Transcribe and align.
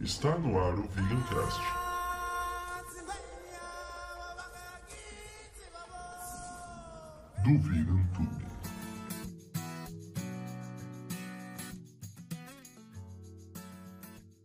Está 0.00 0.38
no 0.38 0.56
ar 0.56 0.78
o 0.78 0.82
Vegancast. 0.82 1.60
Do 7.42 7.58
Vegan 7.58 8.06
Tube. 8.14 8.46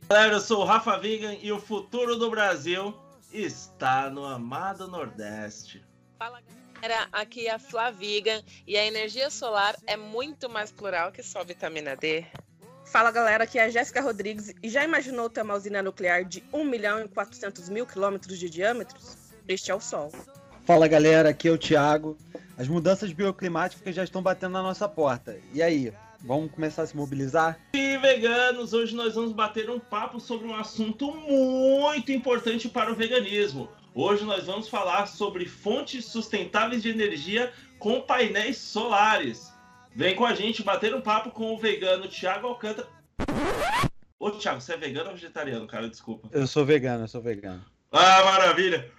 Galera, 0.09 0.33
eu 0.33 0.41
sou 0.41 0.61
o 0.61 0.65
Rafa 0.65 0.97
Vegan 0.97 1.35
e 1.35 1.51
o 1.51 1.59
futuro 1.59 2.15
do 2.15 2.31
Brasil 2.31 2.99
está 3.31 4.09
no 4.09 4.25
amado 4.25 4.87
Nordeste. 4.87 5.85
Fala 6.17 6.41
galera, 6.81 7.07
aqui 7.11 7.45
é 7.45 7.51
a 7.51 7.59
Flavigan 7.59 8.41
e 8.65 8.75
a 8.75 8.83
energia 8.83 9.29
solar 9.29 9.75
é 9.85 9.95
muito 9.95 10.49
mais 10.49 10.71
plural 10.71 11.11
que 11.11 11.21
só 11.21 11.43
vitamina 11.43 11.95
D. 11.95 12.25
Fala 12.91 13.11
galera, 13.11 13.43
aqui 13.43 13.59
é 13.59 13.65
a 13.65 13.69
Jéssica 13.69 14.01
Rodrigues 14.01 14.55
e 14.63 14.69
já 14.69 14.83
imaginou 14.83 15.29
ter 15.29 15.41
uma 15.41 15.55
usina 15.55 15.83
nuclear 15.83 16.23
de 16.23 16.41
1 16.53 16.63
milhão 16.63 17.01
e 17.01 17.07
400 17.07 17.67
mil 17.69 17.85
quilômetros 17.85 18.39
de 18.39 18.49
diâmetro? 18.49 18.97
Este 19.45 19.71
é 19.71 19.75
o 19.75 19.79
Sol. 19.79 20.11
Fala 20.65 20.87
galera, 20.87 21.29
aqui 21.29 21.49
é 21.49 21.51
o 21.51 21.57
Thiago. 21.57 22.17
As 22.57 22.67
mudanças 22.67 23.11
bioclimáticas 23.11 23.93
já 23.93 24.03
estão 24.03 24.21
batendo 24.21 24.53
na 24.53 24.63
nossa 24.63 24.87
porta. 24.87 25.37
E 25.53 25.61
aí, 25.61 25.93
vamos 26.21 26.51
começar 26.51 26.83
a 26.83 26.87
se 26.87 26.95
mobilizar? 26.95 27.59
E 27.73 27.97
veganos, 27.97 28.73
hoje 28.73 28.95
nós 28.95 29.15
vamos 29.15 29.33
bater 29.33 29.69
um 29.69 29.79
papo 29.79 30.19
sobre 30.19 30.47
um 30.47 30.55
assunto 30.55 31.13
muito 31.13 32.11
importante 32.11 32.69
para 32.69 32.91
o 32.91 32.95
veganismo. 32.95 33.69
Hoje 33.93 34.23
nós 34.23 34.45
vamos 34.45 34.69
falar 34.69 35.07
sobre 35.07 35.45
fontes 35.45 36.05
sustentáveis 36.05 36.83
de 36.83 36.89
energia 36.89 37.51
com 37.79 37.99
painéis 38.01 38.57
solares. 38.57 39.51
Vem 39.97 40.15
com 40.15 40.27
a 40.27 40.35
gente 40.35 40.61
bater 40.61 40.93
um 40.93 41.01
papo 41.01 41.31
com 41.31 41.55
o 41.55 41.57
vegano 41.57 42.07
Thiago 42.07 42.45
Alcântara. 42.45 42.87
Ô 44.19 44.29
Thiago, 44.29 44.61
você 44.61 44.73
é 44.75 44.77
vegano 44.77 45.09
ou 45.09 45.15
vegetariano, 45.15 45.65
cara? 45.65 45.89
Desculpa. 45.89 46.29
Eu 46.31 46.45
sou 46.45 46.63
vegano, 46.63 47.05
eu 47.05 47.07
sou 47.07 47.19
vegano. 47.19 47.65
Ah, 47.91 48.23
maravilha! 48.23 48.91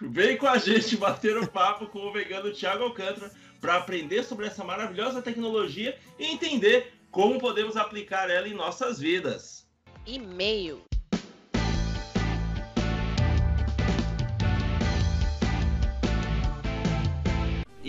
Vem 0.00 0.36
com 0.36 0.46
a 0.46 0.58
gente 0.58 0.96
bater 0.96 1.36
um 1.36 1.44
papo 1.44 1.88
com 1.88 1.98
o 2.06 2.12
vegano 2.12 2.52
Thiago 2.52 2.84
Alcântara 2.84 3.32
para 3.60 3.74
aprender 3.74 4.22
sobre 4.22 4.46
essa 4.46 4.62
maravilhosa 4.62 5.20
tecnologia 5.20 5.98
e 6.16 6.26
entender 6.26 6.94
como 7.10 7.40
podemos 7.40 7.76
aplicar 7.76 8.30
ela 8.30 8.46
em 8.46 8.54
nossas 8.54 9.00
vidas. 9.00 9.66
E-mail. 10.06 10.84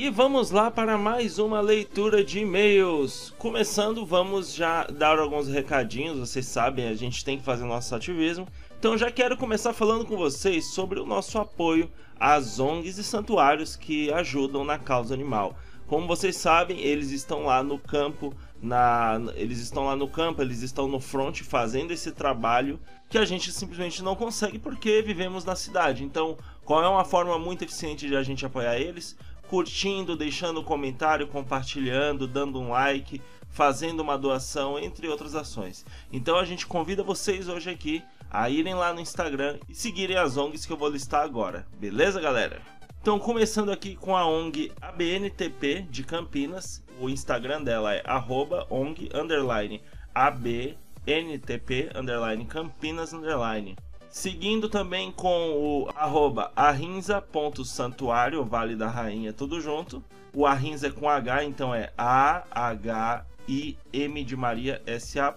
E 0.04 0.10
vamos 0.10 0.52
lá 0.52 0.70
para 0.70 0.98
mais 0.98 1.40
uma 1.40 1.62
leitura 1.62 2.26
de 2.26 2.40
e-mails. 2.40 3.34
Começando, 3.38 4.06
vamos 4.06 4.54
já 4.54 4.84
dar 4.84 5.18
alguns 5.18 5.48
recadinhos. 5.48 6.20
Vocês 6.20 6.46
sabem, 6.46 6.90
a 6.90 6.94
gente 6.94 7.24
tem 7.24 7.38
que 7.38 7.44
fazer 7.46 7.64
nosso 7.64 7.96
ativismo. 7.96 8.46
Então 8.78 8.98
já 8.98 9.10
quero 9.10 9.38
começar 9.38 9.72
falando 9.72 10.04
com 10.04 10.18
vocês 10.18 10.66
sobre 10.74 11.00
o 11.00 11.06
nosso 11.06 11.40
apoio 11.40 11.90
às 12.20 12.60
ONGs 12.60 12.98
e 12.98 13.04
santuários 13.04 13.78
que 13.78 14.12
ajudam 14.12 14.66
na 14.66 14.78
causa 14.78 15.14
animal. 15.14 15.56
Como 15.88 16.06
vocês 16.06 16.36
sabem, 16.36 16.82
eles 16.82 17.12
estão 17.12 17.46
lá 17.46 17.64
no 17.64 17.80
campo, 17.80 18.34
na, 18.62 19.22
eles 19.36 19.60
estão 19.60 19.86
lá 19.86 19.96
no 19.96 20.10
campo, 20.10 20.42
eles 20.42 20.62
estão 20.62 20.86
no 20.86 21.00
front 21.00 21.44
fazendo 21.44 21.92
esse 21.92 22.12
trabalho 22.12 22.78
que 23.10 23.18
a 23.18 23.24
gente 23.24 23.54
simplesmente 23.54 24.04
não 24.04 24.18
consegue 24.18 24.60
porque 24.60 25.02
vivemos 25.02 25.46
na 25.46 25.56
cidade. 25.56 26.04
Então, 26.04 26.38
qual 26.66 26.84
é 26.84 26.90
uma 26.90 27.06
forma 27.06 27.40
muito 27.40 27.64
eficiente 27.64 28.08
de 28.08 28.18
a 28.18 28.24
gente 28.24 28.46
apoiar 28.46 28.78
eles? 28.78 29.16
Curtindo, 29.48 30.16
deixando 30.16 30.64
comentário, 30.64 31.28
compartilhando, 31.28 32.28
dando 32.28 32.60
um 32.60 32.70
like, 32.70 33.22
fazendo 33.50 34.00
uma 34.00 34.18
doação, 34.18 34.80
entre 34.80 35.08
outras 35.08 35.36
ações. 35.36 35.86
Então 36.12 36.38
a 36.38 36.46
gente 36.46 36.66
convida 36.66 37.04
vocês 37.04 37.48
hoje 37.48 37.70
aqui 37.70 38.04
a 38.30 38.50
irem 38.50 38.74
lá 38.74 38.92
no 38.92 39.00
Instagram 39.00 39.60
e 39.70 39.76
seguirem 39.76 40.18
as 40.18 40.38
ONGs 40.38 40.66
que 40.66 40.74
eu 40.74 40.78
vou 40.78 40.90
listar 40.90 41.24
agora. 41.24 41.68
Beleza, 41.78 42.20
galera? 42.20 42.60
Então, 43.00 43.20
começando 43.20 43.70
aqui 43.70 43.96
com 43.98 44.16
a 44.16 44.26
ONG 44.26 44.72
ABNTP 44.82 45.86
de 45.90 46.04
Campinas. 46.04 46.82
O 47.00 47.10
Instagram 47.10 47.62
dela 47.62 47.94
é 47.94 48.02
arroba 48.06 48.66
ONG 48.70 49.10
ABNTP 50.16 51.90
Campinas. 52.48 53.14
Seguindo 54.14 54.70
também 54.70 55.12
com 55.12 55.50
o 55.58 55.90
arroba 55.96 56.52
arrinza.santuário, 56.56 58.46
Vale 58.46 58.76
da 58.76 58.88
Rainha, 58.88 59.34
tudo 59.34 59.60
junto. 59.60 60.04
O 60.36 60.46
arrinza 60.46 60.86
é 60.86 60.92
com 60.92 61.10
H, 61.10 61.44
então 61.46 61.74
é 61.74 61.92
A-H-I-M 61.98 63.34
de 64.24 64.36
Maria 64.36 64.80
S-A. 64.86 65.34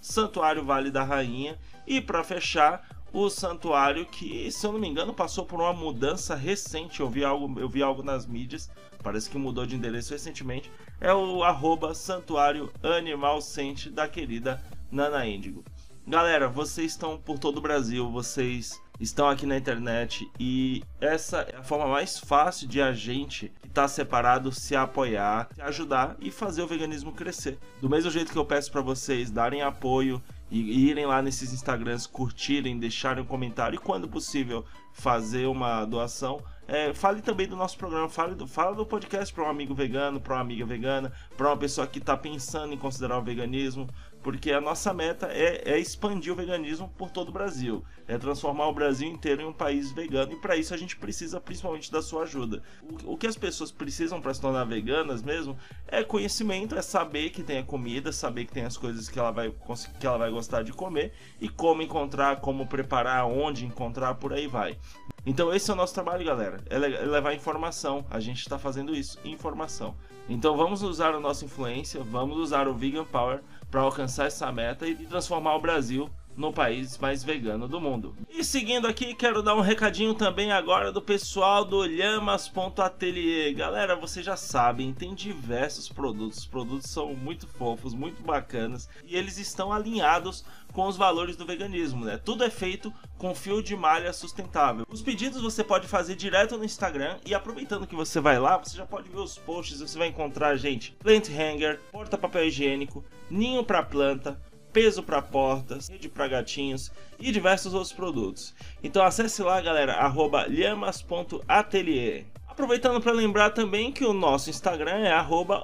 Santuário 0.00 0.64
Vale 0.64 0.90
da 0.90 1.04
Rainha. 1.04 1.58
E 1.86 2.00
para 2.00 2.24
fechar, 2.24 2.88
o 3.12 3.28
santuário 3.28 4.06
que, 4.06 4.50
se 4.50 4.66
eu 4.66 4.72
não 4.72 4.80
me 4.80 4.88
engano, 4.88 5.12
passou 5.12 5.44
por 5.44 5.60
uma 5.60 5.74
mudança 5.74 6.34
recente. 6.34 7.00
Eu 7.00 7.10
vi 7.10 7.22
algo, 7.22 7.60
eu 7.60 7.68
vi 7.68 7.82
algo 7.82 8.02
nas 8.02 8.24
mídias, 8.24 8.70
parece 9.02 9.28
que 9.28 9.36
mudou 9.36 9.66
de 9.66 9.76
endereço 9.76 10.14
recentemente. 10.14 10.72
É 10.98 11.12
o 11.12 11.44
arroba 11.44 11.94
santuário 11.94 12.72
animal 12.82 13.42
sente 13.42 13.90
da 13.90 14.08
querida 14.08 14.62
Nana 14.90 15.26
Índigo. 15.26 15.62
Galera, 16.08 16.48
vocês 16.48 16.92
estão 16.92 17.18
por 17.18 17.36
todo 17.36 17.58
o 17.58 17.60
Brasil, 17.60 18.08
vocês 18.08 18.80
estão 19.00 19.28
aqui 19.28 19.44
na 19.44 19.56
internet 19.56 20.30
e 20.38 20.84
essa 21.00 21.38
é 21.38 21.56
a 21.56 21.64
forma 21.64 21.88
mais 21.88 22.16
fácil 22.16 22.68
de 22.68 22.80
a 22.80 22.92
gente 22.92 23.52
que 23.60 23.66
está 23.66 23.88
separado 23.88 24.52
se 24.52 24.76
apoiar, 24.76 25.48
se 25.52 25.60
ajudar 25.60 26.16
e 26.20 26.30
fazer 26.30 26.62
o 26.62 26.66
veganismo 26.68 27.10
crescer. 27.10 27.58
Do 27.80 27.90
mesmo 27.90 28.08
jeito 28.08 28.30
que 28.30 28.38
eu 28.38 28.44
peço 28.44 28.70
para 28.70 28.82
vocês 28.82 29.32
darem 29.32 29.62
apoio 29.62 30.22
e 30.48 30.88
irem 30.88 31.06
lá 31.06 31.20
nesses 31.20 31.52
Instagrams, 31.52 32.06
curtirem, 32.06 32.78
deixarem 32.78 33.24
um 33.24 33.26
comentário 33.26 33.74
e, 33.74 33.78
quando 33.78 34.06
possível, 34.06 34.64
fazer 34.92 35.46
uma 35.46 35.84
doação. 35.84 36.40
É, 36.68 36.92
fale 36.94 37.20
também 37.20 37.46
do 37.46 37.56
nosso 37.56 37.76
programa, 37.76 38.08
fale 38.08 38.34
do, 38.34 38.46
fala 38.46 38.74
do 38.74 38.86
podcast 38.86 39.32
para 39.34 39.44
um 39.44 39.50
amigo 39.50 39.74
vegano, 39.74 40.20
para 40.20 40.34
uma 40.34 40.40
amiga 40.40 40.64
vegana, 40.64 41.12
para 41.36 41.48
uma 41.48 41.56
pessoa 41.56 41.86
que 41.86 41.98
está 41.98 42.16
pensando 42.16 42.72
em 42.72 42.78
considerar 42.78 43.18
o 43.18 43.22
veganismo, 43.22 43.88
porque 44.26 44.50
a 44.50 44.60
nossa 44.60 44.92
meta 44.92 45.28
é, 45.28 45.62
é, 45.64 45.78
expandir 45.78 46.32
o 46.32 46.34
veganismo 46.34 46.92
por 46.98 47.10
todo 47.10 47.28
o 47.28 47.32
Brasil, 47.32 47.84
é 48.08 48.18
transformar 48.18 48.66
o 48.66 48.72
Brasil 48.72 49.08
inteiro 49.08 49.40
em 49.40 49.44
um 49.44 49.52
país 49.52 49.92
vegano 49.92 50.32
e 50.32 50.36
para 50.36 50.56
isso 50.56 50.74
a 50.74 50.76
gente 50.76 50.96
precisa 50.96 51.40
principalmente 51.40 51.92
da 51.92 52.02
sua 52.02 52.24
ajuda. 52.24 52.60
O, 52.82 53.12
o 53.12 53.16
que 53.16 53.28
as 53.28 53.36
pessoas 53.36 53.70
precisam 53.70 54.20
para 54.20 54.34
se 54.34 54.40
tornar 54.40 54.64
veganas 54.64 55.22
mesmo 55.22 55.56
é 55.86 56.02
conhecimento, 56.02 56.74
é 56.74 56.82
saber 56.82 57.30
que 57.30 57.44
tem 57.44 57.58
a 57.58 57.62
comida, 57.62 58.10
saber 58.10 58.46
que 58.46 58.52
tem 58.52 58.64
as 58.64 58.76
coisas 58.76 59.08
que 59.08 59.16
ela 59.16 59.30
vai 59.30 59.54
que 60.00 60.04
ela 60.04 60.18
vai 60.18 60.30
gostar 60.32 60.64
de 60.64 60.72
comer 60.72 61.12
e 61.40 61.48
como 61.48 61.80
encontrar, 61.80 62.40
como 62.40 62.66
preparar, 62.66 63.26
onde 63.26 63.64
encontrar, 63.64 64.16
por 64.16 64.32
aí 64.32 64.48
vai. 64.48 64.76
Então 65.24 65.54
esse 65.54 65.70
é 65.70 65.72
o 65.72 65.76
nosso 65.76 65.94
trabalho, 65.94 66.26
galera. 66.26 66.58
É 66.68 66.76
levar 66.78 67.32
informação. 67.32 68.04
A 68.10 68.18
gente 68.18 68.40
está 68.40 68.58
fazendo 68.58 68.92
isso, 68.92 69.20
informação. 69.24 69.94
Então 70.28 70.56
vamos 70.56 70.82
usar 70.82 71.14
a 71.14 71.20
nossa 71.20 71.44
influência, 71.44 72.02
vamos 72.02 72.38
usar 72.38 72.66
o 72.66 72.74
Vegan 72.74 73.04
Power 73.04 73.40
para 73.76 73.84
alcançar 73.84 74.26
essa 74.26 74.50
meta 74.50 74.86
e 74.86 74.94
transformar 74.94 75.54
o 75.54 75.60
Brasil 75.60 76.08
no 76.36 76.52
país 76.52 76.98
mais 76.98 77.24
vegano 77.24 77.66
do 77.66 77.80
mundo. 77.80 78.14
E 78.28 78.44
seguindo 78.44 78.86
aqui, 78.86 79.14
quero 79.14 79.42
dar 79.42 79.54
um 79.54 79.60
recadinho 79.60 80.14
também 80.14 80.52
agora 80.52 80.92
do 80.92 81.00
pessoal 81.00 81.64
do 81.64 81.78
Lhamas.atelier. 81.80 83.54
Galera, 83.54 83.96
vocês 83.96 84.24
já 84.24 84.36
sabem, 84.36 84.92
tem 84.92 85.14
diversos 85.14 85.88
produtos. 85.88 86.38
Os 86.38 86.46
produtos 86.46 86.90
são 86.90 87.14
muito 87.14 87.46
fofos, 87.46 87.94
muito 87.94 88.22
bacanas 88.22 88.88
e 89.04 89.16
eles 89.16 89.38
estão 89.38 89.72
alinhados 89.72 90.44
com 90.72 90.86
os 90.86 90.96
valores 90.96 91.36
do 91.36 91.46
veganismo, 91.46 92.04
né? 92.04 92.20
Tudo 92.22 92.44
é 92.44 92.50
feito 92.50 92.92
com 93.16 93.34
fio 93.34 93.62
de 93.62 93.74
malha 93.74 94.12
sustentável. 94.12 94.84
Os 94.90 95.00
pedidos 95.00 95.40
você 95.40 95.64
pode 95.64 95.88
fazer 95.88 96.16
direto 96.16 96.58
no 96.58 96.64
Instagram 96.64 97.16
e 97.24 97.34
aproveitando 97.34 97.86
que 97.86 97.94
você 97.94 98.20
vai 98.20 98.38
lá, 98.38 98.58
você 98.58 98.76
já 98.76 98.84
pode 98.84 99.08
ver 99.08 99.18
os 99.18 99.38
posts, 99.38 99.80
você 99.80 99.96
vai 99.96 100.08
encontrar, 100.08 100.54
gente, 100.56 100.92
plant 100.92 101.30
hanger, 101.30 101.80
porta 101.90 102.18
papel 102.18 102.46
higiênico, 102.46 103.02
ninho 103.30 103.64
para 103.64 103.82
planta, 103.82 104.38
peso 104.76 105.02
para 105.02 105.22
portas, 105.22 105.88
rede 105.88 106.06
para 106.06 106.28
gatinhos 106.28 106.92
e 107.18 107.32
diversos 107.32 107.72
outros 107.72 107.94
produtos. 107.94 108.54
Então 108.82 109.02
acesse 109.02 109.42
lá, 109.42 109.58
galera, 109.58 109.94
arroba 109.94 110.44
lhamas.atelier. 110.46 112.26
Aproveitando 112.46 113.00
para 113.00 113.12
lembrar 113.12 113.50
também 113.52 113.90
que 113.90 114.04
o 114.04 114.12
nosso 114.12 114.50
Instagram 114.50 114.98
é 114.98 115.12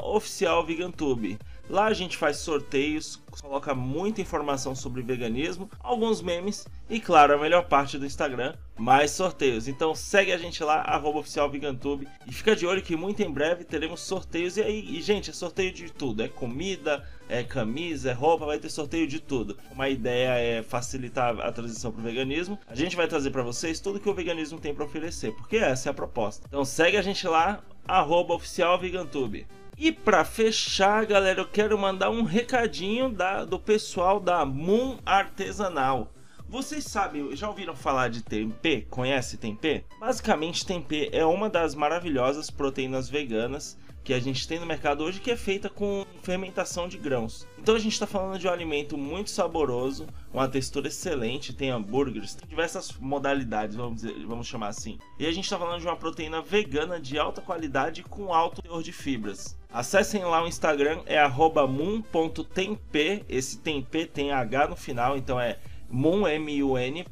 oficialvegantube. 0.02 1.38
Lá 1.70 1.86
a 1.86 1.92
gente 1.94 2.16
faz 2.16 2.38
sorteios, 2.38 3.22
coloca 3.40 3.74
muita 3.74 4.20
informação 4.20 4.74
sobre 4.74 5.00
veganismo, 5.00 5.70
alguns 5.80 6.20
memes 6.20 6.66
e, 6.90 7.00
claro, 7.00 7.34
a 7.34 7.38
melhor 7.38 7.66
parte 7.66 7.96
do 7.96 8.04
Instagram, 8.04 8.54
mais 8.76 9.12
sorteios. 9.12 9.68
Então 9.68 9.94
segue 9.94 10.32
a 10.32 10.36
gente 10.36 10.62
lá, 10.62 11.00
oficialvegantube 11.02 12.06
e 12.26 12.32
fica 12.32 12.56
de 12.56 12.66
olho 12.66 12.82
que 12.82 12.96
muito 12.96 13.22
em 13.22 13.30
breve 13.30 13.64
teremos 13.64 14.00
sorteios. 14.00 14.56
E 14.56 14.62
aí, 14.62 14.98
e, 14.98 15.00
gente, 15.00 15.30
é 15.30 15.32
sorteio 15.32 15.72
de 15.72 15.90
tudo: 15.90 16.22
é 16.22 16.28
comida, 16.28 17.06
é 17.28 17.42
camisa, 17.42 18.10
é 18.10 18.12
roupa, 18.12 18.44
vai 18.44 18.58
ter 18.58 18.68
sorteio 18.68 19.06
de 19.06 19.20
tudo. 19.20 19.56
Uma 19.70 19.88
ideia 19.88 20.38
é 20.38 20.62
facilitar 20.62 21.38
a 21.40 21.52
transição 21.52 21.92
para 21.92 22.00
o 22.00 22.04
veganismo. 22.04 22.58
A 22.66 22.74
gente 22.74 22.96
vai 22.96 23.06
trazer 23.06 23.30
para 23.30 23.42
vocês 23.42 23.80
tudo 23.80 24.00
que 24.00 24.08
o 24.08 24.14
veganismo 24.14 24.60
tem 24.60 24.74
para 24.74 24.84
oferecer, 24.84 25.32
porque 25.32 25.56
essa 25.56 25.88
é 25.88 25.90
a 25.90 25.94
proposta. 25.94 26.46
Então 26.48 26.64
segue 26.64 26.96
a 26.96 27.02
gente 27.02 27.26
lá, 27.26 27.62
oficialvegantube. 28.28 29.46
E 29.76 29.90
para 29.90 30.24
fechar, 30.24 31.06
galera, 31.06 31.40
eu 31.40 31.48
quero 31.48 31.78
mandar 31.78 32.10
um 32.10 32.22
recadinho 32.22 33.08
da, 33.10 33.44
do 33.44 33.58
pessoal 33.58 34.20
da 34.20 34.44
Moon 34.44 34.98
Artesanal. 35.04 36.12
Vocês 36.46 36.84
sabem, 36.84 37.34
já 37.34 37.48
ouviram 37.48 37.74
falar 37.74 38.08
de 38.08 38.22
tempê? 38.22 38.86
Conhece 38.90 39.38
tempê? 39.38 39.84
Basicamente, 39.98 40.66
tempê 40.66 41.08
é 41.10 41.24
uma 41.24 41.48
das 41.48 41.74
maravilhosas 41.74 42.50
proteínas 42.50 43.08
veganas 43.08 43.78
que 44.04 44.12
a 44.12 44.20
gente 44.20 44.46
tem 44.48 44.58
no 44.58 44.66
mercado 44.66 45.04
hoje 45.04 45.20
que 45.20 45.30
é 45.30 45.36
feita 45.36 45.68
com 45.68 46.04
fermentação 46.22 46.88
de 46.88 46.98
grãos. 46.98 47.46
Então 47.58 47.74
a 47.74 47.78
gente 47.78 47.92
está 47.92 48.06
falando 48.06 48.38
de 48.38 48.48
um 48.48 48.50
alimento 48.50 48.98
muito 48.98 49.30
saboroso, 49.30 50.06
uma 50.32 50.48
textura 50.48 50.88
excelente, 50.88 51.52
tem 51.52 51.70
hambúrgueres, 51.70 52.34
tem 52.34 52.48
diversas 52.48 52.92
modalidades, 52.98 53.76
vamos, 53.76 54.02
dizer, 54.02 54.26
vamos 54.26 54.46
chamar 54.46 54.68
assim. 54.68 54.98
E 55.18 55.26
a 55.26 55.32
gente 55.32 55.44
está 55.44 55.58
falando 55.58 55.80
de 55.80 55.86
uma 55.86 55.96
proteína 55.96 56.42
vegana 56.42 56.98
de 56.98 57.18
alta 57.18 57.40
qualidade 57.40 58.02
com 58.02 58.34
alto 58.34 58.62
teor 58.62 58.82
de 58.82 58.92
fibras. 58.92 59.56
Acessem 59.72 60.24
lá 60.24 60.42
o 60.42 60.48
Instagram, 60.48 61.00
é 61.06 61.26
moon.temp, 61.28 62.96
esse 63.28 63.58
temp 63.58 63.94
tem 64.12 64.32
H 64.32 64.68
no 64.68 64.76
final, 64.76 65.16
então 65.16 65.40
é 65.40 65.58
moon, 65.88 66.26
M-U-N, 66.26 67.06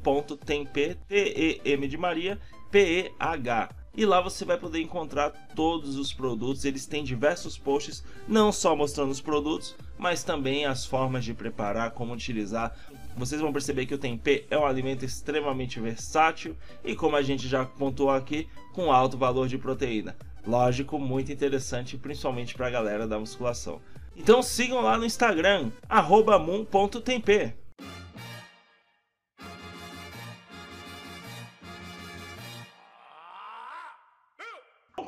T-E-M 1.07 1.87
de 1.87 1.97
Maria, 1.97 2.39
P-E-H 2.69 3.80
e 3.95 4.05
lá 4.05 4.21
você 4.21 4.45
vai 4.45 4.57
poder 4.57 4.81
encontrar 4.81 5.31
todos 5.55 5.97
os 5.97 6.13
produtos. 6.13 6.65
Eles 6.65 6.85
têm 6.85 7.03
diversos 7.03 7.57
posts, 7.57 8.03
não 8.27 8.51
só 8.51 8.75
mostrando 8.75 9.11
os 9.11 9.21
produtos, 9.21 9.75
mas 9.97 10.23
também 10.23 10.65
as 10.65 10.85
formas 10.85 11.25
de 11.25 11.33
preparar, 11.33 11.91
como 11.91 12.13
utilizar. 12.13 12.75
Vocês 13.15 13.41
vão 13.41 13.51
perceber 13.51 13.85
que 13.85 13.93
o 13.93 13.97
tempê 13.97 14.45
é 14.49 14.57
um 14.57 14.65
alimento 14.65 15.03
extremamente 15.03 15.79
versátil 15.79 16.55
e, 16.83 16.95
como 16.95 17.15
a 17.15 17.21
gente 17.21 17.47
já 17.47 17.65
pontuou 17.65 18.11
aqui, 18.11 18.47
com 18.73 18.91
alto 18.91 19.17
valor 19.17 19.47
de 19.47 19.57
proteína. 19.57 20.15
Lógico, 20.47 20.97
muito 20.97 21.31
interessante, 21.31 21.97
principalmente 21.97 22.55
para 22.55 22.67
a 22.67 22.71
galera 22.71 23.07
da 23.07 23.19
musculação. 23.19 23.81
Então 24.15 24.41
sigam 24.41 24.81
lá 24.81 24.97
no 24.97 25.05
Instagram, 25.05 25.71
moon.tempê. 25.89 27.60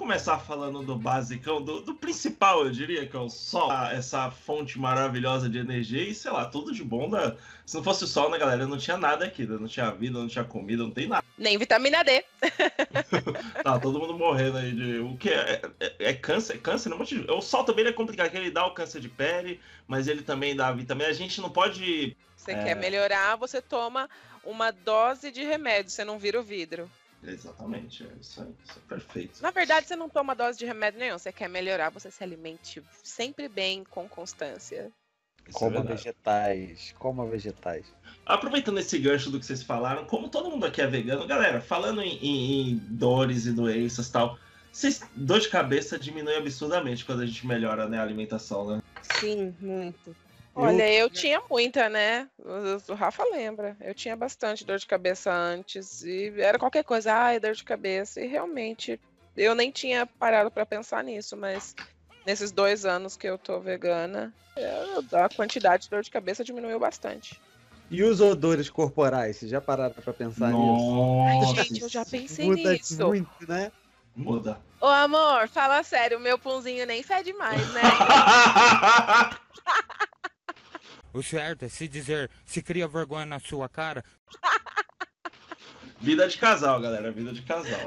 começar 0.04 0.38
falando 0.38 0.84
do 0.84 0.98
basicão, 0.98 1.62
do, 1.62 1.80
do, 1.80 1.96
principal, 1.96 2.66
eu 2.66 2.72
diria, 2.72 3.08
que 3.08 3.16
é 3.16 3.20
o 3.20 3.30
sol, 3.30 3.72
essa 3.88 4.30
fonte 4.30 4.78
maravilhosa 4.78 5.48
de 5.48 5.58
energia 5.58 6.04
e 6.04 6.14
sei 6.14 6.30
lá, 6.30 6.44
tudo 6.44 6.74
de 6.74 6.84
bom. 6.84 7.10
Da... 7.10 7.38
Se 7.66 7.78
não 7.78 7.84
fosse 7.86 8.04
o 8.04 8.08
sol, 8.08 8.30
né, 8.30 8.38
galera? 8.38 8.68
Não 8.68 8.78
tinha 8.78 8.98
nada 8.98 9.24
aqui, 9.24 9.48
né? 9.48 9.56
não 9.58 9.66
tinha 9.66 9.90
vida, 9.92 10.20
não 10.20 10.28
tinha 10.28 10.44
comida, 10.44 10.84
não 10.84 10.92
tem 10.92 11.08
nada. 11.08 11.24
Nem 11.38 11.58
vitamina 11.58 12.04
D. 12.04 12.26
tá, 13.64 13.80
todo 13.80 13.98
mundo 13.98 14.18
morrendo 14.18 14.58
aí 14.58 14.74
de. 14.74 15.00
O 15.00 15.16
que 15.16 15.30
é? 15.30 15.62
É, 15.80 16.10
é 16.10 16.14
câncer? 16.14 16.56
É 16.56 16.58
câncer? 16.58 16.90
Não, 16.90 17.00
o 17.00 17.42
sol 17.42 17.64
também 17.64 17.86
é 17.86 17.94
complicado, 17.94 18.30
que 18.30 18.36
ele 18.36 18.52
dá 18.52 18.66
o 18.66 18.74
câncer 18.74 19.00
de 19.00 19.08
pele, 19.08 19.62
mas 19.88 20.10
ele 20.10 20.22
também 20.22 20.54
dá 20.54 20.70
vitamina. 20.74 21.08
A 21.08 21.14
gente 21.14 21.40
não 21.40 21.50
pode. 21.50 22.18
Você 22.36 22.52
é... 22.52 22.62
quer 22.62 22.76
melhorar, 22.76 23.38
você 23.38 23.62
toma 23.62 24.10
uma 24.44 24.70
dose 24.70 25.32
de 25.32 25.44
remédio, 25.44 25.92
você 25.92 26.04
não 26.04 26.20
vira 26.20 26.38
o 26.38 26.44
vidro. 26.44 26.92
Exatamente, 27.26 28.04
é 28.04 28.10
isso 28.20 28.42
aí, 28.42 28.54
isso 28.64 28.80
é 28.80 28.88
perfeito. 28.88 29.42
Na 29.42 29.52
verdade, 29.52 29.88
você 29.88 29.96
não 29.96 30.10
toma 30.10 30.36
dose 30.36 30.60
de 30.60 30.66
remédio 30.66 31.00
nenhum, 31.00 31.18
você 31.18 31.32
quer 31.32 31.48
melhorar, 31.48 31.90
você 31.90 32.12
se 32.12 32.24
alimente 32.24 32.84
sempre 33.04 33.48
bem, 33.48 33.84
com 33.84 34.08
constância. 34.08 34.92
Isso 35.48 35.60
coma 35.60 35.80
é 35.80 35.84
vegetais, 35.84 36.96
coma 36.98 37.26
vegetais. 37.26 37.86
Aproveitando 38.26 38.80
esse 38.80 38.98
gancho 38.98 39.30
do 39.30 39.40
que 39.40 39.46
vocês 39.46 39.62
falaram, 39.62 40.06
como 40.06 40.30
todo 40.30 40.50
mundo 40.50 40.66
aqui 40.66 40.82
é 40.82 40.88
vegano, 40.88 41.28
galera, 41.28 41.60
falando 41.60 42.02
em, 42.02 42.18
em, 42.18 42.72
em 42.72 42.78
dores 42.78 43.46
e 43.46 43.52
doenças 43.52 44.10
tal, 44.10 44.38
vocês, 44.72 45.02
dor 45.16 45.40
de 45.40 45.50
cabeça 45.50 46.00
diminui 46.00 46.36
absurdamente 46.36 47.06
quando 47.06 47.22
a 47.22 47.26
gente 47.26 47.46
melhora 47.46 47.88
né, 47.88 48.00
a 48.00 48.02
alimentação, 48.02 48.68
né? 48.68 48.82
Sim, 49.20 49.54
muito. 49.60 50.16
Olha, 50.56 50.92
eu 50.94 51.10
tinha 51.10 51.42
muita, 51.50 51.90
né? 51.90 52.30
O 52.88 52.94
Rafa 52.94 53.24
lembra. 53.26 53.76
Eu 53.82 53.94
tinha 53.94 54.16
bastante 54.16 54.66
dor 54.66 54.78
de 54.78 54.86
cabeça 54.86 55.34
antes 55.34 56.04
e 56.04 56.32
era 56.40 56.60
qualquer 56.60 56.84
coisa, 56.84 57.14
ai, 57.14 57.40
dor 57.40 57.54
de 57.54 57.64
cabeça. 57.64 58.22
E 58.22 58.28
realmente 58.28 59.00
eu 59.36 59.56
nem 59.56 59.72
tinha 59.72 60.06
parado 60.06 60.52
para 60.52 60.66
pensar 60.66 61.04
nisso, 61.04 61.36
mas 61.36 61.76
nesses 62.26 62.52
dois 62.52 62.86
anos 62.86 63.18
que 63.18 63.28
eu 63.28 63.38
tô 63.38 63.60
vegana, 63.60 64.34
a 65.14 65.30
quantidade 65.30 65.84
de 65.84 65.90
dor 65.90 66.04
de 66.04 66.12
cabeça 66.12 66.44
diminuiu 66.44 66.80
bastante. 66.80 67.40
E 67.90 68.04
os 68.04 68.22
odores 68.22 68.70
corporais? 68.70 69.38
Vocês 69.38 69.52
já 69.52 69.62
pararam 69.62 69.94
para 69.94 70.14
pensar 70.14 70.52
Nossa. 70.52 70.64
nisso? 70.64 71.28
Ai, 71.28 71.46
gente, 71.46 71.82
eu 71.82 71.90
já 71.90 72.06
pensei 72.06 72.48
Muda 72.48 72.74
nisso. 72.74 73.06
muito, 73.06 73.48
né? 73.48 73.72
Muda. 74.16 74.62
Ô, 74.82 74.88
amor, 74.88 75.48
fala 75.48 75.82
sério, 75.84 76.18
o 76.18 76.22
meu 76.22 76.38
punzinho 76.38 76.86
nem 76.86 77.02
fede 77.02 77.34
mais, 77.34 77.74
né? 77.74 77.84
O 81.14 81.22
certo 81.22 81.64
é 81.64 81.70
se 81.70 81.88
dizer, 81.88 82.30
se 82.44 82.62
cria 82.62 82.88
vergonha 82.88 83.26
na 83.26 83.40
sua 83.40 83.70
cara. 83.70 84.04
Vida 86.02 86.28
de 86.28 86.38
casal, 86.38 86.82
galera, 86.82 87.14
vida 87.14 87.32
de 87.32 87.42
casal. 87.44 87.80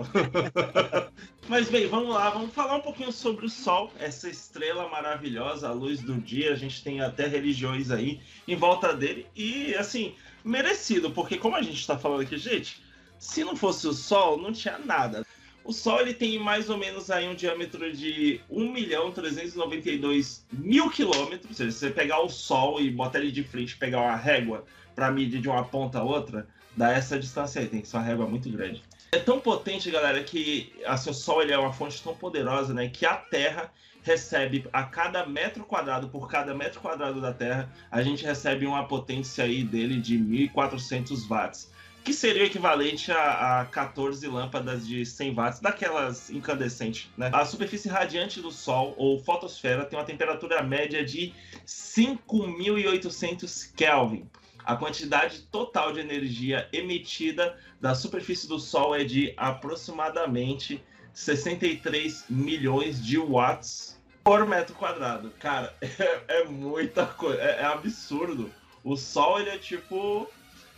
Mas 1.49 1.69
bem, 1.69 1.87
vamos 1.87 2.15
lá, 2.15 2.31
vamos 2.31 2.55
falar 2.55 2.77
um 2.77 2.81
pouquinho 2.81 3.13
sobre 3.13 3.45
o 3.45 3.51
Sol, 3.51 3.93
essa 3.99 4.27
estrela 4.27 4.89
maravilhosa, 4.89 5.69
a 5.69 5.73
luz 5.73 6.01
do 6.01 6.15
dia. 6.15 6.55
A 6.55 6.57
gente 6.57 6.83
tem 6.83 7.03
até 7.03 7.27
religiões 7.27 7.91
aí 7.91 8.23
em 8.49 8.57
volta 8.57 8.95
dele 8.95 9.27
e, 9.37 9.75
assim, 9.75 10.15
merecido, 10.43 11.11
porque 11.11 11.37
como 11.37 11.57
a 11.57 11.63
gente 11.63 11.79
está 11.79 11.99
falando 11.99 12.23
aqui, 12.23 12.39
gente, 12.39 12.83
se 13.19 13.45
não 13.45 13.55
fosse 13.55 13.87
o 13.87 13.93
Sol, 13.93 14.39
não 14.39 14.51
tinha 14.51 14.79
nada. 14.79 15.27
O 15.67 15.73
Sol 15.73 16.01
ele 16.01 16.15
tem 16.15 16.39
mais 16.39 16.71
ou 16.71 16.79
menos 16.79 17.11
aí 17.11 17.27
um 17.27 17.35
diâmetro 17.35 17.93
de 17.93 18.41
1 18.49 18.73
milhão 18.73 19.11
392 19.11 20.47
mil 20.53 20.89
quilômetros. 20.89 21.57
Se 21.57 21.73
você 21.73 21.91
pegar 21.91 22.21
o 22.21 22.29
Sol 22.29 22.81
e 22.81 22.89
botar 22.89 23.19
ele 23.19 23.33
de 23.33 23.43
frente, 23.43 23.77
pegar 23.77 24.01
uma 24.01 24.15
régua 24.15 24.65
para 24.95 25.11
medir 25.11 25.41
de 25.41 25.49
uma 25.49 25.65
ponta 25.65 25.99
a 25.99 26.05
outra, 26.05 26.47
dá 26.77 26.93
essa 26.93 27.19
distância 27.19 27.61
aí. 27.61 27.67
Tem 27.67 27.81
que 27.81 27.89
ser 27.89 27.97
uma 27.97 28.05
régua 28.05 28.29
muito 28.29 28.49
grande. 28.49 28.81
É 29.11 29.19
tão 29.19 29.41
potente, 29.41 29.91
galera, 29.91 30.23
que 30.23 30.73
assim, 30.85 31.11
o 31.11 31.15
Sol 31.15 31.43
ele 31.43 31.53
é 31.53 31.59
uma 31.59 31.73
fonte 31.73 32.01
tão 32.01 32.15
poderosa, 32.15 32.73
né, 32.73 32.89
que 32.89 33.05
a 33.05 33.17
Terra 33.17 33.73
recebe 34.05 34.69
a 34.73 34.85
cada 34.85 35.27
metro 35.27 35.65
quadrado, 35.65 36.09
por 36.09 36.29
cada 36.31 36.55
metro 36.55 36.81
quadrado 36.81 37.21
da 37.21 37.33
Terra, 37.33 37.69
a 37.91 38.03
gente 38.03 38.25
recebe 38.25 38.65
uma 38.65 38.87
potência 38.87 39.43
aí 39.43 39.65
dele 39.65 40.01
de 40.01 40.17
1.400 40.17 41.27
watts 41.29 41.75
que 42.07 42.15
seria 42.15 42.45
o 42.45 42.47
equivalente 42.47 43.11
a, 43.11 43.63
a 43.63 43.65
14 43.65 44.25
lâmpadas 44.29 44.87
de 44.87 45.05
100 45.05 45.35
watts, 45.35 45.59
daquelas 45.59 46.31
incandescentes. 46.31 47.11
Né? 47.17 47.31
A 47.33 47.45
superfície 47.45 47.89
radiante 47.89 48.41
do 48.41 48.53
Sol, 48.53 48.95
ou 48.97 49.19
fotosfera, 49.19 49.85
tem 49.85 49.99
uma 49.99 50.05
temperatura 50.05 50.63
média 50.63 51.05
de 51.05 51.35
5.800 51.67 53.73
Kelvin. 53.75 54.31
A 54.65 54.77
quantidade 54.77 55.41
total 55.51 55.93
de 55.93 55.99
energia 55.99 56.69
emitida 56.73 57.59
da 57.81 57.93
superfície 57.93 58.47
do 58.47 58.61
Sol 58.61 58.95
é 58.95 59.03
de 59.03 59.35
aproximadamente 59.37 60.81
63 61.13 62.27
milhões 62.31 63.05
de 63.05 63.19
watts 63.19 64.01
por 64.23 64.47
metro 64.47 64.77
quadrado. 64.77 65.33
Cara, 65.41 65.75
é, 65.83 66.43
é 66.43 66.45
muita 66.45 67.05
coisa, 67.05 67.43
é, 67.43 67.63
é 67.63 67.65
absurdo. 67.65 68.49
O 68.85 68.97
Sol, 68.97 69.41
ele 69.41 69.51
é 69.51 69.59
tipo 69.59 70.31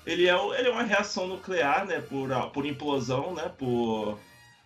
ele 0.09 0.27
é, 0.27 0.59
ele 0.59 0.69
é 0.69 0.71
uma 0.71 0.83
reação 0.83 1.27
nuclear, 1.27 1.87
né? 1.87 2.01
Por, 2.01 2.31
por 2.51 2.65
implosão, 2.65 3.35
né? 3.35 3.53
Por 3.59 4.19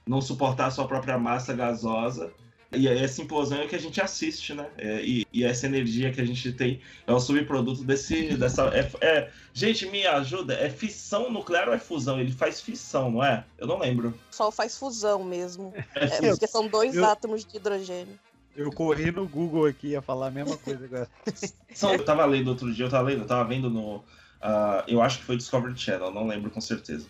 não 0.06 0.20
suportar 0.20 0.66
a 0.66 0.70
sua 0.70 0.86
própria 0.86 1.18
massa 1.18 1.52
gasosa. 1.52 2.32
E 2.74 2.88
essa 2.88 3.20
implosão 3.20 3.58
é 3.58 3.64
o 3.64 3.68
que 3.68 3.76
a 3.76 3.80
gente 3.80 4.00
assiste, 4.00 4.54
né? 4.54 4.66
É, 4.78 5.02
e, 5.02 5.26
e, 5.30 5.44
essa 5.44 5.66
energia 5.66 6.10
que 6.10 6.20
a 6.20 6.24
gente 6.24 6.52
tem 6.52 6.80
é 7.06 7.12
o 7.12 7.20
subproduto 7.20 7.84
desse. 7.84 8.34
dessa. 8.36 8.68
É, 8.68 8.90
é, 9.00 9.30
gente, 9.52 9.84
me 9.86 10.06
ajuda. 10.06 10.54
É 10.54 10.70
fissão 10.70 11.30
nuclear 11.30 11.68
ou 11.68 11.74
é 11.74 11.78
fusão? 11.78 12.20
Ele 12.20 12.32
faz 12.32 12.60
fissão, 12.60 13.10
não 13.10 13.24
é? 13.24 13.44
Eu 13.58 13.66
não 13.66 13.80
lembro. 13.80 14.18
Só 14.30 14.50
faz 14.50 14.78
fusão 14.78 15.22
mesmo. 15.24 15.74
É, 15.94 16.04
é 16.04 16.30
porque 16.30 16.46
são 16.46 16.68
dois 16.68 16.94
eu, 16.94 17.04
átomos 17.04 17.44
de 17.44 17.56
hidrogênio. 17.56 18.18
Eu 18.56 18.70
corri 18.70 19.10
no 19.10 19.26
Google 19.26 19.66
aqui 19.66 19.88
ia 19.88 20.00
falar 20.00 20.28
a 20.28 20.30
mesma 20.30 20.56
coisa 20.56 20.84
agora. 20.84 21.08
eu 21.92 22.04
tava 22.04 22.24
lendo 22.24 22.48
outro 22.48 22.72
dia, 22.72 22.86
eu 22.86 22.90
tava 22.90 23.08
lendo, 23.08 23.22
eu 23.22 23.26
tava 23.26 23.44
vendo 23.44 23.68
no 23.68 24.02
uh, 24.42 24.82
eu 24.86 25.00
acho 25.00 25.18
que 25.18 25.24
foi 25.24 25.36
Discovery 25.36 25.76
Channel, 25.76 26.12
não 26.12 26.26
lembro 26.26 26.50
com 26.50 26.60
certeza, 26.60 27.06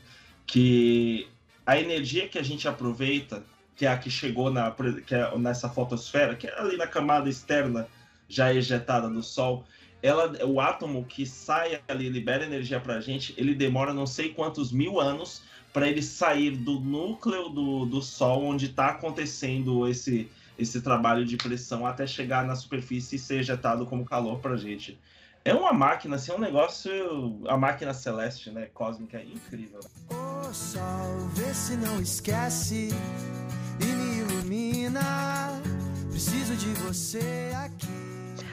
que 0.46 1.28
a 1.66 1.78
energia 1.78 2.28
que 2.28 2.38
a 2.38 2.42
gente 2.42 2.68
aproveita, 2.68 3.42
que 3.76 3.86
é 3.86 3.88
a 3.88 3.98
que 3.98 4.10
chegou 4.10 4.50
na, 4.50 4.70
que 5.06 5.14
é 5.14 5.36
nessa 5.38 5.68
fotosfera, 5.68 6.34
que 6.34 6.46
é 6.46 6.58
ali 6.58 6.76
na 6.76 6.86
camada 6.86 7.28
externa 7.28 7.88
já 8.28 8.52
ejetada 8.52 9.08
do 9.08 9.22
Sol, 9.22 9.64
ela, 10.02 10.44
o 10.44 10.60
átomo 10.60 11.04
que 11.04 11.24
sai 11.24 11.80
ali, 11.86 12.08
libera 12.08 12.44
energia 12.44 12.80
para 12.80 12.94
a 12.94 13.00
gente, 13.00 13.34
ele 13.36 13.54
demora 13.54 13.94
não 13.94 14.06
sei 14.06 14.30
quantos 14.30 14.72
mil 14.72 15.00
anos 15.00 15.42
para 15.72 15.88
ele 15.88 16.02
sair 16.02 16.50
do 16.50 16.80
núcleo 16.80 17.48
do, 17.48 17.86
do 17.86 18.02
Sol, 18.02 18.44
onde 18.44 18.66
está 18.66 18.88
acontecendo 18.88 19.88
esse, 19.88 20.28
esse 20.58 20.82
trabalho 20.82 21.24
de 21.24 21.36
pressão, 21.36 21.86
até 21.86 22.06
chegar 22.06 22.44
na 22.44 22.56
superfície 22.56 23.16
e 23.16 23.18
ser 23.18 23.40
ejetado 23.40 23.86
como 23.86 24.04
calor 24.04 24.40
para 24.40 24.54
a 24.54 24.56
gente. 24.56 24.98
É 25.44 25.52
uma 25.52 25.72
máquina, 25.72 26.16
assim, 26.16 26.30
é 26.30 26.34
um 26.34 26.38
negócio. 26.38 27.42
A 27.48 27.56
máquina 27.56 27.92
celeste, 27.92 28.50
né? 28.50 28.66
Cósmica, 28.72 29.18
é 29.18 29.24
incrível. 29.24 29.80
O 30.10 30.54
sol, 30.54 31.18
vê 31.34 31.52
se 31.52 31.76
não 31.76 32.00
esquece 32.00 32.90
e 33.80 33.84
me 33.84 34.18
ilumina. 34.18 35.60
Preciso 36.10 36.54
de 36.54 36.72
você 36.82 37.50
aqui. 37.56 37.88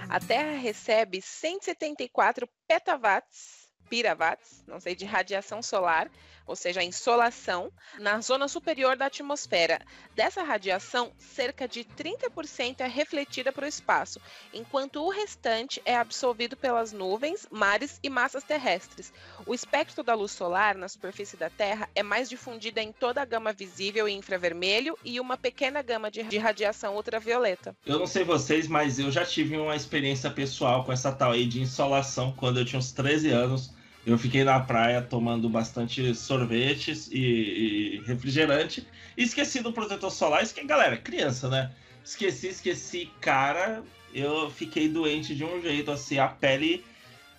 A 0.09 0.19
Terra 0.19 0.57
recebe 0.57 1.21
174 1.21 2.49
petawatts, 2.67 3.69
pirawatts, 3.87 4.63
não 4.65 4.79
sei, 4.79 4.95
de 4.95 5.05
radiação 5.05 5.61
solar, 5.61 6.09
ou 6.49 6.55
seja, 6.55 6.81
a 6.81 6.83
insolação, 6.83 7.71
na 7.99 8.19
zona 8.21 8.47
superior 8.47 8.97
da 8.97 9.05
atmosfera. 9.05 9.79
Dessa 10.15 10.41
radiação, 10.41 11.11
cerca 11.19 11.67
de 11.67 11.85
30% 11.85 12.81
é 12.81 12.87
refletida 12.87 13.51
para 13.51 13.65
o 13.65 13.67
espaço, 13.67 14.19
enquanto 14.51 15.03
o 15.03 15.09
restante 15.09 15.79
é 15.85 15.95
absorvido 15.95 16.57
pelas 16.57 16.91
nuvens, 16.91 17.47
mares 17.51 17.99
e 18.01 18.09
massas 18.09 18.43
terrestres. 18.43 19.13
O 19.45 19.53
espectro 19.53 20.03
da 20.03 20.15
luz 20.15 20.31
solar 20.31 20.75
na 20.75 20.87
superfície 20.87 21.37
da 21.37 21.51
Terra 21.51 21.87
é 21.93 22.01
mais 22.01 22.27
difundida 22.27 22.81
em 22.81 22.91
toda 22.91 23.21
a 23.21 23.25
gama 23.25 23.53
visível 23.53 24.09
e 24.09 24.13
infravermelho 24.13 24.97
e 25.05 25.19
uma 25.19 25.37
pequena 25.37 25.83
gama 25.83 26.09
de, 26.09 26.23
de 26.23 26.37
radiação 26.39 26.95
ultravioleta. 26.95 27.75
Eu 27.85 27.99
não 27.99 28.07
sei 28.07 28.23
vocês, 28.23 28.67
mas 28.67 28.97
eu 28.97 29.11
já 29.11 29.23
tive 29.23 29.55
uma 29.55 29.75
experiência 29.75 30.31
pessoal 30.31 30.83
com 30.83 30.91
essa 30.91 31.11
tal 31.11 31.31
aí 31.31 31.45
de 31.45 31.61
insolação 31.61 32.33
quando 32.35 32.59
eu 32.59 32.65
tinha 32.65 32.79
uns 32.79 32.91
13 32.91 33.29
anos. 33.29 33.77
Eu 34.09 34.17
fiquei 34.17 34.43
na 34.43 34.59
praia 34.59 35.03
tomando 35.03 35.47
bastante 35.47 36.15
sorvetes 36.15 37.07
e, 37.11 37.19
e 37.19 38.03
refrigerante 38.07 38.87
e 39.15 39.21
esqueci 39.21 39.61
do 39.61 39.71
protetor 39.71 40.09
solar. 40.09 40.41
Isso 40.41 40.55
que, 40.55 40.63
galera, 40.63 40.97
criança, 40.97 41.47
né? 41.47 41.71
Esqueci, 42.03 42.47
esqueci. 42.47 43.11
Cara, 43.21 43.83
eu 44.11 44.49
fiquei 44.49 44.89
doente 44.89 45.35
de 45.35 45.45
um 45.45 45.61
jeito, 45.61 45.91
assim, 45.91 46.17
a 46.17 46.27
pele 46.27 46.83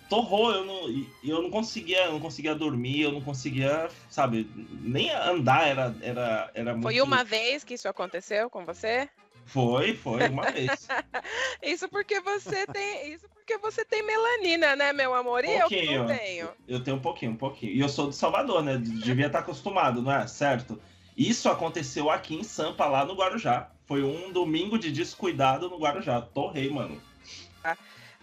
torrou, 0.09 0.51
eu 0.53 0.65
não, 0.65 0.89
e 0.89 1.09
eu 1.23 1.41
não 1.41 1.49
conseguia, 1.49 2.05
eu 2.05 2.13
não 2.13 2.19
conseguia 2.21 2.55
dormir, 2.55 3.01
eu 3.01 3.11
não 3.11 3.21
conseguia, 3.21 3.89
sabe, 4.09 4.49
nem 4.81 5.09
andar 5.11 5.67
era, 5.67 5.95
era, 6.01 6.51
era 6.53 6.71
muito... 6.73 6.83
Foi 6.83 7.01
uma 7.01 7.23
vez 7.23 7.65
que 7.65 7.73
isso 7.73 7.87
aconteceu 7.87 8.49
com 8.49 8.65
você? 8.65 9.09
Foi, 9.45 9.95
foi, 9.95 10.27
uma 10.29 10.49
vez. 10.51 10.87
Isso 11.61 11.87
porque 11.89 12.19
você 12.21 12.65
tem, 12.67 13.13
isso 13.13 13.27
porque 13.29 13.57
você 13.57 13.83
tem 13.83 14.01
melanina, 14.01 14.75
né, 14.75 14.93
meu 14.93 15.13
amor? 15.13 15.43
E 15.43 15.51
eu 15.51 15.67
que 15.67 15.85
não 15.85 16.05
Pouquinho. 16.05 16.19
tenho. 16.19 16.49
Eu 16.67 16.83
tenho 16.83 16.97
um 16.97 17.01
pouquinho, 17.01 17.31
um 17.31 17.37
pouquinho. 17.37 17.73
E 17.73 17.79
eu 17.79 17.89
sou 17.89 18.09
de 18.09 18.15
Salvador, 18.15 18.63
né? 18.63 18.77
Devia 18.77 19.27
estar 19.27 19.39
acostumado, 19.39 20.01
não 20.01 20.11
é? 20.11 20.25
Certo? 20.27 20.81
Isso 21.17 21.49
aconteceu 21.49 22.09
aqui 22.09 22.35
em 22.35 22.43
Sampa, 22.43 22.85
lá 22.85 23.05
no 23.05 23.13
Guarujá. 23.13 23.69
Foi 23.85 24.03
um 24.03 24.31
domingo 24.31 24.79
de 24.79 24.91
descuidado 24.91 25.69
no 25.69 25.77
Guarujá. 25.77 26.21
Torrei, 26.21 26.69
mano. 26.69 27.01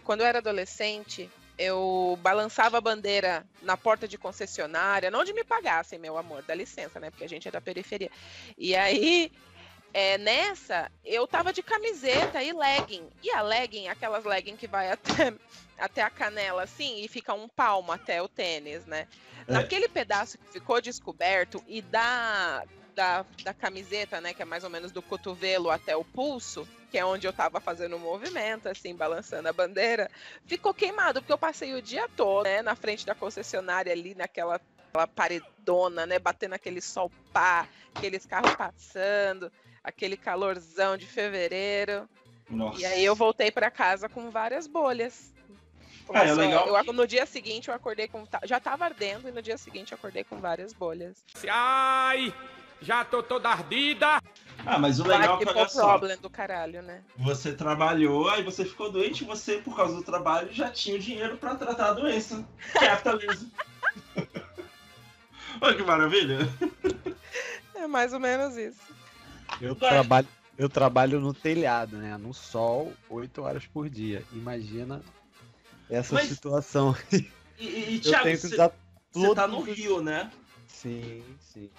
Quando 0.02 0.22
eu 0.22 0.26
era 0.26 0.38
adolescente, 0.38 1.28
eu 1.58 2.18
balançava 2.22 2.78
a 2.78 2.80
bandeira 2.80 3.44
na 3.62 3.76
porta 3.76 4.08
de 4.08 4.16
concessionária, 4.16 5.10
não 5.10 5.25
de 5.25 5.34
me 5.34 5.44
pagassem, 5.44 5.98
meu 5.98 6.16
amor, 6.16 6.42
dá 6.46 6.54
licença, 6.54 6.98
né? 6.98 7.10
Porque 7.10 7.25
a 7.25 7.28
gente 7.28 7.46
é 7.46 7.50
da 7.50 7.60
periferia. 7.60 8.10
E 8.56 8.75
aí, 8.75 9.30
é, 9.92 10.18
nessa, 10.18 10.90
eu 11.04 11.26
tava 11.26 11.52
de 11.52 11.62
camiseta 11.62 12.42
e 12.42 12.52
legging. 12.52 13.09
E 13.23 13.30
a 13.30 13.40
legging, 13.42 13.88
aquelas 13.88 14.25
legging 14.25 14.57
que 14.57 14.66
vai 14.66 14.90
até, 14.92 15.35
até 15.78 16.02
a 16.02 16.11
canela 16.11 16.62
assim 16.62 17.02
e 17.02 17.09
fica 17.09 17.35
um 17.35 17.49
palmo 17.49 17.92
até 17.92 18.23
o 18.23 18.28
tênis, 18.28 18.85
né? 18.87 19.07
É. 19.47 19.52
Naquele 19.52 19.88
pedaço 19.88 20.38
que 20.38 20.52
ficou 20.52 20.80
descoberto 20.80 21.62
e 21.66 21.80
da, 21.80 22.64
da, 22.95 23.25
da 23.42 23.54
camiseta, 23.54 24.21
né? 24.21 24.35
Que 24.35 24.42
é 24.42 24.45
mais 24.45 24.64
ou 24.64 24.71
menos 24.71 24.92
do 24.92 25.02
cotovelo 25.02 25.71
até 25.71 25.97
o 25.97 26.04
pulso, 26.04 26.68
que 26.90 26.99
é 26.99 27.04
onde 27.04 27.26
eu 27.26 27.33
tava 27.33 27.61
fazendo 27.61 27.97
o 27.97 28.00
movimento, 28.00 28.68
assim, 28.68 28.95
balançando 28.95 29.49
a 29.49 29.52
bandeira, 29.52 30.11
ficou 30.47 30.73
queimado, 30.73 31.21
porque 31.21 31.33
eu 31.33 31.38
passei 31.38 31.75
o 31.75 31.83
dia 31.83 32.09
todo, 32.16 32.45
né, 32.45 32.62
na 32.62 32.75
frente 32.75 33.04
da 33.04 33.14
concessionária 33.14 33.92
ali, 33.92 34.14
naquela 34.14 34.61
aquela 34.88 35.07
paredona, 35.07 36.07
né, 36.07 36.18
batendo 36.18 36.54
aquele 36.54 36.80
sol 36.80 37.11
pá, 37.33 37.68
aqueles 37.95 38.26
carros 38.26 38.54
passando, 38.57 39.52
aquele 39.82 40.16
calorzão 40.16 40.97
de 40.97 41.06
fevereiro. 41.06 42.08
Nossa. 42.50 42.80
E 42.80 42.85
aí 42.87 43.04
eu 43.04 43.14
voltei 43.14 43.50
pra 43.50 43.70
casa 43.70 44.08
com 44.08 44.30
várias 44.30 44.66
bolhas. 44.66 45.32
Ah, 46.11 46.20
é 46.25 46.35
Começou- 46.35 46.37
legal 46.38 46.85
eu- 46.87 46.92
no 46.94 47.06
dia 47.06 47.26
seguinte 47.26 47.68
eu 47.68 47.75
acordei 47.75 48.08
com. 48.08 48.25
ta- 48.25 48.40
Já 48.44 48.58
tava 48.58 48.87
ardendo 48.87 49.28
e 49.28 49.32
no 49.32 49.42
dia 49.42 49.58
seguinte 49.58 49.92
eu 49.92 49.97
acordei 49.97 50.25
com 50.25 50.38
várias 50.38 50.73
bolhas. 50.73 51.23
Ai, 51.50 52.32
já 52.80 53.04
tô 53.04 53.23
toda 53.23 53.50
ardida. 53.50 54.23
Ah, 54.66 54.78
mas 54.78 54.99
o 54.99 55.04
legal 55.06 55.35
é 55.37 55.38
que, 55.38 55.44
Tipo 55.47 55.58
olha 55.58 55.66
o 55.66 55.70
só, 55.70 55.87
problem 55.99 56.16
do 56.16 56.30
caralho, 56.30 56.80
né? 56.82 57.02
você 57.18 57.52
trabalhou, 57.52 58.28
aí 58.30 58.42
você 58.42 58.64
ficou 58.64 58.90
doente, 58.90 59.23
você, 59.25 59.58
por 59.58 59.76
causa 59.76 59.94
do 59.94 60.02
trabalho, 60.02 60.50
já 60.52 60.70
tinha 60.70 60.97
o 60.97 60.99
dinheiro 60.99 61.37
pra 61.37 61.54
tratar 61.54 61.90
a 61.90 61.92
doença. 61.92 62.42
Capitalismo. 62.73 63.50
Olha 65.61 65.76
que 65.76 65.82
maravilha. 65.82 66.38
É 67.75 67.87
mais 67.87 68.12
ou 68.12 68.20
menos 68.20 68.56
isso. 68.56 68.80
Eu 69.61 69.75
Vai. 69.75 69.91
trabalho, 69.91 70.29
eu 70.57 70.69
trabalho 70.69 71.21
no 71.21 71.35
telhado, 71.35 71.97
né? 71.97 72.17
No 72.17 72.33
sol, 72.33 72.93
8 73.09 73.43
horas 73.43 73.67
por 73.67 73.88
dia. 73.88 74.25
Imagina 74.33 75.03
essa 75.91 76.15
Mas- 76.15 76.29
situação. 76.29 76.97
E, 77.12 77.27
e, 77.59 77.95
e 77.97 77.99
Thiago, 78.00 78.29
você 78.29 78.71
você 79.12 79.35
tá 79.35 79.49
no 79.49 79.61
Rio, 79.62 80.00
né? 80.03 80.31
Sim, 80.69 81.25
sim. 81.41 81.71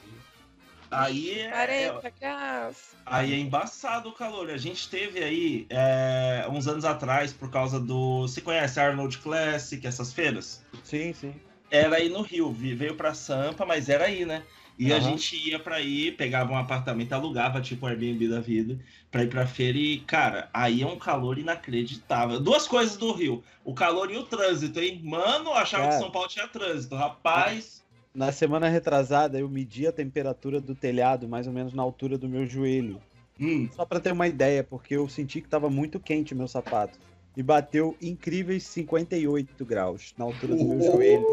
Aí 0.91 1.39
é, 1.39 1.49
40 1.51 2.09
graus. 2.19 2.77
Aí 3.05 3.33
é 3.33 3.37
embaçado 3.37 4.09
o 4.09 4.13
calor. 4.13 4.49
A 4.49 4.57
gente 4.57 4.89
teve 4.89 5.23
aí 5.23 5.67
é, 5.69 6.47
uns 6.49 6.67
anos 6.67 6.83
atrás, 6.83 7.31
por 7.31 7.49
causa 7.51 7.79
do. 7.79 8.23
Você 8.23 8.41
conhece 8.41 8.79
a 8.79 8.87
Arnold 8.87 9.19
Classic, 9.19 9.85
essas 9.85 10.11
feiras? 10.11 10.63
Sim, 10.83 11.13
sim. 11.13 11.35
Era 11.69 11.97
aí 11.97 12.09
no 12.09 12.23
Rio, 12.23 12.51
veio 12.51 12.95
pra 12.95 13.13
Sampa, 13.13 13.65
mas 13.65 13.87
era 13.87 14.05
aí, 14.05 14.25
né? 14.25 14.43
E 14.79 14.93
a 14.93 14.95
Aham. 14.97 15.11
gente 15.11 15.35
ia 15.35 15.59
pra 15.59 15.81
ir, 15.81 16.15
pegava 16.15 16.53
um 16.53 16.57
apartamento, 16.57 17.11
alugava, 17.11 17.59
tipo 17.61 17.85
Airbnb 17.85 18.29
da 18.29 18.39
vida, 18.39 18.79
pra 19.11 19.23
ir 19.23 19.29
pra 19.29 19.45
feira 19.45 19.77
e, 19.77 20.05
cara, 20.05 20.49
aí 20.53 20.81
é 20.81 20.87
um 20.87 20.97
calor 20.97 21.37
inacreditável. 21.37 22.39
Duas 22.39 22.65
coisas 22.65 22.95
do 22.95 23.11
Rio: 23.11 23.43
o 23.63 23.73
calor 23.75 24.09
e 24.09 24.15
o 24.17 24.23
trânsito, 24.23 24.79
hein? 24.79 25.01
Mano, 25.03 25.51
achava 25.53 25.83
que 25.83 25.89
Cara. 25.89 25.99
São 25.99 26.11
Paulo 26.11 26.29
tinha 26.29 26.47
trânsito. 26.47 26.95
Rapaz. 26.95 27.83
Na 28.13 28.31
semana 28.31 28.69
retrasada, 28.69 29.37
eu 29.39 29.49
medi 29.49 29.85
a 29.85 29.91
temperatura 29.91 30.59
do 30.61 30.73
telhado 30.75 31.27
mais 31.27 31.45
ou 31.45 31.53
menos 31.53 31.73
na 31.73 31.83
altura 31.83 32.17
do 32.17 32.27
meu 32.29 32.45
joelho. 32.45 33.01
Hum, 33.39 33.67
Só 33.71 33.85
pra 33.85 33.99
ter 33.99 34.13
uma 34.13 34.27
ideia, 34.27 34.63
porque 34.63 34.95
eu 34.95 35.07
senti 35.09 35.41
que 35.41 35.49
tava 35.49 35.69
muito 35.69 35.99
quente 35.99 36.33
o 36.33 36.37
meu 36.37 36.47
sapato. 36.47 36.97
E 37.35 37.43
bateu 37.43 37.97
incríveis 38.01 38.63
58 38.63 39.65
graus 39.65 40.13
na 40.17 40.25
altura 40.25 40.55
do 40.55 40.65
meu 40.65 40.81
joelho. 40.81 41.25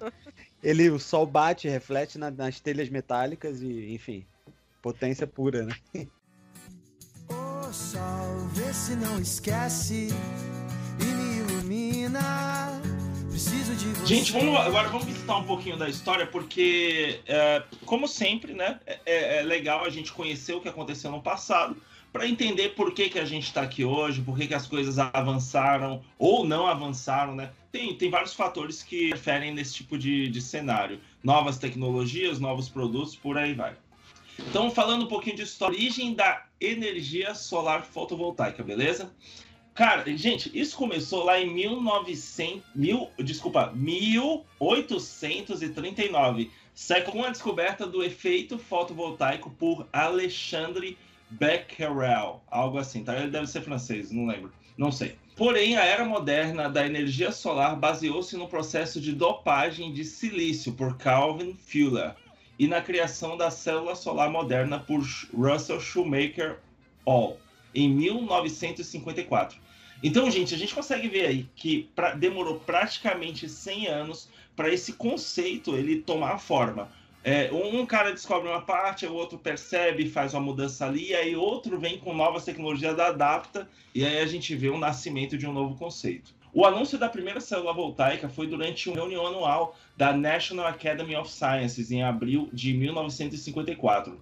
Ele, 0.62 0.90
o 0.90 0.98
sol 0.98 1.26
bate, 1.26 1.68
reflete 1.68 2.18
na- 2.18 2.30
nas 2.30 2.58
telhas 2.60 2.88
metálicas 2.88 3.62
e, 3.62 3.94
enfim, 3.94 4.26
potência 4.82 5.26
pura, 5.26 5.64
né? 5.64 5.74
Ô 7.28 7.72
sol, 7.72 8.48
vê 8.52 8.72
se 8.72 8.96
não 8.96 9.20
esquece 9.20 10.08
e 11.00 11.04
me 11.04 11.38
ilumina. 11.38 12.80
Preciso 13.30 13.74
de 13.76 13.86
você. 13.90 14.06
Gente, 14.06 14.32
vamos 14.32 14.56
agora 14.58 14.88
vamos 14.88 15.04
visitar 15.04 15.36
um 15.36 15.44
pouquinho 15.44 15.76
da 15.76 15.88
história, 15.88 16.26
porque, 16.26 17.20
é, 17.26 17.62
como 17.84 18.08
sempre, 18.08 18.52
né, 18.54 18.80
é, 19.06 19.38
é 19.38 19.42
legal 19.42 19.84
a 19.84 19.90
gente 19.90 20.12
conhecer 20.12 20.54
o 20.54 20.60
que 20.60 20.68
aconteceu 20.68 21.10
no 21.10 21.22
passado 21.22 21.76
para 22.12 22.26
entender 22.26 22.70
por 22.70 22.92
que, 22.94 23.10
que 23.10 23.18
a 23.18 23.24
gente 23.24 23.44
está 23.44 23.60
aqui 23.62 23.84
hoje, 23.84 24.22
por 24.22 24.36
que, 24.36 24.46
que 24.48 24.54
as 24.54 24.66
coisas 24.66 24.98
avançaram 24.98 26.02
ou 26.18 26.44
não 26.44 26.66
avançaram, 26.66 27.34
né? 27.34 27.50
Tem, 27.70 27.94
tem 27.94 28.10
vários 28.10 28.34
fatores 28.34 28.82
que 28.82 29.08
interferem 29.08 29.52
nesse 29.52 29.74
tipo 29.74 29.98
de, 29.98 30.28
de 30.28 30.40
cenário. 30.40 31.00
Novas 31.22 31.58
tecnologias, 31.58 32.40
novos 32.40 32.68
produtos, 32.68 33.14
por 33.14 33.36
aí 33.36 33.52
vai. 33.52 33.76
Então, 34.38 34.70
falando 34.70 35.04
um 35.04 35.08
pouquinho 35.08 35.36
de 35.36 35.42
história, 35.42 35.76
origem 35.76 36.14
da 36.14 36.46
energia 36.60 37.34
solar 37.34 37.84
fotovoltaica, 37.84 38.62
beleza? 38.62 39.12
Cara, 39.74 40.04
gente, 40.16 40.50
isso 40.58 40.74
começou 40.76 41.24
lá 41.24 41.38
em 41.40 41.52
1900, 41.54 42.62
mil, 42.74 43.10
desculpa, 43.18 43.72
1839, 43.74 46.50
século 46.74 47.18
com 47.18 47.24
a 47.24 47.30
descoberta 47.30 47.86
do 47.86 48.02
efeito 48.02 48.58
fotovoltaico 48.58 49.50
por 49.50 49.86
Alexandre 49.92 50.98
Becquerel, 51.30 52.42
algo 52.50 52.78
assim, 52.78 53.04
tá? 53.04 53.16
Ele 53.16 53.30
deve 53.30 53.46
ser 53.46 53.62
francês, 53.62 54.10
não 54.10 54.26
lembro, 54.26 54.52
não 54.78 54.92
sei. 54.92 55.16
Porém, 55.36 55.76
a 55.76 55.84
era 55.84 56.04
moderna 56.04 56.68
da 56.70 56.86
energia 56.86 57.30
solar 57.30 57.76
baseou-se 57.76 58.36
no 58.36 58.48
processo 58.48 59.00
de 59.00 59.12
dopagem 59.12 59.92
de 59.92 60.04
silício 60.04 60.72
por 60.72 60.96
Calvin 60.96 61.54
Fuller 61.54 62.14
e 62.58 62.66
na 62.66 62.80
criação 62.80 63.36
da 63.36 63.50
célula 63.50 63.94
solar 63.94 64.30
moderna 64.30 64.80
por 64.80 65.00
Russell 65.32 65.80
Shoemaker 65.80 66.58
Hall 67.06 67.38
em 67.74 67.88
1954. 67.88 69.58
Então, 70.02 70.30
gente, 70.30 70.54
a 70.54 70.58
gente 70.58 70.74
consegue 70.74 71.08
ver 71.08 71.26
aí 71.26 71.48
que 71.54 71.88
pra- 71.94 72.14
demorou 72.14 72.60
praticamente 72.60 73.48
100 73.48 73.86
anos 73.88 74.28
para 74.56 74.72
esse 74.72 74.92
conceito 74.92 75.76
ele 75.76 76.00
tomar 76.02 76.38
forma. 76.38 76.90
É, 77.24 77.50
um 77.52 77.84
cara 77.84 78.12
descobre 78.12 78.48
uma 78.48 78.62
parte, 78.62 79.06
o 79.06 79.14
outro 79.14 79.38
percebe, 79.38 80.08
faz 80.08 80.34
uma 80.34 80.40
mudança 80.40 80.86
ali, 80.86 81.14
aí 81.14 81.34
outro 81.36 81.78
vem 81.78 81.98
com 81.98 82.14
novas 82.14 82.44
tecnologias, 82.44 82.98
adapta, 82.98 83.68
e 83.94 84.04
aí 84.04 84.18
a 84.18 84.26
gente 84.26 84.54
vê 84.54 84.68
o 84.68 84.78
nascimento 84.78 85.36
de 85.36 85.46
um 85.46 85.52
novo 85.52 85.76
conceito. 85.76 86.32
O 86.54 86.64
anúncio 86.64 86.98
da 86.98 87.08
primeira 87.08 87.40
célula 87.40 87.74
voltaica 87.74 88.28
foi 88.28 88.46
durante 88.46 88.88
uma 88.88 88.96
reunião 88.96 89.26
anual 89.26 89.76
da 89.96 90.12
National 90.12 90.66
Academy 90.66 91.14
of 91.16 91.30
Sciences 91.30 91.90
em 91.90 92.02
abril 92.02 92.48
de 92.52 92.72
1954. 92.72 94.18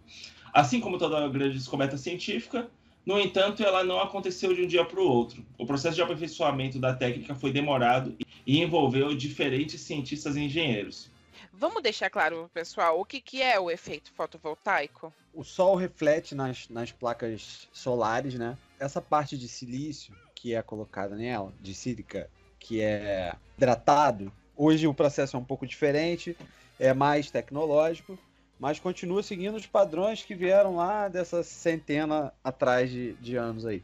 Assim 0.52 0.80
como 0.80 0.98
toda 0.98 1.28
grande 1.28 1.54
descoberta 1.54 1.96
científica, 1.96 2.68
No 3.06 3.20
entanto, 3.20 3.62
ela 3.62 3.84
não 3.84 4.00
aconteceu 4.00 4.52
de 4.52 4.62
um 4.62 4.66
dia 4.66 4.84
para 4.84 4.98
o 4.98 5.08
outro. 5.08 5.46
O 5.56 5.64
processo 5.64 5.94
de 5.94 6.02
aperfeiçoamento 6.02 6.80
da 6.80 6.92
técnica 6.92 7.36
foi 7.36 7.52
demorado 7.52 8.16
e 8.44 8.60
envolveu 8.60 9.14
diferentes 9.14 9.80
cientistas 9.80 10.34
e 10.34 10.40
engenheiros. 10.40 11.08
Vamos 11.58 11.82
deixar 11.82 12.10
claro 12.10 12.50
pessoal 12.52 13.00
o 13.00 13.04
que, 13.04 13.18
que 13.18 13.40
é 13.40 13.58
o 13.58 13.70
efeito 13.70 14.12
fotovoltaico? 14.12 15.12
O 15.32 15.42
sol 15.42 15.74
reflete 15.74 16.34
nas, 16.34 16.68
nas 16.68 16.92
placas 16.92 17.66
solares, 17.72 18.34
né? 18.34 18.58
Essa 18.78 19.00
parte 19.00 19.38
de 19.38 19.48
silício 19.48 20.14
que 20.34 20.54
é 20.54 20.60
colocada 20.60 21.16
nela, 21.16 21.52
de 21.58 21.74
sílica, 21.74 22.28
que 22.58 22.82
é 22.82 23.34
hidratado, 23.56 24.30
hoje 24.54 24.86
o 24.86 24.92
processo 24.92 25.34
é 25.34 25.40
um 25.40 25.44
pouco 25.44 25.66
diferente, 25.66 26.36
é 26.78 26.92
mais 26.92 27.30
tecnológico, 27.30 28.18
mas 28.60 28.78
continua 28.78 29.22
seguindo 29.22 29.54
os 29.54 29.66
padrões 29.66 30.22
que 30.22 30.34
vieram 30.34 30.76
lá 30.76 31.08
dessa 31.08 31.42
centena 31.42 32.34
atrás 32.44 32.90
de, 32.90 33.14
de 33.14 33.36
anos 33.36 33.64
aí. 33.64 33.82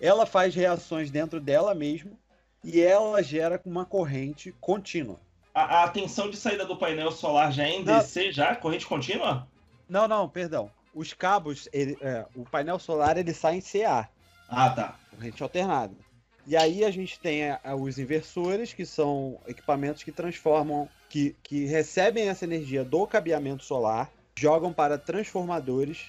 Ela 0.00 0.24
faz 0.24 0.54
reações 0.54 1.10
dentro 1.10 1.40
dela 1.40 1.74
mesmo 1.74 2.16
e 2.62 2.80
ela 2.80 3.20
gera 3.24 3.60
uma 3.64 3.84
corrente 3.84 4.54
contínua. 4.60 5.18
A, 5.54 5.84
a 5.84 5.88
tensão 5.88 6.30
de 6.30 6.36
saída 6.36 6.64
do 6.64 6.76
painel 6.76 7.10
solar 7.10 7.50
já 7.52 7.64
é 7.64 7.70
em 7.76 7.84
Não. 7.84 7.98
DC, 7.98 8.32
já? 8.32 8.54
Corrente 8.54 8.86
contínua? 8.86 9.46
Não, 9.88 10.06
não, 10.06 10.28
perdão. 10.28 10.70
Os 10.94 11.12
cabos, 11.12 11.68
ele- 11.72 11.96
é, 12.00 12.26
o 12.34 12.44
painel 12.44 12.78
solar 12.78 13.16
ele 13.16 13.32
sai 13.34 13.56
em 13.56 13.60
CA, 13.60 14.08
Ah, 14.48 14.70
tá. 14.70 14.98
corrente 15.10 15.42
alternada. 15.42 15.94
E 16.46 16.56
aí 16.56 16.84
a 16.84 16.90
gente 16.90 17.18
tem 17.20 17.50
a- 17.50 17.60
a- 17.62 17.74
os 17.74 17.98
inversores, 17.98 18.72
que 18.72 18.86
são 18.86 19.38
equipamentos 19.46 20.02
que 20.02 20.10
transformam, 20.12 20.88
que, 21.08 21.36
que 21.42 21.66
recebem 21.66 22.28
essa 22.28 22.44
energia 22.44 22.84
do 22.84 23.06
cabeamento 23.06 23.64
solar, 23.64 24.10
jogam 24.38 24.72
para 24.72 24.96
transformadores 24.96 26.06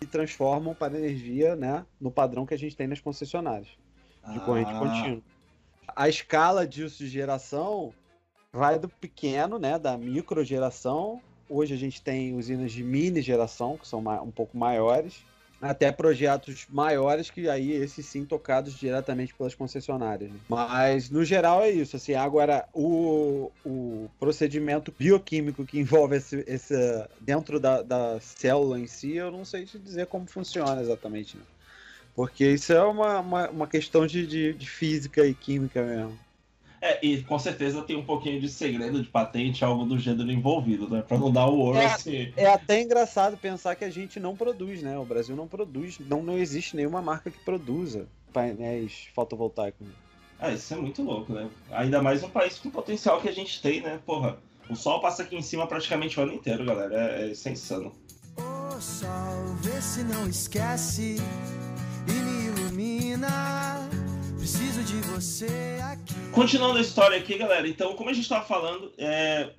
e 0.00 0.06
transformam 0.06 0.74
para 0.74 0.98
energia 0.98 1.54
né, 1.56 1.84
no 2.00 2.10
padrão 2.10 2.44
que 2.46 2.54
a 2.54 2.58
gente 2.58 2.76
tem 2.76 2.86
nas 2.86 3.00
concessionárias 3.00 3.68
de 4.32 4.40
corrente 4.40 4.72
Ah, 4.74 4.78
contínua. 4.78 5.22
A 5.94 6.08
escala 6.08 6.66
disso 6.66 6.98
de 6.98 7.08
geração 7.08 7.94
vai 8.56 8.78
do 8.78 8.88
pequeno, 8.88 9.58
né, 9.58 9.78
da 9.78 9.96
microgeração. 9.98 11.20
Hoje 11.48 11.74
a 11.74 11.76
gente 11.76 12.02
tem 12.02 12.34
usinas 12.34 12.72
de 12.72 12.82
mini 12.82 13.20
geração, 13.20 13.76
que 13.76 13.86
são 13.86 14.00
um 14.00 14.30
pouco 14.30 14.56
maiores, 14.56 15.24
até 15.60 15.92
projetos 15.92 16.66
maiores 16.68 17.30
que 17.30 17.48
aí 17.48 17.70
esses 17.70 18.04
sim 18.06 18.24
tocados 18.24 18.74
diretamente 18.74 19.34
pelas 19.34 19.54
concessionárias. 19.54 20.30
né? 20.30 20.38
Mas 20.48 21.08
no 21.08 21.24
geral 21.24 21.62
é 21.62 21.70
isso. 21.70 21.96
Assim, 21.96 22.14
agora 22.14 22.66
o, 22.72 23.50
o 23.64 24.08
procedimento 24.18 24.92
bioquímico 24.98 25.64
que 25.64 25.78
envolve 25.78 26.16
esse, 26.16 26.44
esse 26.46 26.74
dentro 27.20 27.60
da, 27.60 27.82
da 27.82 28.18
célula 28.20 28.80
em 28.80 28.86
si, 28.86 29.14
eu 29.14 29.30
não 29.30 29.44
sei 29.44 29.64
te 29.64 29.78
dizer 29.78 30.06
como 30.06 30.26
funciona 30.26 30.80
exatamente. 30.80 31.36
né? 31.36 31.42
Porque 32.14 32.50
isso 32.52 32.72
é 32.72 32.82
uma, 32.82 33.20
uma, 33.20 33.50
uma 33.50 33.66
questão 33.66 34.06
de, 34.06 34.26
de, 34.26 34.54
de 34.54 34.68
física 34.68 35.26
e 35.26 35.34
química 35.34 35.82
mesmo. 35.82 36.25
É, 36.80 37.04
e 37.04 37.22
com 37.22 37.38
certeza 37.38 37.82
tem 37.82 37.96
um 37.96 38.04
pouquinho 38.04 38.40
de 38.40 38.48
segredo 38.48 39.02
de 39.02 39.08
patente, 39.08 39.64
algo 39.64 39.84
do 39.84 39.98
gênero 39.98 40.30
envolvido, 40.30 40.88
né? 40.88 41.02
Pra 41.02 41.18
não 41.18 41.32
dar 41.32 41.46
o 41.46 41.58
ouro 41.58 41.78
É. 41.78 41.86
assim. 41.86 42.32
É 42.36 42.46
até 42.46 42.82
engraçado 42.82 43.36
pensar 43.36 43.74
que 43.76 43.84
a 43.84 43.90
gente 43.90 44.20
não 44.20 44.36
produz, 44.36 44.82
né? 44.82 44.98
O 44.98 45.04
Brasil 45.04 45.34
não 45.34 45.48
produz, 45.48 45.98
não, 45.98 46.22
não 46.22 46.36
existe 46.36 46.76
nenhuma 46.76 47.00
marca 47.00 47.30
que 47.30 47.38
produza 47.44 48.06
painéis 48.32 49.08
fotovoltaicos. 49.14 49.86
Ah, 50.38 50.52
isso 50.52 50.74
é 50.74 50.76
muito 50.76 51.02
louco, 51.02 51.32
né? 51.32 51.48
Ainda 51.70 52.02
mais 52.02 52.22
um 52.22 52.28
país 52.28 52.58
com 52.58 52.68
o 52.68 52.72
potencial 52.72 53.20
que 53.20 53.28
a 53.28 53.32
gente 53.32 53.62
tem, 53.62 53.80
né? 53.80 53.98
Porra, 54.04 54.36
o 54.68 54.76
sol 54.76 55.00
passa 55.00 55.22
aqui 55.22 55.34
em 55.34 55.42
cima 55.42 55.66
praticamente 55.66 56.20
o 56.20 56.22
ano 56.22 56.34
inteiro, 56.34 56.64
galera. 56.64 56.94
É, 56.94 57.22
é, 57.22 57.30
isso 57.30 57.48
é 57.48 57.52
insano. 57.52 57.92
Ô 58.36 58.80
sol, 58.80 59.54
vê 59.62 59.80
se 59.80 60.02
não 60.04 60.28
esquece 60.28 61.16
e 62.06 62.12
me 62.12 62.46
ilumina. 62.48 63.88
Preciso 64.46 64.84
de 64.84 64.94
você 65.08 65.80
aqui. 65.82 66.14
Continuando 66.30 66.78
a 66.78 66.80
história 66.80 67.18
aqui, 67.18 67.36
galera. 67.36 67.66
Então, 67.66 67.94
como 67.96 68.10
a 68.10 68.12
gente 68.12 68.28
tava 68.28 68.44
falando, 68.44 68.92
é, 68.96 69.50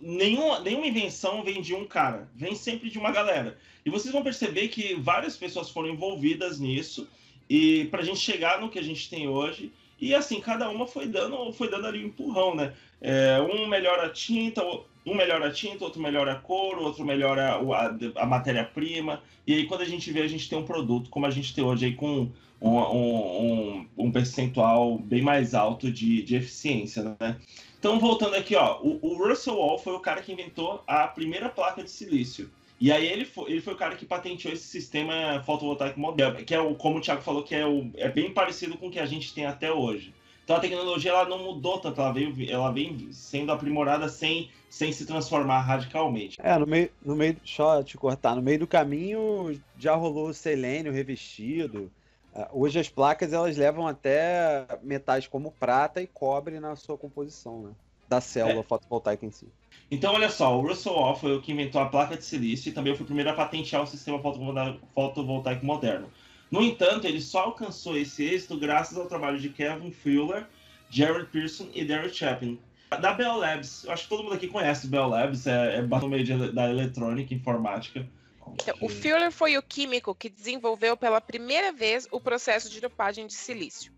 nenhuma, 0.00 0.60
invenção 0.86 1.42
vem 1.42 1.60
de 1.60 1.74
um 1.74 1.84
cara, 1.84 2.30
vem 2.32 2.54
sempre 2.54 2.88
de 2.88 2.96
uma 2.96 3.10
galera. 3.10 3.58
E 3.84 3.90
vocês 3.90 4.12
vão 4.14 4.22
perceber 4.22 4.68
que 4.68 4.94
várias 4.94 5.36
pessoas 5.36 5.68
foram 5.68 5.88
envolvidas 5.88 6.60
nisso 6.60 7.08
e 7.50 7.86
pra 7.86 8.04
gente 8.04 8.20
chegar 8.20 8.60
no 8.60 8.68
que 8.68 8.78
a 8.78 8.84
gente 8.84 9.10
tem 9.10 9.26
hoje. 9.26 9.72
E 10.00 10.14
assim, 10.14 10.40
cada 10.40 10.70
uma 10.70 10.86
foi 10.86 11.08
dando, 11.08 11.52
foi 11.52 11.68
dando 11.68 11.88
ali 11.88 12.04
um 12.04 12.06
empurrão, 12.06 12.54
né? 12.54 12.72
É, 13.00 13.40
um 13.40 13.66
melhora 13.66 14.06
a 14.06 14.10
tinta, 14.10 14.62
um 15.04 15.16
melhora 15.16 15.48
a 15.48 15.52
tinta, 15.52 15.82
outro 15.82 16.00
melhora 16.00 16.34
a 16.34 16.36
cor, 16.36 16.78
outro 16.78 17.04
melhora 17.04 17.60
o- 17.60 17.74
a, 17.74 17.92
a 18.14 18.24
matéria-prima. 18.24 19.20
E 19.44 19.54
aí, 19.54 19.66
quando 19.66 19.80
a 19.80 19.86
gente 19.86 20.08
vê, 20.12 20.22
a 20.22 20.28
gente 20.28 20.48
tem 20.48 20.56
um 20.56 20.64
produto 20.64 21.10
como 21.10 21.26
a 21.26 21.30
gente 21.30 21.52
tem 21.52 21.64
hoje 21.64 21.86
aí 21.86 21.94
com 21.94 22.30
um, 22.60 22.78
um, 22.78 23.86
um, 23.96 24.10
percentual 24.10 24.98
bem 24.98 25.22
mais 25.22 25.54
alto 25.54 25.90
de, 25.90 26.22
de 26.22 26.36
eficiência, 26.36 27.16
né? 27.20 27.36
Então, 27.78 28.00
voltando 28.00 28.34
aqui, 28.34 28.56
ó, 28.56 28.80
o, 28.80 28.98
o 29.02 29.28
Russell 29.28 29.56
Wall 29.56 29.78
foi 29.78 29.92
o 29.92 30.00
cara 30.00 30.22
que 30.22 30.32
inventou 30.32 30.82
a 30.86 31.06
primeira 31.06 31.48
placa 31.48 31.82
de 31.82 31.90
silício. 31.90 32.50
E 32.80 32.92
aí 32.92 33.06
ele 33.06 33.24
foi, 33.24 33.50
ele 33.50 33.60
foi 33.60 33.74
o 33.74 33.76
cara 33.76 33.96
que 33.96 34.04
patenteou 34.04 34.52
esse 34.52 34.66
sistema 34.66 35.42
fotovoltaico 35.44 35.98
moderno, 35.98 36.44
que 36.44 36.54
é 36.54 36.60
o, 36.60 36.74
como 36.74 36.98
o 36.98 37.00
Thiago 37.00 37.22
falou, 37.22 37.42
que 37.42 37.54
é, 37.54 37.66
o, 37.66 37.90
é 37.96 38.08
bem 38.08 38.32
parecido 38.32 38.76
com 38.76 38.88
o 38.88 38.90
que 38.90 38.98
a 38.98 39.06
gente 39.06 39.32
tem 39.32 39.46
até 39.46 39.72
hoje. 39.72 40.12
Então 40.44 40.56
a 40.56 40.60
tecnologia 40.60 41.10
ela 41.10 41.28
não 41.28 41.42
mudou 41.42 41.78
tanto, 41.80 42.00
ela, 42.00 42.12
veio, 42.12 42.32
ela 42.48 42.70
vem 42.70 43.08
sendo 43.10 43.50
aprimorada 43.50 44.08
sem, 44.08 44.48
sem 44.70 44.92
se 44.92 45.04
transformar 45.04 45.60
radicalmente. 45.60 46.38
É, 46.40 46.56
no 46.56 46.66
meio, 46.66 46.88
no 47.04 47.16
meio, 47.16 47.36
só 47.44 47.82
te 47.82 47.96
cortar, 47.96 48.36
no 48.36 48.42
meio 48.42 48.60
do 48.60 48.66
caminho 48.66 49.60
já 49.76 49.96
rolou 49.96 50.28
o 50.28 50.34
selênio 50.34 50.92
revestido. 50.92 51.90
Ah, 52.36 52.50
Hoje 52.52 52.78
as 52.78 52.88
placas 52.88 53.32
elas 53.32 53.56
levam 53.56 53.86
até 53.86 54.66
metais 54.82 55.26
como 55.26 55.50
prata 55.50 56.02
e 56.02 56.06
cobre 56.06 56.60
na 56.60 56.76
sua 56.76 56.98
composição, 56.98 57.62
né? 57.62 57.70
Da 58.08 58.20
célula 58.20 58.62
fotovoltaica 58.62 59.24
em 59.24 59.30
si. 59.30 59.48
Então, 59.90 60.14
olha 60.14 60.28
só, 60.28 60.56
o 60.56 60.66
Russell 60.66 60.92
Wall 60.92 61.16
foi 61.16 61.36
o 61.36 61.40
que 61.40 61.52
inventou 61.52 61.80
a 61.80 61.86
placa 61.86 62.16
de 62.16 62.24
silício 62.24 62.68
e 62.68 62.72
também 62.72 62.94
foi 62.94 63.04
o 63.04 63.06
primeiro 63.06 63.30
a 63.30 63.34
patentear 63.34 63.82
o 63.82 63.86
sistema 63.86 64.20
fotovolta- 64.20 64.76
fotovoltaico 64.94 65.64
moderno. 65.64 66.08
No 66.50 66.62
entanto, 66.62 67.06
ele 67.06 67.20
só 67.20 67.40
alcançou 67.40 67.96
esse 67.96 68.24
êxito 68.24 68.58
graças 68.58 68.96
ao 68.96 69.06
trabalho 69.06 69.38
de 69.38 69.48
Kevin 69.48 69.90
Fuller, 69.90 70.46
Jared 70.90 71.26
Pearson 71.30 71.68
e 71.74 71.84
Derek 71.84 72.14
Chapin. 72.14 72.58
Da 73.00 73.12
Bell 73.12 73.36
Labs, 73.36 73.84
eu 73.84 73.92
acho 73.92 74.04
que 74.04 74.08
todo 74.08 74.22
mundo 74.22 74.34
aqui 74.34 74.46
conhece 74.46 74.86
Bell 74.86 75.08
Labs, 75.08 75.46
é, 75.46 75.76
é 75.76 75.82
meio 75.82 76.52
da 76.52 76.70
eletrônica, 76.70 77.34
informática. 77.34 78.06
Então, 78.54 78.74
o 78.80 78.88
Fuller 78.88 79.30
foi 79.30 79.56
o 79.56 79.62
químico 79.62 80.14
que 80.14 80.28
desenvolveu 80.28 80.96
pela 80.96 81.20
primeira 81.20 81.72
vez 81.72 82.06
o 82.10 82.20
processo 82.20 82.70
de 82.70 82.80
dopagem 82.80 83.26
de 83.26 83.34
silício. 83.34 83.92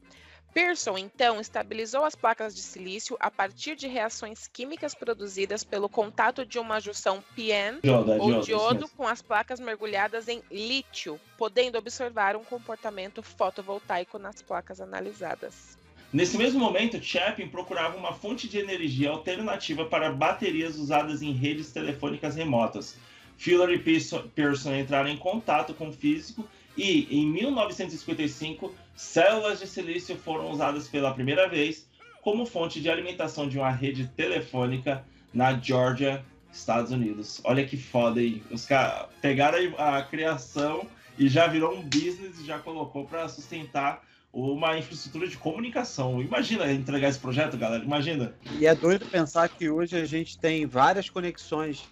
Pearson, 0.53 0.97
então, 0.97 1.41
estabilizou 1.41 2.05
as 2.05 2.15
placas 2.15 2.55
de 2.55 2.63
silício 2.63 3.17
a 3.21 3.31
partir 3.31 3.77
de 3.77 3.87
reações 3.87 4.49
químicas 4.49 4.95
produzidas 4.95 5.63
pelo 5.63 5.89
contato 5.89 6.45
de 6.45 6.59
uma 6.59 6.81
junção 6.81 7.23
PN 7.37 7.81
ou 8.19 8.41
diodo, 8.41 8.89
com 8.97 9.07
as 9.07 9.23
placas 9.23 9.61
mergulhadas 9.61 10.27
em 10.27 10.43
lítio, 10.51 11.21
podendo 11.37 11.79
observar 11.79 12.35
um 12.35 12.45
comportamento 12.45 13.23
fotovoltaico 13.23 14.19
nas 14.19 14.43
placas 14.43 14.81
analisadas. 14.81 15.79
Nesse 16.11 16.39
mesmo 16.39 16.59
momento, 16.59 17.01
Chapin 17.03 17.49
procurava 17.49 17.97
uma 17.97 18.15
fonte 18.15 18.49
de 18.49 18.59
energia 18.59 19.11
alternativa 19.11 19.85
para 19.85 20.11
baterias 20.11 20.77
usadas 20.77 21.21
em 21.21 21.33
redes 21.33 21.71
telefônicas 21.71 22.35
remotas. 22.35 22.97
Fuller 23.38 23.70
e 23.70 23.79
Pearson- 23.79 24.74
entraram 24.74 25.09
em 25.09 25.16
contato 25.16 25.72
com 25.72 25.88
o 25.88 25.92
físico 25.92 26.46
e, 26.77 27.07
em 27.11 27.27
1955, 27.31 28.74
células 28.94 29.61
de 29.61 29.66
silício 29.66 30.16
foram 30.16 30.51
usadas 30.51 30.88
pela 30.88 31.14
primeira 31.14 31.48
vez 31.48 31.88
como 32.20 32.44
fonte 32.44 32.81
de 32.81 32.90
alimentação 32.90 33.48
de 33.48 33.57
uma 33.59 33.70
rede 33.70 34.09
telefônica 34.09 35.05
na 35.33 35.57
Georgia, 35.59 36.24
Estados 36.53 36.90
Unidos. 36.90 37.40
Olha 37.44 37.64
que 37.64 37.77
foda 37.77 38.20
aí. 38.20 38.42
Os 38.51 38.66
caras 38.66 39.07
pegaram 39.22 39.59
a 39.79 40.03
criação 40.03 40.87
e 41.18 41.29
já 41.29 41.46
virou 41.46 41.74
um 41.77 41.83
business 41.83 42.40
e 42.40 42.46
já 42.46 42.59
colocou 42.59 43.05
para 43.05 43.29
sustentar 43.29 44.03
uma 44.33 44.77
infraestrutura 44.77 45.27
de 45.27 45.37
comunicação. 45.37 46.20
Imagina 46.20 46.70
entregar 46.70 47.09
esse 47.09 47.18
projeto, 47.18 47.57
galera. 47.57 47.83
Imagina. 47.85 48.35
E 48.59 48.66
é 48.66 48.74
doido 48.74 49.07
pensar 49.07 49.48
que 49.48 49.70
hoje 49.70 49.96
a 49.96 50.05
gente 50.05 50.38
tem 50.38 50.66
várias 50.66 51.09
conexões 51.09 51.85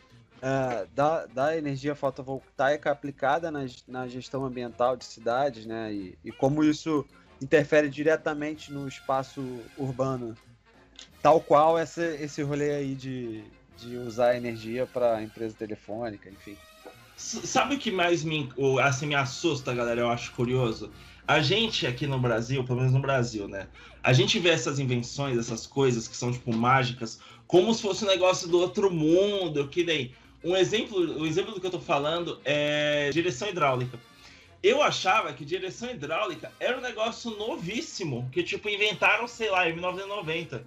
da, 0.95 1.27
da 1.27 1.57
energia 1.57 1.95
fotovoltaica 1.95 2.91
aplicada 2.91 3.51
na, 3.51 3.67
na 3.89 4.07
gestão 4.07 4.45
ambiental 4.45 4.97
de 4.97 5.05
cidades, 5.05 5.67
né? 5.67 5.93
E, 5.93 6.19
e 6.25 6.33
como 6.33 6.63
isso 6.63 7.05
interfere 7.41 7.89
diretamente 7.89 8.73
no 8.73 8.87
espaço 8.87 9.61
urbano. 9.77 10.37
Tal 11.23 11.41
qual 11.41 11.79
essa, 11.79 12.05
esse 12.05 12.43
rolê 12.43 12.71
aí 12.71 12.95
de, 12.95 13.45
de 13.77 13.97
usar 13.97 14.37
energia 14.37 14.87
para 14.87 15.23
empresa 15.23 15.55
telefônica, 15.57 16.31
enfim. 16.31 16.57
Sabe 17.17 17.77
o 17.77 17.79
que 17.79 17.91
mais 17.91 18.23
me, 18.23 18.49
assim, 18.83 19.07
me 19.07 19.15
assusta, 19.15 19.75
galera? 19.75 20.01
Eu 20.03 20.11
acho 20.11 20.33
curioso. 20.33 20.91
A 21.27 21.41
gente 21.41 21.87
aqui 21.87 22.07
no 22.07 22.21
Brasil, 22.21 22.63
pelo 22.63 22.79
menos 22.79 22.93
no 22.93 23.01
Brasil, 23.01 23.49
né? 23.49 23.67
A 24.03 24.13
gente 24.13 24.39
vê 24.39 24.51
essas 24.51 24.79
invenções, 24.79 25.37
essas 25.37 25.67
coisas 25.67 26.07
que 26.07 26.17
são, 26.17 26.31
tipo, 26.31 26.55
mágicas, 26.55 27.19
como 27.47 27.75
se 27.75 27.83
fosse 27.83 28.05
um 28.05 28.09
negócio 28.09 28.49
do 28.49 28.59
outro 28.59 28.91
mundo, 28.91 29.67
que 29.69 29.83
nem... 29.83 30.15
Um 30.47 30.57
exemplo, 30.57 31.21
o 31.21 31.27
exemplo 31.27 31.53
do 31.53 31.61
que 31.61 31.67
eu 31.67 31.73
tô 31.73 31.81
falando 31.81 32.41
é 32.45 33.11
direção 33.11 33.49
hidráulica. 33.49 33.99
eu 34.63 34.81
achava 34.81 35.33
que 35.33 35.45
direção 35.45 35.91
hidráulica 35.91 36.53
era 36.61 36.79
um 36.79 36.81
negócio 36.81 37.37
novíssimo, 37.37 38.29
que 38.31 38.45
tipo 38.45 38.69
inventaram, 38.69 39.27
sei 39.27 39.51
lá, 39.51 39.69
em 39.69 39.73
1990. 39.73 40.65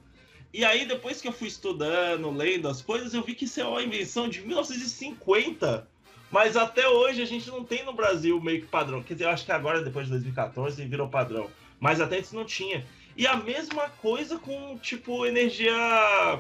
E 0.53 0.65
aí 0.65 0.85
depois 0.85 1.21
que 1.21 1.29
eu 1.29 1.31
fui 1.31 1.47
estudando, 1.47 2.29
lendo 2.29 2.67
as 2.67 2.81
coisas, 2.81 3.13
eu 3.13 3.23
vi 3.23 3.33
que 3.33 3.45
isso 3.45 3.61
é 3.61 3.63
uma 3.65 3.81
invenção 3.81 4.27
de 4.27 4.41
1950. 4.41 5.87
Mas 6.29 6.57
até 6.57 6.85
hoje 6.89 7.21
a 7.21 7.25
gente 7.25 7.47
não 7.47 7.63
tem 7.63 7.85
no 7.85 7.93
Brasil 7.93 8.39
meio 8.41 8.59
que 8.59 8.67
padrão. 8.67 9.01
Quer 9.01 9.13
dizer, 9.13 9.25
eu 9.27 9.29
acho 9.29 9.45
que 9.45 9.51
agora, 9.53 9.81
depois 9.81 10.07
de 10.07 10.11
2014, 10.11 10.85
virou 10.87 11.07
padrão. 11.07 11.49
Mas 11.79 12.01
até 12.01 12.17
antes 12.17 12.33
não 12.33 12.43
tinha. 12.43 12.85
E 13.19 13.27
a 13.27 13.35
mesma 13.35 13.89
coisa 14.01 14.39
com, 14.39 14.77
tipo, 14.77 15.25
energia. 15.25 15.75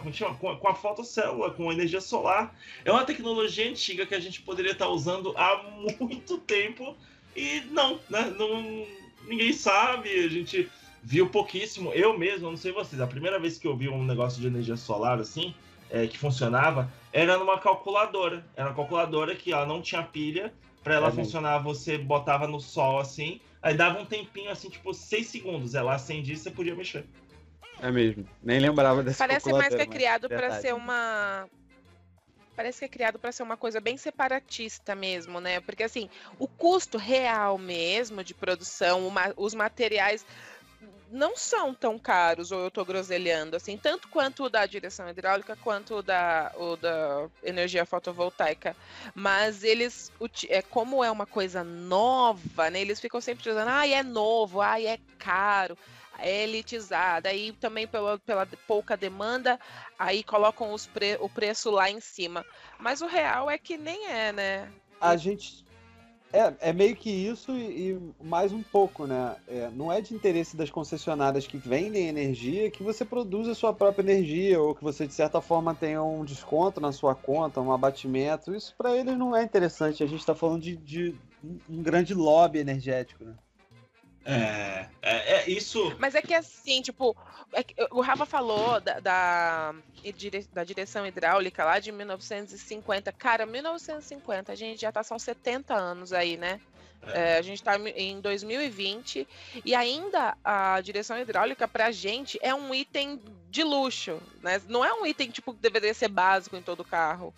Como 0.01 0.13
chama? 0.13 0.35
Com, 0.35 0.55
com 0.55 0.67
a 0.69 0.73
fotocélula, 0.73 1.51
com 1.51 1.69
energia 1.73 1.99
solar. 1.99 2.55
É 2.85 2.91
uma 2.91 3.03
tecnologia 3.03 3.69
antiga 3.69 4.05
que 4.05 4.15
a 4.15 4.19
gente 4.21 4.41
poderia 4.41 4.71
estar 4.71 4.87
usando 4.87 5.33
há 5.35 5.61
muito 5.99 6.37
tempo. 6.37 6.95
E 7.35 7.63
não, 7.71 7.99
né? 8.09 8.33
Não, 8.37 8.85
ninguém 9.27 9.51
sabe. 9.51 10.09
A 10.23 10.29
gente 10.29 10.71
viu 11.03 11.27
pouquíssimo. 11.29 11.91
Eu 11.91 12.17
mesmo, 12.17 12.49
não 12.49 12.55
sei 12.55 12.71
vocês, 12.71 13.01
a 13.01 13.07
primeira 13.07 13.37
vez 13.37 13.57
que 13.57 13.67
eu 13.67 13.75
vi 13.75 13.89
um 13.89 14.05
negócio 14.05 14.39
de 14.39 14.47
energia 14.47 14.77
solar 14.77 15.19
assim, 15.19 15.53
é, 15.89 16.07
que 16.07 16.17
funcionava, 16.17 16.89
era 17.11 17.37
numa 17.37 17.59
calculadora. 17.59 18.45
Era 18.55 18.69
uma 18.69 18.75
calculadora 18.75 19.35
que 19.35 19.51
ela 19.51 19.65
não 19.65 19.81
tinha 19.81 20.01
pilha. 20.01 20.53
Para 20.81 20.95
ela 20.95 21.07
É 21.07 21.09
mesmo. 21.09 21.25
funcionar, 21.25 21.59
você 21.59 21.97
botava 21.97 22.47
no 22.47 22.61
sol 22.61 22.99
assim. 22.99 23.41
Aí 23.61 23.75
dava 23.75 23.99
um 23.99 24.05
tempinho 24.05 24.49
assim, 24.51 24.69
tipo, 24.69 24.93
seis 24.93 25.27
segundos. 25.27 25.75
Ela 25.75 25.95
acendia 25.95 26.33
e 26.33 26.37
você 26.37 26.49
podia 26.49 26.75
mexer. 26.75 27.05
É 27.81 27.91
mesmo. 27.91 28.27
Nem 28.41 28.59
lembrava 28.59 29.03
dessa 29.03 29.17
Parece 29.27 29.51
mais 29.51 29.73
que 29.73 29.81
é 29.81 29.85
criado 29.85 30.29
para 30.29 30.59
ser 30.59 30.73
uma. 30.73 31.47
Parece 32.55 32.79
que 32.79 32.85
é 32.85 32.89
criado 32.89 33.17
para 33.17 33.31
ser 33.31 33.43
uma 33.43 33.55
coisa 33.55 33.79
bem 33.79 33.95
separatista 33.95 34.93
mesmo, 34.93 35.39
né? 35.39 35.61
Porque 35.61 35.83
assim, 35.83 36.09
o 36.37 36.45
custo 36.45 36.97
real 36.97 37.57
mesmo 37.57 38.21
de 38.21 38.33
produção, 38.33 39.07
o 39.07 39.11
ma- 39.11 39.33
os 39.37 39.53
materiais 39.53 40.25
não 41.11 41.35
são 41.35 41.73
tão 41.73 41.97
caros, 41.97 42.51
ou 42.51 42.61
eu 42.61 42.71
tô 42.71 42.85
groselhando, 42.85 43.55
assim, 43.55 43.77
tanto 43.77 44.07
quanto 44.09 44.43
o 44.43 44.49
da 44.49 44.65
direção 44.65 45.09
hidráulica 45.09 45.55
quanto 45.55 45.95
o 45.95 46.01
da, 46.03 46.51
o 46.55 46.75
da 46.75 47.27
energia 47.43 47.85
fotovoltaica. 47.85 48.75
Mas 49.13 49.63
eles, 49.63 50.11
é, 50.47 50.61
como 50.61 51.03
é 51.03 51.09
uma 51.11 51.25
coisa 51.25 51.63
nova, 51.63 52.69
né? 52.69 52.81
Eles 52.81 52.99
ficam 52.99 53.19
sempre 53.19 53.43
dizendo, 53.43 53.69
ai, 53.69 53.93
é 53.93 54.03
novo, 54.03 54.61
ai, 54.61 54.87
é 54.87 54.99
caro, 55.17 55.77
é 56.17 56.43
elitizado. 56.43 57.27
Aí 57.27 57.51
também 57.53 57.87
pela, 57.87 58.19
pela 58.19 58.45
pouca 58.67 58.95
demanda, 58.95 59.59
aí 59.97 60.23
colocam 60.23 60.75
pre- 60.93 61.17
o 61.19 61.29
preço 61.29 61.71
lá 61.71 61.89
em 61.89 61.99
cima. 61.99 62.45
Mas 62.77 63.01
o 63.01 63.07
real 63.07 63.49
é 63.49 63.57
que 63.57 63.77
nem 63.77 64.07
é, 64.07 64.31
né? 64.31 64.71
A 65.01 65.15
gente. 65.15 65.68
É, 66.31 66.69
é 66.69 66.73
meio 66.73 66.95
que 66.95 67.09
isso 67.09 67.51
e, 67.57 67.91
e 67.93 68.13
mais 68.23 68.53
um 68.53 68.61
pouco, 68.61 69.07
né? 69.07 69.35
É, 69.47 69.71
não 69.71 69.91
é 69.91 69.99
de 69.99 70.13
interesse 70.13 70.55
das 70.55 70.69
concessionárias 70.69 71.47
que 71.47 71.57
vendem 71.57 72.07
energia 72.07 72.69
que 72.69 72.83
você 72.83 73.03
produza 73.03 73.51
a 73.53 73.55
sua 73.55 73.73
própria 73.73 74.03
energia 74.03 74.61
ou 74.61 74.75
que 74.75 74.83
você, 74.83 75.07
de 75.07 75.13
certa 75.13 75.41
forma, 75.41 75.73
tenha 75.73 76.03
um 76.03 76.23
desconto 76.23 76.79
na 76.79 76.91
sua 76.91 77.15
conta, 77.15 77.59
um 77.61 77.71
abatimento. 77.71 78.53
Isso 78.53 78.75
para 78.77 78.95
eles 78.95 79.17
não 79.17 79.35
é 79.35 79.43
interessante. 79.43 80.03
A 80.03 80.07
gente 80.07 80.19
está 80.19 80.35
falando 80.35 80.61
de, 80.61 80.75
de 80.77 81.15
um- 81.43 81.81
grande 81.81 82.13
lobby 82.13 82.59
energético, 82.59 83.23
né? 83.25 83.35
É, 84.25 84.87
é, 85.01 85.33
é 85.37 85.49
isso. 85.49 85.95
Mas 85.97 86.13
é 86.15 86.21
que 86.21 86.33
assim, 86.33 86.81
tipo, 86.81 87.15
é 87.53 87.63
que 87.63 87.73
o 87.91 88.01
Rafa 88.01 88.25
falou 88.25 88.79
da, 88.79 88.99
da, 88.99 89.75
da 90.53 90.63
direção 90.63 91.05
hidráulica 91.05 91.63
lá 91.63 91.79
de 91.79 91.91
1950. 91.91 93.11
Cara, 93.13 93.45
1950, 93.45 94.51
a 94.51 94.55
gente 94.55 94.81
já 94.81 94.91
tá, 94.91 95.03
são 95.03 95.17
70 95.17 95.73
anos 95.73 96.13
aí, 96.13 96.37
né? 96.37 96.59
É, 97.11 97.37
a 97.37 97.41
gente 97.41 97.63
tá 97.63 97.75
em 97.77 98.19
2020 98.19 99.27
e 99.65 99.73
ainda 99.73 100.37
a 100.43 100.79
direção 100.81 101.17
hidráulica 101.17 101.67
pra 101.67 101.91
gente 101.91 102.37
é 102.41 102.53
um 102.53 102.75
item 102.75 103.19
de 103.49 103.63
luxo, 103.63 104.21
né? 104.43 104.61
Não 104.67 104.83
é 104.83 104.93
um 104.93 105.05
item, 105.05 105.31
tipo, 105.31 105.53
que 105.53 105.59
deveria 105.61 105.93
ser 105.93 106.09
básico 106.09 106.55
em 106.55 106.61
todo 106.61 106.83
carro. 106.83 107.33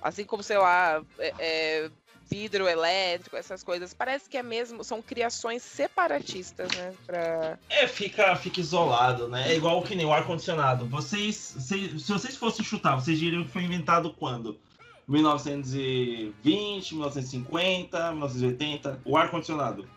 Assim 0.00 0.24
como, 0.24 0.42
sei 0.42 0.58
lá, 0.58 1.02
é- 1.18 1.34
é, 1.38 1.90
vidro 2.30 2.68
elétrico, 2.68 3.36
essas 3.36 3.62
coisas. 3.62 3.94
Parece 3.94 4.28
que 4.28 4.36
é 4.36 4.42
mesmo, 4.42 4.82
são 4.82 5.00
criações 5.02 5.62
separatistas, 5.62 6.68
né? 6.74 6.92
Pra... 7.06 7.58
É, 7.68 7.86
fica, 7.86 8.34
fica 8.36 8.60
isolado, 8.60 9.28
né? 9.28 9.52
É 9.52 9.56
igual 9.56 9.82
que 9.82 9.94
nem 9.94 10.06
o 10.06 10.12
ar-condicionado. 10.12 10.86
Vocês, 10.86 11.36
se, 11.36 11.98
se 11.98 12.12
vocês 12.12 12.36
fossem 12.36 12.64
chutar, 12.64 12.96
vocês 12.96 13.18
diriam 13.18 13.44
que 13.44 13.50
foi 13.50 13.62
inventado 13.62 14.12
quando? 14.12 14.58
1920, 15.06 16.92
1950, 16.94 18.10
1980? 18.12 19.00
O 19.04 19.16
ar-condicionado. 19.16 19.88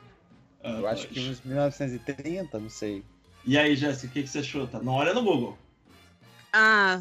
Ah, 0.63 0.71
Eu 0.71 0.87
acho 0.87 1.07
que 1.07 1.19
uns 1.19 1.41
1930, 1.41 2.59
não 2.59 2.69
sei. 2.69 3.03
E 3.45 3.57
aí, 3.57 3.75
Jéssica, 3.75 4.07
o 4.07 4.11
que, 4.11 4.23
que 4.23 4.29
você 4.29 4.43
chuta? 4.43 4.79
Não 4.79 4.93
olha 4.93 5.13
no 5.13 5.23
Google. 5.23 5.57
Ah, 6.51 6.99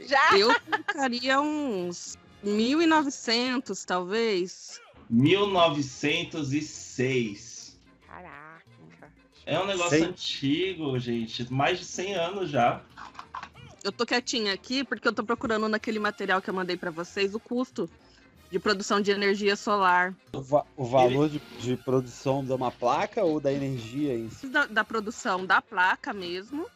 Já! 0.00 0.38
eu 0.38 0.48
colocaria 0.60 1.40
uns 1.40 2.16
1900, 2.42 3.84
talvez. 3.84 4.80
1906. 5.10 7.76
Caraca. 8.06 8.62
É 9.46 9.58
um 9.58 9.66
negócio 9.66 9.98
Cem- 9.98 10.08
antigo, 10.08 10.98
gente. 10.98 11.50
Mais 11.52 11.78
de 11.78 11.84
100 11.84 12.14
anos 12.14 12.50
já. 12.50 12.82
Eu 13.82 13.92
tô 13.92 14.04
quietinha 14.04 14.52
aqui 14.52 14.84
porque 14.84 15.08
eu 15.08 15.12
tô 15.12 15.24
procurando 15.24 15.68
naquele 15.68 15.98
material 15.98 16.42
que 16.42 16.50
eu 16.50 16.54
mandei 16.54 16.76
pra 16.76 16.90
vocês 16.90 17.34
o 17.34 17.40
custo 17.40 17.88
de 18.50 18.58
produção 18.58 19.00
de 19.00 19.10
energia 19.10 19.56
solar. 19.56 20.14
O, 20.32 20.40
va- 20.40 20.66
o 20.76 20.84
valor 20.84 21.28
de, 21.28 21.38
de 21.60 21.76
produção 21.76 22.44
de 22.44 22.52
uma 22.52 22.70
placa 22.70 23.24
ou 23.24 23.40
da 23.40 23.52
energia 23.52 24.14
em 24.14 24.28
si? 24.30 24.48
Da, 24.48 24.66
da 24.66 24.84
produção 24.84 25.46
da 25.46 25.62
placa 25.62 26.12
mesmo 26.12 26.66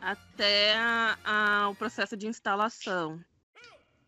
até 0.00 0.76
a- 0.76 1.16
a- 1.24 1.68
o 1.70 1.74
processo 1.74 2.16
de 2.16 2.26
instalação. 2.26 3.20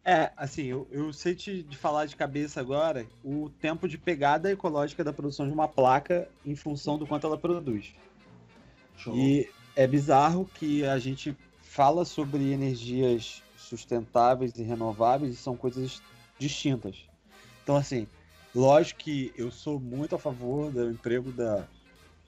É, 0.09 0.31
assim, 0.37 0.67
eu, 0.67 0.87
eu 0.93 1.13
sei 1.13 1.35
te 1.35 1.65
de 1.65 1.77
falar 1.77 2.07
de 2.07 2.15
cabeça 2.15 2.61
agora 2.61 3.05
o 3.25 3.51
tempo 3.61 3.89
de 3.89 3.99
pegada 3.99 4.53
ecológica 4.53 5.03
da 5.03 5.13
produção 5.13 5.49
de 5.49 5.53
uma 5.53 5.67
placa 5.67 6.29
em 6.45 6.55
função 6.55 6.97
do 6.97 7.05
quanto 7.05 7.27
ela 7.27 7.37
produz. 7.37 7.93
Show. 8.97 9.17
E 9.17 9.51
é 9.75 9.85
bizarro 9.85 10.49
que 10.55 10.85
a 10.85 10.97
gente 11.01 11.37
fala 11.61 12.05
sobre 12.05 12.53
energias 12.53 13.43
sustentáveis 13.57 14.57
e 14.57 14.63
renováveis 14.63 15.35
e 15.35 15.37
são 15.37 15.57
coisas 15.57 16.01
distintas. 16.39 17.05
Então, 17.65 17.75
assim, 17.75 18.07
lógico 18.55 19.01
que 19.01 19.33
eu 19.37 19.51
sou 19.51 19.81
muito 19.81 20.15
a 20.15 20.21
favor 20.21 20.71
do 20.71 20.89
emprego 20.89 21.33
da, 21.33 21.67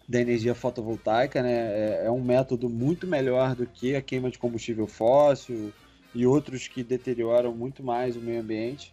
da 0.08 0.20
energia 0.20 0.52
fotovoltaica, 0.52 1.44
né? 1.44 1.52
É, 1.52 2.06
é 2.06 2.10
um 2.10 2.24
método 2.24 2.68
muito 2.68 3.06
melhor 3.06 3.54
do 3.54 3.68
que 3.68 3.94
a 3.94 4.02
queima 4.02 4.32
de 4.32 4.36
combustível 4.36 4.88
fóssil 4.88 5.72
e 6.14 6.26
outros 6.26 6.68
que 6.68 6.82
deterioram 6.82 7.54
muito 7.54 7.82
mais 7.82 8.16
o 8.16 8.20
meio 8.20 8.40
ambiente, 8.40 8.92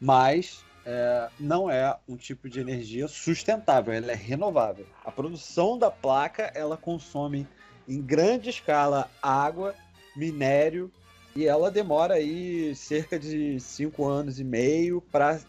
mas 0.00 0.64
é, 0.84 1.28
não 1.38 1.70
é 1.70 1.96
um 2.08 2.16
tipo 2.16 2.48
de 2.48 2.60
energia 2.60 3.06
sustentável, 3.08 3.92
ela 3.92 4.12
é 4.12 4.14
renovável. 4.14 4.86
A 5.04 5.10
produção 5.10 5.78
da 5.78 5.90
placa 5.90 6.50
ela 6.54 6.76
consome 6.76 7.46
em 7.88 8.00
grande 8.00 8.50
escala 8.50 9.10
água, 9.22 9.74
minério 10.16 10.90
e 11.34 11.46
ela 11.46 11.70
demora 11.70 12.14
aí 12.14 12.74
cerca 12.74 13.18
de 13.18 13.58
cinco 13.60 14.06
anos 14.06 14.40
e 14.40 14.44
meio 14.44 15.00
para 15.00 15.40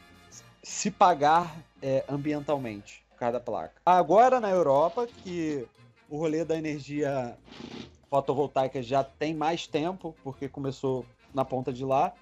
se 0.63 0.91
pagar 0.91 1.57
é, 1.81 2.03
ambientalmente 2.07 3.03
cada 3.17 3.39
placa. 3.39 3.73
Agora 3.85 4.39
na 4.39 4.49
Europa 4.49 5.07
que 5.23 5.65
o 6.09 6.17
rolê 6.17 6.43
da 6.43 6.57
energia 6.57 7.35
fotovoltaica 8.11 8.83
já 8.83 9.03
tem 9.05 9.35
mais 9.35 9.67
tempo, 9.67 10.15
porque 10.23 10.49
começou 10.49 11.07
na 11.33 11.45
ponta 11.45 11.73
de 11.73 11.85
lá, 11.85 12.13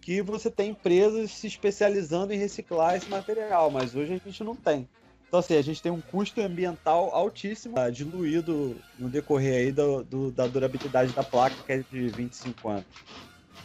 que 0.00 0.22
você 0.22 0.50
tem 0.50 0.70
empresas 0.70 1.32
se 1.32 1.46
especializando 1.46 2.32
em 2.32 2.38
reciclar 2.38 2.96
esse 2.96 3.10
material, 3.10 3.70
mas 3.70 3.94
hoje 3.94 4.14
a 4.14 4.18
gente 4.18 4.44
não 4.44 4.56
tem. 4.56 4.88
Então, 5.28 5.40
assim, 5.40 5.56
a 5.56 5.62
gente 5.62 5.82
tem 5.82 5.92
um 5.92 6.02
custo 6.02 6.40
ambiental 6.40 7.14
altíssimo, 7.14 7.74
tá, 7.74 7.90
diluído 7.90 8.84
no 8.98 9.10
decorrer 9.10 9.56
aí 9.56 9.72
do, 9.72 10.04
do- 10.04 10.32
da 10.32 10.48
durabilidade 10.48 11.12
da 11.12 11.24
placa, 11.24 11.62
que 11.62 11.72
é 11.72 11.82
de 11.82 12.10
25 12.10 12.68
anos. 12.68 13.04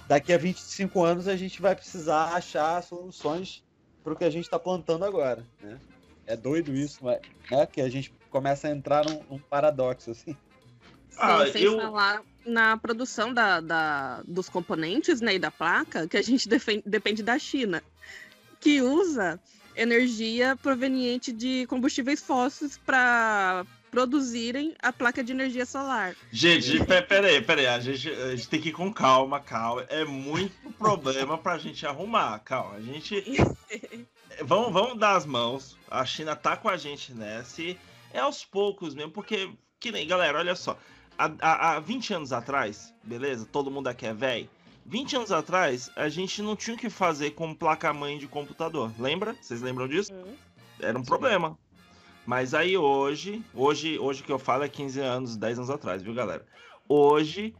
Daqui 0.07 0.33
a 0.33 0.37
25 0.37 1.03
anos 1.03 1.27
a 1.27 1.37
gente 1.37 1.61
vai 1.61 1.75
precisar 1.75 2.35
achar 2.35 2.81
soluções 2.83 3.63
para 4.03 4.13
o 4.13 4.17
que 4.17 4.23
a 4.25 4.29
gente 4.29 4.45
está 4.45 4.59
plantando 4.59 5.05
agora, 5.05 5.47
né? 5.61 5.81
É 6.25 6.35
doido 6.37 6.73
isso, 6.75 7.03
mas, 7.03 7.21
né? 7.49 7.67
Que 7.67 7.81
a 7.81 7.89
gente 7.89 8.15
começa 8.29 8.67
a 8.67 8.71
entrar 8.71 9.05
num, 9.05 9.23
num 9.29 9.39
paradoxo, 9.39 10.11
assim. 10.11 10.37
Ah, 11.19 11.45
sem 11.51 11.63
eu- 11.63 11.79
falar 11.79 12.21
na 12.45 12.77
produção 12.77 13.33
da, 13.33 13.59
da- 13.59 14.21
dos 14.25 14.49
componentes 14.49 15.21
né, 15.21 15.35
e 15.35 15.39
da 15.39 15.51
placa, 15.51 16.07
que 16.07 16.17
a 16.17 16.21
gente 16.21 16.47
defen- 16.49 16.81
depende 16.85 17.21
da 17.21 17.37
China, 17.37 17.83
que 18.59 18.81
usa 18.81 19.39
energia 19.75 20.55
proveniente 20.61 21.31
de 21.31 21.65
combustíveis 21.67 22.21
fósseis 22.21 22.77
para 22.77 23.65
produzirem 23.91 24.75
a 24.81 24.91
placa 24.93 25.23
de 25.23 25.31
energia 25.31 25.65
solar. 25.65 26.15
Gente, 26.31 26.83
pe- 26.85 27.01
peraí, 27.01 27.41
peraí. 27.41 27.65
A 27.67 27.79
gente, 27.79 28.09
a 28.09 28.35
gente 28.35 28.47
tem 28.47 28.61
que 28.61 28.69
ir 28.69 28.73
com 28.73 28.91
calma, 28.93 29.39
calma. 29.39 29.83
É 29.89 30.03
muito 30.05 30.53
problema 30.77 31.37
pra 31.37 31.57
gente 31.57 31.85
arrumar, 31.87 32.39
calma. 32.39 32.75
A 32.75 32.81
gente. 32.81 33.23
vamos, 34.43 34.71
vamos 34.73 34.99
dar 34.99 35.15
as 35.15 35.25
mãos. 35.25 35.77
A 35.89 36.05
China 36.05 36.35
tá 36.35 36.55
com 36.55 36.69
a 36.69 36.77
gente 36.77 37.13
nessa. 37.13 37.61
E 37.61 37.77
é 38.13 38.19
aos 38.19 38.45
poucos 38.45 38.93
mesmo, 38.93 39.11
porque, 39.11 39.49
que 39.79 39.91
nem, 39.91 40.07
galera, 40.07 40.39
olha 40.39 40.55
só. 40.55 40.77
Há, 41.19 41.29
há, 41.41 41.75
há 41.75 41.79
20 41.81 42.13
anos 42.13 42.31
atrás, 42.31 42.95
beleza? 43.03 43.45
Todo 43.45 43.69
mundo 43.69 43.87
aqui 43.87 44.05
é 44.05 44.13
velho. 44.13 44.49
20 44.85 45.17
anos 45.17 45.31
atrás, 45.33 45.91
a 45.97 46.07
gente 46.07 46.41
não 46.41 46.55
tinha 46.55 46.77
o 46.77 46.79
que 46.79 46.89
fazer 46.89 47.31
com 47.31 47.53
placa-mãe 47.53 48.17
de 48.17 48.25
computador. 48.25 48.89
Lembra? 48.97 49.35
Vocês 49.41 49.61
lembram 49.61 49.85
disso? 49.85 50.13
Uhum. 50.13 50.33
Era 50.79 50.97
um 50.97 51.03
problema. 51.03 51.59
Mas 52.25 52.53
aí 52.53 52.77
hoje, 52.77 53.43
hoje, 53.53 53.99
hoje 53.99 54.23
que 54.23 54.31
eu 54.31 54.39
falo 54.39 54.63
é 54.63 54.69
15 54.69 55.01
anos, 55.01 55.35
10 55.35 55.57
anos 55.57 55.69
atrás, 55.69 56.01
viu, 56.01 56.13
galera? 56.13 56.45
Hoje 56.87 57.53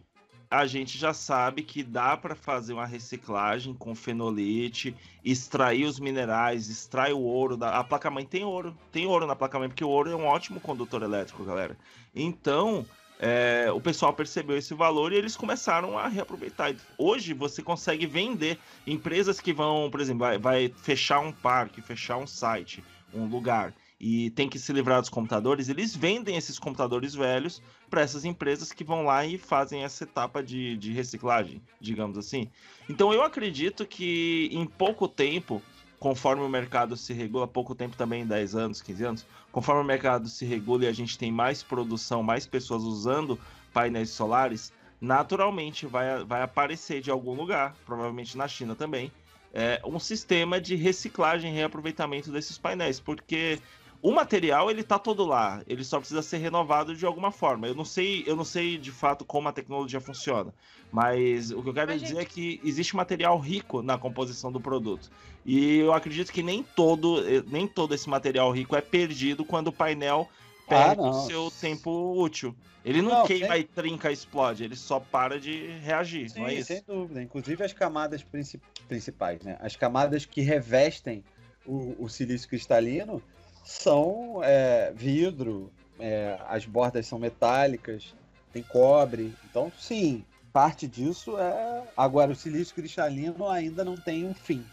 a 0.50 0.66
gente 0.66 0.98
já 0.98 1.14
sabe 1.14 1.62
que 1.62 1.84
dá 1.84 2.16
para 2.16 2.36
fazer 2.36 2.72
uma 2.72 2.86
reciclagem 2.86 3.74
com 3.74 3.94
fenolite, 3.94 4.96
extrair 5.24 5.84
os 5.84 6.00
minerais, 6.00 6.70
extrai 6.70 7.12
o 7.12 7.20
ouro 7.20 7.58
da 7.58 7.78
a 7.78 7.84
placa-mãe 7.84 8.26
tem 8.26 8.46
ouro, 8.46 8.76
tem 8.90 9.06
ouro 9.06 9.28
na 9.28 9.36
placa-mãe 9.36 9.68
porque 9.68 9.84
o 9.84 9.90
ouro 9.90 10.10
é 10.10 10.16
um 10.16 10.26
ótimo 10.26 10.62
condutor 10.62 11.04
elétrico, 11.04 11.44
galera. 11.44 11.78
Então, 12.16 12.86
é, 13.20 13.70
o 13.74 13.82
pessoal 13.82 14.14
percebeu 14.14 14.58
esse 14.58 14.74
valor 14.74 15.12
e 15.12 15.16
eles 15.18 15.36
começaram 15.36 16.00
a 16.00 16.08
reaproveitar. 16.08 16.74
Hoje 16.98 17.34
você 17.34 17.62
consegue 17.62 18.08
vender 18.08 18.58
empresas 18.88 19.42
que 19.42 19.52
vão, 19.52 19.90
por 19.92 20.00
exemplo, 20.00 20.20
vai, 20.20 20.38
vai 20.38 20.74
fechar 20.82 21.20
um 21.20 21.32
parque, 21.32 21.82
fechar 21.82 22.18
um 22.18 22.26
site, 22.26 22.82
um 23.14 23.26
lugar 23.26 23.74
e 24.00 24.30
tem 24.30 24.48
que 24.48 24.58
se 24.58 24.72
livrar 24.72 25.02
dos 25.02 25.10
computadores, 25.10 25.68
eles 25.68 25.94
vendem 25.94 26.38
esses 26.38 26.58
computadores 26.58 27.14
velhos 27.14 27.62
para 27.90 28.02
essas 28.02 28.24
empresas 28.24 28.72
que 28.72 28.84
vão 28.84 29.04
lá 29.04 29.26
e 29.26 29.38
fazem 29.38 29.84
essa 29.84 30.06
etapa 30.06 30.42
de, 30.42 30.78
de 30.78 30.94
reciclagem, 30.94 31.62
digamos 31.82 32.18
assim. 32.18 32.50
Então 32.88 33.12
eu 33.12 33.22
acredito 33.22 33.86
que 33.86 34.50
em 34.54 34.66
pouco 34.66 35.08
tempo, 35.08 35.62
conforme 36.00 36.44
o 36.44 36.50
mercado 36.50 36.96
se 36.96 37.12
regula, 37.12 37.46
pouco 37.46 37.76
tempo 37.76 37.98
também, 37.98 38.26
10 38.26 38.56
anos, 38.56 38.82
15 38.82 39.04
anos, 39.04 39.26
conforme 39.60 39.82
o 39.82 39.86
mercado 39.86 40.30
se 40.30 40.46
regula 40.46 40.86
e 40.86 40.88
a 40.88 40.94
gente 40.94 41.18
tem 41.18 41.30
mais 41.34 41.62
produção, 41.62 42.24
mais 42.24 42.48
pessoas 42.48 42.82
usando 42.84 43.38
painéis 43.74 44.10
solares, 44.10 44.72
naturalmente 45.02 45.86
vai, 45.86 46.24
vai 46.24 46.42
aparecer 46.42 47.02
de 47.02 47.12
algum 47.12 47.34
lugar, 47.34 47.76
provavelmente 47.86 48.38
na 48.38 48.48
China 48.48 48.74
também, 48.74 49.12
é, 49.54 49.82
um 49.84 50.00
sistema 50.00 50.62
de 50.62 50.78
reciclagem 50.78 51.52
e 51.52 51.54
reaproveitamento 51.54 52.32
desses 52.32 52.58
painéis, 52.58 53.02
porque 53.02 53.60
o 54.02 54.12
material 54.12 54.70
ele 54.72 54.84
tá 54.84 54.98
todo 54.98 55.26
lá, 55.26 55.62
ele 55.68 55.84
só 55.84 56.00
precisa 56.00 56.22
ser 56.22 56.38
renovado 56.38 56.96
de 56.96 57.06
alguma 57.06 57.32
forma. 57.32 57.68
Eu 57.68 57.76
não 57.76 57.84
sei, 57.86 58.24
eu 58.26 58.36
não 58.36 58.46
sei 58.46 58.78
de 58.78 58.92
fato 58.92 59.26
como 59.26 59.48
a 59.50 59.52
tecnologia 59.52 60.00
funciona, 60.00 60.54
mas 60.92 61.52
o 61.52 61.62
que 61.62 61.70
eu 61.70 61.74
quero 61.74 61.92
Mas, 61.92 62.02
dizer 62.02 62.14
gente- 62.16 62.22
é 62.22 62.26
que 62.26 62.62
existe 62.64 62.96
material 62.96 63.38
rico 63.40 63.82
na 63.82 63.98
composição 63.98 64.52
do 64.52 64.60
produto. 64.62 65.10
E 65.46 65.78
eu 65.80 65.94
acredito 65.94 66.32
que 66.32 66.42
nem 66.44 66.64
todo, 66.64 67.20
eh, 67.28 67.44
nem 67.48 67.68
todo 67.68 67.94
esse 67.94 68.10
material 68.10 68.52
rico 68.52 68.76
é 68.76 68.82
perdido 68.82 69.44
quando 69.44 69.68
o 69.68 69.74
painel 69.74 70.30
Ah, 70.32 70.70
perde 70.70 71.02
o 71.02 71.06
não. 71.06 71.14
seu 71.14 71.52
tempo 71.60 72.14
útil. 72.16 72.56
Ele 72.86 73.02
não, 73.02 73.10
Não, 73.16 73.26
queima 73.26 73.54
sem- 73.56 73.62
e 73.62 73.64
trinca, 73.66 74.12
explode, 74.12 74.64
ele 74.64 74.76
só 74.76 75.00
para 75.00 75.40
de 75.40 75.68
reagir, 75.80 76.30
Sim, 76.30 76.40
não 76.40 76.48
é 76.48 76.54
isso? 76.54 76.68
sem 76.68 76.84
dúvida. 76.88 77.22
Inclusive 77.22 77.64
as 77.64 77.74
camadas 77.74 78.24
princi- 78.24 78.60
principais, 78.88 79.42
né? 79.42 79.58
As 79.60 79.76
camadas 79.76 80.26
que 80.26 80.42
revestem 80.42 81.24
o, 81.66 82.06
o 82.06 82.08
silício 82.08 82.48
cristalino 82.48 83.22
são 83.70 84.42
é, 84.44 84.92
vidro, 84.96 85.72
é, 86.00 86.40
as 86.48 86.66
bordas 86.66 87.06
são 87.06 87.20
metálicas, 87.20 88.16
tem 88.52 88.64
cobre. 88.64 89.36
Então, 89.46 89.72
sim, 89.78 90.26
parte 90.52 90.88
disso 90.88 91.38
é. 91.38 91.84
Agora, 91.96 92.32
o 92.32 92.36
silício 92.36 92.74
cristalino 92.74 93.48
ainda 93.48 93.86
não 93.86 93.96
tem 93.96 94.26
um 94.26 94.34
fim. 94.34 94.66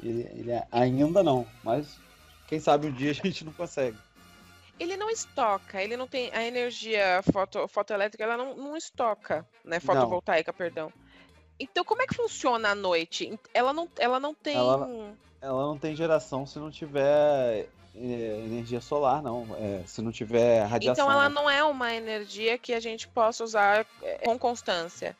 Ele, 0.00 0.28
ele 0.32 0.52
é- 0.52 0.64
ainda 0.70 1.24
não, 1.24 1.44
mas 1.64 1.98
quem 2.46 2.60
sabe 2.60 2.86
um 2.86 2.92
dia 2.92 3.10
a 3.10 3.14
gente 3.14 3.44
não 3.44 3.52
consegue. 3.52 3.98
Ele 4.78 4.96
não 4.96 5.10
estoca, 5.10 5.82
ele 5.82 5.96
não 5.96 6.06
tem 6.06 6.30
a 6.32 6.44
energia 6.44 7.20
foto, 7.32 7.66
fotoelétrica, 7.66 8.22
ela 8.22 8.36
não, 8.36 8.56
não 8.56 8.76
estoca, 8.76 9.44
né? 9.64 9.80
Fotovoltaica, 9.80 10.52
perdão. 10.52 10.90
Então, 11.58 11.84
como 11.84 12.00
é 12.00 12.06
que 12.06 12.14
funciona 12.14 12.70
à 12.70 12.74
noite? 12.76 13.38
Ela 13.52 13.72
não, 13.72 13.88
ela 13.98 14.20
não 14.20 14.34
tem. 14.34 14.56
Ela- 14.56 14.88
Ela 15.42 15.66
não 15.66 15.76
tem 15.76 15.96
geração 15.96 16.46
se 16.46 16.58
não 16.58 16.70
tiver 16.70 17.68
é, 17.94 18.42
energia 18.44 18.80
solar, 18.80 19.22
não. 19.22 19.46
É, 19.58 19.82
se 19.86 20.00
não 20.02 20.12
tiver 20.12 20.62
radiação. 20.64 21.04
Então, 21.04 21.12
ela 21.12 21.28
né? 21.28 21.34
não 21.34 21.48
é 21.50 21.62
uma 21.64 21.92
energia 21.94 22.56
que 22.58 22.72
a 22.72 22.80
gente 22.80 23.06
possa 23.08 23.42
usar 23.44 23.86
é, 24.02 24.18
com 24.18 24.38
constância. 24.38 25.16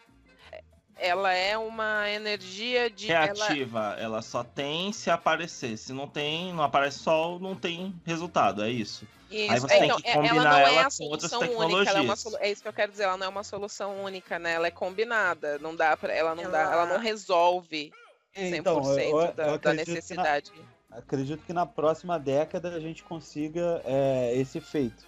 Ela 1.03 1.33
é 1.33 1.57
uma 1.57 2.11
energia 2.11 2.91
de. 2.91 3.11
ela- 3.11 3.25
Reativa, 3.47 3.97
ela 3.99 4.21
só 4.21 4.45
tem 4.45 4.93
se 4.93 5.11
aparecer. 5.11 5.79
Se 5.79 5.95
não 5.95 6.07
tem, 6.07 6.53
não 6.53 6.63
aparece 6.63 6.99
sol, 6.99 7.39
não 7.41 7.55
tem 7.55 7.95
resultado, 8.05 8.63
é 8.63 8.69
isso. 8.71 9.07
Isso, 9.31 9.53
Aí 9.53 9.61
você 9.61 9.75
é, 9.75 9.79
tem 9.79 9.87
então, 9.89 10.01
que 10.01 10.09
é- 10.09 10.13
combinar 10.15 10.35
ela 10.35 10.45
não 10.51 10.59
é 10.59 10.75
ela 10.75 10.87
a 10.87 10.91
com 10.91 11.05
outras 11.05 11.31
solução 11.31 11.57
única, 11.59 11.91
ela 11.91 11.99
é, 12.01 12.03
uma 12.03 12.17
tecnologias. 12.17 12.21
solu- 12.21 12.37
é 12.41 12.51
isso 12.51 12.61
que 12.63 12.69
eu 12.69 12.73
quero 12.73 12.91
dizer, 12.93 13.05
ela 13.05 13.17
não 13.17 13.27
é 13.27 13.29
uma 13.31 13.45
solução 13.45 14.03
única, 14.05 14.39
né? 14.39 14.53
Ela 14.55 14.67
é 14.67 14.71
combinada, 14.71 15.59
não 15.59 15.75
dá 15.75 15.97
para, 15.97 16.13
ela 16.13 16.35
não 16.35 16.51
dá, 16.51 16.61
ela 16.61 16.73
Ela- 16.73 16.87
não 16.87 16.99
resolve 16.99 17.93
100% 18.35 18.57
Então, 18.59 18.99
eu, 18.99 19.21
eu 19.21 19.33
da, 19.33 19.45
da 19.53 19.59
que 19.59 19.67
na, 19.69 19.75
necessidade. 19.75 20.53
Acredito 20.91 21.43
que 21.45 21.53
na 21.53 21.67
próxima 21.67 22.19
década 22.19 22.71
a 22.75 22.81
gente 22.81 23.03
consiga 23.05 23.81
é, 23.85 24.35
esse 24.37 24.61
feito. 24.61 25.07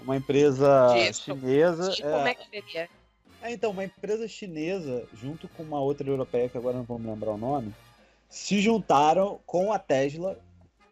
Uma 0.00 0.16
empresa 0.16 0.88
Disso. 0.94 1.24
chinesa. 1.24 1.92
E 1.92 2.02
como 2.02 2.28
é 2.28 2.34
que 2.34 2.48
seria? 2.48 2.88
É, 3.42 3.52
então, 3.52 3.70
uma 3.70 3.84
empresa 3.84 4.26
chinesa, 4.28 5.06
junto 5.14 5.48
com 5.48 5.62
uma 5.62 5.80
outra 5.80 6.08
europeia, 6.08 6.48
que 6.48 6.58
agora 6.58 6.76
não 6.76 6.84
vou 6.84 6.98
me 6.98 7.06
lembrar 7.06 7.32
o 7.32 7.38
nome, 7.38 7.74
se 8.28 8.60
juntaram 8.60 9.40
com 9.46 9.72
a 9.72 9.78
Tesla 9.78 10.38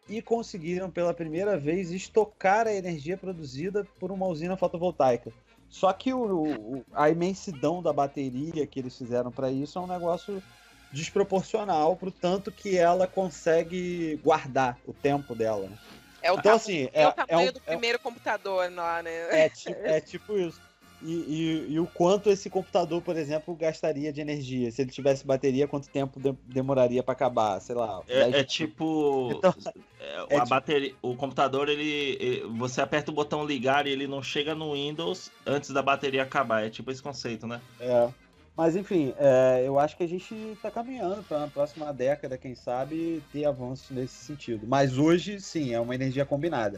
e 0.07 0.21
conseguiram 0.21 0.89
pela 0.89 1.13
primeira 1.13 1.57
vez 1.57 1.91
estocar 1.91 2.67
a 2.67 2.73
energia 2.73 3.15
produzida 3.17 3.85
por 3.99 4.11
uma 4.11 4.25
usina 4.27 4.57
fotovoltaica. 4.57 5.31
Só 5.69 5.93
que 5.93 6.11
o- 6.11 6.77
o- 6.77 6.85
a 6.93 7.09
imensidão 7.11 7.81
da 7.81 7.93
bateria 7.93 8.65
que 8.65 8.79
eles 8.79 8.97
fizeram 8.97 9.31
para 9.31 9.51
isso 9.51 9.77
é 9.77 9.81
um 9.81 9.87
negócio 9.87 10.41
desproporcional 10.91 11.95
pro 11.95 12.11
tanto 12.11 12.51
que 12.51 12.77
ela 12.77 13.07
consegue 13.07 14.19
guardar 14.23 14.77
o 14.85 14.93
tempo 14.93 15.35
dela. 15.35 15.67
né? 15.69 15.77
É 16.21 16.31
o, 16.31 16.35
Então, 16.37 16.53
assim, 16.55 16.89
é 16.93 17.03
é, 17.03 17.07
o 17.07 17.09
é 17.09 17.13
tamanho 17.13 17.49
um- 17.49 17.53
do 17.53 17.59
é 17.59 17.61
um- 17.61 17.65
primeiro 17.65 17.99
computador 17.99 18.71
lá, 18.71 19.01
né? 19.01 19.11
é, 19.45 19.49
ti- 19.49 19.69
é 19.83 20.01
tipo 20.01 20.37
isso. 20.37 20.59
E, 21.01 21.13
e- 21.13 21.65
e 21.75 21.79
o 21.79 21.87
quanto 21.87 22.29
esse 22.29 22.49
computador, 22.49 23.01
por 23.01 23.15
exemplo, 23.15 23.55
gastaria 23.55 24.11
de 24.11 24.19
energia? 24.19 24.69
Se 24.69 24.81
ele 24.81 24.91
tivesse 24.91 25.25
bateria, 25.25 25.65
quanto 25.65 25.87
tempo 25.87 26.19
de- 26.19 26.35
demoraria 26.43 27.01
para 27.01 27.13
acabar? 27.13 27.57
Sei 27.61 27.73
lá. 27.73 28.01
É, 28.05 28.19
10 28.25 28.35
é 28.35 28.43
tipo. 28.43 29.29
Então, 29.37 29.53
é, 29.97 30.15
é 30.17 30.35
a 30.35 30.39
tipo- 30.41 30.49
bateria, 30.49 30.93
o 31.01 31.15
computador, 31.15 31.69
ele, 31.69 32.17
ele- 32.19 32.41
Você 32.57 32.81
aperta 32.81 33.11
o 33.11 33.13
botão 33.13 33.45
ligar 33.45 33.87
e 33.87 33.91
ele 33.91 34.07
não 34.07 34.21
chega 34.21 34.53
no 34.53 34.73
Windows 34.73 35.31
antes 35.45 35.69
da 35.69 35.81
bateria 35.81 36.23
acabar. 36.23 36.65
É 36.65 36.69
tipo 36.69 36.91
esse 36.91 37.01
conceito, 37.01 37.47
né? 37.47 37.61
É. 37.79 38.09
Mas 38.59 38.75
enfim, 38.75 39.15
é, 39.17 39.63
eu 39.65 39.79
acho 39.79 39.95
que 39.95 40.03
a 40.03 40.07
gente 40.07 40.35
está 40.35 40.69
caminhando 40.69 41.23
para 41.23 41.39
na 41.39 41.47
próxima 41.47 41.93
década, 41.93 42.37
quem 42.37 42.53
sabe, 42.55 43.23
ter 43.31 43.45
avanços 43.45 43.89
nesse 43.89 44.15
sentido. 44.15 44.67
Mas 44.67 44.97
hoje, 44.97 45.39
sim, 45.39 45.73
é 45.73 45.79
uma 45.79 45.95
energia 45.95 46.25
combinada. 46.25 46.77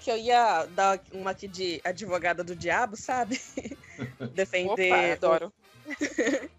Que 0.00 0.10
eu 0.10 0.16
ia 0.16 0.66
dar 0.66 1.00
uma 1.12 1.30
aqui 1.30 1.46
de 1.46 1.80
advogada 1.84 2.42
do 2.42 2.56
diabo, 2.56 2.96
sabe? 2.96 3.40
Defender. 4.34 4.92
Opa, 4.92 5.12
adoro. 5.12 5.52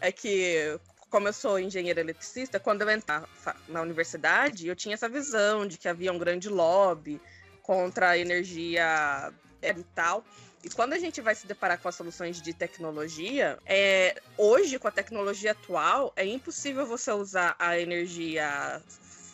é 0.00 0.10
que, 0.10 0.80
como 1.10 1.28
eu 1.28 1.32
sou 1.34 1.60
engenheira 1.60 2.00
eletricista, 2.00 2.58
quando 2.58 2.80
eu 2.80 2.88
entrar 2.88 3.28
na 3.68 3.82
universidade, 3.82 4.66
eu 4.66 4.74
tinha 4.74 4.94
essa 4.94 5.10
visão 5.10 5.66
de 5.66 5.76
que 5.76 5.86
havia 5.86 6.10
um 6.10 6.18
grande 6.18 6.48
lobby 6.48 7.20
contra 7.62 8.08
a 8.08 8.18
energia 8.18 9.30
e 9.62 9.74
tal. 9.94 10.24
E 10.62 10.68
quando 10.68 10.92
a 10.92 10.98
gente 10.98 11.20
vai 11.20 11.34
se 11.34 11.46
deparar 11.46 11.78
com 11.78 11.88
as 11.88 11.94
soluções 11.94 12.40
de 12.40 12.52
tecnologia, 12.52 13.58
é, 13.64 14.20
hoje, 14.36 14.78
com 14.78 14.88
a 14.88 14.90
tecnologia 14.90 15.52
atual, 15.52 16.12
é 16.14 16.26
impossível 16.26 16.84
você 16.86 17.10
usar 17.12 17.56
a 17.58 17.78
energia 17.78 18.82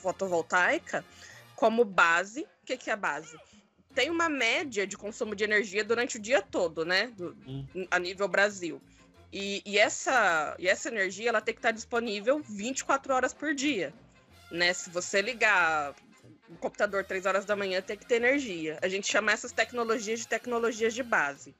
fotovoltaica 0.00 1.04
como 1.56 1.84
base. 1.84 2.42
O 2.42 2.66
que, 2.66 2.76
que 2.76 2.90
é 2.90 2.92
a 2.92 2.96
base? 2.96 3.36
Tem 3.94 4.08
uma 4.08 4.28
média 4.28 4.86
de 4.86 4.96
consumo 4.96 5.34
de 5.34 5.42
energia 5.42 5.82
durante 5.82 6.16
o 6.16 6.20
dia 6.20 6.40
todo, 6.42 6.84
né? 6.84 7.08
Do- 7.16 7.36
Hum. 7.46 7.66
a 7.90 7.98
nível 7.98 8.28
Brasil. 8.28 8.80
E, 9.32 9.62
e 9.66 9.78
essa, 9.78 10.54
e 10.58 10.68
essa 10.68 10.88
energia 10.88 11.28
ela 11.28 11.40
tem 11.40 11.52
que 11.54 11.58
estar 11.58 11.72
disponível 11.72 12.40
24 12.48 13.12
horas 13.12 13.34
por 13.34 13.52
dia. 13.52 13.92
Né? 14.50 14.72
Se 14.72 14.88
você 14.90 15.20
ligar 15.20 15.94
o 16.48 16.56
computador 16.56 17.04
3 17.04 17.26
horas 17.26 17.44
da 17.44 17.56
manhã, 17.56 17.82
tem 17.82 17.96
que 17.96 18.06
ter 18.06 18.16
energia. 18.16 18.78
A 18.82 18.88
gente 18.88 19.06
chama 19.06 19.32
essas 19.32 19.52
tecnologias 19.52 20.20
de 20.20 20.28
tecnologias 20.28 20.94
de 20.94 21.02
base. 21.02 21.54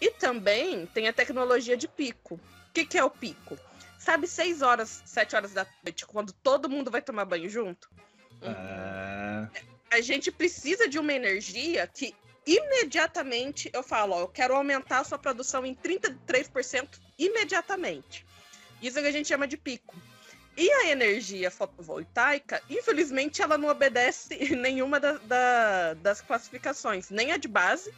E 0.00 0.10
também 0.10 0.86
tem 0.86 1.08
a 1.08 1.12
tecnologia 1.12 1.76
de 1.76 1.88
pico. 1.88 2.34
O 2.34 2.72
que, 2.72 2.84
que 2.84 2.98
é 2.98 3.04
o 3.04 3.10
pico? 3.10 3.58
Sabe, 3.98 4.26
6 4.26 4.62
horas, 4.62 5.02
7 5.06 5.36
horas 5.36 5.52
da 5.52 5.66
noite, 5.82 6.04
quando 6.06 6.32
todo 6.32 6.68
mundo 6.68 6.90
vai 6.90 7.00
tomar 7.00 7.24
banho 7.24 7.48
junto? 7.48 7.90
É... 8.42 9.48
a 9.90 10.00
gente 10.00 10.30
precisa 10.30 10.88
de 10.88 10.98
uma 10.98 11.12
energia 11.12 11.86
que 11.86 12.14
imediatamente 12.46 13.70
eu 13.72 13.82
falo, 13.82 14.14
ó, 14.14 14.20
eu 14.20 14.28
quero 14.28 14.54
aumentar 14.54 15.00
a 15.00 15.04
sua 15.04 15.18
produção 15.18 15.64
em 15.64 15.74
33% 15.74 17.00
imediatamente. 17.18 18.26
Isso 18.82 18.98
é 18.98 19.02
que 19.02 19.08
a 19.08 19.12
gente 19.12 19.28
chama 19.28 19.48
de 19.48 19.56
pico. 19.56 19.94
E 20.56 20.70
a 20.70 20.90
energia 20.90 21.50
fotovoltaica, 21.50 22.62
infelizmente, 22.70 23.42
ela 23.42 23.58
não 23.58 23.68
obedece 23.68 24.36
nenhuma 24.54 25.00
da, 25.00 25.12
da, 25.18 25.94
das 25.94 26.20
classificações, 26.20 27.10
nem 27.10 27.32
a 27.32 27.36
de 27.36 27.48
base, 27.48 27.92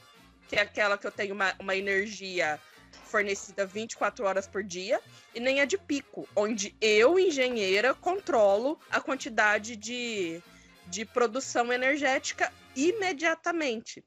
que 0.49 0.57
é 0.57 0.62
aquela 0.62 0.97
que 0.97 1.07
eu 1.07 1.12
tenho 1.12 1.35
uma, 1.35 1.55
uma 1.59 1.77
energia 1.77 2.59
fornecida 3.05 3.66
24 3.66 4.25
horas 4.25 4.47
por 4.47 4.62
dia, 4.62 5.01
e 5.35 5.40
nem 5.40 5.61
a 5.61 5.64
de 5.64 5.77
pico, 5.77 6.27
onde 6.35 6.75
eu, 6.81 7.19
engenheira, 7.19 7.95
controlo 7.95 8.79
a 8.90 9.01
quantidade 9.01 9.77
de, 9.77 10.42
de 10.87 11.05
produção 11.05 11.73
energética 11.73 12.53
imediatamente. 12.75 14.03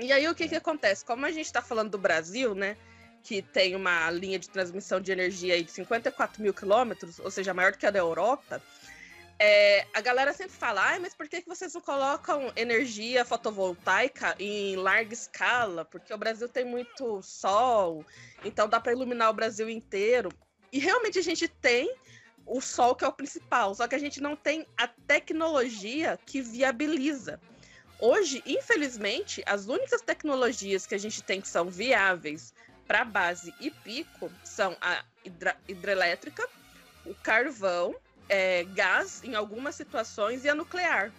E 0.00 0.12
aí 0.12 0.28
o 0.28 0.34
que, 0.34 0.48
que 0.48 0.56
acontece? 0.56 1.04
Como 1.04 1.24
a 1.24 1.30
gente 1.30 1.46
está 1.46 1.62
falando 1.62 1.92
do 1.92 1.98
Brasil, 1.98 2.54
né? 2.54 2.76
Que 3.26 3.42
tem 3.42 3.74
uma 3.74 4.08
linha 4.10 4.38
de 4.38 4.48
transmissão 4.48 5.00
de 5.00 5.10
energia 5.10 5.60
de 5.62 5.70
54 5.70 6.40
mil 6.40 6.54
quilômetros, 6.54 7.18
ou 7.18 7.30
seja, 7.30 7.52
maior 7.52 7.72
do 7.72 7.78
que 7.78 7.86
a 7.86 7.90
da 7.90 7.98
Europa, 7.98 8.62
é, 9.38 9.84
a 9.92 10.00
galera 10.00 10.32
sempre 10.32 10.56
fala, 10.56 10.94
ah, 10.94 10.98
mas 11.00 11.12
por 11.12 11.28
que, 11.28 11.42
que 11.42 11.48
vocês 11.48 11.74
não 11.74 11.80
colocam 11.80 12.52
energia 12.54 13.24
fotovoltaica 13.24 14.36
em 14.38 14.76
larga 14.76 15.12
escala? 15.12 15.84
Porque 15.84 16.14
o 16.14 16.18
Brasil 16.18 16.48
tem 16.48 16.64
muito 16.64 17.20
sol, 17.20 18.04
então 18.44 18.68
dá 18.68 18.80
para 18.80 18.92
iluminar 18.92 19.30
o 19.30 19.34
Brasil 19.34 19.68
inteiro. 19.68 20.30
E 20.72 20.78
realmente 20.78 21.18
a 21.18 21.22
gente 21.22 21.48
tem 21.48 21.92
o 22.46 22.60
sol 22.60 22.94
que 22.94 23.04
é 23.04 23.08
o 23.08 23.12
principal, 23.12 23.74
só 23.74 23.88
que 23.88 23.96
a 23.96 23.98
gente 23.98 24.20
não 24.20 24.36
tem 24.36 24.64
a 24.78 24.86
tecnologia 24.86 26.16
que 26.24 26.40
viabiliza. 26.40 27.40
Hoje, 27.98 28.42
infelizmente, 28.46 29.42
as 29.46 29.66
únicas 29.66 30.00
tecnologias 30.00 30.86
que 30.86 30.94
a 30.94 30.98
gente 30.98 31.22
tem 31.22 31.40
que 31.40 31.48
são 31.48 31.68
viáveis 31.68 32.54
para 32.86 33.04
base 33.04 33.54
e 33.60 33.70
pico 33.70 34.30
são 34.44 34.76
a 34.80 35.04
hidra 35.24 35.56
hidrelétrica, 35.68 36.48
o 37.04 37.14
carvão, 37.14 37.94
é, 38.28 38.64
gás 38.64 39.22
em 39.24 39.34
algumas 39.34 39.74
situações 39.74 40.44
e 40.44 40.48
a 40.48 40.54
nuclear. 40.54 41.12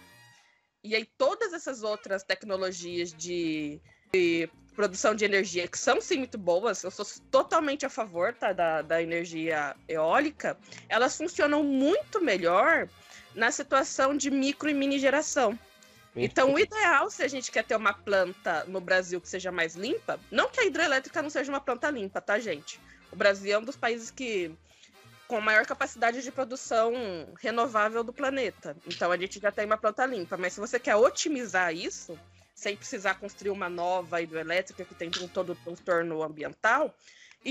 E 0.82 0.94
aí 0.94 1.04
todas 1.04 1.52
essas 1.52 1.82
outras 1.82 2.22
tecnologias 2.22 3.12
de, 3.12 3.80
de 4.12 4.48
produção 4.74 5.14
de 5.14 5.24
energia 5.24 5.66
que 5.66 5.78
são 5.78 6.00
sim 6.00 6.18
muito 6.18 6.38
boas, 6.38 6.84
eu 6.84 6.90
sou 6.90 7.04
totalmente 7.30 7.84
a 7.84 7.90
favor 7.90 8.32
tá, 8.32 8.52
da, 8.52 8.80
da 8.80 9.02
energia 9.02 9.74
eólica, 9.88 10.56
elas 10.88 11.16
funcionam 11.16 11.64
muito 11.64 12.20
melhor 12.22 12.88
na 13.34 13.50
situação 13.50 14.16
de 14.16 14.30
micro 14.30 14.68
e 14.70 14.74
mini 14.74 14.98
geração. 14.98 15.58
Então, 16.16 16.54
o 16.54 16.58
ideal, 16.58 17.10
se 17.10 17.22
a 17.22 17.28
gente 17.28 17.50
quer 17.50 17.64
ter 17.64 17.76
uma 17.76 17.92
planta 17.92 18.64
no 18.64 18.80
Brasil 18.80 19.20
que 19.20 19.28
seja 19.28 19.52
mais 19.52 19.76
limpa, 19.76 20.18
não 20.30 20.48
que 20.48 20.60
a 20.60 20.64
hidrelétrica 20.64 21.22
não 21.22 21.30
seja 21.30 21.52
uma 21.52 21.60
planta 21.60 21.90
limpa, 21.90 22.20
tá, 22.20 22.38
gente? 22.38 22.80
O 23.12 23.16
Brasil 23.16 23.52
é 23.52 23.58
um 23.58 23.64
dos 23.64 23.76
países 23.76 24.10
que 24.10 24.50
com 25.28 25.40
maior 25.40 25.66
capacidade 25.66 26.22
de 26.22 26.32
produção 26.32 26.92
renovável 27.38 28.02
do 28.02 28.12
planeta. 28.12 28.74
Então, 28.86 29.12
a 29.12 29.16
gente 29.16 29.38
já 29.38 29.52
tem 29.52 29.66
uma 29.66 29.76
planta 29.76 30.06
limpa. 30.06 30.36
Mas 30.38 30.54
se 30.54 30.60
você 30.60 30.80
quer 30.80 30.96
otimizar 30.96 31.74
isso, 31.74 32.18
sem 32.54 32.74
precisar 32.74 33.14
construir 33.14 33.50
uma 33.50 33.68
nova 33.68 34.20
hidrelétrica 34.22 34.84
que 34.84 34.94
tem 34.94 35.10
todo 35.10 35.52
o 35.52 35.54
transtorno 35.54 36.22
ambiental, 36.22 36.92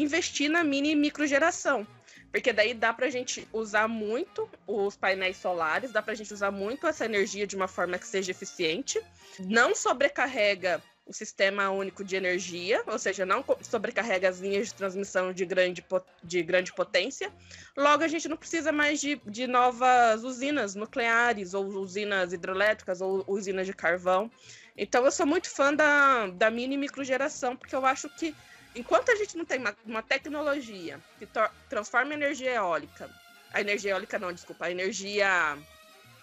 investir 0.01 0.49
na 0.49 0.63
mini 0.63 0.95
microgeração. 0.95 1.85
Porque 2.31 2.51
daí 2.51 2.73
dá 2.73 2.93
para 2.93 3.07
a 3.07 3.09
gente 3.09 3.47
usar 3.53 3.87
muito 3.87 4.49
os 4.67 4.95
painéis 4.95 5.37
solares, 5.37 5.91
dá 5.91 6.01
para 6.01 6.13
a 6.13 6.15
gente 6.15 6.33
usar 6.33 6.51
muito 6.51 6.85
essa 6.85 7.05
energia 7.05 7.47
de 7.47 7.55
uma 7.55 7.67
forma 7.67 7.97
que 7.97 8.05
seja 8.05 8.31
eficiente, 8.31 9.01
não 9.39 9.73
sobrecarrega 9.73 10.81
o 11.07 11.13
sistema 11.13 11.69
único 11.69 12.03
de 12.03 12.15
energia, 12.15 12.83
ou 12.85 12.99
seja, 12.99 13.25
não 13.25 13.43
sobrecarrega 13.61 14.27
as 14.27 14.39
linhas 14.39 14.67
de 14.67 14.73
transmissão 14.73 15.31
de 15.31 15.45
grande, 15.45 15.83
de 16.21 16.43
grande 16.43 16.73
potência. 16.73 17.31
Logo, 17.77 18.03
a 18.03 18.07
gente 18.07 18.27
não 18.27 18.35
precisa 18.35 18.71
mais 18.73 18.99
de, 18.99 19.15
de 19.25 19.47
novas 19.47 20.23
usinas 20.23 20.75
nucleares, 20.75 21.53
ou 21.53 21.65
usinas 21.65 22.33
hidrelétricas, 22.33 22.99
ou 22.99 23.23
usinas 23.25 23.65
de 23.65 23.73
carvão. 23.73 24.29
Então, 24.75 25.05
eu 25.05 25.11
sou 25.11 25.25
muito 25.25 25.49
fã 25.49 25.73
da, 25.73 26.27
da 26.27 26.51
mini 26.51 26.77
microgeração, 26.77 27.55
porque 27.55 27.75
eu 27.75 27.85
acho 27.85 28.09
que 28.09 28.35
enquanto 28.77 29.11
a 29.11 29.15
gente 29.15 29.35
não 29.35 29.45
tem 29.45 29.59
uma, 29.59 29.75
uma 29.85 30.03
tecnologia 30.03 30.99
que 31.17 31.27
transforma 31.69 32.11
a 32.11 32.15
energia 32.15 32.53
eólica, 32.53 33.09
a 33.53 33.61
energia 33.61 33.91
eólica 33.91 34.19
não, 34.19 34.31
desculpa, 34.31 34.65
a 34.65 34.71
energia 34.71 35.57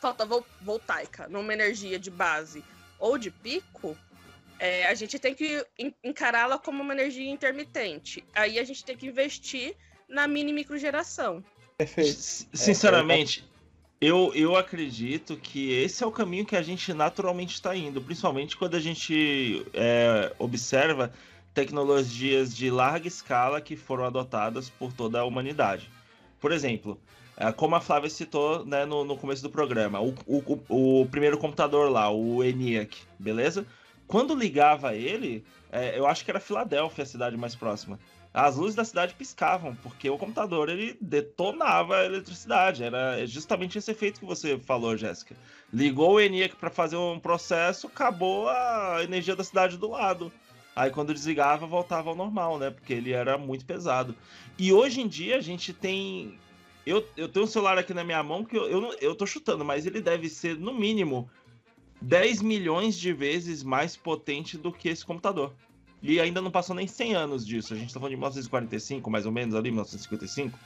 fotovoltaica 0.01 1.29
numa 1.29 1.53
energia 1.53 1.99
de 1.99 2.11
base 2.11 2.65
ou 2.99 3.19
de 3.19 3.31
pico, 3.31 3.97
é, 4.59 4.87
a 4.87 4.95
gente 4.95 5.19
tem 5.19 5.35
que 5.35 5.67
encará-la 6.03 6.59
como 6.59 6.83
uma 6.83 6.93
energia 6.93 7.29
intermitente. 7.29 8.25
Aí 8.35 8.59
a 8.59 8.65
gente 8.65 8.85
tem 8.85 8.97
que 8.97 9.07
investir 9.07 9.75
na 10.09 10.29
mini 10.29 10.53
microgeração. 10.53 11.43
Perfeito. 11.77 12.19
Sinceramente, 12.53 13.45
eu, 14.01 14.33
eu 14.35 14.57
acredito 14.57 15.37
que 15.37 15.73
esse 15.73 16.05
é 16.05 16.07
o 16.07 16.13
caminho 16.13 16.47
que 16.47 16.57
a 16.57 16.63
gente 16.63 16.93
naturalmente 16.93 17.55
está 17.55 17.75
indo, 17.75 18.01
principalmente 18.01 18.57
quando 18.57 18.77
a 18.77 18.81
gente 18.81 19.67
é, 19.73 20.33
observa 20.39 21.13
tecnologias 21.55 22.55
de 22.55 22.69
larga 22.69 23.07
escala 23.07 23.61
que 23.61 23.77
foram 23.77 24.05
adotadas 24.05 24.69
por 24.69 24.93
toda 24.93 25.21
a 25.21 25.25
humanidade. 25.25 25.89
Por 26.41 26.53
exemplo, 26.53 27.01
é, 27.37 27.51
como 27.53 27.77
a 27.77 27.81
Flávia 27.81 28.11
citou 28.11 28.67
né, 28.67 28.85
no, 28.85 29.05
no 29.05 29.17
começo 29.17 29.43
do 29.43 29.49
programa, 29.49 30.01
o, 30.01 30.15
o, 30.27 31.01
o 31.01 31.07
primeiro 31.07 31.39
computador 31.39 31.91
lá, 31.91 32.11
o 32.11 32.43
ENIAC, 32.43 32.99
beleza? 33.19 33.65
Quando 34.07 34.35
ligava 34.35 34.95
ele, 34.95 35.45
é, 35.73 35.99
eu 35.99 36.07
acho 36.07 36.25
que 36.25 36.31
era 36.31 36.41
Filadélfia 36.41 37.05
a 37.05 37.07
cidade 37.07 37.37
mais 37.37 37.55
próxima. 37.55 37.99
As 38.33 38.57
luzes 38.57 38.75
da 38.75 38.85
cidade 38.85 39.15
piscavam, 39.15 39.77
porque 39.77 40.11
o 40.11 40.19
computador 40.19 40.69
ele 40.69 40.97
detonava 41.01 41.99
a 41.99 42.05
eletricidade. 42.05 42.83
Era 42.83 43.25
justamente 43.27 43.79
esse 43.79 43.93
efeito 43.93 44.19
que 44.19 44.27
você 44.27 44.59
falou, 44.59 44.97
Jéssica. 44.97 45.37
Ligou 45.73 46.15
o 46.15 46.21
ENIAC 46.21 46.57
para 46.57 46.69
fazer 46.69 46.97
um 46.97 47.21
processo, 47.21 47.87
acabou 47.87 48.49
a 48.49 48.99
energia 49.05 49.37
da 49.37 49.45
cidade 49.45 49.79
do 49.79 49.91
lado. 49.91 50.33
Aí 50.75 50.91
quando 50.91 51.15
desligava, 51.15 51.67
voltava 51.67 52.11
ao 52.11 52.17
normal, 52.17 52.59
né? 52.59 52.71
Porque 52.71 52.93
ele 52.93 53.13
era 53.13 53.39
muito 53.39 53.65
pesado. 53.65 54.15
E 54.59 54.73
hoje 54.73 55.01
em 55.01 55.09
dia 55.09 55.37
a 55.37 55.41
gente 55.41 55.73
tem. 55.73 56.39
Eu, 56.85 57.07
eu 57.17 57.29
tenho 57.29 57.45
um 57.45 57.49
celular 57.49 57.79
aqui 57.79 57.95
na 57.95 58.05
minha 58.05 58.23
mão 58.23 58.45
que 58.45 58.57
eu, 58.57 58.67
eu, 58.69 58.97
eu 59.01 59.15
tô 59.15 59.25
chutando, 59.25 59.65
mas 59.65 59.87
ele 59.87 60.01
deve 60.01 60.29
ser, 60.29 60.59
no 60.59 60.75
mínimo, 60.75 61.31
10 62.01 62.43
milhões 62.43 62.99
de 62.99 63.13
vezes 63.13 63.63
mais 63.63 63.97
potente 63.97 64.59
do 64.59 64.71
que 64.71 64.89
esse 64.89 65.05
computador. 65.05 65.53
E 66.03 66.21
ainda 66.21 66.43
não 66.43 66.51
passou 66.51 66.77
nem 66.77 66.87
100 66.87 67.15
anos 67.15 67.47
disso. 67.47 67.73
A 67.73 67.77
gente 67.77 67.95
tá 67.95 67.99
falando 67.99 68.11
de 68.11 68.17
1945, 68.17 69.11
mais 69.11 69.25
ou 69.25 69.33
menos, 69.33 69.55
ali, 69.55 69.71
1955. 69.71 70.59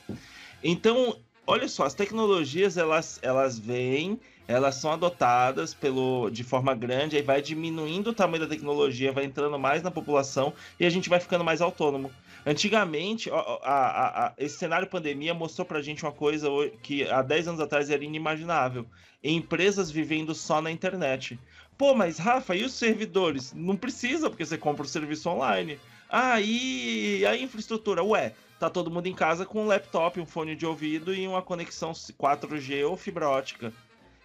Então, 0.64 1.16
olha 1.46 1.68
só, 1.68 1.84
as 1.84 1.94
tecnologias, 1.94 2.76
elas, 2.76 3.20
elas 3.22 3.56
vêm, 3.56 4.18
elas 4.48 4.76
são 4.76 4.90
adotadas 4.90 5.74
pelo, 5.74 6.30
de 6.30 6.42
forma 6.42 6.74
grande, 6.74 7.16
aí 7.16 7.22
vai 7.22 7.42
diminuindo 7.42 8.10
o 8.10 8.14
tamanho 8.14 8.42
da 8.42 8.48
tecnologia, 8.48 9.12
vai 9.12 9.24
entrando 9.24 9.58
mais 9.58 9.82
na 9.82 9.90
população 9.90 10.54
e 10.80 10.86
a 10.86 10.90
gente 10.90 11.08
vai 11.08 11.20
ficando 11.20 11.44
mais 11.44 11.60
autônomo. 11.60 12.10
Antigamente, 12.46 13.30
a, 13.30 13.36
a, 13.36 14.26
a, 14.26 14.32
esse 14.38 14.56
cenário 14.56 14.88
pandemia 14.88 15.34
mostrou 15.34 15.66
pra 15.66 15.82
gente 15.82 16.02
uma 16.02 16.12
coisa 16.12 16.48
que 16.82 17.06
há 17.06 17.20
10 17.20 17.48
anos 17.48 17.60
atrás 17.60 17.90
era 17.90 18.02
inimaginável 18.02 18.86
empresas 19.22 19.90
vivendo 19.90 20.34
só 20.34 20.60
na 20.60 20.70
internet. 20.70 21.38
Pô, 21.76 21.94
mas 21.94 22.18
Rafa, 22.18 22.56
e 22.56 22.64
os 22.64 22.72
servidores? 22.72 23.52
Não 23.52 23.76
precisa, 23.76 24.28
porque 24.28 24.44
você 24.44 24.58
compra 24.58 24.84
o 24.84 24.88
serviço 24.88 25.28
online. 25.28 25.78
Ah, 26.08 26.40
e 26.40 27.24
a 27.26 27.36
infraestrutura? 27.36 28.02
Ué, 28.02 28.34
tá 28.58 28.70
todo 28.70 28.90
mundo 28.90 29.06
em 29.06 29.14
casa 29.14 29.44
com 29.44 29.62
um 29.62 29.66
laptop, 29.66 30.20
um 30.20 30.26
fone 30.26 30.56
de 30.56 30.66
ouvido 30.66 31.14
e 31.14 31.26
uma 31.26 31.42
conexão 31.42 31.92
4G 31.92 32.88
ou 32.88 32.96
fibra 32.96 33.28
ótica. 33.28 33.72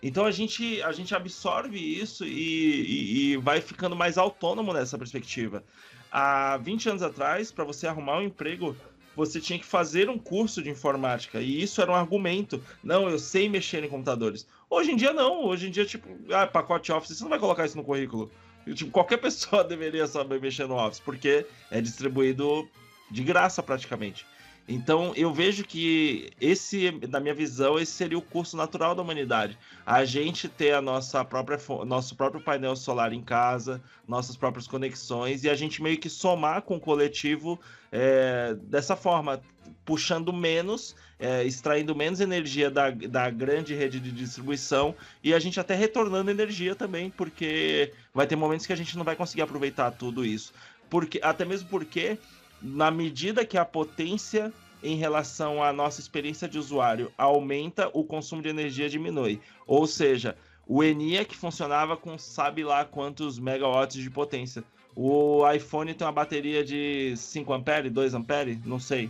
Então 0.04 0.26
a 0.26 0.32
gente, 0.32 0.82
a 0.84 0.92
gente 0.92 1.16
absorve 1.16 1.80
isso 1.80 2.26
e, 2.26 2.30
e, 2.30 3.32
e 3.32 3.38
vai 3.38 3.62
ficando 3.62 3.96
mais 3.96 4.18
autônomo 4.18 4.74
nessa 4.74 4.98
perspectiva. 4.98 5.64
Há 6.12 6.58
20 6.58 6.90
anos 6.90 7.02
atrás, 7.02 7.52
para 7.52 7.64
você 7.64 7.88
arrumar 7.88 8.20
um 8.20 8.24
emprego 8.24 8.76
você 9.16 9.40
tinha 9.40 9.60
que 9.60 9.66
fazer 9.66 10.10
um 10.10 10.18
curso 10.18 10.62
de 10.62 10.70
informática. 10.70 11.40
E 11.40 11.62
isso 11.62 11.82
era 11.82 11.92
um 11.92 11.96
argumento. 11.96 12.62
Não, 12.84 13.08
eu 13.08 13.20
sei 13.20 13.48
mexer 13.48 13.84
em 13.84 13.90
computadores. 13.90 14.48
Hoje 14.70 14.92
em 14.92 14.96
dia, 14.96 15.14
não. 15.14 15.46
Hoje 15.46 15.68
em 15.68 15.72
dia, 15.72 15.86
tipo, 15.86 16.08
ah, 16.34 16.48
pacote 16.48 16.92
Office, 16.92 17.16
você 17.18 17.24
não 17.24 17.30
vai 17.30 17.40
colocar 17.40 17.66
isso 17.66 17.78
no 17.78 17.84
currículo. 17.84 18.32
Tipo, 18.74 18.92
qualquer 18.92 19.18
pessoa 19.22 19.64
deveria 19.64 20.08
saber 20.08 20.42
mexer 20.42 20.68
no 20.68 20.76
Office, 20.76 21.00
porque 21.00 21.46
é 21.70 21.80
distribuído 21.80 22.68
de 23.12 23.24
graça 23.24 23.62
praticamente. 23.62 24.26
Então 24.68 25.12
eu 25.16 25.34
vejo 25.34 25.66
que 25.66 26.32
esse, 26.40 26.92
na 27.10 27.20
minha 27.20 27.34
visão, 27.34 27.78
esse 27.78 27.92
seria 27.92 28.18
o 28.18 28.22
curso 28.22 28.56
natural 28.56 28.96
da 28.96 29.02
humanidade. 29.02 29.58
A 29.86 30.06
gente 30.06 30.48
ter 30.48 30.74
a 30.74 30.82
nossa 30.82 31.24
própria, 31.26 31.58
nosso 31.86 32.16
próprio 32.16 32.42
painel 32.42 32.76
solar 32.76 33.12
em 33.12 33.22
casa, 33.22 33.82
nossas 34.08 34.38
próprias 34.38 34.66
conexões 34.66 35.44
e 35.44 35.50
a 35.50 35.56
gente 35.56 35.84
meio 35.84 35.98
que 35.98 36.10
somar 36.10 36.62
com 36.62 36.78
o 36.78 36.80
coletivo 36.80 37.60
é, 37.92 38.56
dessa 38.64 38.96
forma, 38.96 39.42
puxando 39.84 40.32
menos, 40.32 40.96
é, 41.20 41.44
extraindo 41.44 41.94
menos 41.94 42.22
energia 42.22 42.72
da, 42.72 42.90
da 42.90 43.30
grande 43.30 43.76
rede 43.76 44.00
de 44.00 44.12
distribuição 44.12 44.96
e 45.22 45.34
a 45.34 45.40
gente 45.40 45.60
até 45.60 45.76
retornando 45.76 46.32
energia 46.32 46.74
também, 46.74 47.10
porque 47.10 47.92
vai 48.14 48.26
ter 48.26 48.38
momentos 48.38 48.66
que 48.66 48.74
a 48.74 48.78
gente 48.78 48.98
não 48.98 49.04
vai 49.04 49.16
conseguir 49.16 49.42
aproveitar 49.42 49.92
tudo 49.92 50.24
isso. 50.26 50.54
Porque, 50.90 51.20
até 51.24 51.44
mesmo 51.44 51.68
porque 51.70 52.18
na 52.64 52.90
medida 52.90 53.46
que 53.46 53.58
a 53.58 53.66
potência 53.66 54.52
em 54.82 54.96
relação 54.96 55.62
à 55.62 55.72
nossa 55.74 56.00
experiência 56.00 56.48
de 56.48 56.58
usuário 56.58 57.12
aumenta, 57.18 57.90
o 57.94 58.04
consumo 58.04 58.42
de 58.42 58.50
energia 58.50 58.90
diminui. 58.90 59.42
Ou 59.68 59.86
seja, 59.86 60.38
o 60.66 60.84
ENIAC 60.84 61.36
funcionava 61.36 61.98
com 61.98 62.18
sabe 62.18 62.64
lá 62.64 62.86
quantos 62.86 63.38
megawatts 63.38 64.02
de 64.02 64.10
potência. 64.10 64.64
O 64.96 65.50
iPhone 65.52 65.94
tem 65.94 66.06
uma 66.06 66.14
bateria 66.14 66.64
de 66.64 67.16
5 67.18 67.52
ampere, 67.54 67.90
2 67.90 68.14
ampere, 68.14 68.62
não 68.66 68.80
sei. 68.80 69.10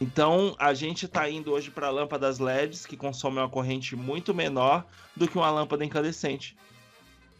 Então 0.00 0.54
a 0.58 0.72
gente 0.74 1.06
está 1.06 1.28
indo 1.28 1.52
hoje 1.52 1.70
para 1.70 1.90
lâmpadas 1.90 2.38
LEDs 2.38 2.86
que 2.86 2.96
consomem 2.96 3.38
uma 3.38 3.48
corrente 3.48 3.94
muito 3.94 4.34
menor 4.34 4.84
do 5.14 5.28
que 5.28 5.36
uma 5.36 5.50
lâmpada 5.50 5.84
incandescente. 5.84 6.56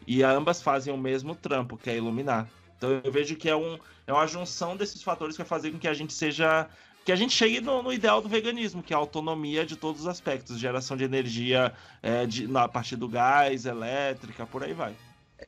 E 0.06 0.22
ambas 0.22 0.60
fazem 0.60 0.92
o 0.92 0.98
mesmo 0.98 1.34
trampo, 1.34 1.76
que 1.76 1.90
é 1.90 1.96
iluminar. 1.96 2.48
Então 2.82 3.00
eu 3.04 3.12
vejo 3.12 3.36
que 3.36 3.48
é, 3.48 3.54
um, 3.54 3.78
é 4.08 4.12
uma 4.12 4.26
junção 4.26 4.76
desses 4.76 5.00
fatores 5.04 5.36
que 5.36 5.42
vai 5.42 5.48
fazer 5.48 5.70
com 5.70 5.78
que 5.78 5.86
a 5.86 5.94
gente 5.94 6.12
seja. 6.12 6.68
Que 7.04 7.12
a 7.12 7.16
gente 7.16 7.32
chegue 7.32 7.60
no, 7.60 7.82
no 7.82 7.92
ideal 7.92 8.20
do 8.20 8.28
veganismo, 8.28 8.82
que 8.82 8.92
é 8.92 8.96
a 8.96 8.98
autonomia 8.98 9.64
de 9.64 9.76
todos 9.76 10.02
os 10.02 10.06
aspectos, 10.06 10.58
geração 10.58 10.96
de 10.96 11.02
energia 11.02 11.72
é, 12.00 12.26
de, 12.26 12.46
na 12.46 12.68
partir 12.68 12.94
do 12.94 13.08
gás, 13.08 13.66
elétrica, 13.66 14.46
por 14.46 14.62
aí 14.62 14.72
vai. 14.72 14.94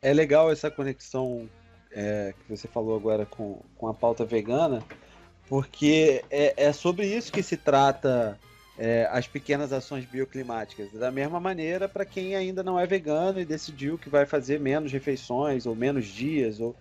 É 0.03 0.13
legal 0.13 0.51
essa 0.51 0.69
conexão 0.69 1.49
é, 1.93 2.35
que 2.37 2.57
você 2.57 2.67
falou 2.67 2.97
agora 2.97 3.25
com, 3.25 3.61
com 3.77 3.87
a 3.87 3.95
pauta 3.95 4.25
vegana, 4.25 4.83
porque 5.49 6.25
é, 6.29 6.55
é 6.57 6.73
sobre 6.73 7.07
isso 7.07 7.33
que 7.33 7.43
se 7.43 7.57
trata 7.57 8.37
é, 8.77 9.09
as 9.13 9.29
pequenas 9.29 9.73
ações 9.73 10.05
bioclimáticas. 10.05 10.91
Da 10.91 11.13
mesma 11.13 11.39
maneira, 11.39 11.89
para 11.89 12.05
quem 12.05 12.35
ainda 12.35 12.65
não 12.65 12.81
é 12.81 12.85
vegano 12.85 13.41
e 13.41 13.45
decidiu 13.45 13.97
que 13.97 14.09
vai 14.09 14.27
fazer 14.27 14.59
menos 14.59 14.91
refeições 14.91 15.67
ou 15.67 15.77
menos 15.77 16.07
dias, 16.07 16.59
ou 16.59 16.75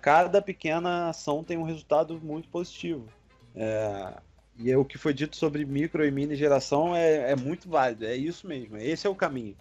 cada 0.00 0.40
pequena 0.40 1.08
ação 1.08 1.44
tem 1.44 1.56
um 1.56 1.62
resultado 1.62 2.20
muito 2.22 2.48
positivo. 2.48 3.06
É, 3.54 4.14
e 4.58 4.70
é 4.70 4.76
o 4.76 4.84
que 4.84 4.98
foi 4.98 5.12
dito 5.12 5.36
sobre 5.36 5.64
micro 5.64 6.04
e 6.04 6.10
mini 6.10 6.34
geração 6.34 6.94
é, 6.94 7.32
é 7.32 7.36
muito 7.36 7.68
válido, 7.68 8.06
é 8.06 8.16
isso 8.16 8.46
mesmo, 8.46 8.76
esse 8.76 9.06
é 9.06 9.10
o 9.10 9.14
caminho. 9.14 9.56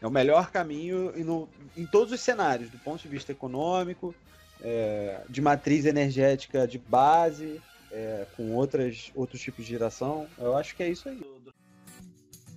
É 0.00 0.06
o 0.06 0.10
melhor 0.10 0.50
caminho 0.50 1.12
no, 1.24 1.48
em 1.76 1.84
todos 1.84 2.12
os 2.12 2.20
cenários, 2.20 2.70
do 2.70 2.78
ponto 2.78 3.02
de 3.02 3.08
vista 3.08 3.32
econômico, 3.32 4.14
é, 4.62 5.20
de 5.28 5.42
matriz 5.42 5.84
energética 5.84 6.66
de 6.66 6.78
base, 6.78 7.60
é, 7.92 8.26
com 8.36 8.54
outras, 8.54 9.10
outros 9.14 9.40
tipos 9.42 9.64
de 9.64 9.70
geração. 9.72 10.26
Eu 10.38 10.56
acho 10.56 10.74
que 10.74 10.82
é 10.82 10.88
isso 10.88 11.08
aí. 11.08 11.20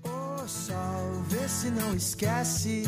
O 0.06 0.48
sol, 0.48 1.24
vê 1.28 1.48
se 1.50 1.70
não 1.70 1.94
esquece 1.94 2.84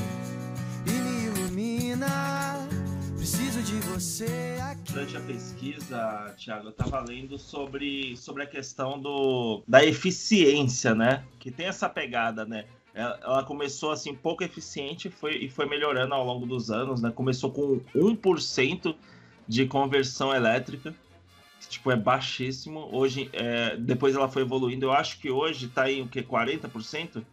e 0.86 0.92
me 0.92 1.26
ilumina. 1.26 2.85
Preciso 3.26 3.64
de 3.64 3.80
você 3.88 4.60
aqui. 4.62 4.94
Durante 4.94 5.18
a 5.18 5.20
pesquisa, 5.20 6.36
Thiago, 6.38 6.68
eu 6.68 6.70
estava 6.70 7.00
lendo 7.00 7.40
sobre, 7.40 8.16
sobre 8.16 8.44
a 8.44 8.46
questão 8.46 9.00
do, 9.00 9.64
da 9.68 9.84
eficiência, 9.84 10.94
né? 10.94 11.24
Que 11.40 11.50
tem 11.50 11.66
essa 11.66 11.90
pegada, 11.90 12.46
né? 12.46 12.66
Ela, 12.94 13.20
ela 13.24 13.44
começou 13.44 13.90
assim 13.90 14.14
pouco 14.14 14.44
eficiente 14.44 15.10
foi, 15.10 15.38
e 15.38 15.50
foi 15.50 15.66
melhorando 15.66 16.14
ao 16.14 16.24
longo 16.24 16.46
dos 16.46 16.70
anos, 16.70 17.02
né? 17.02 17.10
Começou 17.10 17.50
com 17.50 17.82
1% 17.96 18.96
de 19.48 19.66
conversão 19.66 20.32
elétrica 20.32 20.94
que, 21.60 21.68
tipo, 21.68 21.90
é 21.90 21.96
baixíssimo. 21.96 22.90
Hoje, 22.92 23.32
é, 23.34 23.76
depois 23.76 24.16
ela 24.16 24.30
foi 24.30 24.44
evoluindo. 24.44 24.86
Eu 24.86 24.92
acho 24.92 25.18
que 25.20 25.32
hoje 25.32 25.68
tá 25.68 25.92
em 25.92 26.04
o 26.04 26.08
que? 26.08 26.22
40%? 26.22 27.26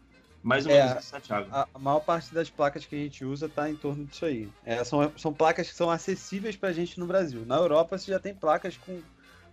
Mais 0.43 0.67
ou 0.67 0.73
É, 0.73 0.95
né, 0.95 1.01
Thiago? 1.23 1.49
A, 1.53 1.69
a 1.73 1.79
maior 1.79 2.01
parte 2.01 2.35
das 2.35 2.51
placas 2.51 2.85
que 2.85 2.97
a 2.97 2.99
gente 2.99 3.25
usa 3.25 3.47
está 3.47 3.71
em 3.71 3.77
torno 3.77 4.05
disso 4.05 4.25
aí. 4.25 4.49
É, 4.65 4.83
são, 4.83 5.13
são 5.17 5.33
placas 5.33 5.69
que 5.69 5.75
são 5.75 5.89
acessíveis 5.89 6.57
para 6.57 6.71
a 6.71 6.73
gente 6.73 6.99
no 6.99 7.07
Brasil. 7.07 7.45
Na 7.47 7.57
Europa 7.57 7.97
você 7.97 8.11
já 8.11 8.19
tem 8.19 8.35
placas 8.35 8.77
com, 8.77 9.01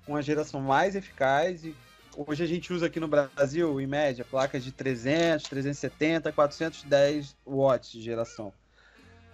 com 0.06 0.16
a 0.16 0.22
geração 0.22 0.60
mais 0.60 0.96
eficaz 0.96 1.64
e 1.64 1.76
hoje 2.18 2.44
a 2.44 2.48
gente 2.48 2.74
usa 2.74 2.88
aqui 2.88 3.00
no 3.00 3.08
Brasil, 3.08 3.80
em 3.80 3.86
média, 3.86 4.26
placas 4.26 4.64
de 4.64 4.72
300, 4.72 5.48
370, 5.48 6.32
410 6.32 7.36
watts 7.46 7.92
de 7.92 8.02
geração. 8.02 8.52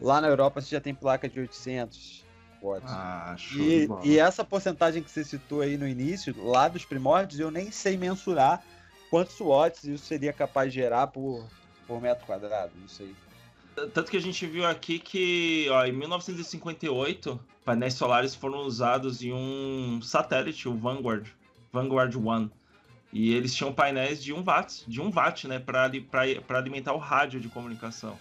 Lá 0.02 0.20
na 0.20 0.28
Europa 0.28 0.60
você 0.60 0.76
já 0.76 0.82
tem 0.82 0.94
placa 0.94 1.30
de 1.30 1.40
800 1.40 2.26
watts. 2.62 2.92
Ah, 2.92 3.36
E, 3.54 3.88
e 4.04 4.20
essa 4.20 4.44
porcentagem 4.44 5.02
que 5.02 5.10
você 5.10 5.24
citou 5.24 5.62
aí 5.62 5.78
no 5.78 5.88
início, 5.88 6.36
lá 6.38 6.68
dos 6.68 6.84
primórdios, 6.84 7.40
eu 7.40 7.50
nem 7.50 7.72
sei 7.72 7.96
mensurar 7.96 8.62
quantos 9.10 9.40
watts 9.40 9.84
isso 9.84 10.06
seria 10.06 10.34
capaz 10.34 10.72
de 10.72 10.80
gerar 10.80 11.08
por, 11.08 11.48
por 11.88 12.02
metro 12.02 12.26
quadrado, 12.26 12.72
não 12.80 12.88
sei. 12.88 13.16
Tanto 13.76 14.10
que 14.10 14.18
a 14.18 14.22
gente 14.22 14.46
viu 14.46 14.66
aqui 14.66 15.00
que, 15.00 15.68
ó, 15.70 15.86
em 15.86 15.92
1958, 15.92 17.40
painéis 17.66 17.96
solares 17.96 18.34
foram 18.34 18.60
usados 18.60 19.22
em 19.22 19.34
um 19.34 20.02
satélite, 20.02 20.70
o 20.70 20.78
Vanguard, 20.78 21.28
Vanguard 21.74 22.16
1. 22.16 22.50
E 23.12 23.34
eles 23.34 23.54
tinham 23.54 23.74
painéis 23.74 24.24
de 24.24 24.34
1 24.34 24.44
watt, 24.44 24.84
de 24.88 25.02
1 25.02 25.12
watt, 25.14 25.48
né, 25.48 25.60
para 25.60 25.90
alimentar 26.58 26.94
o 26.94 26.98
rádio 26.98 27.40
de 27.40 27.50
comunicação. 27.50 28.18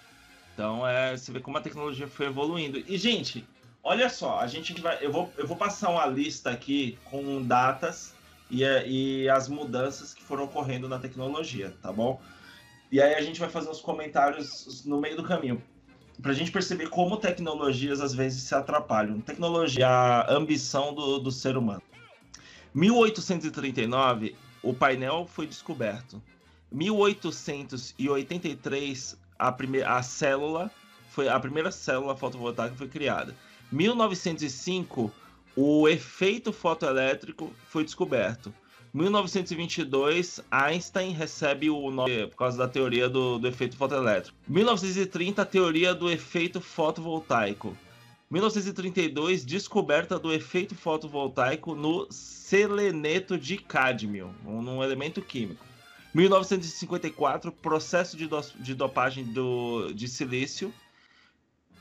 Então, 0.52 0.86
é, 0.86 1.16
você 1.16 1.32
vê 1.32 1.40
como 1.40 1.58
a 1.58 1.60
tecnologia 1.60 2.08
foi 2.08 2.26
evoluindo. 2.26 2.78
E, 2.78 2.96
gente, 2.96 3.46
olha 3.82 4.08
só, 4.08 4.40
a 4.40 4.46
gente 4.46 4.80
vai, 4.80 5.04
eu 5.04 5.12
vou, 5.12 5.32
eu 5.36 5.46
vou 5.46 5.56
passar 5.56 5.90
uma 5.90 6.06
lista 6.06 6.50
aqui 6.50 6.98
com 7.04 7.42
datas 7.42 8.13
e, 8.50 8.64
é, 8.64 8.86
e 8.86 9.28
as 9.28 9.48
mudanças 9.48 10.14
que 10.14 10.22
foram 10.22 10.44
ocorrendo 10.44 10.88
na 10.88 10.98
tecnologia, 10.98 11.74
tá 11.82 11.92
bom? 11.92 12.20
E 12.90 13.00
aí 13.00 13.14
a 13.14 13.22
gente 13.22 13.38
vai 13.40 13.48
fazer 13.48 13.70
os 13.70 13.80
comentários 13.80 14.84
no 14.84 15.00
meio 15.00 15.16
do 15.16 15.24
caminho. 15.24 15.62
Pra 16.22 16.32
gente 16.32 16.52
perceber 16.52 16.88
como 16.88 17.16
tecnologias 17.16 18.00
às 18.00 18.14
vezes 18.14 18.42
se 18.42 18.54
atrapalham. 18.54 19.20
Tecnologia, 19.20 19.88
a 19.88 20.32
ambição 20.32 20.94
do, 20.94 21.18
do 21.18 21.32
ser 21.32 21.56
humano. 21.56 21.82
1839, 22.72 24.36
o 24.62 24.72
painel 24.72 25.26
foi 25.26 25.44
descoberto. 25.46 26.22
1883, 26.70 29.18
a, 29.38 29.52
primeira, 29.52 29.96
a 29.96 30.02
célula 30.02 30.70
foi 31.10 31.28
a 31.28 31.38
primeira 31.38 31.70
célula 31.70 32.16
fotovoltaica 32.16 32.74
foi 32.74 32.88
criada. 32.88 33.36
1905, 33.70 35.12
o 35.56 35.88
efeito 35.88 36.52
fotoelétrico 36.52 37.52
foi 37.68 37.84
descoberto. 37.84 38.52
1922, 38.92 40.40
Einstein 40.50 41.10
recebe 41.12 41.68
o 41.68 41.90
nome 41.90 42.28
por 42.28 42.36
causa 42.36 42.58
da 42.58 42.68
teoria 42.68 43.08
do, 43.08 43.38
do 43.38 43.48
efeito 43.48 43.76
fotoelétrico. 43.76 44.36
1930, 44.46 45.42
a 45.42 45.44
teoria 45.44 45.92
do 45.92 46.08
efeito 46.08 46.60
fotovoltaico. 46.60 47.76
1932, 48.30 49.44
descoberta 49.44 50.18
do 50.18 50.32
efeito 50.32 50.74
fotovoltaico 50.74 51.74
no 51.74 52.06
seleneto 52.10 53.36
de 53.36 53.58
cádmio, 53.58 54.34
um, 54.46 54.82
elemento 54.82 55.20
químico. 55.20 55.64
1954, 56.14 57.50
processo 57.50 58.16
de, 58.16 58.28
do, 58.28 58.40
de 58.60 58.74
dopagem 58.74 59.24
do, 59.24 59.92
de 59.92 60.06
silício. 60.06 60.72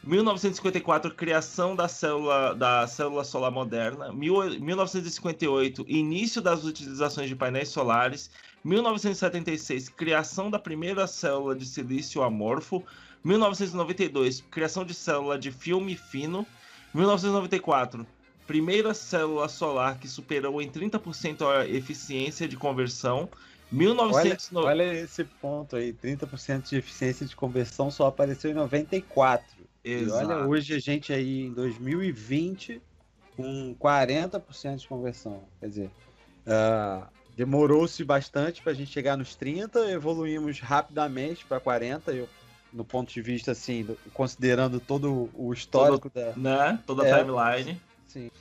1954, 0.06 1.14
criação 1.16 1.76
da 1.76 1.88
célula, 1.88 2.54
da 2.54 2.86
célula 2.88 3.24
solar 3.24 3.52
moderna. 3.52 4.12
Mil- 4.12 4.60
1958, 4.60 5.86
início 5.88 6.42
das 6.42 6.66
utilizações 6.66 7.30
de 7.30 7.36
painéis 7.36 7.70
solares. 7.70 8.30
1976, 8.64 9.90
criação 9.90 10.52
da 10.52 10.60
primeira 10.60 11.08
célula 11.08 11.56
de 11.56 11.66
silício 11.66 12.22
amorfo. 12.22 12.84
1992, 13.24 14.42
criação 14.52 14.84
de 14.86 14.94
célula 14.94 15.40
de 15.40 15.52
filme 15.52 15.96
fino. 15.96 16.46
1994, 16.94 18.06
primeira 18.46 18.94
célula 18.94 19.48
solar 19.48 19.98
que 19.98 20.08
superou 20.08 20.62
em 20.62 20.70
30% 20.70 21.48
a 21.48 21.68
eficiência 21.68 22.48
de 22.48 22.58
conversão. 22.58 23.30
Olha, 23.72 23.80
1990 23.80 24.68
olha 24.68 24.94
esse 24.94 25.24
ponto 25.24 25.76
aí, 25.76 25.94
30% 25.94 26.70
de 26.70 26.76
eficiência 26.78 27.26
de 27.26 27.36
conversão 27.36 27.90
só 27.90 28.06
apareceu 28.08 28.52
em 28.52 28.54
94. 28.54 29.63
E 29.84 29.96
olha 30.10 30.24
Exato. 30.24 30.50
hoje 30.50 30.74
a 30.76 30.80
gente 30.80 31.12
aí 31.12 31.42
em 31.48 31.54
2020 31.54 32.82
com 33.36 33.76
40% 33.80 34.78
de 34.78 34.88
conversão. 34.88 35.44
Quer 35.60 35.68
dizer, 35.68 35.92
ah, 36.48 37.08
demorou-se 37.36 38.04
bastante 38.04 38.62
para 38.62 38.72
a 38.72 38.76
gente 38.76 38.92
chegar 38.92 39.18
nos 39.18 39.36
30, 39.36 39.92
evoluímos 39.92 40.60
rapidamente 40.60 41.44
para 41.46 41.60
40. 41.60 42.12
Eu, 42.14 42.30
no 42.72 42.86
ponto 42.86 43.12
de 43.14 43.22
vista 43.22 43.52
assim, 43.52 43.84
do- 43.84 43.98
considerando 44.14 44.80
todo 44.80 45.30
o 45.34 45.52
histórico 45.54 46.10
da. 46.14 46.34
né? 46.36 46.80
Toda 46.86 47.04
a 47.04 47.08
É. 47.08 47.20
timeline. 47.20 47.82
Sim. 48.08 48.32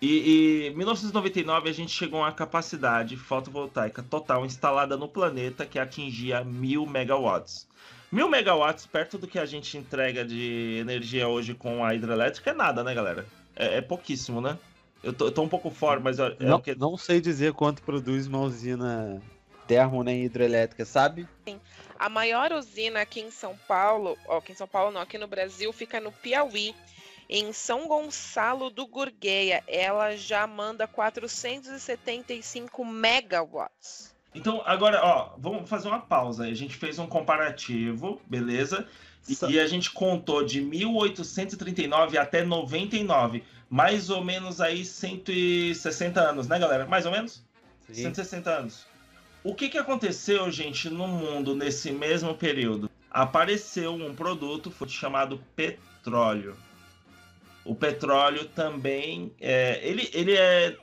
E 0.00 0.68
em 0.68 0.76
1999 0.76 1.68
a 1.68 1.72
gente 1.72 1.90
chegou 1.90 2.20
a 2.20 2.26
uma 2.26 2.32
capacidade 2.32 3.16
fotovoltaica 3.16 4.02
total 4.02 4.46
instalada 4.46 4.96
no 4.96 5.08
planeta 5.08 5.66
que 5.66 5.78
atingia 5.78 6.44
1000 6.44 6.86
megawatts. 6.86 7.66
1000 8.10 8.28
megawatts 8.28 8.86
perto 8.86 9.18
do 9.18 9.26
que 9.26 9.38
a 9.38 9.44
gente 9.46 9.76
entrega 9.76 10.24
de 10.24 10.78
energia 10.80 11.28
hoje 11.28 11.54
com 11.54 11.84
a 11.84 11.94
hidrelétrica 11.94 12.50
é 12.50 12.54
nada, 12.54 12.82
né, 12.82 12.94
galera? 12.94 13.26
É, 13.54 13.78
é 13.78 13.80
pouquíssimo, 13.80 14.40
né? 14.40 14.58
Eu 15.02 15.12
tô, 15.12 15.26
eu 15.26 15.32
tô 15.32 15.42
um 15.42 15.48
pouco 15.48 15.70
fora, 15.70 16.00
mas 16.00 16.18
é, 16.18 16.36
é 16.40 16.44
não, 16.44 16.56
o 16.56 16.62
que. 16.62 16.74
não 16.74 16.96
sei 16.96 17.20
dizer 17.20 17.52
quanto 17.52 17.82
produz 17.82 18.26
uma 18.26 18.40
usina 18.40 19.22
termo 19.66 20.02
nem 20.02 20.24
hidrelétrica, 20.24 20.84
sabe? 20.84 21.28
A 21.98 22.08
maior 22.08 22.52
usina 22.52 23.00
aqui 23.02 23.20
em 23.20 23.30
São 23.30 23.56
Paulo, 23.68 24.16
ó, 24.26 24.38
aqui 24.38 24.52
em 24.52 24.54
São 24.54 24.66
Paulo 24.66 24.90
não, 24.90 25.00
aqui 25.00 25.18
no 25.18 25.26
Brasil, 25.26 25.72
fica 25.72 26.00
no 26.00 26.10
Piauí. 26.10 26.74
Em 27.28 27.52
São 27.52 27.86
Gonçalo 27.86 28.70
do 28.70 28.86
Gurgueia, 28.86 29.62
ela 29.66 30.16
já 30.16 30.46
manda 30.46 30.88
475 30.88 32.84
megawatts. 32.86 34.16
Então, 34.34 34.62
agora, 34.64 35.00
ó, 35.02 35.30
vamos 35.38 35.68
fazer 35.68 35.88
uma 35.88 36.00
pausa. 36.00 36.44
aí. 36.44 36.52
A 36.52 36.56
gente 36.56 36.76
fez 36.76 36.98
um 36.98 37.06
comparativo, 37.06 38.20
beleza? 38.26 38.86
E, 39.28 39.52
e 39.52 39.60
a 39.60 39.66
gente 39.66 39.90
contou 39.90 40.44
de 40.44 40.60
1839 40.60 42.18
até 42.18 42.44
99. 42.44 43.42
Mais 43.68 44.08
ou 44.08 44.24
menos 44.24 44.60
aí 44.60 44.84
160 44.84 46.20
anos, 46.20 46.48
né, 46.48 46.58
galera? 46.58 46.86
Mais 46.86 47.04
ou 47.04 47.12
menos? 47.12 47.42
Sim. 47.86 48.02
160 48.02 48.50
anos. 48.50 48.86
O 49.44 49.54
que, 49.54 49.68
que 49.68 49.78
aconteceu, 49.78 50.50
gente, 50.50 50.88
no 50.90 51.06
mundo 51.06 51.54
nesse 51.54 51.90
mesmo 51.90 52.34
período? 52.34 52.90
Apareceu 53.10 53.94
um 53.94 54.14
produto 54.14 54.70
foi 54.70 54.88
chamado 54.88 55.42
petróleo. 55.54 56.56
O 57.64 57.74
petróleo 57.74 58.46
também 58.46 59.32
é, 59.40 59.80
ele, 59.82 60.10
ele 60.12 60.34
é, 60.34 60.76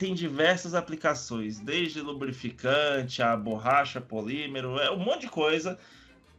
tem 0.00 0.14
diversas 0.14 0.72
aplicações, 0.72 1.60
desde 1.60 2.00
lubrificante 2.00 3.22
a 3.22 3.36
borracha, 3.36 4.00
polímero, 4.00 4.78
é 4.78 4.90
um 4.90 4.96
monte 4.96 5.20
de 5.20 5.28
coisa 5.28 5.78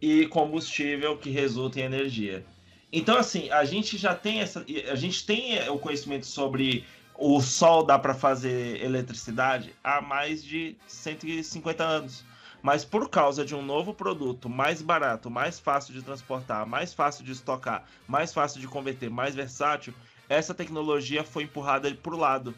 e 0.02 0.26
combustível 0.26 1.16
que 1.16 1.30
resulta 1.30 1.80
em 1.80 1.84
energia. 1.84 2.44
Então, 2.92 3.16
assim, 3.16 3.52
a 3.52 3.64
gente 3.64 4.00
já 4.00 4.16
tem 4.16 4.40
essa, 4.40 4.66
a 4.92 4.96
gente 4.96 5.24
tem 5.28 5.60
é, 5.60 5.70
o 5.70 5.78
conhecimento 5.78 6.26
sobre 6.26 6.84
o 7.16 7.40
sol 7.40 7.86
dá 7.86 8.00
para 8.00 8.16
fazer 8.16 8.84
eletricidade 8.84 9.76
há 9.84 10.02
mais 10.02 10.44
de 10.44 10.76
150 10.88 11.84
anos. 11.84 12.26
Mas 12.64 12.84
por 12.84 13.10
causa 13.10 13.46
de 13.46 13.54
um 13.54 13.62
novo 13.62 13.94
produto 13.94 14.50
mais 14.50 14.82
barato, 14.82 15.30
mais 15.30 15.60
fácil 15.60 15.94
de 15.94 16.02
transportar, 16.02 16.66
mais 16.66 16.96
fácil 16.96 17.24
de 17.24 17.32
estocar, 17.32 17.86
mais 18.08 18.34
fácil 18.34 18.60
de 18.60 18.68
converter, 18.68 19.12
mais 19.12 19.36
versátil, 19.36 19.94
essa 20.28 20.52
tecnologia 20.52 21.24
foi 21.24 21.44
empurrada 21.44 21.94
para 21.94 22.16
o 22.16 22.18
lado. 22.18 22.56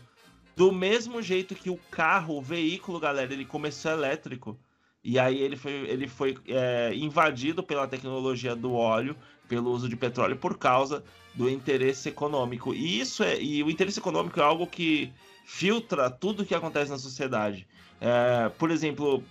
Do 0.55 0.71
mesmo 0.71 1.21
jeito 1.21 1.55
que 1.55 1.69
o 1.69 1.77
carro, 1.89 2.37
o 2.37 2.41
veículo, 2.41 2.99
galera, 2.99 3.33
ele 3.33 3.45
começou 3.45 3.91
elétrico. 3.91 4.57
E 5.03 5.19
aí 5.19 5.41
ele 5.41 5.57
foi, 5.57 5.71
ele 5.71 6.07
foi 6.07 6.37
é, 6.47 6.93
invadido 6.93 7.61
pela 7.63 7.87
tecnologia 7.87 8.55
do 8.55 8.73
óleo, 8.73 9.15
pelo 9.49 9.71
uso 9.71 9.89
de 9.89 9.95
petróleo, 9.95 10.37
por 10.37 10.57
causa 10.57 11.03
do 11.33 11.49
interesse 11.49 12.07
econômico. 12.09 12.73
E 12.73 12.99
isso 12.99 13.23
é. 13.23 13.41
E 13.41 13.63
o 13.63 13.69
interesse 13.69 13.99
econômico 13.99 14.39
é 14.39 14.43
algo 14.43 14.65
que 14.67 15.11
filtra 15.45 16.09
tudo 16.09 16.45
que 16.45 16.55
acontece 16.55 16.91
na 16.91 16.97
sociedade. 16.97 17.67
É, 17.99 18.49
por 18.49 18.71
exemplo, 18.71 19.23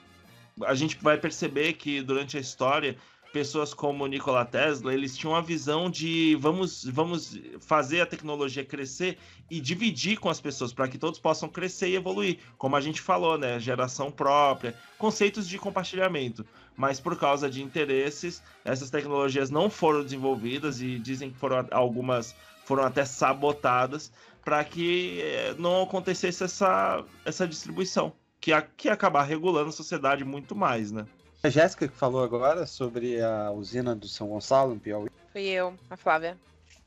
a 0.65 0.75
gente 0.75 0.99
vai 1.01 1.17
perceber 1.17 1.75
que 1.75 2.03
durante 2.03 2.37
a 2.37 2.41
história 2.41 2.97
pessoas 3.33 3.73
como 3.73 4.07
Nikola 4.07 4.45
Tesla 4.45 4.93
eles 4.93 5.17
tinham 5.17 5.35
a 5.35 5.41
visão 5.41 5.91
de 5.91 6.37
vamos 6.39 6.85
vamos 6.85 7.39
fazer 7.61 8.03
a 8.03 8.07
tecnologia 8.07 8.65
crescer 8.65 9.19
e 9.51 9.61
dividir 9.61 10.19
com 10.19 10.29
as 10.29 10.41
pessoas 10.41 10.73
para 10.73 10.87
que 10.87 10.99
todos 10.99 11.19
possam 11.19 11.49
crescer 11.49 11.89
e 11.89 11.97
evoluir. 11.97 12.39
Como 12.59 12.77
a 12.77 12.81
gente 12.81 13.01
falou 13.01 13.39
né? 13.39 13.59
Geração 13.59 14.11
própria 14.11 14.77
conceitos 14.99 15.49
de 15.49 15.59
compartilhamento. 15.59 16.45
Mas 16.77 17.01
por 17.01 17.19
causa 17.19 17.49
de 17.49 17.63
interesses 17.63 18.43
essas 18.65 18.91
tecnologias 18.91 19.51
não 19.51 19.71
foram 19.71 20.03
desenvolvidas 20.05 20.81
e 20.81 20.99
dizem 20.99 21.31
que 21.31 21.39
foram 21.39 21.67
algumas 21.71 22.37
foram 22.65 22.85
até 22.85 23.05
sabotadas 23.05 24.13
para 24.45 24.63
que 24.63 25.21
eh, 25.21 25.55
não 25.59 25.83
acontecesse 25.83 26.45
essa 26.45 27.05
essa 27.25 27.49
distribuição 27.49 28.13
que, 28.41 28.53
a, 28.53 28.67
acabar 28.91 29.23
regulando 29.23 29.71
a 29.71 29.73
sociedade 29.73 30.25
muito 30.25 30.55
mais 30.55 30.93
né 30.93 31.07
A 31.45 31.49
Jéssica 31.49 31.89
que 31.89 31.97
falou 31.97 32.23
agora 32.23 32.67
sobre 32.67 33.21
a 33.21 33.51
usina 33.51 33.97
do 33.97 34.07
São 34.07 34.29
Gonçalo, 34.29 34.75
no 34.75 34.81
Piauí. 34.81 35.11
Fui 35.33 35.43
eu, 35.43 35.75
a 35.91 35.97
Flávia. 35.97 36.39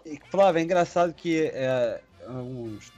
E, 0.05 0.17
Flávia, 0.29 0.61
é 0.61 0.63
engraçado 0.63 1.13
que 1.13 1.51
é, 1.53 1.99
uns 2.25 2.89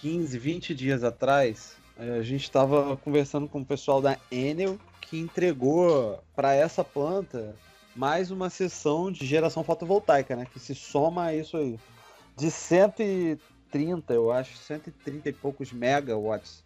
15, 0.00 0.38
20 0.38 0.72
dias 0.72 1.02
atrás, 1.02 1.76
é, 1.98 2.12
a 2.12 2.22
gente 2.22 2.44
estava 2.44 2.96
conversando 2.98 3.48
com 3.48 3.60
o 3.60 3.64
pessoal 3.64 4.00
da 4.00 4.16
Enel 4.30 4.78
que 5.00 5.18
entregou 5.18 6.22
para 6.32 6.54
essa 6.54 6.84
planta 6.84 7.56
mais 7.96 8.30
uma 8.30 8.48
sessão 8.48 9.10
de 9.10 9.26
geração 9.26 9.64
fotovoltaica, 9.64 10.36
né? 10.36 10.46
Que 10.46 10.60
se 10.60 10.76
soma 10.76 11.24
a 11.24 11.34
isso 11.34 11.56
aí. 11.56 11.76
De 12.36 12.52
130, 12.52 14.14
eu 14.14 14.30
acho, 14.30 14.56
130 14.56 15.28
e 15.28 15.32
poucos 15.32 15.72
megawatts 15.72 16.62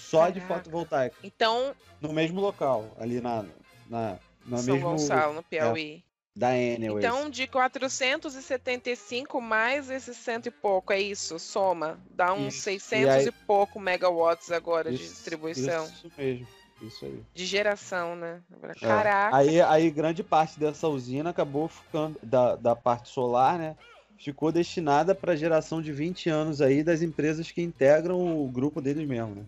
só 0.00 0.28
de 0.30 0.40
Caraca. 0.40 0.60
fotovoltaica. 0.62 1.16
Então, 1.22 1.74
No 2.00 2.12
mesmo 2.12 2.40
local, 2.40 2.96
ali 2.98 3.20
na, 3.20 3.44
na, 3.88 4.18
no 4.46 4.58
São 4.58 4.74
mesmo 4.74 4.90
Gonçalo, 4.90 5.34
no 5.34 5.42
Piauí. 5.42 6.02
da 6.34 6.56
Enel. 6.56 6.98
esse. 6.98 7.06
Então, 7.06 7.28
de 7.28 7.46
475 7.46 9.40
mais 9.40 9.90
esses 9.90 10.16
cento 10.16 10.46
e 10.46 10.50
pouco, 10.50 10.92
é 10.92 11.00
isso? 11.00 11.38
Soma. 11.38 11.98
Dá 12.14 12.32
uns 12.32 12.54
Isso. 12.54 12.62
600 12.64 13.06
E 13.06 13.18
aí- 13.18 13.26
e 13.26 13.32
pouco 13.32 13.78
megawatts 13.78 14.50
agora 14.50 14.90
de 14.90 14.96
Isso- 15.02 15.12
distribuição. 15.14 15.84
Isso 15.84 16.10
mesmo, 16.16 16.46
isso 16.82 17.04
aí. 17.04 17.22
De 17.34 17.44
geração, 17.46 18.16
né? 18.16 18.40
É. 18.62 18.74
Caraca. 18.80 19.36
Aí, 19.36 19.60
aí 19.60 19.90
grande 19.90 20.22
parte 20.22 20.58
dessa 20.58 20.88
usina 20.88 21.30
acabou 21.30 21.68
ficando, 21.68 22.18
da, 22.22 22.56
da 22.56 22.74
parte 22.76 23.08
solar, 23.10 23.58
né? 23.58 23.76
Ficou 24.18 24.52
destinada 24.52 25.14
para 25.14 25.34
geração 25.34 25.80
de 25.80 25.92
20 25.92 26.28
anos 26.28 26.60
aí 26.60 26.82
das 26.82 27.00
empresas 27.00 27.50
que 27.50 27.62
integram 27.62 28.16
o 28.44 28.48
grupo 28.48 28.80
deles 28.80 29.06
mesmo, 29.08 29.34
né? 29.34 29.42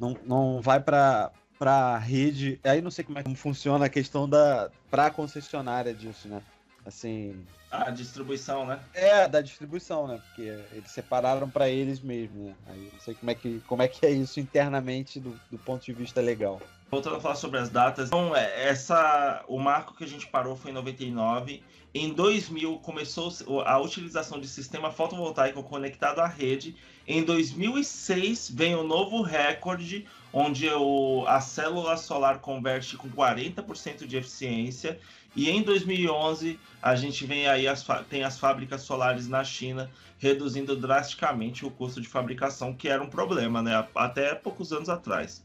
Não, 0.00 0.16
não 0.24 0.60
vai 0.62 0.80
para 0.80 1.30
para 1.58 1.98
rede. 1.98 2.58
Aí 2.64 2.80
não 2.80 2.90
sei 2.90 3.04
como 3.04 3.18
é 3.18 3.22
que 3.22 3.34
funciona 3.34 3.84
a 3.84 3.88
questão 3.90 4.26
da 4.26 4.70
para 4.90 5.10
concessionária 5.10 5.92
disso, 5.92 6.26
né? 6.26 6.40
Assim, 6.86 7.44
a 7.70 7.90
distribuição 7.90 8.64
né 8.64 8.80
é 8.94 9.28
da 9.28 9.42
distribuição, 9.42 10.08
né? 10.08 10.20
Porque 10.26 10.42
eles 10.72 10.90
separaram 10.90 11.48
para 11.50 11.68
eles 11.68 12.00
mesmo, 12.00 12.46
né? 12.46 12.54
Aí 12.68 12.90
não 12.90 13.00
sei 13.00 13.14
como 13.14 13.30
é 13.30 13.34
que 13.34 13.60
como 13.66 13.82
é 13.82 13.88
que 13.88 14.06
é 14.06 14.10
isso 14.10 14.40
internamente 14.40 15.20
do, 15.20 15.38
do 15.50 15.58
ponto 15.58 15.84
de 15.84 15.92
vista 15.92 16.20
legal. 16.20 16.60
Voltando 16.90 17.16
a 17.16 17.20
falar 17.20 17.36
sobre 17.36 17.60
as 17.60 17.68
datas, 17.68 18.08
então, 18.08 18.34
é, 18.34 18.68
essa, 18.68 19.44
o 19.46 19.60
marco 19.60 19.94
que 19.94 20.02
a 20.02 20.08
gente 20.08 20.26
parou 20.26 20.56
foi 20.56 20.72
em 20.72 20.74
99. 20.74 21.62
Em 21.94 22.12
2000 22.12 22.80
começou 22.80 23.32
a 23.64 23.78
utilização 23.78 24.40
de 24.40 24.48
sistema 24.48 24.90
fotovoltaico 24.90 25.62
conectado 25.62 26.18
à 26.18 26.26
rede. 26.26 26.74
Em 27.12 27.24
2006 27.24 28.52
vem 28.54 28.76
o 28.76 28.84
novo 28.84 29.20
recorde, 29.20 30.06
onde 30.32 30.68
o, 30.68 31.24
a 31.26 31.40
célula 31.40 31.96
solar 31.96 32.38
converte 32.38 32.96
com 32.96 33.10
40% 33.10 34.06
de 34.06 34.16
eficiência. 34.16 34.96
E 35.34 35.50
em 35.50 35.60
2011 35.60 36.56
a 36.80 36.94
gente 36.94 37.26
vem 37.26 37.48
aí 37.48 37.66
as, 37.66 37.84
tem 38.08 38.22
as 38.22 38.38
fábricas 38.38 38.82
solares 38.82 39.26
na 39.26 39.42
China 39.42 39.90
reduzindo 40.20 40.76
drasticamente 40.76 41.66
o 41.66 41.70
custo 41.72 42.00
de 42.00 42.06
fabricação, 42.06 42.72
que 42.72 42.88
era 42.88 43.02
um 43.02 43.10
problema, 43.10 43.60
né? 43.60 43.84
Até 43.92 44.32
poucos 44.36 44.72
anos 44.72 44.88
atrás. 44.88 45.44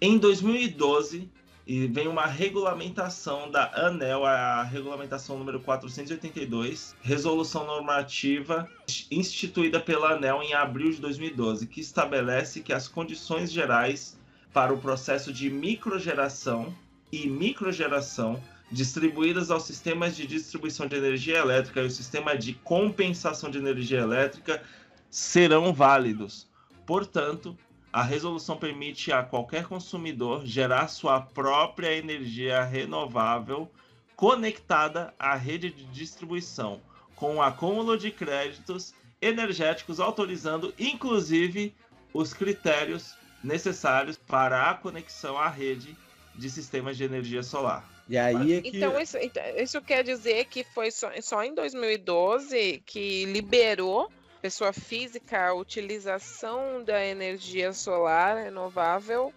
Em 0.00 0.16
2012, 0.16 1.28
e 1.66 1.88
vem 1.88 2.06
uma 2.06 2.26
regulamentação 2.26 3.50
da 3.50 3.72
ANEL, 3.74 4.24
a 4.24 4.62
regulamentação 4.62 5.36
número 5.36 5.58
482, 5.58 6.94
resolução 7.02 7.66
normativa 7.66 8.70
instituída 9.10 9.80
pela 9.80 10.12
ANEL 10.12 10.42
em 10.44 10.54
abril 10.54 10.92
de 10.92 11.00
2012, 11.00 11.66
que 11.66 11.80
estabelece 11.80 12.60
que 12.60 12.72
as 12.72 12.86
condições 12.86 13.50
gerais 13.50 14.16
para 14.52 14.72
o 14.72 14.78
processo 14.78 15.32
de 15.32 15.50
microgeração 15.50 16.72
e 17.10 17.28
microgeração 17.28 18.40
distribuídas 18.70 19.50
aos 19.50 19.64
sistemas 19.64 20.16
de 20.16 20.24
distribuição 20.24 20.86
de 20.86 20.96
energia 20.96 21.38
elétrica 21.38 21.82
e 21.82 21.86
o 21.86 21.90
sistema 21.90 22.36
de 22.36 22.52
compensação 22.52 23.50
de 23.50 23.58
energia 23.58 24.00
elétrica 24.00 24.62
serão 25.10 25.72
válidos. 25.72 26.48
Portanto, 26.84 27.56
a 27.96 28.02
resolução 28.02 28.58
permite 28.58 29.10
a 29.10 29.22
qualquer 29.22 29.64
consumidor 29.64 30.44
gerar 30.44 30.86
sua 30.86 31.18
própria 31.18 31.96
energia 31.96 32.62
renovável 32.62 33.70
conectada 34.14 35.14
à 35.18 35.34
rede 35.34 35.70
de 35.70 35.82
distribuição, 35.86 36.78
com 37.14 37.36
o 37.36 37.42
acúmulo 37.42 37.96
de 37.96 38.10
créditos 38.10 38.92
energéticos 39.18 39.98
autorizando, 39.98 40.74
inclusive, 40.78 41.74
os 42.12 42.34
critérios 42.34 43.14
necessários 43.42 44.18
para 44.18 44.70
a 44.70 44.74
conexão 44.74 45.38
à 45.38 45.48
rede 45.48 45.96
de 46.34 46.50
sistemas 46.50 46.98
de 46.98 47.04
energia 47.04 47.42
solar. 47.42 47.88
E 48.10 48.18
aí 48.18 48.52
é 48.52 48.60
que 48.60 48.76
Então 48.76 49.00
isso, 49.00 49.16
então, 49.16 49.42
isso 49.56 49.80
quer 49.80 50.04
dizer 50.04 50.44
que 50.44 50.64
foi 50.64 50.90
só, 50.90 51.10
só 51.22 51.42
em 51.42 51.54
2012 51.54 52.82
que 52.84 53.24
liberou 53.24 54.12
pessoa 54.46 54.72
física 54.72 55.48
a 55.48 55.54
utilização 55.54 56.84
da 56.84 57.04
energia 57.04 57.72
solar 57.72 58.44
renovável 58.44 59.34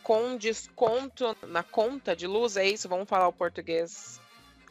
com 0.00 0.36
desconto 0.36 1.36
na 1.48 1.64
conta 1.64 2.14
de 2.14 2.24
luz, 2.28 2.56
é 2.56 2.64
isso? 2.64 2.88
Vamos 2.88 3.08
falar 3.08 3.26
o 3.26 3.32
português 3.32 4.20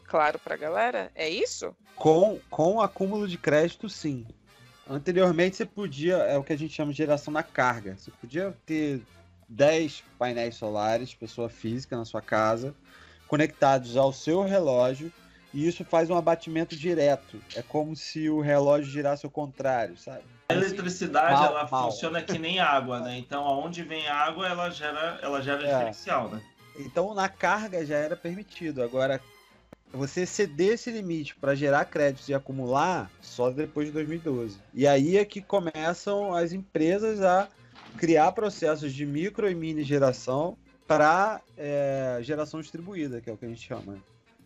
claro 0.06 0.38
para 0.38 0.54
a 0.54 0.56
galera? 0.56 1.12
É 1.14 1.28
isso? 1.28 1.76
Com, 1.96 2.40
com 2.48 2.80
acúmulo 2.80 3.28
de 3.28 3.36
crédito, 3.36 3.86
sim. 3.90 4.26
Anteriormente 4.88 5.56
você 5.56 5.66
podia, 5.66 6.16
é 6.16 6.38
o 6.38 6.42
que 6.42 6.54
a 6.54 6.58
gente 6.58 6.72
chama 6.72 6.90
de 6.90 6.96
geração 6.96 7.30
na 7.30 7.42
carga. 7.42 7.94
Você 7.94 8.10
podia 8.10 8.56
ter 8.64 9.02
10 9.50 10.02
painéis 10.18 10.54
solares, 10.54 11.14
pessoa 11.14 11.50
física 11.50 11.94
na 11.94 12.06
sua 12.06 12.22
casa, 12.22 12.74
conectados 13.28 13.98
ao 13.98 14.14
seu 14.14 14.42
relógio, 14.44 15.12
e 15.54 15.66
isso 15.66 15.84
faz 15.84 16.10
um 16.10 16.16
abatimento 16.16 16.76
direto. 16.76 17.40
É 17.54 17.62
como 17.62 17.94
se 17.94 18.28
o 18.28 18.40
relógio 18.40 18.90
girasse 18.90 19.24
ao 19.24 19.30
contrário, 19.30 19.96
sabe? 19.96 20.22
A 20.48 20.54
eletricidade 20.54 21.40
Mal, 21.40 21.46
ela 21.46 21.68
mal. 21.70 21.90
funciona 21.90 22.20
que 22.20 22.38
nem 22.38 22.58
água, 22.60 23.00
né? 23.00 23.16
Então 23.16 23.44
aonde 23.46 23.82
vem 23.82 24.06
água, 24.08 24.46
ela 24.48 24.68
gera, 24.70 25.18
ela 25.22 25.40
gera 25.40 25.62
É. 25.62 25.72
diferencial, 25.72 26.28
né? 26.28 26.42
Então 26.76 27.14
na 27.14 27.28
carga 27.28 27.86
já 27.86 27.96
era 27.96 28.16
permitido. 28.16 28.82
Agora, 28.82 29.20
você 29.92 30.22
exceder 30.22 30.72
esse 30.74 30.90
limite 30.90 31.36
para 31.36 31.54
gerar 31.54 31.84
créditos 31.84 32.28
e 32.28 32.34
acumular 32.34 33.08
só 33.22 33.48
depois 33.48 33.86
de 33.86 33.92
2012. 33.92 34.58
E 34.74 34.86
aí 34.88 35.16
é 35.16 35.24
que 35.24 35.40
começam 35.40 36.34
as 36.34 36.52
empresas 36.52 37.22
a 37.22 37.48
criar 37.96 38.32
processos 38.32 38.92
de 38.92 39.06
micro 39.06 39.48
e 39.48 39.54
mini 39.54 39.84
geração 39.84 40.58
para 40.86 41.40
geração 42.22 42.60
distribuída, 42.60 43.20
que 43.20 43.30
é 43.30 43.32
o 43.32 43.36
que 43.36 43.44
a 43.44 43.48
gente 43.48 43.66
chama. 43.66 43.96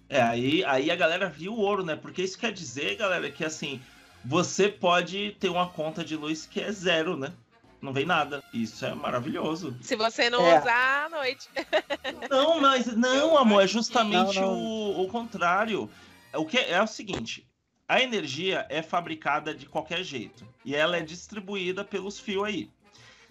É, 0.08 0.22
aí, 0.22 0.64
aí 0.64 0.90
a 0.90 0.96
galera 0.96 1.28
viu 1.28 1.52
o 1.52 1.58
ouro, 1.60 1.84
né? 1.84 1.94
Porque 1.94 2.22
isso 2.22 2.38
quer 2.38 2.52
dizer, 2.52 2.96
galera, 2.96 3.30
que 3.30 3.44
assim, 3.44 3.80
você 4.24 4.68
pode 4.68 5.36
ter 5.38 5.48
uma 5.50 5.68
conta 5.68 6.04
de 6.04 6.16
luz 6.16 6.46
que 6.46 6.60
é 6.60 6.72
zero, 6.72 7.16
né? 7.16 7.32
Não 7.80 7.92
vem 7.92 8.06
nada. 8.06 8.42
Isso 8.52 8.84
é 8.84 8.94
maravilhoso. 8.94 9.76
Se 9.82 9.94
você 9.94 10.28
não 10.30 10.44
É. 10.44 10.58
usar 10.58 11.06
à 11.06 11.08
noite. 11.08 11.48
Não, 12.28 12.60
mas 12.60 12.86
não, 12.96 13.38
amor, 13.38 13.62
é 13.62 13.66
justamente 13.66 14.40
Não, 14.40 14.56
não. 14.56 14.58
O, 14.58 15.04
o 15.04 15.08
contrário. 15.08 15.88
O 16.34 16.44
que 16.44 16.58
é 16.58 16.82
o 16.82 16.86
seguinte: 16.86 17.46
a 17.88 18.02
energia 18.02 18.66
é 18.68 18.82
fabricada 18.82 19.54
de 19.54 19.66
qualquer 19.66 20.02
jeito 20.02 20.46
e 20.64 20.74
ela 20.74 20.96
é 20.96 21.00
distribuída 21.00 21.84
pelos 21.84 22.18
fios 22.18 22.44
aí. 22.44 22.70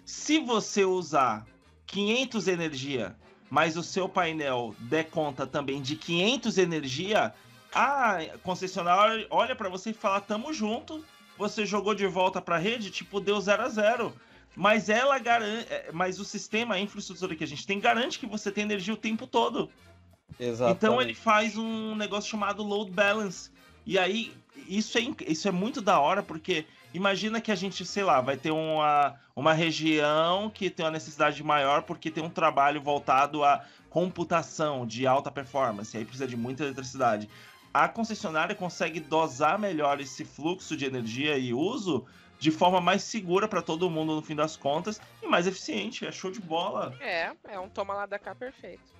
Se 0.04 0.38
você 0.40 0.84
usar 0.84 1.46
500 1.86 2.48
energia, 2.48 3.16
mas 3.50 3.76
o 3.76 3.82
seu 3.82 4.08
painel 4.08 4.74
der 4.78 5.04
conta 5.04 5.46
também 5.46 5.80
de 5.80 5.96
500 5.96 6.58
energia, 6.58 7.32
a 7.72 8.18
concessionária 8.42 9.26
olha 9.30 9.54
para 9.54 9.68
você 9.68 9.90
e 9.90 9.94
fala: 9.94 10.20
"Tamo 10.20 10.52
junto". 10.52 11.04
Você 11.36 11.64
jogou 11.64 11.94
de 11.94 12.06
volta 12.06 12.42
para 12.42 12.56
a 12.56 12.58
rede, 12.58 12.90
tipo, 12.90 13.20
deu 13.20 13.40
0 13.40 13.62
a 13.62 13.68
0. 13.68 14.12
Mas 14.56 14.88
ela 14.88 15.18
garante, 15.20 15.68
mas 15.92 16.18
o 16.18 16.24
sistema, 16.24 16.74
a 16.74 16.80
infraestrutura 16.80 17.36
que 17.36 17.44
a 17.44 17.46
gente 17.46 17.64
tem 17.64 17.78
garante 17.78 18.18
que 18.18 18.26
você 18.26 18.50
tem 18.50 18.64
energia 18.64 18.92
o 18.92 18.96
tempo 18.96 19.24
todo. 19.24 19.70
Exatamente. 20.38 20.76
Então 20.76 21.00
ele 21.00 21.14
faz 21.14 21.56
um 21.56 21.94
negócio 21.94 22.28
chamado 22.28 22.64
load 22.64 22.90
balance. 22.90 23.50
E 23.86 23.96
aí, 23.96 24.32
isso 24.66 24.98
é, 24.98 25.02
isso 25.28 25.46
é 25.46 25.52
muito 25.52 25.80
da 25.80 26.00
hora, 26.00 26.24
porque 26.24 26.66
imagina 26.92 27.40
que 27.40 27.52
a 27.52 27.54
gente, 27.54 27.84
sei 27.84 28.02
lá, 28.02 28.20
vai 28.20 28.36
ter 28.36 28.50
uma, 28.50 29.14
uma 29.34 29.52
região 29.52 30.50
que 30.50 30.70
tem 30.70 30.84
uma 30.84 30.92
necessidade 30.92 31.42
maior 31.42 31.82
porque 31.82 32.10
tem 32.10 32.24
um 32.24 32.30
trabalho 32.30 32.80
voltado 32.80 33.44
à 33.44 33.64
computação 33.90 34.86
de 34.86 35.06
alta 35.06 35.30
performance, 35.30 35.96
aí 35.96 36.04
precisa 36.04 36.26
de 36.26 36.36
muita 36.36 36.64
eletricidade. 36.64 37.28
A 37.72 37.88
concessionária 37.88 38.54
consegue 38.54 39.00
dosar 39.00 39.58
melhor 39.58 40.00
esse 40.00 40.24
fluxo 40.24 40.76
de 40.76 40.84
energia 40.84 41.36
e 41.38 41.52
uso 41.52 42.06
de 42.38 42.50
forma 42.50 42.80
mais 42.80 43.02
segura 43.02 43.48
para 43.48 43.60
todo 43.60 43.90
mundo 43.90 44.14
no 44.14 44.22
fim 44.22 44.34
das 44.34 44.56
contas 44.56 45.00
e 45.22 45.26
mais 45.26 45.46
eficiente. 45.46 46.06
É 46.06 46.12
show 46.12 46.30
de 46.30 46.40
bola. 46.40 46.94
É, 47.00 47.32
é 47.48 47.58
um 47.58 47.68
toma 47.68 47.94
lá 47.94 48.06
da 48.06 48.18
cá 48.18 48.34
perfeito. 48.34 48.98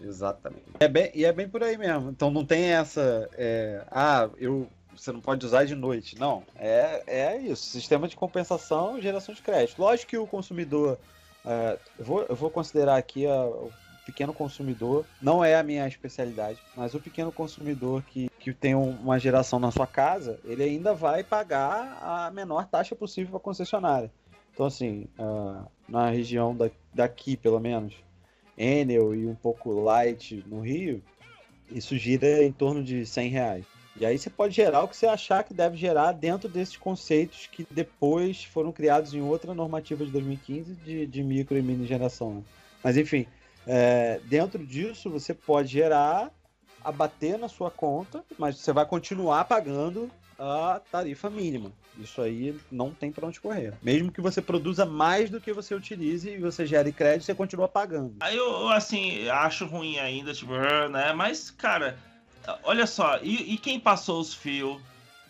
Exatamente. 0.00 0.64
É 0.80 0.88
bem, 0.88 1.10
e 1.14 1.24
é 1.24 1.32
bem 1.32 1.48
por 1.48 1.62
aí 1.62 1.78
mesmo. 1.78 2.10
Então 2.10 2.30
não 2.30 2.44
tem 2.44 2.72
essa. 2.72 3.28
é, 3.34 3.84
ah, 3.90 4.28
eu, 4.36 4.68
você 4.96 5.12
não 5.12 5.20
pode 5.20 5.44
usar 5.44 5.64
de 5.64 5.74
noite. 5.74 6.18
Não. 6.18 6.44
É, 6.56 7.02
é 7.06 7.38
isso. 7.38 7.64
Sistema 7.64 8.06
de 8.08 8.16
compensação 8.16 9.00
geração 9.00 9.34
de 9.34 9.42
crédito. 9.42 9.80
Lógico 9.80 10.10
que 10.10 10.18
o 10.18 10.26
consumidor. 10.26 10.98
é, 11.44 11.78
eu, 11.98 12.04
vou, 12.04 12.22
eu 12.28 12.36
vou 12.36 12.50
considerar 12.50 12.96
aqui 12.96 13.26
a- 13.26 13.46
o 13.46 13.72
pequeno 14.04 14.32
consumidor. 14.32 15.04
Não 15.20 15.44
é 15.44 15.56
a 15.56 15.62
minha 15.62 15.86
especialidade, 15.88 16.60
mas 16.76 16.94
o 16.94 17.00
pequeno 17.00 17.32
consumidor 17.32 18.02
que, 18.04 18.28
que 18.38 18.52
tem 18.52 18.74
um- 18.74 18.90
uma 18.90 19.18
geração 19.18 19.58
na 19.58 19.70
sua 19.70 19.86
casa, 19.86 20.38
ele 20.44 20.62
ainda 20.62 20.94
vai 20.94 21.24
pagar 21.24 21.98
a 22.00 22.30
menor 22.30 22.66
taxa 22.68 22.94
possível 22.94 23.30
para 23.30 23.38
a 23.38 23.40
concessionária. 23.40 24.12
Então, 24.52 24.66
assim, 24.66 25.06
ah, 25.18 25.64
na 25.88 26.10
região 26.10 26.54
da, 26.54 26.70
daqui, 26.94 27.36
pelo 27.36 27.58
menos, 27.58 27.94
Enel 28.56 29.14
e 29.14 29.26
um 29.26 29.34
pouco 29.34 29.72
Light 29.72 30.44
no 30.46 30.60
Rio, 30.60 31.02
isso 31.70 31.96
gira 31.96 32.44
em 32.44 32.52
torno 32.52 32.84
de 32.84 33.06
100 33.06 33.30
reais. 33.30 33.64
E 33.94 34.06
aí 34.06 34.18
você 34.18 34.30
pode 34.30 34.54
gerar 34.54 34.82
o 34.82 34.88
que 34.88 34.96
você 34.96 35.06
achar 35.06 35.44
que 35.44 35.52
deve 35.52 35.76
gerar 35.76 36.12
dentro 36.12 36.48
desses 36.48 36.76
conceitos 36.76 37.46
que 37.46 37.66
depois 37.70 38.44
foram 38.44 38.72
criados 38.72 39.12
em 39.12 39.20
outra 39.20 39.54
normativa 39.54 40.04
de 40.04 40.10
2015 40.10 40.74
de, 40.76 41.06
de 41.06 41.22
micro 41.22 41.58
e 41.58 41.62
mini 41.62 41.86
geração. 41.86 42.36
né? 42.36 42.42
Mas 42.82 42.96
enfim, 42.96 43.26
é, 43.66 44.18
dentro 44.24 44.64
disso 44.66 45.10
você 45.10 45.34
pode 45.34 45.68
gerar, 45.68 46.30
abater 46.82 47.38
na 47.38 47.48
sua 47.48 47.70
conta, 47.70 48.24
mas 48.38 48.58
você 48.58 48.72
vai 48.72 48.86
continuar 48.86 49.44
pagando 49.44 50.10
a 50.38 50.80
tarifa 50.90 51.30
mínima. 51.30 51.70
Isso 51.98 52.22
aí 52.22 52.56
não 52.70 52.90
tem 52.90 53.12
para 53.12 53.26
onde 53.26 53.40
correr. 53.40 53.74
Mesmo 53.82 54.10
que 54.10 54.20
você 54.20 54.40
produza 54.40 54.86
mais 54.86 55.28
do 55.28 55.40
que 55.40 55.52
você 55.52 55.74
utilize 55.74 56.28
e 56.28 56.38
você 56.38 56.66
gere 56.66 56.90
crédito, 56.92 57.26
você 57.26 57.34
continua 57.34 57.68
pagando. 57.68 58.16
Aí 58.20 58.36
eu, 58.36 58.68
assim, 58.70 59.28
acho 59.28 59.66
ruim 59.66 59.98
ainda, 59.98 60.32
tipo, 60.32 60.52
né? 60.90 61.12
Mas, 61.12 61.50
cara, 61.50 61.98
olha 62.62 62.86
só, 62.86 63.18
e, 63.22 63.54
e 63.54 63.58
quem 63.58 63.78
passou 63.78 64.20
os 64.20 64.34
fios? 64.34 64.80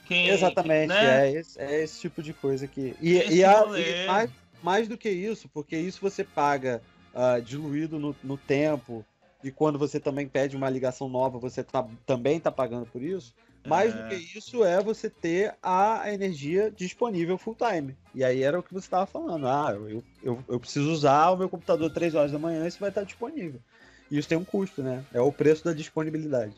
Quem, 0.06 0.28
Exatamente, 0.28 0.88
né? 0.88 1.28
é, 1.28 1.32
esse, 1.32 1.60
é 1.60 1.82
esse 1.82 2.00
tipo 2.00 2.22
de 2.22 2.32
coisa 2.32 2.66
que. 2.66 2.94
E, 3.00 3.14
e, 3.36 3.44
a- 3.44 3.64
e 3.78 4.06
mais, 4.06 4.30
mais 4.62 4.88
do 4.88 4.98
que 4.98 5.08
isso, 5.08 5.48
porque 5.48 5.76
isso 5.76 6.00
você 6.00 6.24
paga 6.24 6.82
ah, 7.14 7.38
diluído 7.38 7.98
no, 7.98 8.14
no 8.22 8.36
tempo, 8.36 9.04
e 9.44 9.50
quando 9.50 9.78
você 9.78 10.00
também 10.00 10.26
pede 10.26 10.56
uma 10.56 10.68
ligação 10.70 11.08
nova, 11.08 11.38
você 11.38 11.62
tá- 11.62 11.86
também 12.06 12.38
está 12.38 12.50
pagando 12.50 12.86
por 12.86 13.02
isso. 13.02 13.34
Mais 13.64 13.94
É. 13.94 13.96
do 13.96 14.08
que 14.08 14.14
isso 14.36 14.64
é 14.64 14.82
você 14.82 15.08
ter 15.08 15.54
a 15.62 16.12
energia 16.12 16.68
disponível 16.68 17.38
full 17.38 17.54
time. 17.54 17.96
E 18.12 18.24
aí 18.24 18.42
era 18.42 18.58
o 18.58 18.62
que 18.62 18.72
você 18.74 18.86
estava 18.86 19.06
falando. 19.06 19.46
Ah, 19.46 19.70
eu, 19.72 20.02
eu, 20.22 20.44
eu 20.48 20.58
preciso 20.58 20.90
usar 20.90 21.30
o 21.30 21.36
meu 21.36 21.48
computador 21.48 21.88
3 21.90 22.14
horas 22.14 22.32
da 22.32 22.40
manhã, 22.40 22.66
isso 22.66 22.80
vai 22.80 22.88
estar 22.88 23.04
disponível. 23.04 23.60
E 24.10 24.18
isso 24.18 24.28
tem 24.28 24.36
um 24.36 24.44
custo, 24.44 24.82
né? 24.82 25.04
É 25.14 25.20
o 25.20 25.30
preço 25.32 25.64
da 25.64 25.72
disponibilidade. 25.72 26.54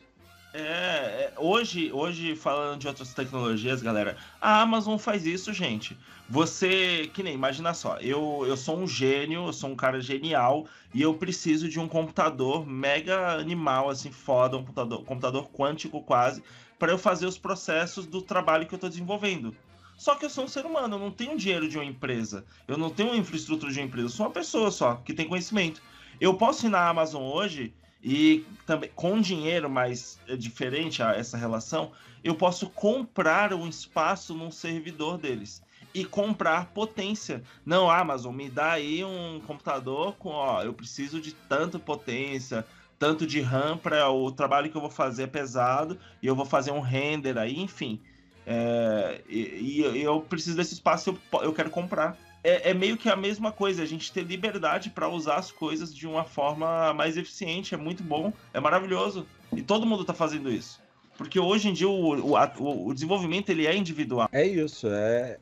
É, 0.56 0.60
é, 0.60 1.32
hoje, 1.36 1.90
hoje, 1.92 2.36
falando 2.36 2.78
de 2.78 2.86
outras 2.86 3.12
tecnologias, 3.12 3.82
galera, 3.82 4.16
a 4.40 4.60
Amazon 4.60 4.96
faz 4.96 5.26
isso, 5.26 5.52
gente. 5.52 5.98
Você, 6.28 7.10
que 7.12 7.24
nem, 7.24 7.34
imagina 7.34 7.74
só, 7.74 7.96
eu, 7.96 8.44
eu 8.46 8.56
sou 8.56 8.78
um 8.78 8.86
gênio, 8.86 9.46
eu 9.46 9.52
sou 9.52 9.70
um 9.70 9.74
cara 9.74 10.00
genial 10.00 10.64
e 10.94 11.02
eu 11.02 11.12
preciso 11.14 11.68
de 11.68 11.80
um 11.80 11.88
computador 11.88 12.64
mega 12.64 13.32
animal, 13.32 13.90
assim, 13.90 14.12
foda, 14.12 14.56
um 14.56 14.60
computador, 14.60 15.04
computador 15.04 15.50
quântico 15.50 16.00
quase, 16.00 16.40
para 16.78 16.92
eu 16.92 16.98
fazer 16.98 17.26
os 17.26 17.36
processos 17.36 18.06
do 18.06 18.22
trabalho 18.22 18.64
que 18.64 18.76
eu 18.76 18.78
tô 18.78 18.88
desenvolvendo. 18.88 19.56
Só 19.96 20.14
que 20.14 20.24
eu 20.24 20.30
sou 20.30 20.44
um 20.44 20.48
ser 20.48 20.64
humano, 20.64 20.94
eu 20.94 21.00
não 21.00 21.10
tenho 21.10 21.36
dinheiro 21.36 21.68
de 21.68 21.76
uma 21.76 21.84
empresa, 21.84 22.44
eu 22.68 22.78
não 22.78 22.90
tenho 22.90 23.08
uma 23.08 23.18
infraestrutura 23.18 23.72
de 23.72 23.80
uma 23.80 23.86
empresa, 23.86 24.06
eu 24.06 24.10
sou 24.10 24.26
uma 24.26 24.32
pessoa 24.32 24.70
só 24.70 24.94
que 25.04 25.12
tem 25.12 25.26
conhecimento. 25.26 25.82
Eu 26.20 26.34
posso 26.34 26.64
ir 26.64 26.68
na 26.68 26.88
Amazon 26.88 27.24
hoje 27.24 27.74
e 28.04 28.44
também 28.66 28.90
com 28.94 29.18
dinheiro, 29.18 29.70
mas 29.70 30.18
é 30.28 30.36
diferente 30.36 31.02
a 31.02 31.12
essa 31.12 31.38
relação, 31.38 31.90
eu 32.22 32.34
posso 32.34 32.68
comprar 32.68 33.54
um 33.54 33.66
espaço 33.66 34.34
num 34.34 34.50
servidor 34.50 35.16
deles 35.16 35.62
e 35.94 36.04
comprar 36.04 36.66
potência. 36.66 37.42
Não, 37.64 37.90
Amazon, 37.90 38.34
me 38.34 38.50
dá 38.50 38.72
aí 38.72 39.02
um 39.02 39.40
computador 39.46 40.14
com, 40.18 40.30
ó, 40.30 40.62
eu 40.62 40.74
preciso 40.74 41.20
de 41.20 41.32
tanta 41.32 41.78
potência, 41.78 42.66
tanto 42.98 43.26
de 43.26 43.40
RAM 43.40 43.78
para 43.78 44.10
o 44.10 44.30
trabalho 44.30 44.70
que 44.70 44.76
eu 44.76 44.80
vou 44.80 44.90
fazer 44.90 45.24
é 45.24 45.26
pesado 45.26 45.98
e 46.20 46.26
eu 46.26 46.34
vou 46.34 46.44
fazer 46.44 46.72
um 46.72 46.80
render 46.80 47.38
aí, 47.38 47.58
enfim. 47.58 48.00
É, 48.46 49.22
e, 49.26 49.82
e 49.94 50.02
eu 50.02 50.20
preciso 50.20 50.56
desse 50.56 50.74
espaço, 50.74 51.10
eu, 51.32 51.40
eu 51.40 51.52
quero 51.54 51.70
comprar. 51.70 52.16
É, 52.44 52.70
é 52.70 52.74
meio 52.74 52.96
que 52.98 53.08
a 53.08 53.16
mesma 53.16 53.50
coisa, 53.50 53.82
a 53.82 53.86
gente 53.86 54.12
ter 54.12 54.22
liberdade 54.22 54.90
para 54.90 55.08
usar 55.08 55.36
as 55.36 55.50
coisas 55.50 55.94
de 55.94 56.06
uma 56.06 56.24
forma 56.24 56.92
mais 56.92 57.16
eficiente, 57.16 57.74
é 57.74 57.78
muito 57.78 58.02
bom, 58.02 58.32
é 58.52 58.60
maravilhoso. 58.60 59.26
E 59.56 59.62
todo 59.62 59.86
mundo 59.86 60.04
tá 60.04 60.12
fazendo 60.12 60.52
isso. 60.52 60.78
Porque 61.16 61.40
hoje 61.40 61.68
em 61.68 61.72
dia 61.72 61.88
o, 61.88 62.34
o, 62.34 62.86
o- 62.88 62.92
desenvolvimento 62.94 63.48
ele 63.48 63.66
é 63.66 63.74
individual. 63.74 64.28
É 64.30 64.44
isso, 64.44 64.88
é, 64.88 65.38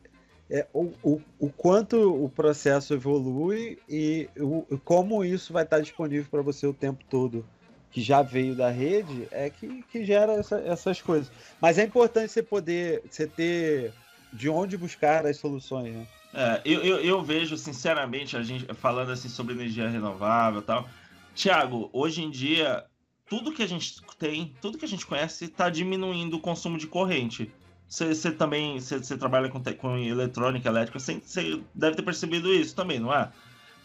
é 0.48 0.66
o, 0.72 0.92
o, 1.02 1.20
o 1.40 1.50
quanto 1.50 1.96
o 2.24 2.28
processo 2.28 2.94
evolui 2.94 3.78
e 3.88 4.28
o, 4.38 4.64
como 4.84 5.24
isso 5.24 5.52
vai 5.52 5.64
estar 5.64 5.80
disponível 5.80 6.26
para 6.30 6.42
você 6.42 6.66
o 6.66 6.74
tempo 6.74 7.02
todo, 7.08 7.44
que 7.90 8.00
já 8.00 8.22
veio 8.22 8.54
da 8.54 8.70
rede, 8.70 9.26
é 9.32 9.50
que, 9.50 9.82
que 9.90 10.04
gera 10.04 10.34
essa- 10.34 10.60
essas 10.60 11.00
coisas. 11.02 11.32
Mas 11.60 11.78
é 11.78 11.84
importante 11.84 12.30
você 12.30 12.42
poder, 12.42 13.02
você 13.10 13.26
ter 13.26 13.92
de 14.32 14.48
onde 14.48 14.76
buscar 14.76 15.26
as 15.26 15.36
soluções, 15.38 15.94
né? 15.94 16.06
É, 16.34 16.62
eu, 16.64 16.80
eu, 16.82 17.00
eu 17.00 17.22
vejo, 17.22 17.56
sinceramente, 17.56 18.36
a 18.36 18.42
gente 18.42 18.66
falando 18.74 19.10
assim 19.10 19.28
sobre 19.28 19.54
energia 19.54 19.88
renovável 19.88 20.60
e 20.60 20.64
tal. 20.64 20.88
Tiago, 21.34 21.90
hoje 21.92 22.22
em 22.22 22.30
dia, 22.30 22.84
tudo 23.26 23.52
que 23.52 23.62
a 23.62 23.66
gente 23.66 24.00
tem, 24.18 24.54
tudo 24.60 24.78
que 24.78 24.84
a 24.84 24.88
gente 24.88 25.06
conhece, 25.06 25.44
está 25.44 25.68
diminuindo 25.68 26.36
o 26.36 26.40
consumo 26.40 26.78
de 26.78 26.86
corrente. 26.86 27.50
Você 27.88 28.32
também 28.32 28.80
você 28.80 29.18
trabalha 29.18 29.50
com, 29.50 29.62
com 29.62 29.98
eletrônica, 29.98 30.66
elétrica, 30.66 30.98
você 30.98 31.62
deve 31.74 31.96
ter 31.96 32.02
percebido 32.02 32.52
isso 32.52 32.74
também, 32.74 32.98
não 32.98 33.12
é? 33.12 33.30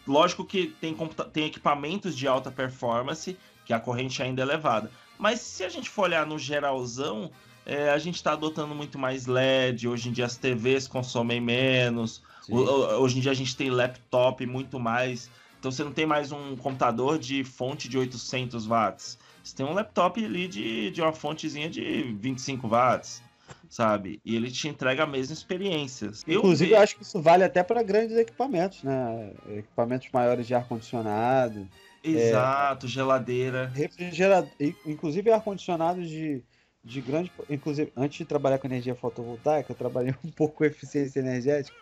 Lógico 0.08 0.46
que 0.46 0.68
tem, 0.80 0.96
tem 1.34 1.46
equipamentos 1.46 2.16
de 2.16 2.26
alta 2.26 2.50
performance, 2.50 3.38
que 3.66 3.74
a 3.74 3.80
corrente 3.80 4.24
ainda 4.24 4.42
é 4.42 4.46
elevada. 4.46 4.90
Mas 5.20 5.42
se 5.42 5.66
a 5.66 5.70
gente 5.70 5.90
for 5.90 6.04
olhar 6.04 6.26
no 6.26 6.40
geralzão, 6.40 7.30
é, 7.66 7.90
a 7.90 7.98
gente 7.98 8.16
está 8.16 8.32
adotando 8.32 8.74
muito 8.74 8.98
mais 8.98 9.26
LED. 9.26 9.90
Hoje 9.90 10.08
em 10.08 10.14
dia 10.14 10.26
as 10.26 10.38
TVs 10.38 10.88
consomem 10.88 11.42
menos. 11.42 12.24
O- 12.50 13.02
Hoje 13.02 13.18
em 13.18 13.22
dia 13.22 13.32
a 13.32 13.34
gente 13.36 13.56
tem 13.56 13.70
laptop 13.70 14.46
muito 14.46 14.80
mais. 14.80 15.30
Então 15.60 15.72
você 15.72 15.84
não 15.84 15.94
tem 15.94 16.06
mais 16.06 16.32
um 16.32 16.56
computador 16.56 17.18
de 17.20 17.44
fonte 17.44 17.90
de 17.90 17.98
800 17.98 18.66
watts. 18.66 19.18
Você 19.44 19.56
tem 19.56 19.66
um 19.66 19.74
laptop 19.74 20.24
ali 20.24 20.48
de, 20.48 20.92
de 20.92 21.02
uma 21.02 21.14
fontezinha 21.14 21.70
de 21.70 22.04
25 22.14 22.68
watts, 22.68 23.22
sabe? 23.70 24.22
E 24.24 24.36
ele 24.36 24.52
te 24.52 24.68
entrega 24.68 25.04
a 25.04 25.08
mesma 25.08 25.34
experiência. 25.34 26.12
Eu 26.28 26.40
Inclusive, 26.40 26.72
vejo- 26.72 26.76
eu 26.76 26.80
acho 26.80 26.96
que 26.96 27.04
isso 27.04 27.22
vale 27.22 27.44
até 27.44 27.64
para 27.64 27.82
grandes 27.84 28.16
equipamentos, 28.18 28.84
né? 28.84 29.34
Equipamentos 29.58 30.10
maiores 30.12 30.46
de 30.46 30.54
ar-condicionado, 30.54 31.68
Exato, 32.04 32.88
geladeira. 32.88 33.72
refrigerador, 33.74 34.52
inclusive 34.86 35.32
ar-condicionados 35.32 36.10
de, 36.10 36.44
de 36.84 37.02
grande. 37.02 37.32
Inclusive, 37.50 37.92
antes 37.96 38.18
de 38.18 38.26
trabalhar 38.26 38.60
com 38.60 38.68
energia 38.68 38.96
fotovoltaica, 38.96 39.72
eu 39.72 39.76
trabalhei 39.76 40.14
um 40.24 40.32
pouco 40.32 40.56
com 40.58 40.66
eficiência 40.66 41.20
energética, 41.20 41.78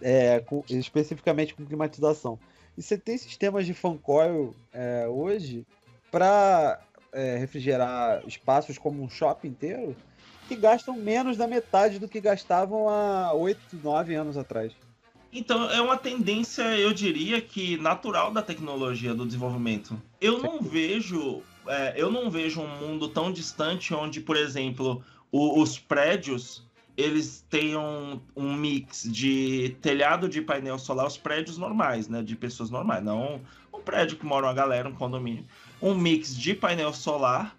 é, 0.00 0.40
com- 0.40 0.64
especificamente 0.68 1.54
com 1.54 1.64
climatização. 1.66 2.38
E 2.76 2.82
você 2.82 2.98
tem 2.98 3.16
sistemas 3.16 3.64
de 3.66 3.72
fan 3.74 3.96
coil 3.96 4.54
é, 4.72 5.06
hoje 5.08 5.66
para 6.10 6.78
refrigerar 7.38 8.22
espaços 8.26 8.76
como 8.76 9.02
um 9.02 9.08
shopping 9.08 9.48
inteiro 9.48 9.96
que 10.48 10.54
gastam 10.54 10.94
menos 10.94 11.36
da 11.38 11.46
metade 11.46 11.98
do 11.98 12.06
que 12.06 12.20
gastavam 12.20 12.88
há 12.90 13.32
8, 13.32 13.58
9 13.82 14.14
anos 14.14 14.36
atrás. 14.36 14.72
Então 15.32 15.70
é 15.70 15.80
uma 15.80 15.96
tendência, 15.96 16.62
eu 16.78 16.92
diria 16.92 17.40
que 17.40 17.78
natural 17.78 18.30
da 18.32 18.42
tecnologia, 18.42 19.14
do 19.14 19.24
desenvolvimento. 19.24 20.00
Eu 20.20 20.38
não 20.42 20.60
vejo, 20.60 21.42
é, 21.66 21.94
eu 21.96 22.10
não 22.10 22.30
vejo 22.30 22.60
um 22.60 22.68
mundo 22.68 23.08
tão 23.08 23.32
distante 23.32 23.94
onde, 23.94 24.20
por 24.20 24.36
exemplo, 24.36 25.02
o- 25.32 25.60
os 25.60 25.78
prédios 25.78 26.65
eles 26.96 27.44
tenham 27.50 28.22
um 28.34 28.54
mix 28.54 29.02
de 29.02 29.76
telhado 29.82 30.28
de 30.28 30.40
painel 30.40 30.78
solar, 30.78 31.06
os 31.06 31.18
prédios 31.18 31.58
normais, 31.58 32.08
né, 32.08 32.22
de 32.22 32.34
pessoas 32.34 32.70
normais, 32.70 33.02
não 33.02 33.40
um 33.72 33.80
prédio 33.80 34.16
que 34.16 34.24
mora 34.24 34.46
uma 34.46 34.54
galera, 34.54 34.88
um 34.88 34.94
condomínio, 34.94 35.44
um 35.80 35.94
mix 35.94 36.34
de 36.34 36.54
painel 36.54 36.92
solar 36.92 37.56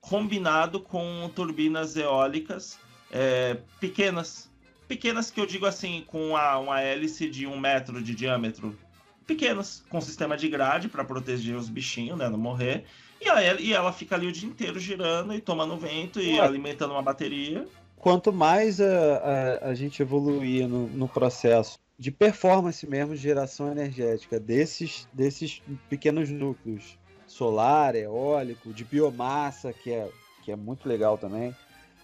combinado 0.00 0.80
com 0.80 1.30
turbinas 1.34 1.96
eólicas 1.96 2.78
é, 3.12 3.58
pequenas 3.78 4.50
pequenas 4.90 5.30
que 5.30 5.40
eu 5.40 5.46
digo 5.46 5.66
assim, 5.66 6.02
com 6.08 6.36
a, 6.36 6.58
uma 6.58 6.80
hélice 6.80 7.30
de 7.30 7.46
um 7.46 7.56
metro 7.56 8.02
de 8.02 8.12
diâmetro. 8.12 8.76
Pequenas, 9.24 9.84
com 9.88 10.00
sistema 10.00 10.36
de 10.36 10.48
grade 10.48 10.88
para 10.88 11.04
proteger 11.04 11.54
os 11.54 11.68
bichinhos, 11.68 12.18
né? 12.18 12.28
Não 12.28 12.36
morrer. 12.36 12.84
E, 13.20 13.28
aí, 13.28 13.66
e 13.66 13.72
ela 13.72 13.92
fica 13.92 14.16
ali 14.16 14.26
o 14.26 14.32
dia 14.32 14.48
inteiro 14.48 14.80
girando 14.80 15.32
e 15.32 15.40
tomando 15.40 15.76
vento 15.76 16.20
e 16.20 16.32
Ué. 16.32 16.40
alimentando 16.40 16.92
uma 16.92 17.02
bateria. 17.02 17.68
Quanto 18.00 18.32
mais 18.32 18.80
a, 18.80 19.16
a, 19.62 19.68
a 19.68 19.74
gente 19.74 20.02
evoluir 20.02 20.66
no, 20.66 20.88
no 20.88 21.08
processo 21.08 21.78
de 21.98 22.10
performance 22.10 22.86
mesmo 22.86 23.14
de 23.14 23.20
geração 23.20 23.70
energética 23.70 24.40
desses, 24.40 25.06
desses 25.12 25.62
pequenos 25.88 26.30
núcleos, 26.30 26.98
solar, 27.26 27.94
eólico, 27.94 28.72
de 28.72 28.84
biomassa, 28.84 29.72
que 29.72 29.92
é, 29.92 30.08
que 30.42 30.50
é 30.50 30.56
muito 30.56 30.88
legal 30.88 31.18
também, 31.18 31.54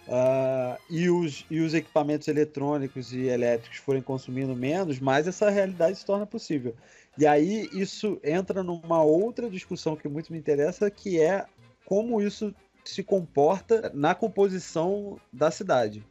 ah, 0.07 0.79
e, 0.91 1.09
os, 1.09 1.47
e 1.51 1.61
os 1.61 1.73
equipamentos 1.73 2.29
eletrônicos 2.29 3.13
e 3.13 3.27
elétricos 3.27 3.79
forem 3.79 4.03
consumindo 4.03 4.55
menos, 4.55 5.01
mais 5.01 5.27
essa 5.27 5.49
realidade 5.49 5.99
se 5.99 6.05
torna 6.05 6.27
possível. 6.27 6.75
E 7.17 7.27
aí 7.27 7.69
isso 7.73 8.21
entra 8.23 8.63
numa 8.63 9.03
outra 9.03 9.49
discussão 9.49 9.97
que 9.97 10.07
muito 10.07 10.31
me 10.31 10.39
interessa, 10.39 10.91
que 10.91 11.19
é 11.19 11.47
como 11.87 12.21
isso 12.21 12.55
se 12.91 13.03
comporta 13.03 13.91
na 13.95 14.14
composição 14.14 15.18
da 15.32 15.51
cidade. 15.51 16.03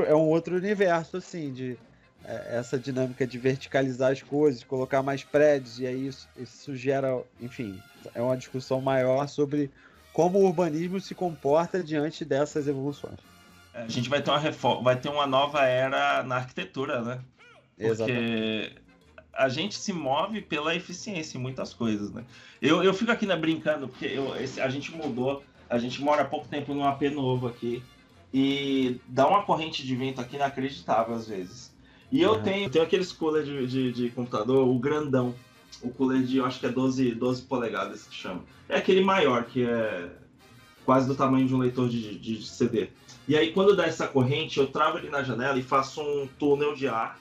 É 0.00 0.14
um 0.14 0.28
outro 0.28 0.56
universo, 0.56 1.16
assim, 1.16 1.52
de 1.52 1.76
é, 2.24 2.56
essa 2.58 2.78
dinâmica 2.78 3.26
de 3.26 3.38
verticalizar 3.38 4.12
as 4.12 4.22
coisas, 4.22 4.64
colocar 4.64 5.02
mais 5.02 5.22
prédios, 5.22 5.78
e 5.78 5.86
aí 5.86 6.06
isso, 6.06 6.28
isso 6.36 6.74
gera, 6.74 7.22
enfim, 7.40 7.78
é 8.14 8.20
uma 8.22 8.36
discussão 8.36 8.80
maior 8.80 9.28
sobre 9.28 9.70
como 10.12 10.38
o 10.38 10.44
urbanismo 10.44 11.00
se 11.00 11.14
comporta 11.14 11.82
diante 11.82 12.24
dessas 12.24 12.66
evoluções. 12.68 13.18
É, 13.74 13.82
A 13.82 13.88
gente 13.88 14.08
vai 14.08 14.22
ter 14.22 14.30
uma 14.30 14.38
reforma, 14.38 14.82
vai 14.82 14.96
ter 14.98 15.08
uma 15.08 15.26
nova 15.26 15.64
era 15.64 16.22
na 16.22 16.36
arquitetura, 16.36 17.02
né? 17.02 17.20
Porque 17.76 18.72
a 19.32 19.48
gente 19.48 19.74
se 19.74 19.92
move 19.92 20.40
pela 20.40 20.74
eficiência 20.74 21.36
em 21.36 21.40
muitas 21.40 21.74
coisas, 21.74 22.12
né? 22.12 22.24
Eu, 22.62 22.82
eu 22.84 22.94
fico 22.94 23.10
aqui 23.10 23.26
né, 23.26 23.36
brincando, 23.36 23.88
porque 23.88 24.06
eu, 24.06 24.34
esse- 24.36 24.60
a 24.60 24.68
gente 24.68 24.92
mudou, 24.92 25.44
a 25.74 25.78
gente 25.78 26.00
mora 26.02 26.22
há 26.22 26.24
pouco 26.24 26.46
tempo 26.48 26.72
num 26.72 26.84
AP 26.84 27.02
novo 27.12 27.48
aqui, 27.48 27.82
e 28.32 29.00
dá 29.06 29.26
uma 29.28 29.42
corrente 29.42 29.84
de 29.86 29.94
vento 29.94 30.20
aqui 30.20 30.36
inacreditável 30.36 31.14
às 31.14 31.28
vezes. 31.28 31.74
E 32.10 32.20
eu 32.22 32.34
Uhum. 32.34 32.42
tenho, 32.42 32.70
tenho 32.70 32.84
aqueles 32.84 33.12
cooler 33.12 33.44
de, 33.44 33.66
de, 33.66 33.92
de 33.92 34.10
computador, 34.10 34.66
o 34.68 34.78
grandão, 34.78 35.34
o 35.82 35.90
cooler 35.90 36.22
de, 36.22 36.36
eu 36.38 36.46
acho 36.46 36.60
que 36.60 36.66
é 36.66 36.68
12, 36.68 37.14
12 37.14 37.42
polegadas 37.42 38.04
que 38.04 38.14
chama. 38.14 38.44
É 38.68 38.76
aquele 38.76 39.02
maior, 39.02 39.44
que 39.44 39.64
é 39.64 40.10
quase 40.84 41.06
do 41.08 41.14
tamanho 41.14 41.46
de 41.46 41.54
um 41.54 41.58
leitor 41.58 41.88
de, 41.88 42.18
de, 42.18 42.38
de 42.38 42.46
CD. 42.46 42.88
E 43.26 43.36
aí, 43.36 43.52
quando 43.52 43.74
dá 43.74 43.86
essa 43.86 44.06
corrente, 44.06 44.58
eu 44.58 44.66
travo 44.66 44.98
ele 44.98 45.08
na 45.10 45.22
janela 45.22 45.58
e 45.58 45.62
faço 45.62 46.00
um 46.02 46.28
túnel 46.38 46.74
de 46.74 46.86
ar. 46.86 47.18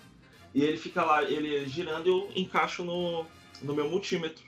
E 0.53 0.61
ele 0.61 0.77
fica 0.77 1.03
lá, 1.03 1.23
ele 1.23 1.65
girando 1.65 2.05
e 2.07 2.09
eu 2.09 2.29
encaixo 2.35 2.83
no, 2.83 3.25
no 3.61 3.73
meu 3.73 3.89
multímetro. 3.89 4.43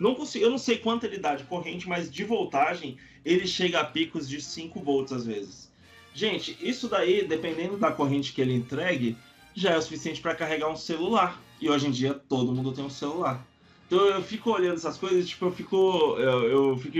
Não 0.00 0.14
consigo, 0.14 0.44
eu 0.44 0.50
não 0.50 0.58
sei 0.58 0.78
quanto 0.78 1.04
ele 1.04 1.18
dá 1.18 1.36
de 1.36 1.44
corrente, 1.44 1.88
mas 1.88 2.10
de 2.10 2.24
voltagem 2.24 2.96
ele 3.24 3.46
chega 3.46 3.80
a 3.80 3.84
picos 3.84 4.28
de 4.28 4.40
5 4.40 4.80
volts 4.80 5.12
às 5.12 5.26
vezes. 5.26 5.72
Gente, 6.14 6.56
isso 6.60 6.88
daí, 6.88 7.26
dependendo 7.26 7.76
da 7.76 7.90
corrente 7.90 8.32
que 8.32 8.40
ele 8.40 8.54
entregue, 8.54 9.16
já 9.54 9.70
é 9.70 9.78
o 9.78 9.82
suficiente 9.82 10.20
para 10.20 10.34
carregar 10.34 10.68
um 10.68 10.76
celular. 10.76 11.40
E 11.60 11.68
hoje 11.68 11.86
em 11.86 11.90
dia 11.90 12.14
todo 12.14 12.52
mundo 12.52 12.72
tem 12.72 12.84
um 12.84 12.90
celular. 12.90 13.44
Então 13.86 13.98
eu 14.06 14.22
fico 14.22 14.50
olhando 14.50 14.74
essas 14.76 14.96
coisas, 14.98 15.28
tipo, 15.28 15.44
eu 15.46 15.52
fico, 15.52 16.16
eu, 16.18 16.42
eu 16.44 16.78
fico 16.78 16.98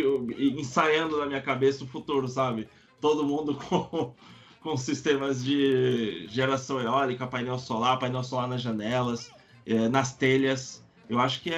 ensaiando 0.61 1.19
na 1.19 1.27
minha 1.27 1.41
cabeça 1.41 1.85
o 1.85 1.87
futuro, 1.87 2.29
sabe? 2.29 2.69
Todo 3.01 3.25
mundo 3.25 3.55
com, 3.69 4.15
com 4.61 4.77
sistemas 4.77 5.45
de 5.45 6.27
geração 6.29 6.81
eólica, 6.81 7.27
painel 7.27 7.59
solar, 7.59 7.99
painel 7.99 8.23
solar 8.25 8.49
nas 8.49 8.63
janelas, 8.63 9.31
eh, 9.67 9.89
nas 9.89 10.15
telhas. 10.15 10.83
Eu 11.09 11.19
acho 11.19 11.41
que 11.43 11.51
é, 11.51 11.55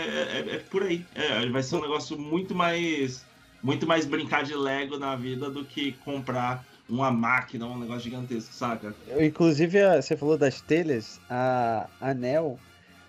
é- 0.48 0.54
é 0.56 0.58
por 0.58 0.82
aí. 0.82 1.04
É, 1.14 1.46
vai 1.48 1.62
ser 1.62 1.76
um 1.76 1.82
negócio 1.82 2.18
muito 2.18 2.54
mais, 2.54 3.24
muito 3.62 3.86
mais 3.86 4.04
brincar 4.06 4.44
de 4.44 4.54
Lego 4.54 4.98
na 4.98 5.16
vida 5.16 5.50
do 5.50 5.64
que 5.64 5.92
comprar 5.92 6.64
uma 6.88 7.10
máquina, 7.10 7.66
um 7.66 7.78
negócio 7.78 8.02
gigantesco, 8.02 8.54
saca? 8.54 8.94
Inclusive, 9.20 9.78
você 10.00 10.16
falou 10.16 10.38
das 10.38 10.60
telhas, 10.60 11.20
a 11.28 11.88
Anel, 12.00 12.58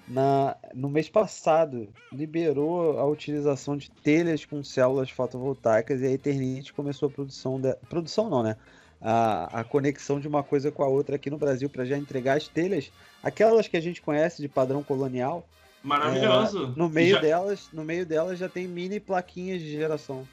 na, 0.07 0.55
no 0.73 0.89
mês 0.89 1.09
passado, 1.09 1.87
liberou 2.11 2.97
a 2.97 3.05
utilização 3.05 3.77
de 3.77 3.91
telhas 3.91 4.45
com 4.45 4.63
células 4.63 5.09
fotovoltaicas 5.09 6.01
e 6.01 6.05
a 6.05 6.11
Eternit 6.11 6.73
começou 6.73 7.09
a 7.09 7.11
produção, 7.11 7.59
de, 7.59 7.75
produção 7.89 8.29
não, 8.29 8.41
né? 8.41 8.55
A, 8.99 9.59
a 9.59 9.63
conexão 9.63 10.19
de 10.19 10.27
uma 10.27 10.41
coisa 10.41 10.71
com 10.71 10.81
a 10.81 10.87
outra 10.87 11.17
aqui 11.17 11.29
no 11.29 11.37
Brasil 11.37 11.69
para 11.69 11.85
já 11.85 11.95
entregar 11.95 12.37
as 12.37 12.47
telhas, 12.47 12.91
aquelas 13.21 13.67
que 13.67 13.77
a 13.77 13.81
gente 13.81 14.01
conhece 14.01 14.41
de 14.41 14.47
padrão 14.47 14.81
colonial, 14.81 15.47
Maravilhoso. 15.83 16.73
no 16.75 16.89
meio 16.89 17.13
Já- 17.15 17.21
delas, 17.21 17.69
no 17.71 17.83
meio 17.83 18.05
delas 18.05 18.39
já 18.39 18.49
tem 18.49 18.67
mini 18.67 18.99
plaquinhas 18.99 19.61
de 19.61 19.71
geração. 19.71 20.27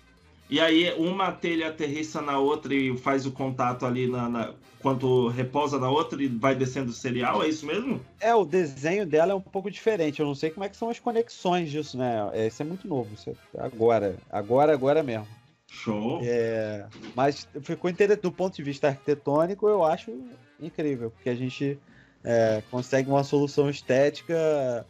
E 0.55 0.61
aí 0.61 0.93
uma 0.97 1.33
telha 1.33 1.67
aterrissa 1.67 2.23
na 2.23 2.39
outra 2.39 2.73
e 2.73 2.97
faz 2.97 3.27
o 3.27 3.33
contato 3.33 3.85
ali 3.85 4.07
na, 4.07 4.29
na- 4.29 4.55
quando 4.79 5.27
repousa 5.27 5.81
na 5.81 5.91
outra 5.91 6.23
e 6.23 6.29
vai 6.29 6.55
descendo 6.55 6.91
o 6.91 6.95
cereal, 6.95 7.43
é 7.43 7.49
isso 7.49 7.67
mesmo? 7.67 8.01
É, 8.21 8.33
o 8.37 8.45
desenho 8.45 9.05
dela 9.05 9.33
é 9.33 9.35
um 9.35 9.41
pouco 9.41 9.69
diferente. 9.69 10.21
Eu 10.21 10.27
não 10.27 10.35
sei 10.37 10.51
como 10.51 10.63
é 10.63 10.69
que 10.69 10.77
são 10.77 10.89
as 10.91 11.01
conexões 11.01 11.73
disso, 11.73 11.99
né? 11.99 12.31
É, 12.35 12.47
Isso 12.47 12.63
é 12.63 12.65
muito 12.65 12.87
novo. 12.87 13.13
Isso 13.15 13.31
é 13.31 13.35
agora. 13.65 14.17
Agora, 14.31 14.73
agora 14.73 15.03
mesmo. 15.03 15.27
Show. 15.69 16.21
É, 16.23 16.87
mas 17.17 17.49
ficou 17.63 17.91
interessante. 17.91 18.23
Do 18.23 18.31
ponto 18.31 18.55
de 18.55 18.63
vista 18.63 18.87
arquitetônico, 18.87 19.67
eu 19.67 19.83
acho 19.83 20.13
incrível, 20.61 21.11
porque 21.11 21.31
a 21.31 21.35
gente 21.35 21.77
é, 22.23 22.63
consegue 22.71 23.11
uma 23.11 23.25
solução 23.25 23.69
estética 23.69 24.87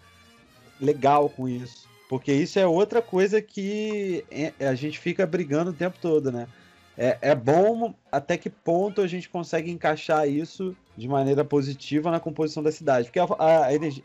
legal 0.79 1.31
com 1.31 1.49
isso. 1.49 1.84
Porque 2.09 2.33
isso 2.33 2.59
é 2.59 2.67
outra 2.67 3.01
coisa 3.01 3.41
que 3.41 4.25
é- 4.31 4.67
a 4.69 4.75
gente 4.75 4.99
fica 4.99 5.27
brigando 5.27 5.71
o 5.71 5.75
tempo 5.75 5.99
todo, 5.99 6.31
né? 6.31 6.49
É, 6.97 7.31
é 7.31 7.35
bom 7.35 7.95
até 8.13 8.37
que 8.37 8.49
ponto 8.49 9.01
a 9.01 9.07
gente 9.07 9.29
consegue 9.29 9.71
encaixar 9.71 10.29
isso 10.29 10.77
de 10.97 11.09
maneira 11.09 11.45
positiva 11.45 12.11
na 12.11 12.21
composição 12.21 12.63
da 12.63 12.71
cidade. 12.71 13.09
Porque 13.09 13.19
a- 13.19 13.27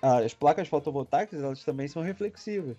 a 0.01 0.17
as 0.25 0.33
placas 0.33 0.67
fotovoltaicas, 0.67 1.41
elas 1.41 1.63
também 1.63 1.87
são 1.87 2.01
reflexivas. 2.01 2.75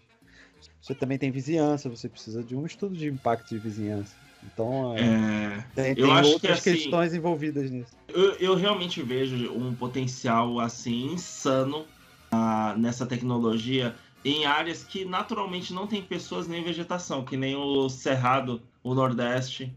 Você 0.81 0.95
também 0.95 1.19
tem 1.19 1.31
vizinhança, 1.31 1.89
você 1.89 2.09
precisa 2.09 2.43
de 2.43 2.57
um 2.57 2.67
estudo 2.67 2.97
de 2.97 3.09
impacto 3.09 3.49
de 3.49 3.59
vizinhança. 3.59 4.17
Então, 4.43 4.95
é, 4.95 5.01
É, 5.01 5.65
tem, 5.75 5.97
eu 5.97 6.07
tem 6.07 6.13
acho 6.15 6.31
que, 6.31 6.35
outras 6.35 6.59
assim, 6.59 6.73
questões 6.73 7.15
envolvidas 7.15 7.71
nisso. 7.71 7.95
eu, 8.09 8.33
eu 8.35 8.55
realmente 8.55 9.03
vejo 9.03 9.53
um 9.53 9.75
potencial 9.75 10.59
assim 10.59 11.13
insano 11.13 11.87
ah, 12.33 12.75
nessa 12.79 13.07
tecnologia 13.07 13.95
em 14.25 14.45
áreas 14.45 14.85
que 14.85 15.05
naturalmente 15.05 15.73
não 15.73 15.87
tem 15.87 16.03
pessoas 16.03 16.47
nem 16.47 16.63
vegetação, 16.63 17.25
que 17.25 17.37
nem 17.37 17.57
o 17.57 17.89
cerrado 17.89 18.63
o 18.83 18.95
Nordeste, 18.95 19.71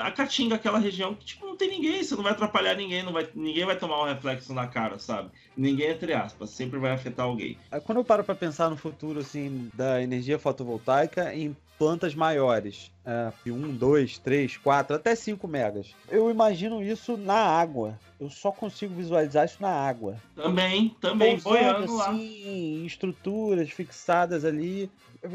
a 0.00 0.10
Caatinga, 0.10 0.54
aquela 0.54 0.78
região 0.78 1.14
que 1.14 1.26
tipo, 1.26 1.44
não 1.44 1.56
tem 1.56 1.68
ninguém, 1.68 2.02
você 2.02 2.16
não 2.16 2.22
vai 2.22 2.32
atrapalhar 2.32 2.74
ninguém, 2.74 3.02
não 3.02 3.12
vai, 3.12 3.28
ninguém 3.34 3.66
vai 3.66 3.76
tomar 3.76 4.02
um 4.02 4.06
reflexo 4.06 4.54
na 4.54 4.66
cara, 4.66 4.98
sabe? 4.98 5.30
Ninguém, 5.54 5.90
entre 5.90 6.14
aspas, 6.14 6.50
sempre 6.50 6.78
vai 6.78 6.92
afetar 6.92 7.26
alguém. 7.26 7.58
Quando 7.84 7.98
eu 7.98 8.04
paro 8.04 8.24
para 8.24 8.34
pensar 8.34 8.70
no 8.70 8.76
futuro 8.76 9.20
assim 9.20 9.70
da 9.74 10.02
energia 10.02 10.38
fotovoltaica 10.38 11.34
em 11.34 11.54
plantas 11.78 12.14
maiores, 12.14 12.90
é, 13.04 13.32
1, 13.46 13.76
2, 13.76 14.18
3, 14.18 14.56
4, 14.56 14.96
até 14.96 15.14
5 15.14 15.46
megas, 15.46 15.94
eu 16.08 16.30
imagino 16.30 16.82
isso 16.82 17.16
na 17.16 17.34
água. 17.34 17.98
Eu 18.18 18.30
só 18.30 18.50
consigo 18.50 18.94
visualizar 18.94 19.44
isso 19.44 19.58
na 19.60 19.68
água. 19.68 20.16
Também, 20.34 20.96
também, 21.00 21.38
Pousando, 21.38 21.64
boiando 21.64 21.96
lá. 21.96 22.08
assim, 22.08 22.80
em 22.82 22.86
estruturas 22.86 23.70
fixadas 23.70 24.44
ali. 24.44 24.90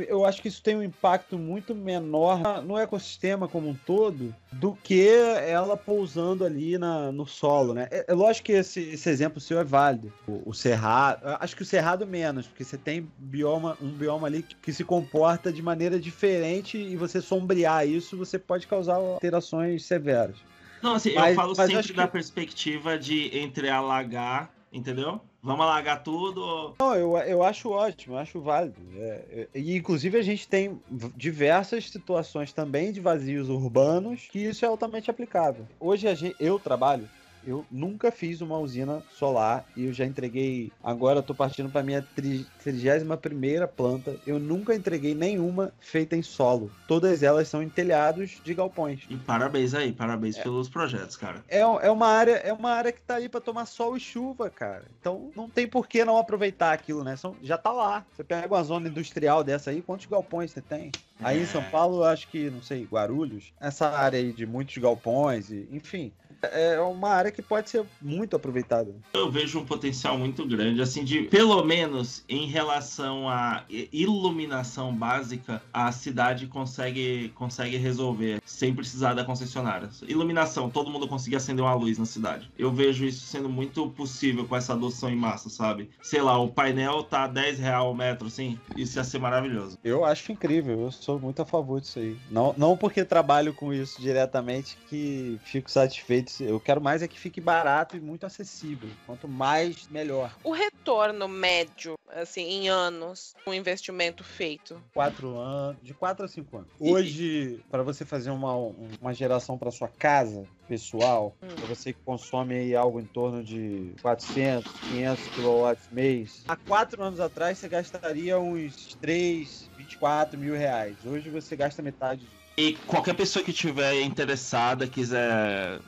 Eu- 0.08 0.26
acho 0.26 0.42
que 0.42 0.48
isso 0.48 0.62
tem 0.62 0.76
um 0.76 0.84
impacto 0.84 1.38
muito 1.38 1.74
menor 1.76 2.64
no 2.64 2.78
ecossistema 2.78 3.48
como 3.48 3.70
um 3.70 3.76
todo 3.76 4.34
do 4.52 4.74
que 4.76 5.08
ela 5.08 5.76
pousando 5.78 6.44
ali 6.46 6.78
na, 6.78 7.12
no 7.12 7.26
solo, 7.26 7.74
né? 7.74 7.88
É, 7.92 8.06
é 8.10 8.14
lógico 8.14 8.46
que 8.48 8.52
esse, 8.54 8.82
esse 8.82 9.10
exemplo 9.10 9.40
seu 9.40 9.60
é 9.60 9.64
válido. 9.64 10.12
O, 10.28 10.50
o 10.50 10.54
cerrado, 10.54 11.22
acho 11.40 11.56
que 11.56 11.62
o 11.62 11.66
cerrado 11.66 12.06
menos, 12.06 12.48
porque 12.48 12.64
você 12.64 12.78
tem 12.78 13.10
bioma, 13.18 13.78
um 13.82 13.90
bioma 13.90 14.28
ali 14.28 14.44
que, 14.44 14.56
que 14.56 14.74
se 14.74 14.84
comporta 14.84 15.52
de 15.52 15.62
maneira 15.62 16.00
diferente 16.00 16.78
e 16.78 16.96
você 16.96 17.22
sombrear 17.22 17.88
isso, 17.88 18.18
você 18.18 18.38
pode 18.40 18.68
causar 18.68 18.96
alterações 18.96 19.86
severas. 19.86 20.38
Não, 20.82 20.96
assim, 20.96 21.10
eu 21.10 21.16
Mas- 21.20 21.36
falo 21.36 21.52
eu 21.52 21.56
sempre 21.56 21.76
acho 21.78 21.94
da 21.94 22.08
que- 22.08 22.14
perspectiva 22.14 22.98
de 22.98 23.38
entre 23.38 23.70
alagar, 23.70 24.50
entendeu? 24.72 25.20
Vamos 25.44 25.66
alagar 25.66 26.04
tudo. 26.04 26.76
Não, 26.80 26.96
eu, 26.96 27.18
eu 27.18 27.44
acho 27.44 27.70
ótimo, 27.70 28.16
eu 28.16 28.20
acho 28.20 28.40
válido. 28.40 28.80
É, 28.96 29.48
é, 29.54 29.60
e 29.60 29.76
inclusive 29.76 30.18
a 30.18 30.22
gente 30.22 30.48
tem 30.48 30.80
diversas 31.16 31.90
situações 31.90 32.54
também 32.54 32.92
de 32.92 33.00
vazios 33.00 33.50
urbanos 33.50 34.28
que 34.32 34.40
isso 34.40 34.64
é 34.64 34.68
altamente 34.68 35.10
aplicável. 35.10 35.68
Hoje 35.80 36.14
gente, 36.16 36.36
eu 36.40 36.60
trabalho, 36.60 37.10
eu 37.44 37.68
nunca 37.70 38.12
fiz 38.12 38.42
uma 38.42 38.58
usina 38.60 39.04
solar 39.08 39.68
e 39.76 39.86
eu 39.86 39.94
já 39.94 40.06
entreguei. 40.06 40.74
Agora 40.82 41.20
eu 41.20 41.24
tô 41.24 41.34
partindo 41.36 41.70
para 41.70 41.84
minha 41.84 42.02
tri- 42.02 42.46
31 42.58 43.68
planta. 43.76 44.20
Eu 44.26 44.40
nunca 44.40 44.76
entreguei 44.76 45.16
nenhuma 45.16 45.74
feita 45.80 46.16
em 46.16 46.22
solo. 46.22 46.76
Todas 46.86 47.24
elas 47.24 47.48
são 47.48 47.62
em 47.64 47.70
telhados 47.70 48.40
de 48.44 48.54
galpões. 48.54 49.06
E 49.10 49.18
parabéns 49.18 49.74
aí, 49.74 49.94
parabéns 49.94 50.38
pelos 50.38 50.70
projetos, 50.70 51.16
cara. 51.16 51.44
É, 51.48 51.60
é 51.60 51.92
uma 51.92 52.08
área, 52.08 52.34
é 52.38 52.54
uma 52.54 52.72
área 52.72 52.92
que 52.92 53.02
tá 53.02 53.16
aí 53.16 53.28
pra 53.28 53.42
tomar 53.42 53.66
sol 53.66 53.96
e 53.98 54.00
chuva, 54.00 54.50
cara. 54.50 54.92
Então 55.00 55.32
não 55.36 55.50
tem 55.50 55.68
por 55.68 55.88
que 55.88 56.04
não 56.06 56.18
aproveitar 56.18 56.74
aquilo, 56.74 57.04
né? 57.04 57.16
São, 57.16 57.38
já 57.42 57.58
tá 57.58 57.72
lá. 57.72 58.06
Você 58.12 58.24
pega 58.24 58.54
uma 58.54 58.64
zona 58.64 58.88
industrial 58.90 59.44
dessa 59.44 59.72
aí, 59.72 59.82
quantos 59.82 60.06
galpões 60.06 60.52
você 60.52 60.62
tem? 60.62 60.96
Aí 61.22 61.40
em 61.40 61.46
São 61.46 61.64
Paulo, 61.64 61.98
eu 61.98 62.04
acho 62.06 62.28
que, 62.30 62.50
não 62.50 62.62
sei, 62.62 62.86
Guarulhos, 62.86 63.54
essa 63.60 63.88
área 63.90 64.18
aí 64.20 64.34
de 64.34 64.46
muitos 64.46 64.76
galpões, 64.78 65.52
e, 65.52 65.68
enfim, 65.72 66.16
é 66.44 66.80
uma 66.80 67.10
área 67.10 67.32
que 67.32 67.42
pode 67.42 67.70
ser 67.70 67.86
muito 68.02 68.36
aproveitada. 68.36 68.94
Eu 69.14 69.32
vejo 69.32 69.60
um 69.60 69.66
potencial 69.66 70.18
muito 70.18 70.46
grande, 70.46 70.82
assim, 70.82 71.04
de 71.04 71.24
pelo 71.24 71.64
menos 71.64 72.24
em 72.28 72.48
relação 72.48 73.30
à 73.30 73.64
iluminação 73.92 74.94
básica, 74.94 75.62
a 75.74 75.92
cidade 75.92 76.48
consegue, 76.48 77.30
consegue 77.36 77.78
resolver 77.78 78.42
sem 78.46 78.74
precisar 78.74 79.14
da 79.14 79.24
concessionária. 79.24 79.90
Iluminação, 80.08 80.70
todo 80.70 80.90
mundo 80.90 81.08
conseguir 81.08 81.36
acender 81.36 81.64
uma 81.64 81.74
luz 81.74 81.98
na 81.98 82.06
cidade. 82.06 82.50
Eu 82.58 82.72
vejo 82.72 83.06
isso 83.06 83.26
sendo 83.26 83.50
muito 83.50 83.90
possível 83.90 84.46
com 84.46 84.56
essa 84.56 84.74
adoção 84.74 85.10
em 85.10 85.16
massa, 85.16 85.50
sabe? 85.50 85.90
Sei 86.02 86.22
lá, 86.22 86.38
o 86.40 86.50
painel 86.50 87.04
tá 87.04 87.28
10 87.28 87.60
real 87.60 87.92
o 87.92 87.96
metro, 87.96 88.28
assim, 88.28 88.60
isso 88.76 88.98
ia 88.98 89.04
ser 89.04 89.20
maravilhoso. 89.20 89.78
Eu 89.84 90.06
acho 90.06 90.32
incrível, 90.32 90.82
eu 90.82 90.92
sou 90.92 91.20
muito 91.20 91.42
a 91.42 91.46
favor 91.46 91.82
disso 91.82 92.00
aí. 92.00 92.18
Não, 92.30 92.54
não 92.58 92.78
porque 92.78 93.04
trabalho 93.04 93.54
com 93.54 93.74
isso 93.74 94.02
diretamente 94.02 94.78
que 94.90 95.40
fico 95.44 95.70
satisfeito. 95.70 96.31
Eu 96.40 96.60
quero 96.60 96.82
mais 96.82 97.02
é 97.02 97.08
que 97.08 97.20
fique 97.20 97.42
barato 97.42 97.96
e 97.98 98.00
muito 98.00 98.26
acessível. 98.26 98.90
Quanto 99.06 99.28
mais, 99.28 99.88
melhor. 99.90 100.32
O 100.44 100.52
retorno 100.52 101.28
médio, 101.28 101.96
assim, 102.10 102.42
em 102.44 102.70
anos, 102.70 103.34
um 103.46 103.54
investimento 103.54 104.24
feito. 104.24 104.82
quatro 104.94 105.38
anos, 105.38 105.78
de 105.82 105.94
4 105.94 106.26
a 106.26 106.28
5 106.28 106.58
anos. 106.58 106.70
Hoje, 106.80 107.60
para 107.70 107.84
você 107.84 108.06
fazer 108.06 108.30
uma, 108.30 108.54
uma 108.56 109.14
geração 109.14 109.58
para 109.58 109.72
sua 109.72 109.88
casa 109.88 110.46
pessoal, 110.68 111.36
Hum. 111.42 111.58
pra 111.58 111.68
você 111.68 111.92
que 111.94 112.00
consome 112.06 112.56
aí 112.56 112.76
algo 112.76 113.00
em 113.00 113.06
torno 113.06 113.44
de 113.44 113.94
400, 114.02 114.72
500 114.88 115.28
kW 115.28 115.78
mês, 115.92 116.44
há 116.48 116.56
quatro 116.56 117.04
anos 117.04 117.20
atrás 117.20 117.58
você 117.58 117.68
gastaria 117.68 118.40
uns 118.40 118.96
3, 119.02 119.70
24 119.78 120.40
mil 120.40 120.56
reais. 120.56 120.96
Hoje 121.06 121.30
você 121.30 121.56
gasta 121.56 121.82
metade. 121.82 122.22
disso. 122.22 122.42
E 122.58 122.74
qualquer 122.86 123.16
pessoa 123.16 123.44
que 123.44 123.54
tiver 123.54 124.02
interessada, 124.02 124.86
quiser, 124.88 125.80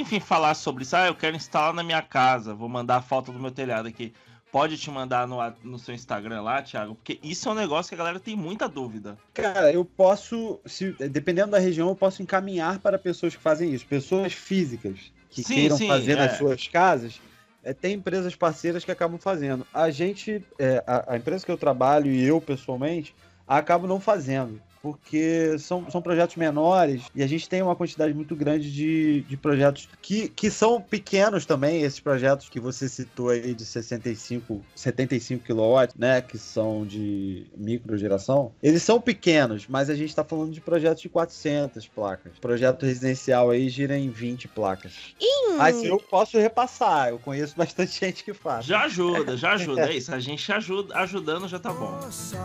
enfim, 0.00 0.20
falar 0.20 0.54
sobre 0.54 0.82
isso, 0.82 0.96
ah, 0.96 1.06
eu 1.06 1.14
quero 1.14 1.36
instalar 1.36 1.72
na 1.72 1.82
minha 1.82 2.02
casa, 2.02 2.54
vou 2.54 2.68
mandar 2.68 2.96
a 2.96 3.02
foto 3.02 3.32
do 3.32 3.38
meu 3.38 3.50
telhado 3.50 3.88
aqui. 3.88 4.12
Pode 4.50 4.76
te 4.78 4.90
mandar 4.90 5.28
no, 5.28 5.36
no 5.62 5.78
seu 5.78 5.94
Instagram 5.94 6.42
lá, 6.42 6.60
Thiago, 6.60 6.96
porque 6.96 7.20
isso 7.22 7.48
é 7.48 7.52
um 7.52 7.54
negócio 7.54 7.88
que 7.90 7.94
a 7.94 7.98
galera 7.98 8.18
tem 8.18 8.34
muita 8.34 8.68
dúvida. 8.68 9.16
Cara, 9.32 9.72
eu 9.72 9.84
posso, 9.84 10.58
se, 10.66 10.90
dependendo 11.08 11.52
da 11.52 11.58
região, 11.60 11.88
eu 11.88 11.94
posso 11.94 12.20
encaminhar 12.20 12.80
para 12.80 12.98
pessoas 12.98 13.36
que 13.36 13.40
fazem 13.40 13.72
isso. 13.72 13.86
Pessoas 13.86 14.32
físicas 14.32 15.12
que 15.28 15.44
Sim, 15.44 15.54
queiram 15.54 15.76
sim, 15.76 15.86
fazer 15.86 16.12
é. 16.12 16.16
nas 16.16 16.36
suas 16.36 16.66
casas. 16.66 17.20
é, 17.62 17.72
tem 17.72 17.94
empresas 17.94 18.34
parceiras 18.34 18.84
que 18.84 18.90
acabam 18.90 19.18
fazendo. 19.18 19.66
A 19.72 19.90
gente, 19.90 20.44
é, 20.58 20.82
a, 20.86 21.14
a 21.14 21.16
empresa 21.16 21.44
que 21.44 21.52
eu 21.52 21.58
trabalho 21.58 22.10
e 22.10 22.22
eu 22.24 22.40
pessoalmente, 22.40 23.14
acabo 23.46 23.86
não 23.86 24.00
fazendo. 24.00 24.60
Porque 24.82 25.56
são, 25.58 25.90
são 25.90 26.00
projetos 26.00 26.36
menores 26.36 27.02
e 27.14 27.22
a 27.22 27.26
gente 27.26 27.48
tem 27.48 27.62
uma 27.62 27.76
quantidade 27.76 28.14
muito 28.14 28.34
grande 28.34 28.72
de, 28.72 29.22
de 29.22 29.36
projetos 29.36 29.88
que, 30.00 30.28
que 30.28 30.50
são 30.50 30.80
pequenos 30.80 31.44
também, 31.44 31.82
esses 31.82 32.00
projetos 32.00 32.48
que 32.48 32.58
você 32.58 32.88
citou 32.88 33.28
aí 33.28 33.54
de 33.54 33.64
65, 33.64 34.62
75 34.74 35.44
kW, 35.44 35.92
né, 35.98 36.20
que 36.22 36.38
são 36.38 36.86
de 36.86 37.46
microgeração, 37.56 38.52
eles 38.62 38.82
são 38.82 39.00
pequenos, 39.00 39.66
mas 39.68 39.90
a 39.90 39.94
gente 39.94 40.08
está 40.08 40.24
falando 40.24 40.52
de 40.52 40.60
projetos 40.60 41.02
de 41.02 41.08
400 41.08 41.86
placas. 41.88 42.38
Projeto 42.38 42.86
residencial 42.86 43.50
aí 43.50 43.68
gira 43.68 43.98
em 43.98 44.08
20 44.08 44.48
placas. 44.48 45.14
Mas 45.56 45.82
eu 45.82 45.98
posso 45.98 46.38
repassar, 46.38 47.10
eu 47.10 47.18
conheço 47.18 47.54
bastante 47.56 47.92
gente 48.00 48.24
que 48.24 48.32
faz. 48.32 48.64
Já 48.64 48.84
ajuda, 48.84 49.36
já 49.36 49.52
ajuda. 49.52 49.90
É 49.90 49.96
isso, 49.96 50.14
a 50.14 50.20
gente 50.20 50.50
ajuda, 50.52 50.96
ajudando 50.96 51.48
já 51.48 51.58
tá 51.58 51.72
bom. 51.72 51.98
Ô 51.98 52.10
sol, 52.10 52.38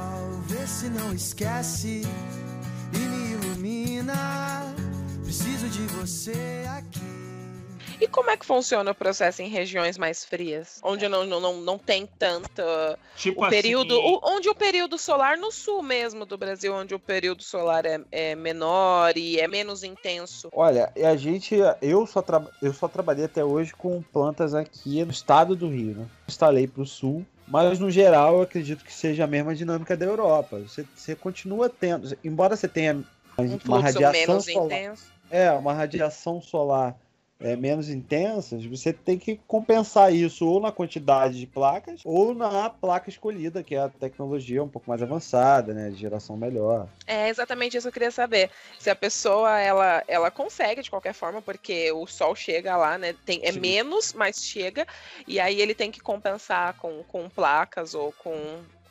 vê 0.48 0.68
se 0.68 0.90
não 0.90 1.14
esquece 1.14 2.02
Preciso 5.24 5.68
de 5.70 5.82
você 5.88 6.64
aqui. 6.78 7.06
E 8.00 8.08
como 8.10 8.30
é 8.30 8.36
que 8.38 8.46
funciona 8.46 8.92
o 8.92 8.96
processo 8.96 9.42
em 9.42 9.48
regiões 9.48 9.98
mais 9.98 10.26
frias? 10.26 10.80
Onde 10.84 11.08
não, 11.08 11.26
não, 11.26 11.40
não, 11.40 11.62
não 11.62 11.78
tem 11.78 12.08
tanta. 12.20 13.00
Tipo 13.16 13.46
O 13.46 13.50
período. 13.50 13.94
assim, 13.98 14.06
o- 14.06 14.20
onde 14.24 14.50
o 14.50 14.56
período 14.56 14.98
solar, 14.98 15.38
no 15.38 15.50
sul 15.52 15.82
mesmo 15.82 16.26
do 16.26 16.38
Brasil, 16.38 16.74
onde 16.74 16.94
o 16.94 17.00
período 17.00 17.42
solar 17.42 17.86
é, 17.86 18.00
é 18.12 18.36
menor 18.36 19.16
e 19.18 19.40
é 19.40 19.48
menos 19.48 19.82
intenso. 19.82 20.50
Olha, 20.52 20.92
a 20.96 21.16
gente, 21.16 21.56
eu 21.82 22.06
só, 22.06 22.22
tra- 22.22 22.46
eu 22.62 22.74
só 22.74 22.88
trabalhei 22.90 23.26
até 23.26 23.44
hoje 23.46 23.74
com 23.74 24.02
plantas 24.02 24.54
aqui 24.54 25.04
no 25.06 25.12
estado 25.12 25.56
do 25.56 25.70
Rio, 25.70 25.96
né? 25.96 26.06
Instalei 26.28 26.68
para 26.68 26.82
o 26.84 26.86
sul, 26.86 27.26
mas 27.48 27.80
no 27.80 27.90
geral 27.90 28.36
eu 28.36 28.42
acredito 28.42 28.84
que 28.84 28.94
seja 28.94 29.24
a 29.24 29.28
mesma 29.28 29.56
dinâmica 29.56 29.96
da 29.96 30.06
Europa. 30.06 30.60
Você, 30.60 30.86
você 30.94 31.16
continua 31.16 31.70
tendo, 31.70 32.16
embora 32.24 32.56
você 32.58 32.68
tenha 32.68 33.02
Um 33.38 33.60
uma 33.66 33.80
radiação 33.80 34.40
solar, 34.42 34.66
intenso. 34.80 35.04
é, 35.30 35.52
uma 35.52 35.74
radiação 35.74 36.42
solar 36.42 36.96
é, 37.40 37.56
menos 37.56 37.90
intensa, 37.90 38.58
você 38.70 38.94
tem 38.94 39.18
que 39.20 39.40
compensar 39.46 40.14
isso 40.14 40.48
ou 40.48 40.60
na 40.62 40.72
quantidade 40.72 41.38
de 41.40 41.46
placas 41.46 42.02
ou 42.06 42.34
na 42.34 42.70
placa 42.70 43.10
escolhida, 43.10 43.62
que 43.62 43.76
é 43.76 43.80
a 43.80 43.90
tecnologia 43.90 44.64
um 44.64 44.70
pouco 44.70 44.90
mais 44.90 45.02
avançada, 45.02 45.74
né, 45.74 45.90
de 45.90 45.98
geração 45.98 46.38
melhor. 46.38 46.88
É 47.06 47.30
exatamente 47.30 47.76
isso 47.76 47.84
que 47.84 47.90
eu 47.90 47.94
queria 47.94 48.12
saber. 48.12 48.50
Se 48.80 48.90
a 48.90 48.96
pessoa 48.96 49.60
ela, 49.60 50.04
ela 50.08 50.32
consegue 50.32 50.82
de 50.82 50.90
qualquer 50.90 51.14
forma, 51.14 51.42
porque 51.42 51.92
o 51.92 52.08
sol 52.08 52.36
chega 52.36 52.76
lá, 52.78 52.98
né? 52.98 53.14
Tem, 53.26 53.42
é 53.44 53.52
Sim. 53.52 53.60
menos, 53.60 54.14
mas 54.14 54.38
chega. 54.38 54.88
E 55.28 55.40
aí 55.40 55.62
ele 55.62 55.76
tem 55.76 55.92
que 55.92 56.00
compensar 56.00 56.74
com, 56.78 57.04
com 57.04 57.30
placas 57.30 57.94
ou 57.94 58.12
com 58.14 58.34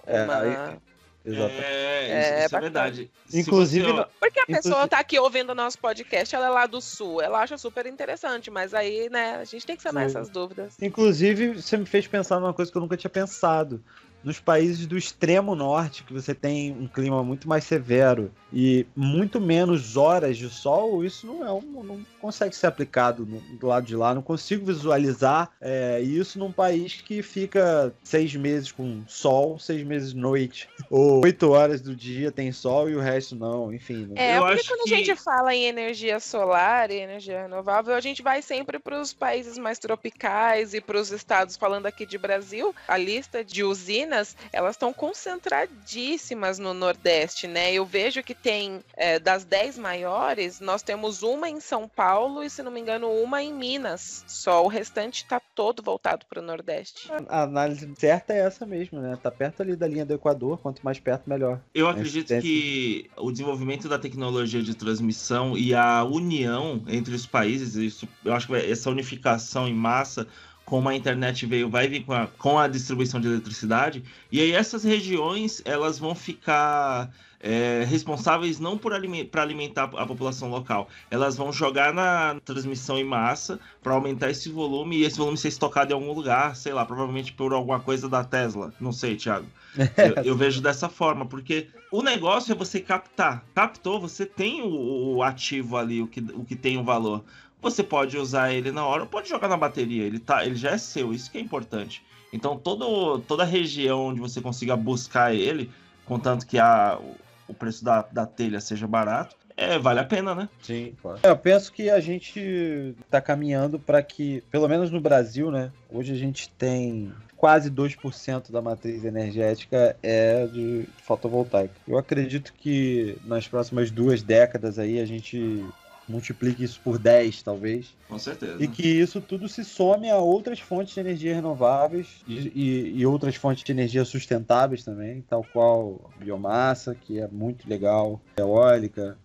É, 0.07 0.23
uma. 0.23 0.39
aí- 0.39 0.79
Exato. 1.25 1.55
É, 1.55 2.05
isso, 2.05 2.13
É, 2.13 2.45
isso 2.47 2.57
é 2.57 2.61
verdade. 2.61 3.11
Se 3.27 3.41
Inclusive, 3.41 3.91
você- 3.91 4.07
Porque 4.21 4.41
a 4.41 4.43
Inclusive- 4.43 4.63
pessoa 4.63 4.87
tá 4.89 4.99
aqui 4.99 5.19
ouvindo 5.19 5.51
o 5.51 5.55
nosso 5.55 5.79
podcast, 5.79 6.35
ela 6.37 6.47
é 6.47 6.51
lá 6.51 6.67
do 6.67 6.81
sul, 6.81 7.23
ela 7.23 7.41
acha 7.41 7.57
super 7.57 7.87
interessante, 7.87 8.51
mas 8.51 8.75
aí, 8.75 9.09
né, 9.11 9.37
a 9.37 9.45
gente 9.45 9.65
tem 9.65 9.75
que 9.77 9.83
sanar 9.83 10.03
Sim. 10.09 10.17
essas 10.19 10.29
dúvidas. 10.29 10.75
Inclusive, 10.83 11.63
você 11.63 11.77
me 11.79 11.87
fez 11.87 12.07
pensar 12.07 12.39
numa 12.41 12.53
coisa 12.53 12.71
que 12.71 12.77
eu 12.77 12.83
nunca 12.83 12.97
tinha 12.97 13.11
pensado. 13.11 13.83
Nos 14.25 14.41
países 14.41 14.87
do 14.87 14.97
extremo 14.97 15.55
norte, 15.55 16.03
que 16.03 16.13
você 16.13 16.35
tem 16.35 16.73
um 16.73 16.87
clima 16.89 17.23
muito 17.23 17.49
mais 17.49 17.65
severo 17.65 18.31
e 18.53 18.87
muito 18.97 19.41
menos 19.41 19.97
horas 19.97 20.39
de 20.39 20.49
sol, 20.49 21.05
isso 21.05 21.27
não 21.27 21.47
é 21.47 21.53
um, 21.53 21.83
não 21.83 22.01
consegue 22.21 22.57
ser 22.57 22.67
aplicado 22.69 23.27
no, 23.27 23.39
do 23.59 23.67
lado 23.67 23.85
de 23.87 23.95
lá. 23.95 24.15
Não 24.15 24.23
consigo 24.23 24.65
visualizar 24.65 25.51
é, 25.61 26.01
isso 26.01 26.39
num 26.39 26.51
país 26.51 26.95
que 27.03 27.23
fica 27.23 27.93
seis 28.03 28.35
meses 28.35 28.73
com 28.73 29.03
sol, 29.07 29.59
seis 29.59 29.85
meses 29.85 30.15
noite, 30.15 30.69
ou 30.89 31.23
oito 31.25 31.51
horas 31.51 31.81
do 31.81 31.95
dia 31.95 32.33
tem 32.33 32.51
sol 32.53 32.89
e 32.89 32.97
o 32.97 33.01
resto 33.01 33.37
não. 33.37 33.73
Enfim. 33.73 34.07
Não... 34.07 34.17
É, 34.17 34.39
Eu 34.39 34.43
porque 34.43 34.61
acho 34.61 34.69
quando 34.69 34.85
que- 34.85 34.95
a 34.95 34.97
gente 34.97 35.17
fala 35.17 35.55
em 35.55 35.65
energia 35.65 36.19
solar 36.19 36.91
e 36.91 36.97
energia 36.97 37.43
renovável, 37.43 37.95
a 37.95 38.01
gente 38.01 38.23
vai 38.23 38.41
sempre 38.41 38.79
para 38.79 38.99
os 39.01 39.13
países 39.13 39.59
mais 39.59 39.79
tropicais 39.79 40.73
e 40.73 40.81
para 40.81 40.99
os 40.99 41.11
estados, 41.11 41.57
falando 41.57 41.87
aqui 41.87 42.07
de 42.07 42.17
Brasil, 42.17 42.75
a 42.89 42.97
lista 42.97 43.45
de 43.45 43.63
usinas, 43.65 44.14
elas 44.53 44.75
estão 44.75 44.93
concentradíssimas 44.93 46.59
no 46.59 46.75
Nordeste, 46.75 47.47
né? 47.47 47.73
Eu 47.73 47.85
vejo 47.85 48.23
que 48.23 48.35
tem, 48.35 48.81
é, 48.97 49.19
das 49.19 49.45
10 49.45 49.79
maiores, 49.79 50.61
nós 50.61 50.83
temos 50.83 51.23
uma 51.23 51.49
em 51.49 51.61
São 51.61 51.89
Paulo 51.89 52.43
e, 52.43 52.51
se 52.51 52.63
não 52.63 52.71
me 52.71 52.81
engano, 52.81 53.11
uma 53.11 53.43
em 53.43 53.53
Minas. 53.53 54.25
Só 54.27 54.65
o 54.65 54.69
restante 54.69 55.23
está 55.23 55.41
todo 55.55 55.83
voltado 55.83 56.25
para 56.29 56.41
o 56.41 56.45
Nordeste. 56.45 57.11
A 57.29 57.43
análise 57.43 57.89
certa 57.97 58.33
é 58.33 58.39
essa 58.39 58.67
mesmo, 58.67 59.01
né? 59.01 59.19
Tá 59.23 59.31
perto 59.31 59.63
ali 59.63 59.77
da 59.77 59.87
linha 59.87 60.05
do 60.05 60.15
Equador, 60.15 60.59
quanto 60.59 60.83
mais 60.85 60.99
perto, 60.99 61.29
melhor. 61.29 61.61
Eu 61.75 61.89
acredito 61.89 62.29
tem- 62.29 62.41
que 62.41 63.11
o 63.17 63.31
desenvolvimento 63.31 63.89
da 63.89 63.99
tecnologia 63.99 64.63
de 64.63 64.75
transmissão 64.75 65.57
e 65.57 65.75
a 65.75 66.05
união 66.05 66.83
entre 66.89 67.15
os 67.15 67.27
países, 67.27 67.75
isso, 67.75 68.09
eu 68.25 68.33
acho 68.35 68.47
que 68.47 68.55
essa 68.55 68.91
unificação 68.91 69.67
em 69.69 69.75
massa, 69.75 70.27
como 70.65 70.89
a 70.89 70.95
internet 70.95 71.45
veio, 71.47 71.69
vai 71.69 71.89
vir 71.89 72.05
com 72.05 72.13
a, 72.13 72.27
com 72.27 72.59
a 72.59 72.67
distribuição 72.67 73.21
de 73.21 73.29
eletricidade, 73.29 74.03
e 74.33 74.41
aí 74.41 74.53
essas 74.53 74.83
regiões 74.83 75.63
elas 75.65 75.99
vão 75.99 76.15
ficar 76.15 77.11
é, 77.45 77.85
responsáveis 77.87 78.59
não 78.59 78.79
por 78.79 78.95
para 79.31 79.43
alimentar 79.43 79.91
a 79.97 80.07
população 80.07 80.49
local, 80.49 80.89
elas 81.11 81.37
vão 81.37 81.53
jogar 81.53 81.93
na 81.93 82.41
transmissão 82.43 82.99
em 82.99 83.05
massa 83.05 83.61
para 83.83 83.93
aumentar 83.93 84.31
esse 84.31 84.49
volume 84.49 84.97
e 84.97 85.05
esse 85.05 85.19
volume 85.19 85.37
ser 85.37 85.49
estocado 85.49 85.91
em 85.91 85.95
algum 85.95 86.13
lugar, 86.13 86.57
sei 86.57 86.73
lá, 86.73 86.87
provavelmente 86.87 87.35
por 87.35 87.53
alguma 87.53 87.81
coisa 87.81 88.09
da 88.09 88.25
Tesla, 88.25 88.73
não 88.81 88.93
sei, 88.93 89.17
Thiago. 89.17 89.47
Eu, 89.97 90.23
eu 90.23 90.37
vejo 90.37 90.61
dessa 90.61 90.89
forma, 90.89 91.27
porque 91.27 91.67
o 91.91 92.01
negócio 92.01 92.53
é 92.53 92.55
você 92.55 92.79
captar. 92.79 93.45
Captou, 93.53 93.99
você 93.99 94.25
tem 94.25 94.63
o, 94.63 95.17
o 95.17 95.23
ativo 95.23 95.77
ali, 95.77 96.01
o 96.01 96.07
que, 96.07 96.21
o 96.21 96.45
que 96.45 96.55
tem 96.55 96.79
o 96.79 96.85
valor. 96.85 97.25
Você 97.65 97.83
pode 97.83 98.19
usar 98.19 98.53
ele 98.53 98.71
na 98.71 98.85
hora, 98.85 99.05
ou 99.05 99.09
pode 99.09 99.27
jogar 99.27 99.49
na 99.49 99.57
bateria. 99.57 100.05
Ele, 100.05 100.19
tá, 100.19 100.45
ele 100.45 100.55
já 100.55 100.73
é 100.73 100.79
seu, 100.79 101.15
isso 101.15 101.31
que 101.31 101.39
é 101.39 101.41
importante. 101.41 102.05
Então, 102.31 102.59
todo, 102.59 103.21
toda 103.21 103.43
região 103.43 104.09
onde 104.09 104.21
você 104.21 104.39
consiga 104.39 104.77
buscar 104.77 105.35
ele, 105.35 105.71
contanto 106.05 106.47
que 106.47 106.59
a, 106.59 107.01
o 107.49 107.55
preço 107.55 107.83
da, 107.83 108.03
da 108.03 108.27
telha 108.27 108.61
seja 108.61 108.87
barato, 108.87 109.35
é, 109.57 109.79
vale 109.79 110.01
a 110.01 110.05
pena, 110.05 110.35
né? 110.35 110.49
Sim, 110.61 110.95
claro. 111.01 111.21
Eu 111.23 111.37
penso 111.39 111.73
que 111.73 111.89
a 111.89 112.01
gente 112.01 112.95
tá 113.09 113.21
caminhando 113.21 113.79
para 113.79 114.03
que, 114.03 114.43
pelo 114.51 114.69
menos 114.69 114.91
no 114.91 115.01
Brasil, 115.01 115.51
né? 115.51 115.71
Hoje 115.89 116.13
a 116.13 116.17
gente 116.17 116.51
tem 116.51 117.13
quase 117.35 117.71
2% 117.71 118.51
da 118.51 118.61
matriz 118.61 119.05
energética 119.05 119.97
é 120.03 120.47
de 120.49 120.87
fotovoltaica. 121.05 121.75
Eu 121.87 121.97
acredito 121.97 122.53
que 122.53 123.17
nas 123.25 123.47
próximas 123.47 123.91
duas 123.91 124.23
décadas 124.23 124.79
aí 124.79 125.01
a 125.01 125.07
gente 125.07 125.65
multiplique 126.09 126.63
isso 126.65 126.81
por 126.83 126.99
10, 126.99 127.43
talvez, 127.43 127.95
Com 128.09 128.19
certeza. 128.19 128.63
e 128.63 128.69
que 128.69 128.87
isso 128.87 129.21
tudo 129.21 129.49
se 129.49 129.65
some 129.65 130.09
a 130.11 130.19
outras 130.19 130.61
fontes 130.61 130.95
de 130.95 131.01
energia 131.01 131.35
renováveis 131.35 132.23
e, 132.27 132.39
e- 132.55 132.93
e 133.01 133.07
outras 133.07 133.35
fontes 133.37 133.65
de 133.65 133.73
energia 133.73 134.05
sustentáveis 134.05 134.85
também, 134.85 135.23
tal 135.23 135.43
qual 135.53 136.11
biomassa, 136.19 136.95
que 136.95 137.19
é 137.19 137.27
muito 137.29 137.69
legal, 137.69 138.21
eólica, 138.39 139.19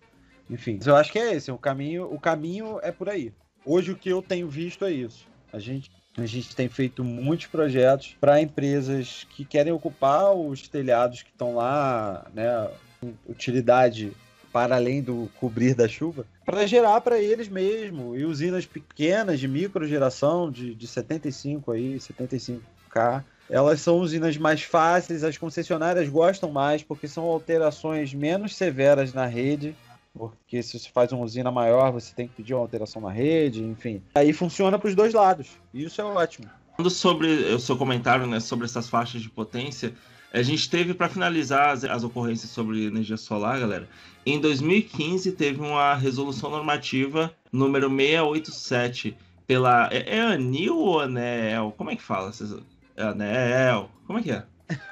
enfim. 0.48 0.78
Eu 0.84 0.96
acho 0.96 1.12
que 1.12 1.18
é 1.18 1.34
esse, 1.34 1.50
o 1.50 1.58
caminho, 1.58 2.04
o 2.12 2.18
caminho 2.18 2.78
é 2.82 2.90
por 2.90 3.08
aí. 3.08 3.32
Hoje 3.64 3.92
o 3.92 3.96
que 3.96 4.08
eu 4.08 4.22
tenho 4.22 4.48
visto 4.48 4.84
é 4.84 4.90
isso. 4.90 5.26
A 5.52 5.58
gente 5.58 5.90
a 6.18 6.26
gente 6.26 6.56
tem 6.56 6.68
feito 6.68 7.04
muitos 7.04 7.46
projetos 7.46 8.16
para 8.20 8.42
empresas 8.42 9.24
que 9.30 9.44
querem 9.44 9.72
ocupar 9.72 10.34
os 10.34 10.66
telhados 10.68 11.22
que 11.22 11.30
estão 11.30 11.54
lá, 11.54 12.28
né, 12.34 12.68
com 13.00 13.14
utilidade 13.28 14.12
para 14.52 14.76
além 14.76 15.02
do 15.02 15.30
cobrir 15.38 15.74
da 15.74 15.88
chuva, 15.88 16.26
para 16.44 16.66
gerar 16.66 17.00
para 17.00 17.18
eles 17.20 17.48
mesmo. 17.48 18.16
E 18.16 18.24
usinas 18.24 18.66
pequenas 18.66 19.38
de 19.38 19.46
microgeração 19.46 20.50
de, 20.50 20.74
de 20.74 20.86
75 20.86 21.72
aí, 21.72 21.96
75K, 21.96 23.24
elas 23.48 23.80
são 23.80 23.98
usinas 23.98 24.36
mais 24.36 24.62
fáceis, 24.62 25.24
as 25.24 25.36
concessionárias 25.36 26.08
gostam 26.08 26.50
mais 26.50 26.82
porque 26.82 27.08
são 27.08 27.24
alterações 27.24 28.14
menos 28.14 28.54
severas 28.54 29.12
na 29.12 29.26
rede. 29.26 29.74
Porque 30.12 30.62
se 30.62 30.78
você 30.78 30.88
faz 30.88 31.12
uma 31.12 31.24
usina 31.24 31.50
maior, 31.52 31.92
você 31.92 32.12
tem 32.14 32.26
que 32.26 32.34
pedir 32.34 32.54
uma 32.54 32.62
alteração 32.62 33.00
na 33.00 33.10
rede, 33.10 33.62
enfim. 33.62 34.02
Aí 34.14 34.32
funciona 34.32 34.78
para 34.78 34.88
os 34.88 34.94
dois 34.94 35.14
lados. 35.14 35.50
E 35.72 35.84
isso 35.84 36.00
é 36.00 36.04
ótimo. 36.04 36.48
Falando 36.76 36.90
sobre 36.90 37.28
o 37.28 37.60
seu 37.60 37.76
comentário 37.76 38.26
né, 38.26 38.40
sobre 38.40 38.64
essas 38.64 38.88
faixas 38.88 39.22
de 39.22 39.30
potência, 39.30 39.94
a 40.32 40.42
gente 40.42 40.68
teve 40.68 40.94
para 40.94 41.08
finalizar 41.08 41.70
as, 41.70 41.84
as 41.84 42.04
ocorrências 42.04 42.50
sobre 42.50 42.86
energia 42.86 43.16
solar, 43.16 43.58
galera. 43.58 43.88
Em 44.24 44.40
2015 44.40 45.32
teve 45.32 45.60
uma 45.60 45.94
resolução 45.94 46.50
normativa 46.50 47.34
número 47.52 47.88
687 47.88 49.16
pela 49.46 49.88
é, 49.92 50.18
é 50.18 50.20
Anil 50.20 50.76
ou 50.76 51.00
Anel? 51.00 51.74
Como 51.76 51.90
é 51.90 51.96
que 51.96 52.02
fala? 52.02 52.30
É 52.96 53.02
Anel? 53.02 53.90
Como 54.06 54.18
é 54.18 54.22
que 54.22 54.30
é? 54.30 54.44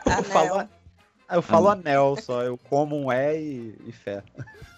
Eu 0.06 0.24
falo, 0.24 0.68
eu 1.30 1.42
falo 1.42 1.68
anel 1.68 2.16
só, 2.20 2.42
eu 2.42 2.58
como 2.68 2.98
um 2.98 3.12
é 3.12 3.40
e, 3.40 3.74
e 3.86 3.92
fé. 3.92 4.22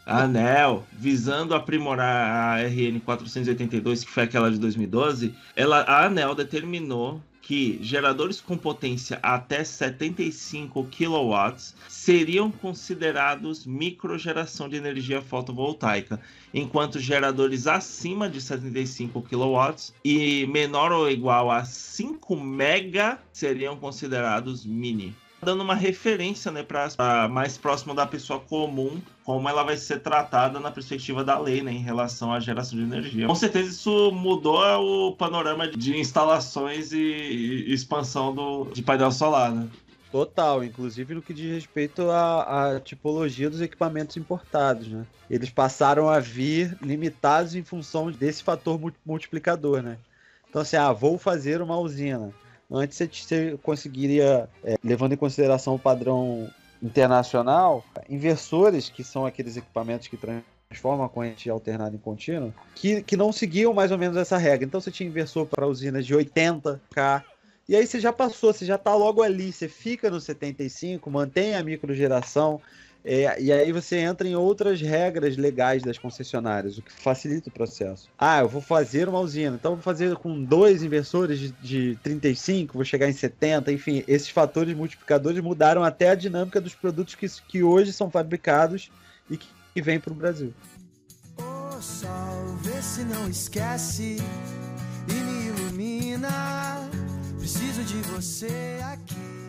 ANEL, 0.05 0.85
visando 0.93 1.55
aprimorar 1.55 2.59
a 2.59 2.63
RN 2.63 2.99
482, 3.01 4.05
que 4.05 4.11
foi 4.11 4.25
aquela 4.25 4.51
de 4.51 4.59
2012, 4.59 5.35
ela, 5.55 5.83
a 5.83 6.07
ANEL 6.07 6.35
determinou 6.35 7.23
que 7.51 7.81
geradores 7.83 8.41
com 8.41 8.57
potência 8.57 9.19
até 9.21 9.65
75 9.65 10.85
kW 10.85 11.57
seriam 11.89 12.49
considerados 12.49 13.67
microgeração 13.67 14.69
de 14.69 14.77
energia 14.77 15.21
fotovoltaica, 15.21 16.21
enquanto 16.55 17.01
geradores 17.01 17.67
acima 17.67 18.31
de 18.31 18.41
75 18.41 19.21
kW 19.23 19.93
e 20.05 20.47
menor 20.47 20.93
ou 20.93 21.11
igual 21.11 21.51
a 21.51 21.65
5 21.65 22.37
mega 22.37 23.19
seriam 23.33 23.77
considerados 23.77 24.65
mini 24.65 25.13
dando 25.43 25.63
uma 25.63 25.75
referência 25.75 26.51
né, 26.51 26.63
para 26.63 27.29
mais 27.29 27.57
próximo 27.57 27.95
da 27.95 28.07
pessoa 28.07 28.41
comum, 28.41 29.01
como 29.25 29.49
ela 29.49 29.63
vai 29.63 29.77
ser 29.77 30.01
tratada 30.01 30.61
na 30.61 30.71
perspectiva 30.71 31.25
da 31.25 31.39
lei 31.39 31.63
né, 31.63 31.73
em 31.73 31.83
relação 31.83 32.33
à 32.33 32.41
geração 32.41 32.79
de 32.79 32.85
energia. 32.85 33.27
Com 33.27 33.35
certeza 33.35 33.71
isso 33.71 34.11
mudou 34.13 34.61
o 35.09 35.17
panorama 35.17 35.69
de 35.69 35.97
instalações 35.97 36.93
e, 36.93 37.65
expansão 37.73 38.35
do, 38.35 38.65
de 38.73 38.83
painel 38.83 39.11
solar. 39.13 39.53
Né? 39.53 39.67
Total, 40.13 40.65
inclusive 40.65 41.15
no 41.15 41.23
que 41.23 41.33
diz 41.33 41.53
respeito 41.53 42.11
à, 42.11 42.73
à 42.75 42.81
tipologia 42.81 43.49
dos 43.49 43.61
equipamentos 43.61 44.17
importados, 44.17 44.89
né? 44.89 45.07
Eles 45.31 45.51
passaram 45.51 46.09
a 46.09 46.19
vir 46.19 46.77
limitados 46.83 47.55
em 47.55 47.63
função 47.63 48.11
desse 48.11 48.43
fator 48.43 48.77
mu- 48.77 48.93
multiplicador, 49.07 49.81
né? 49.83 49.99
Então, 50.49 50.63
assim, 50.63 50.77
ah, 50.77 50.91
vou 50.93 51.17
fazer 51.17 51.63
uma 51.63 51.79
usina. 51.79 52.33
Antes 52.71 52.99
você, 52.99 53.59
conseguiria, 53.63 54.49
é, 54.63 54.77
levando 54.83 55.13
em 55.13 55.17
consideração 55.17 55.75
o 55.75 55.79
padrão 55.79 56.49
internacional, 56.83 57.85
inversores, 58.09 58.89
que 58.89 59.03
são 59.03 59.27
aqueles 59.27 59.57
equipamentos 59.57 60.09
que 60.09 60.17
transformam 60.17 61.05
a 61.05 61.09
corrente 61.09 61.51
alternada 61.51 61.95
em 61.95 61.99
contínua, 61.99 62.55
que, 62.75 63.03
que 63.03 63.17
não 63.17 63.33
seguiam 63.33 63.75
mais 63.75 63.91
ou 63.91 63.99
menos 63.99 64.17
essa 64.17 64.39
regra. 64.39 64.65
Então 64.65 64.81
você 64.81 64.91
tinha 64.91 65.09
inversor 65.09 65.47
para 65.47 65.67
usinas 65.67 66.07
de 66.07 66.15
80K, 66.15 67.25
e 67.69 67.77
aí 67.77 67.87
você 67.87 68.01
já 68.01 68.13
passou, 68.13 68.53
você 68.53 68.65
já 68.65 68.79
tá 68.79 68.95
logo 68.95 69.23
ali, 69.23 69.53
você 69.53 69.69
fica 69.69 70.11
no 70.11 70.21
75, 70.21 71.09
mantém 71.11 71.55
a 71.55 71.63
microgeração, 71.63 72.61
é, 73.05 73.41
e 73.41 73.51
aí 73.51 73.73
você 73.73 73.97
entra 73.97 74.29
em 74.29 74.35
outras 74.35 74.81
regras 74.81 75.37
legais 75.37 75.83
das 75.83 75.99
concessionárias, 75.99 76.77
o 76.77 76.83
que 76.83 76.93
facilita 76.93 77.49
o 77.49 77.53
processo. 77.53 78.09
Ah, 78.19 78.41
eu 78.41 78.49
vou 78.49 78.61
fazer 78.61 79.09
uma 79.09 79.21
usina, 79.21 79.57
então 79.57 79.75
vou 79.75 79.83
fazer 79.83 80.15
com 80.17 80.43
dois 80.43 80.83
inversores 80.83 81.39
de, 81.39 81.53
de 81.63 81.99
35, 82.03 82.75
vou 82.75 82.85
chegar 82.85 83.09
em 83.09 83.13
70, 83.13 83.73
enfim, 83.73 84.05
esses 84.07 84.29
fatores 84.29 84.77
multiplicadores 84.77 85.43
mudaram 85.43 85.83
até 85.83 86.11
a 86.11 86.15
dinâmica 86.15 86.61
dos 86.61 86.75
produtos 86.75 87.15
que, 87.15 87.27
que 87.49 87.63
hoje 87.63 87.93
são 87.93 88.11
fabricados 88.11 88.91
e 89.31 89.37
que, 89.37 89.49
que 89.73 89.81
vêm 89.81 89.99
para 89.99 90.13
o 90.13 90.17
Brasil. 90.17 90.53
Ô 91.39 91.81
sol, 91.81 92.59
vê 92.61 92.83
se 92.83 93.03
não 93.05 93.29
esquece 93.31 94.17
e 95.09 95.13
me 95.13 95.47
ilumina. 95.47 96.91
Preciso 97.39 97.83
de 97.83 97.97
você 98.11 98.79
aqui. 98.83 99.40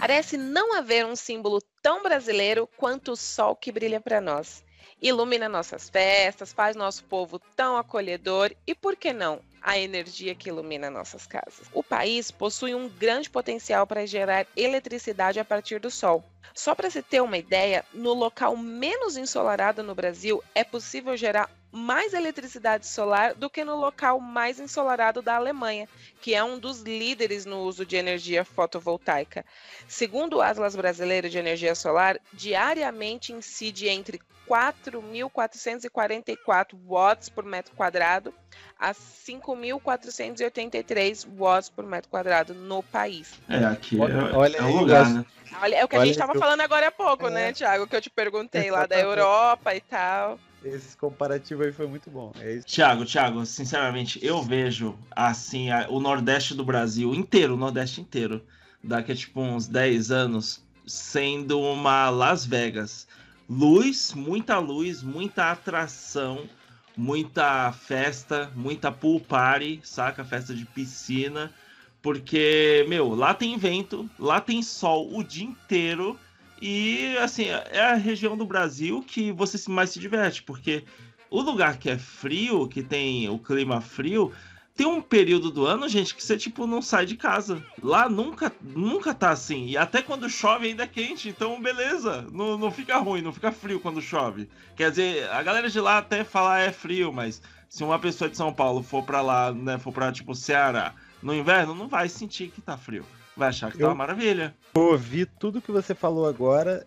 Parece 0.00 0.38
não 0.38 0.72
haver 0.72 1.04
um 1.04 1.14
símbolo 1.14 1.60
tão 1.82 2.02
brasileiro 2.02 2.66
quanto 2.78 3.12
o 3.12 3.16
sol 3.16 3.54
que 3.54 3.70
brilha 3.70 4.00
para 4.00 4.22
nós. 4.22 4.64
Ilumina 5.02 5.50
nossas 5.50 5.90
festas, 5.90 6.50
faz 6.50 6.74
nosso 6.74 7.04
povo 7.04 7.38
tão 7.54 7.76
acolhedor 7.76 8.54
e, 8.66 8.74
por 8.74 8.96
que 8.96 9.12
não, 9.12 9.42
a 9.60 9.76
energia 9.76 10.34
que 10.34 10.48
ilumina 10.48 10.88
nossas 10.88 11.26
casas. 11.26 11.66
O 11.74 11.82
país 11.82 12.30
possui 12.30 12.74
um 12.74 12.88
grande 12.88 13.28
potencial 13.28 13.86
para 13.86 14.06
gerar 14.06 14.46
eletricidade 14.56 15.38
a 15.38 15.44
partir 15.44 15.78
do 15.78 15.90
sol. 15.90 16.24
Só 16.54 16.74
para 16.74 16.88
se 16.88 17.02
ter 17.02 17.20
uma 17.20 17.36
ideia, 17.36 17.84
no 17.92 18.14
local 18.14 18.56
menos 18.56 19.18
ensolarado 19.18 19.82
no 19.82 19.94
Brasil 19.94 20.42
é 20.54 20.64
possível 20.64 21.14
gerar 21.18 21.50
mais 21.72 22.12
eletricidade 22.12 22.86
solar 22.86 23.32
do 23.34 23.48
que 23.48 23.64
no 23.64 23.74
local 23.76 24.20
mais 24.20 24.60
ensolarado 24.60 25.22
da 25.22 25.36
Alemanha, 25.36 25.88
que 26.20 26.34
é 26.34 26.44
um 26.44 26.58
dos 26.58 26.82
líderes 26.82 27.46
no 27.46 27.60
uso 27.62 27.86
de 27.86 27.96
energia 27.96 28.44
fotovoltaica. 28.44 29.42
Segundo 29.88 30.36
o 30.36 30.42
Atlas 30.42 30.76
Brasileiro 30.76 31.30
de 31.30 31.38
Energia 31.38 31.74
Solar, 31.74 32.18
diariamente 32.32 33.32
incide 33.32 33.88
entre 33.88 34.20
4.444 34.46 36.74
watts 36.86 37.28
por 37.28 37.44
metro 37.44 37.74
quadrado 37.74 38.32
a 38.78 38.92
5.483 38.92 41.26
watts 41.36 41.68
por 41.70 41.84
metro 41.86 42.10
quadrado 42.10 42.52
no 42.54 42.82
país. 42.82 43.32
É, 43.48 43.64
aqui 43.64 43.98
Olha- 43.98 44.12
é, 44.12 44.36
olha 44.36 44.56
é 44.58 44.62
o 44.62 44.76
lugar, 44.76 45.08
né? 45.08 45.24
Olha, 45.60 45.76
é 45.76 45.84
o 45.84 45.88
que 45.88 45.96
a 45.96 46.00
Olha 46.00 46.06
gente 46.06 46.14
estava 46.16 46.34
eu- 46.34 46.40
falando 46.40 46.60
agora 46.62 46.88
há 46.88 46.92
pouco, 46.92 47.28
É. 47.28 47.30
né, 47.30 47.52
Thiago? 47.52 47.86
Que 47.86 47.94
eu 47.96 48.00
te 48.00 48.10
perguntei 48.10 48.70
lá 48.70 48.86
da. 48.86 48.98
Europa 48.98 49.74
e 49.74 49.80
tal. 49.80 50.38
Esse 50.64 50.96
comparativo 50.96 51.62
aí 51.62 51.72
foi 51.72 51.86
muito 51.86 52.10
bom. 52.10 52.32
É 52.38 52.54
isso. 52.54 52.66
Tiago, 52.66 53.04
Tiago, 53.04 53.44
sinceramente, 53.44 54.18
eu 54.22 54.42
vejo 54.42 54.96
assim 55.10 55.70
a- 55.70 55.86
o 55.88 55.98
Nordeste 56.00 56.54
do 56.54 56.64
Brasil 56.64 57.14
inteiro, 57.14 57.54
o 57.54 57.56
Nordeste 57.56 58.00
inteiro, 58.00 58.42
daqui 58.82 59.12
a 59.12 59.16
tipo 59.16 59.40
uns 59.40 59.66
10 59.66 60.10
anos, 60.10 60.62
sendo 60.86 61.60
uma 61.60 62.10
Las 62.10 62.46
Vegas. 62.46 63.06
Luz, 63.48 64.14
muita 64.14 64.58
luz, 64.58 65.02
muita 65.02 65.50
atração, 65.50 66.48
muita 66.96 67.72
festa, 67.72 68.50
muita 68.54 68.90
pool 68.92 69.20
party, 69.20 69.80
saca? 69.82 70.24
Festa 70.24 70.54
de 70.54 70.64
piscina. 70.64 71.52
Porque, 72.00 72.84
meu, 72.88 73.14
lá 73.14 73.32
tem 73.32 73.56
vento, 73.56 74.08
lá 74.18 74.40
tem 74.40 74.62
sol 74.62 75.16
o 75.16 75.22
dia 75.22 75.44
inteiro. 75.44 76.18
E, 76.64 77.18
assim, 77.18 77.46
é 77.48 77.80
a 77.80 77.94
região 77.94 78.36
do 78.36 78.46
Brasil 78.46 79.02
que 79.02 79.32
você 79.32 79.58
mais 79.68 79.90
se 79.90 79.98
diverte, 79.98 80.44
porque 80.44 80.84
o 81.28 81.40
lugar 81.40 81.76
que 81.76 81.90
é 81.90 81.98
frio, 81.98 82.68
que 82.68 82.84
tem 82.84 83.28
o 83.28 83.36
clima 83.36 83.80
frio, 83.80 84.32
tem 84.76 84.86
um 84.86 85.02
período 85.02 85.50
do 85.50 85.66
ano, 85.66 85.88
gente, 85.88 86.14
que 86.14 86.22
você, 86.22 86.36
tipo, 86.36 86.64
não 86.64 86.80
sai 86.80 87.04
de 87.04 87.16
casa. 87.16 87.60
Lá 87.82 88.08
nunca, 88.08 88.52
nunca 88.62 89.12
tá 89.12 89.30
assim. 89.30 89.66
E 89.66 89.76
até 89.76 90.02
quando 90.02 90.30
chove 90.30 90.68
ainda 90.68 90.84
é 90.84 90.86
quente, 90.86 91.28
então 91.28 91.60
beleza. 91.60 92.28
Não, 92.30 92.56
não 92.56 92.70
fica 92.70 92.96
ruim, 92.98 93.22
não 93.22 93.32
fica 93.32 93.50
frio 93.50 93.80
quando 93.80 94.00
chove. 94.00 94.48
Quer 94.76 94.90
dizer, 94.90 95.28
a 95.30 95.42
galera 95.42 95.68
de 95.68 95.80
lá 95.80 95.98
até 95.98 96.22
fala 96.22 96.54
"Ah, 96.54 96.60
é 96.60 96.70
frio, 96.70 97.12
mas 97.12 97.42
se 97.68 97.82
uma 97.82 97.98
pessoa 97.98 98.30
de 98.30 98.36
São 98.36 98.54
Paulo 98.54 98.84
for 98.84 99.02
pra 99.02 99.20
lá, 99.20 99.52
né, 99.52 99.78
for 99.78 99.92
pra, 99.92 100.12
tipo, 100.12 100.32
Ceará, 100.32 100.94
no 101.20 101.34
inverno, 101.34 101.74
não 101.74 101.88
vai 101.88 102.08
sentir 102.08 102.52
que 102.52 102.60
tá 102.60 102.76
frio. 102.76 103.04
Vai 103.36 103.48
achar 103.48 103.70
que 103.72 103.78
tá 103.78 103.84
Eu- 103.84 103.88
uma 103.88 103.94
maravilha. 103.94 104.54
Eu 104.74 104.82
ouvi 104.82 105.26
tudo 105.26 105.60
que 105.62 105.72
você 105.72 105.94
falou 105.94 106.26
agora, 106.26 106.86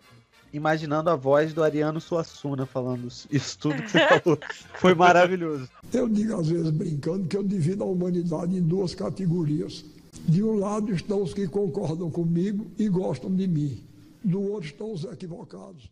imaginando 0.52 1.10
a 1.10 1.16
voz 1.16 1.52
do 1.52 1.62
Ariano 1.62 2.00
Suassuna 2.00 2.64
falando 2.66 3.08
isso 3.30 3.58
tudo 3.58 3.82
que 3.82 3.90
você 3.90 3.98
falou. 4.22 4.38
Foi 4.74 4.94
maravilhoso. 4.94 5.68
Eu 5.92 6.08
digo 6.08 6.38
às 6.40 6.48
vezes 6.48 6.70
brincando 6.70 7.26
que 7.26 7.36
eu 7.36 7.42
divido 7.42 7.82
a 7.82 7.86
humanidade 7.86 8.56
em 8.56 8.62
duas 8.62 8.94
categorias. 8.94 9.84
De 10.28 10.42
um 10.42 10.58
lado 10.58 10.92
estão 10.92 11.22
os 11.22 11.34
que 11.34 11.46
concordam 11.46 12.10
comigo 12.10 12.70
e 12.78 12.88
gostam 12.88 13.34
de 13.34 13.46
mim. 13.46 13.84
Do 14.24 14.40
outro 14.40 14.66
estão 14.68 14.92
os 14.92 15.04
equivocados. 15.04 15.90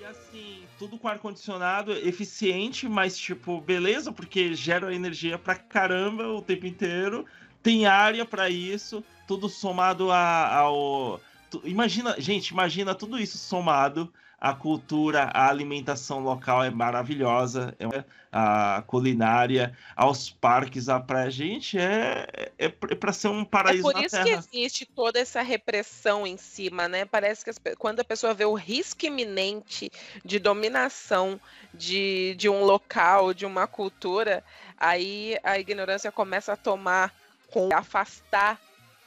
E 0.00 0.04
assim, 0.04 0.62
tudo 0.78 0.96
com 0.98 1.08
ar-condicionado, 1.08 1.92
eficiente, 1.92 2.88
mas 2.88 3.16
tipo, 3.16 3.60
beleza, 3.60 4.12
porque 4.12 4.54
gera 4.54 4.94
energia 4.94 5.38
pra 5.38 5.54
caramba 5.54 6.28
o 6.28 6.40
tempo 6.42 6.66
inteiro. 6.66 7.24
Tem 7.64 7.86
área 7.86 8.26
pra 8.26 8.50
isso, 8.50 9.02
tudo 9.26 9.48
somado 9.48 10.12
a- 10.12 10.54
ao. 10.54 11.18
tu- 11.50 11.62
Imagina, 11.64 12.14
gente, 12.20 12.48
imagina 12.48 12.94
tudo 12.94 13.18
isso 13.18 13.38
somado. 13.38 14.12
A 14.38 14.52
cultura, 14.52 15.30
a 15.32 15.48
alimentação 15.48 16.20
local 16.20 16.62
é 16.62 16.68
maravilhosa, 16.68 17.74
é 17.78 18.04
a 18.30 18.82
culinária, 18.86 19.74
aos 19.96 20.28
parques, 20.28 20.90
a 20.90 21.00
praia. 21.00 21.30
Gente, 21.30 21.78
é, 21.78 22.26
é, 22.58 22.66
é 22.66 22.68
pra 22.68 23.10
ser 23.10 23.28
um 23.28 23.40
É 23.40 23.44
paraíso 23.46 23.82
por 23.82 23.94
na 23.94 24.02
isso 24.02 24.22
que 24.22 24.28
existe 24.28 24.84
toda 24.84 25.18
essa 25.18 25.40
repressão 25.40 26.26
em 26.26 26.36
cima, 26.36 26.86
né? 26.86 27.06
Parece 27.06 27.42
que 27.42 27.48
as 27.48 27.58
quando 27.78 28.00
a 28.00 28.04
pessoa 28.04 28.34
vê 28.34 28.44
o 28.44 28.52
risco 28.52 29.06
iminente 29.06 29.90
de 30.22 30.38
dominação 30.38 31.40
de, 31.72 32.34
de 32.36 32.46
um 32.50 32.64
local, 32.64 33.32
de 33.32 33.46
uma 33.46 33.66
cultura, 33.66 34.44
aí 34.76 35.38
a 35.42 35.58
ignorância 35.58 36.12
começa 36.12 36.52
a 36.52 36.56
tomar, 36.56 37.14
com 37.54 37.68
afastar 37.72 38.60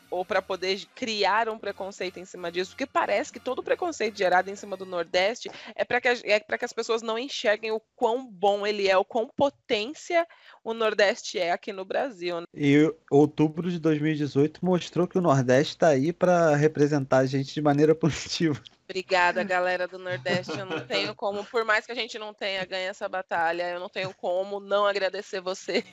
ou 0.09 0.23
para 0.23 0.41
poder 0.41 0.85
criar 0.95 1.49
um 1.49 1.59
preconceito 1.59 2.17
em 2.17 2.23
cima 2.23 2.49
disso, 2.49 2.71
porque 2.71 2.85
parece 2.85 3.29
que 3.33 3.41
todo 3.41 3.61
preconceito 3.61 4.17
gerado 4.17 4.49
em 4.49 4.55
cima 4.55 4.77
do 4.77 4.85
Nordeste 4.85 5.51
é 5.75 5.83
para 5.83 5.99
que, 5.99 6.07
é 6.07 6.39
que 6.39 6.63
as 6.65 6.71
pessoas 6.71 7.01
não 7.01 7.19
enxerguem 7.19 7.71
o 7.71 7.81
quão 7.93 8.25
bom 8.25 8.65
ele 8.65 8.87
é, 8.87 8.95
o 8.95 9.03
quão 9.03 9.27
potência 9.27 10.25
o 10.63 10.73
Nordeste 10.73 11.37
é 11.37 11.51
aqui 11.51 11.73
no 11.73 11.83
Brasil. 11.83 12.39
né? 12.39 12.47
E 12.55 12.89
outubro 13.11 13.69
de 13.69 13.79
2018 13.79 14.63
mostrou 14.63 15.09
que 15.09 15.17
o 15.17 15.21
Nordeste 15.21 15.73
está 15.73 15.89
aí 15.89 16.13
para 16.13 16.55
representar 16.55 17.17
a 17.17 17.25
gente 17.25 17.53
de 17.53 17.61
maneira 17.61 17.93
positiva. 17.95 18.61
Obrigada, 18.89 19.43
galera 19.43 19.85
do 19.89 19.99
Nordeste. 19.99 20.57
Eu 20.57 20.65
não 20.65 20.79
tenho 20.87 21.13
como, 21.13 21.43
por 21.43 21.65
mais 21.65 21.85
que 21.85 21.91
a 21.91 21.95
gente 21.95 22.17
não 22.17 22.33
tenha 22.33 22.63
ganho 22.63 22.89
essa 22.89 23.09
batalha, 23.09 23.71
eu 23.71 23.81
não 23.81 23.89
tenho 23.89 24.13
como 24.13 24.61
não 24.61 24.85
agradecer 24.85 25.41
vocês. 25.41 25.83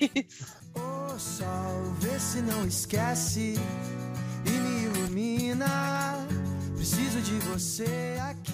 Sol, 1.18 1.93
se 2.18 2.40
não 2.40 2.66
esquece 2.66 3.54
e 4.46 4.50
me 4.50 4.84
ilumina. 4.84 6.26
Preciso 6.76 7.20
de 7.20 7.34
você 7.46 8.16
aqui. 8.20 8.52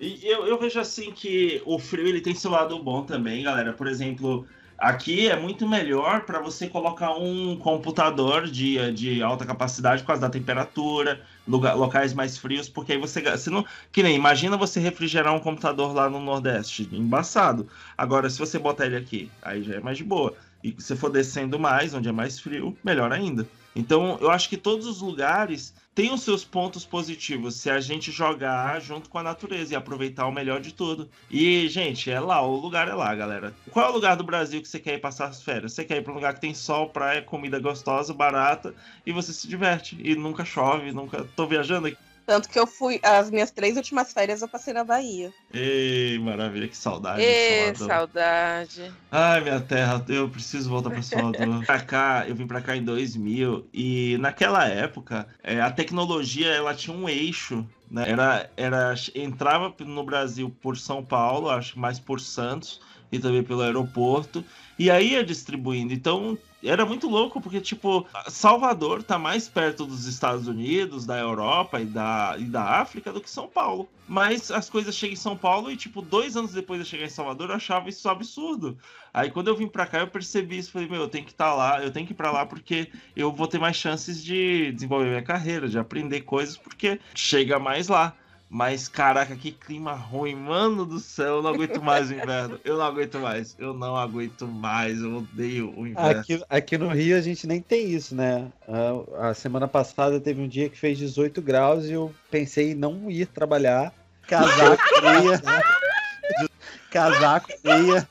E 0.00 0.20
eu, 0.22 0.46
eu 0.46 0.58
vejo 0.58 0.80
assim 0.80 1.12
que 1.12 1.62
o 1.64 1.78
frio 1.78 2.06
ele 2.06 2.20
tem 2.20 2.34
seu 2.34 2.50
lado 2.50 2.78
bom 2.82 3.02
também, 3.04 3.44
galera. 3.44 3.72
Por 3.72 3.86
exemplo, 3.86 4.46
aqui 4.78 5.28
é 5.28 5.38
muito 5.38 5.68
melhor 5.68 6.22
para 6.22 6.40
você 6.40 6.66
colocar 6.66 7.12
um 7.12 7.56
computador 7.56 8.46
de, 8.46 8.92
de 8.92 9.22
alta 9.22 9.44
capacidade 9.44 10.02
por 10.02 10.08
causa 10.08 10.22
da 10.22 10.30
temperatura, 10.30 11.20
lugar, 11.46 11.76
locais 11.76 12.14
mais 12.14 12.38
frios, 12.38 12.68
porque 12.68 12.92
aí 12.92 12.98
você, 12.98 13.20
você 13.20 13.50
não. 13.50 13.64
Que 13.92 14.02
nem, 14.02 14.16
imagina 14.16 14.56
você 14.56 14.80
refrigerar 14.80 15.34
um 15.34 15.40
computador 15.40 15.94
lá 15.94 16.08
no 16.08 16.18
Nordeste, 16.18 16.88
embaçado. 16.90 17.68
Agora, 17.96 18.28
se 18.30 18.38
você 18.38 18.58
botar 18.58 18.86
ele 18.86 18.96
aqui, 18.96 19.30
aí 19.42 19.62
já 19.62 19.74
é 19.74 19.80
mais 19.80 19.98
de 19.98 20.04
boa. 20.04 20.34
E 20.62 20.74
se 20.78 20.96
for 20.96 21.10
descendo 21.10 21.58
mais, 21.58 21.94
onde 21.94 22.08
é 22.08 22.12
mais 22.12 22.38
frio, 22.38 22.76
melhor 22.84 23.12
ainda. 23.12 23.46
Então, 23.74 24.18
eu 24.20 24.30
acho 24.30 24.48
que 24.48 24.56
todos 24.56 24.86
os 24.86 25.00
lugares 25.00 25.74
têm 25.94 26.12
os 26.12 26.22
seus 26.22 26.44
pontos 26.44 26.84
positivos 26.84 27.56
se 27.56 27.70
a 27.70 27.80
gente 27.80 28.10
jogar 28.10 28.80
junto 28.80 29.08
com 29.08 29.18
a 29.18 29.22
natureza 29.22 29.72
e 29.72 29.76
aproveitar 29.76 30.26
o 30.26 30.32
melhor 30.32 30.60
de 30.60 30.74
tudo. 30.74 31.08
E, 31.30 31.68
gente, 31.68 32.10
é 32.10 32.20
lá, 32.20 32.42
o 32.42 32.56
lugar 32.56 32.88
é 32.88 32.94
lá, 32.94 33.14
galera. 33.14 33.54
Qual 33.70 33.86
é 33.86 33.88
o 33.88 33.94
lugar 33.94 34.16
do 34.16 34.24
Brasil 34.24 34.60
que 34.60 34.68
você 34.68 34.78
quer 34.78 34.94
ir 34.94 35.00
passar 35.00 35.26
as 35.26 35.42
férias? 35.42 35.72
Você 35.72 35.84
quer 35.84 35.98
ir 35.98 36.02
para 36.02 36.12
um 36.12 36.16
lugar 36.16 36.34
que 36.34 36.40
tem 36.40 36.54
sol, 36.54 36.90
praia, 36.90 37.22
comida 37.22 37.58
gostosa, 37.58 38.12
barata 38.12 38.74
e 39.06 39.12
você 39.12 39.32
se 39.32 39.48
diverte 39.48 39.98
e 40.02 40.14
nunca 40.14 40.44
chove, 40.44 40.92
nunca. 40.92 41.26
Tô 41.34 41.46
viajando 41.46 41.88
aqui. 41.88 41.96
Tanto 42.32 42.48
que 42.48 42.58
eu 42.58 42.66
fui, 42.66 42.98
as 43.02 43.30
minhas 43.30 43.50
três 43.50 43.76
últimas 43.76 44.10
férias 44.10 44.40
eu 44.40 44.48
passei 44.48 44.72
na 44.72 44.82
Bahia. 44.82 45.30
Ei, 45.52 46.18
maravilha, 46.18 46.66
que 46.66 46.74
saudade. 46.74 47.22
Salvador. 47.22 47.86
saudade. 47.86 48.92
Ai, 49.10 49.40
minha 49.42 49.60
terra, 49.60 50.02
eu 50.08 50.30
preciso 50.30 50.70
voltar 50.70 50.88
para 50.88 51.02
Salvador. 51.02 51.60
pra 51.66 51.80
cá, 51.80 52.24
eu 52.26 52.34
vim 52.34 52.46
para 52.46 52.62
cá 52.62 52.74
em 52.74 52.82
2000 52.82 53.68
e 53.70 54.16
naquela 54.18 54.66
época 54.66 55.28
é, 55.42 55.60
a 55.60 55.70
tecnologia 55.70 56.48
ela 56.48 56.74
tinha 56.74 56.96
um 56.96 57.06
eixo, 57.06 57.68
né? 57.90 58.08
Era, 58.08 58.50
era 58.56 58.94
entrava 59.14 59.74
no 59.80 60.02
Brasil 60.02 60.50
por 60.62 60.78
São 60.78 61.04
Paulo, 61.04 61.50
acho 61.50 61.74
que 61.74 61.78
mais 61.78 62.00
por 62.00 62.18
Santos 62.18 62.80
e 63.12 63.18
também 63.18 63.42
pelo 63.42 63.60
aeroporto 63.60 64.42
e 64.78 64.90
aí 64.90 65.12
ia 65.12 65.22
distribuindo. 65.22 65.92
Então 65.92 66.38
era 66.68 66.86
muito 66.86 67.08
louco 67.08 67.40
porque 67.40 67.60
tipo 67.60 68.06
Salvador 68.28 69.02
tá 69.02 69.18
mais 69.18 69.48
perto 69.48 69.84
dos 69.84 70.06
Estados 70.06 70.46
Unidos, 70.46 71.04
da 71.04 71.18
Europa 71.18 71.80
e 71.80 71.84
da, 71.84 72.36
e 72.38 72.44
da 72.44 72.80
África 72.80 73.12
do 73.12 73.20
que 73.20 73.30
São 73.30 73.48
Paulo. 73.48 73.88
Mas 74.06 74.50
as 74.50 74.68
coisas 74.68 74.94
chegam 74.94 75.14
em 75.14 75.16
São 75.16 75.36
Paulo 75.36 75.70
e 75.70 75.76
tipo 75.76 76.02
dois 76.02 76.36
anos 76.36 76.52
depois 76.52 76.82
de 76.82 76.88
chegar 76.88 77.06
em 77.06 77.10
Salvador 77.10 77.50
eu 77.50 77.56
achava 77.56 77.88
isso 77.88 78.08
absurdo. 78.08 78.76
Aí 79.12 79.30
quando 79.30 79.48
eu 79.48 79.56
vim 79.56 79.66
pra 79.66 79.86
cá 79.86 80.00
eu 80.00 80.08
percebi 80.08 80.58
isso, 80.58 80.72
falei, 80.72 80.88
meu, 80.88 81.02
eu 81.02 81.08
tenho 81.08 81.24
que 81.24 81.32
estar 81.32 81.54
lá, 81.54 81.82
eu 81.82 81.90
tenho 81.90 82.06
que 82.06 82.12
ir 82.12 82.16
pra 82.16 82.30
lá 82.30 82.46
porque 82.46 82.90
eu 83.16 83.32
vou 83.32 83.46
ter 83.46 83.58
mais 83.58 83.76
chances 83.76 84.22
de 84.22 84.72
desenvolver 84.72 85.08
minha 85.08 85.22
carreira, 85.22 85.68
de 85.68 85.78
aprender 85.78 86.22
coisas, 86.22 86.56
porque 86.56 87.00
chega 87.14 87.58
mais 87.58 87.88
lá. 87.88 88.16
Mas 88.54 88.86
caraca, 88.86 89.34
que 89.34 89.50
clima 89.50 89.94
ruim, 89.94 90.34
mano 90.34 90.84
do 90.84 90.98
céu, 90.98 91.36
eu 91.36 91.42
não 91.42 91.54
aguento 91.54 91.80
mais 91.80 92.10
o 92.10 92.12
inverno. 92.12 92.60
Eu 92.62 92.76
não 92.76 92.84
aguento 92.84 93.18
mais, 93.18 93.56
eu 93.58 93.72
não 93.72 93.96
aguento 93.96 94.46
mais, 94.46 95.00
eu 95.00 95.16
odeio 95.16 95.72
o 95.74 95.86
inverno. 95.86 96.20
Aqui, 96.20 96.44
aqui 96.50 96.76
no 96.76 96.88
Rio 96.88 97.16
a 97.16 97.22
gente 97.22 97.46
nem 97.46 97.62
tem 97.62 97.90
isso, 97.90 98.14
né? 98.14 98.52
A, 98.68 99.30
a 99.30 99.34
semana 99.34 99.66
passada 99.66 100.20
teve 100.20 100.42
um 100.42 100.46
dia 100.46 100.68
que 100.68 100.78
fez 100.78 100.98
18 100.98 101.40
graus 101.40 101.86
e 101.86 101.92
eu 101.92 102.14
pensei 102.30 102.72
em 102.72 102.74
não 102.74 103.10
ir 103.10 103.24
trabalhar. 103.24 103.90
Casaco, 104.28 104.82
meia. 105.00 105.38
de- 105.38 106.50
casaco, 106.90 107.48
meia. 107.64 108.06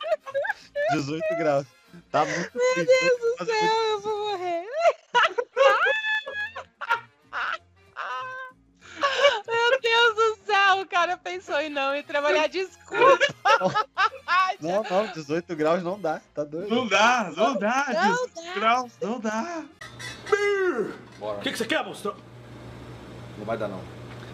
18 0.93 1.23
graus. 1.37 1.67
Tá 2.11 2.25
muito 2.25 2.49
Meu 2.55 2.73
frio. 2.73 2.85
Deus 2.87 3.19
do 3.39 3.45
céu, 3.45 3.55
eu 3.91 4.01
vou 4.01 4.10
cara 10.91 11.15
pensou 11.15 11.59
em 11.61 11.69
não 11.69 11.95
ir 11.95 12.03
trabalhar. 12.03 12.47
Desculpa. 12.47 13.17
Não, 14.59 14.83
não, 14.83 15.07
18 15.07 15.55
graus 15.55 15.81
não 15.81 15.99
dá, 15.99 16.21
tá 16.35 16.43
doido. 16.43 16.69
Não 16.69 16.87
dá, 16.87 17.31
não 17.35 17.57
dá. 17.57 17.85
Não 17.87 18.11
18 18.11 18.35
dá. 18.35 18.53
graus, 18.53 18.91
não 19.01 19.19
dá. 19.19 19.63
Bora. 21.17 21.39
O 21.39 21.41
que, 21.41 21.51
que 21.51 21.57
você 21.57 21.65
quer, 21.65 21.83
monstro? 21.83 22.15
Não 23.39 23.45
vai 23.45 23.57
dar, 23.57 23.67
não. 23.67 23.81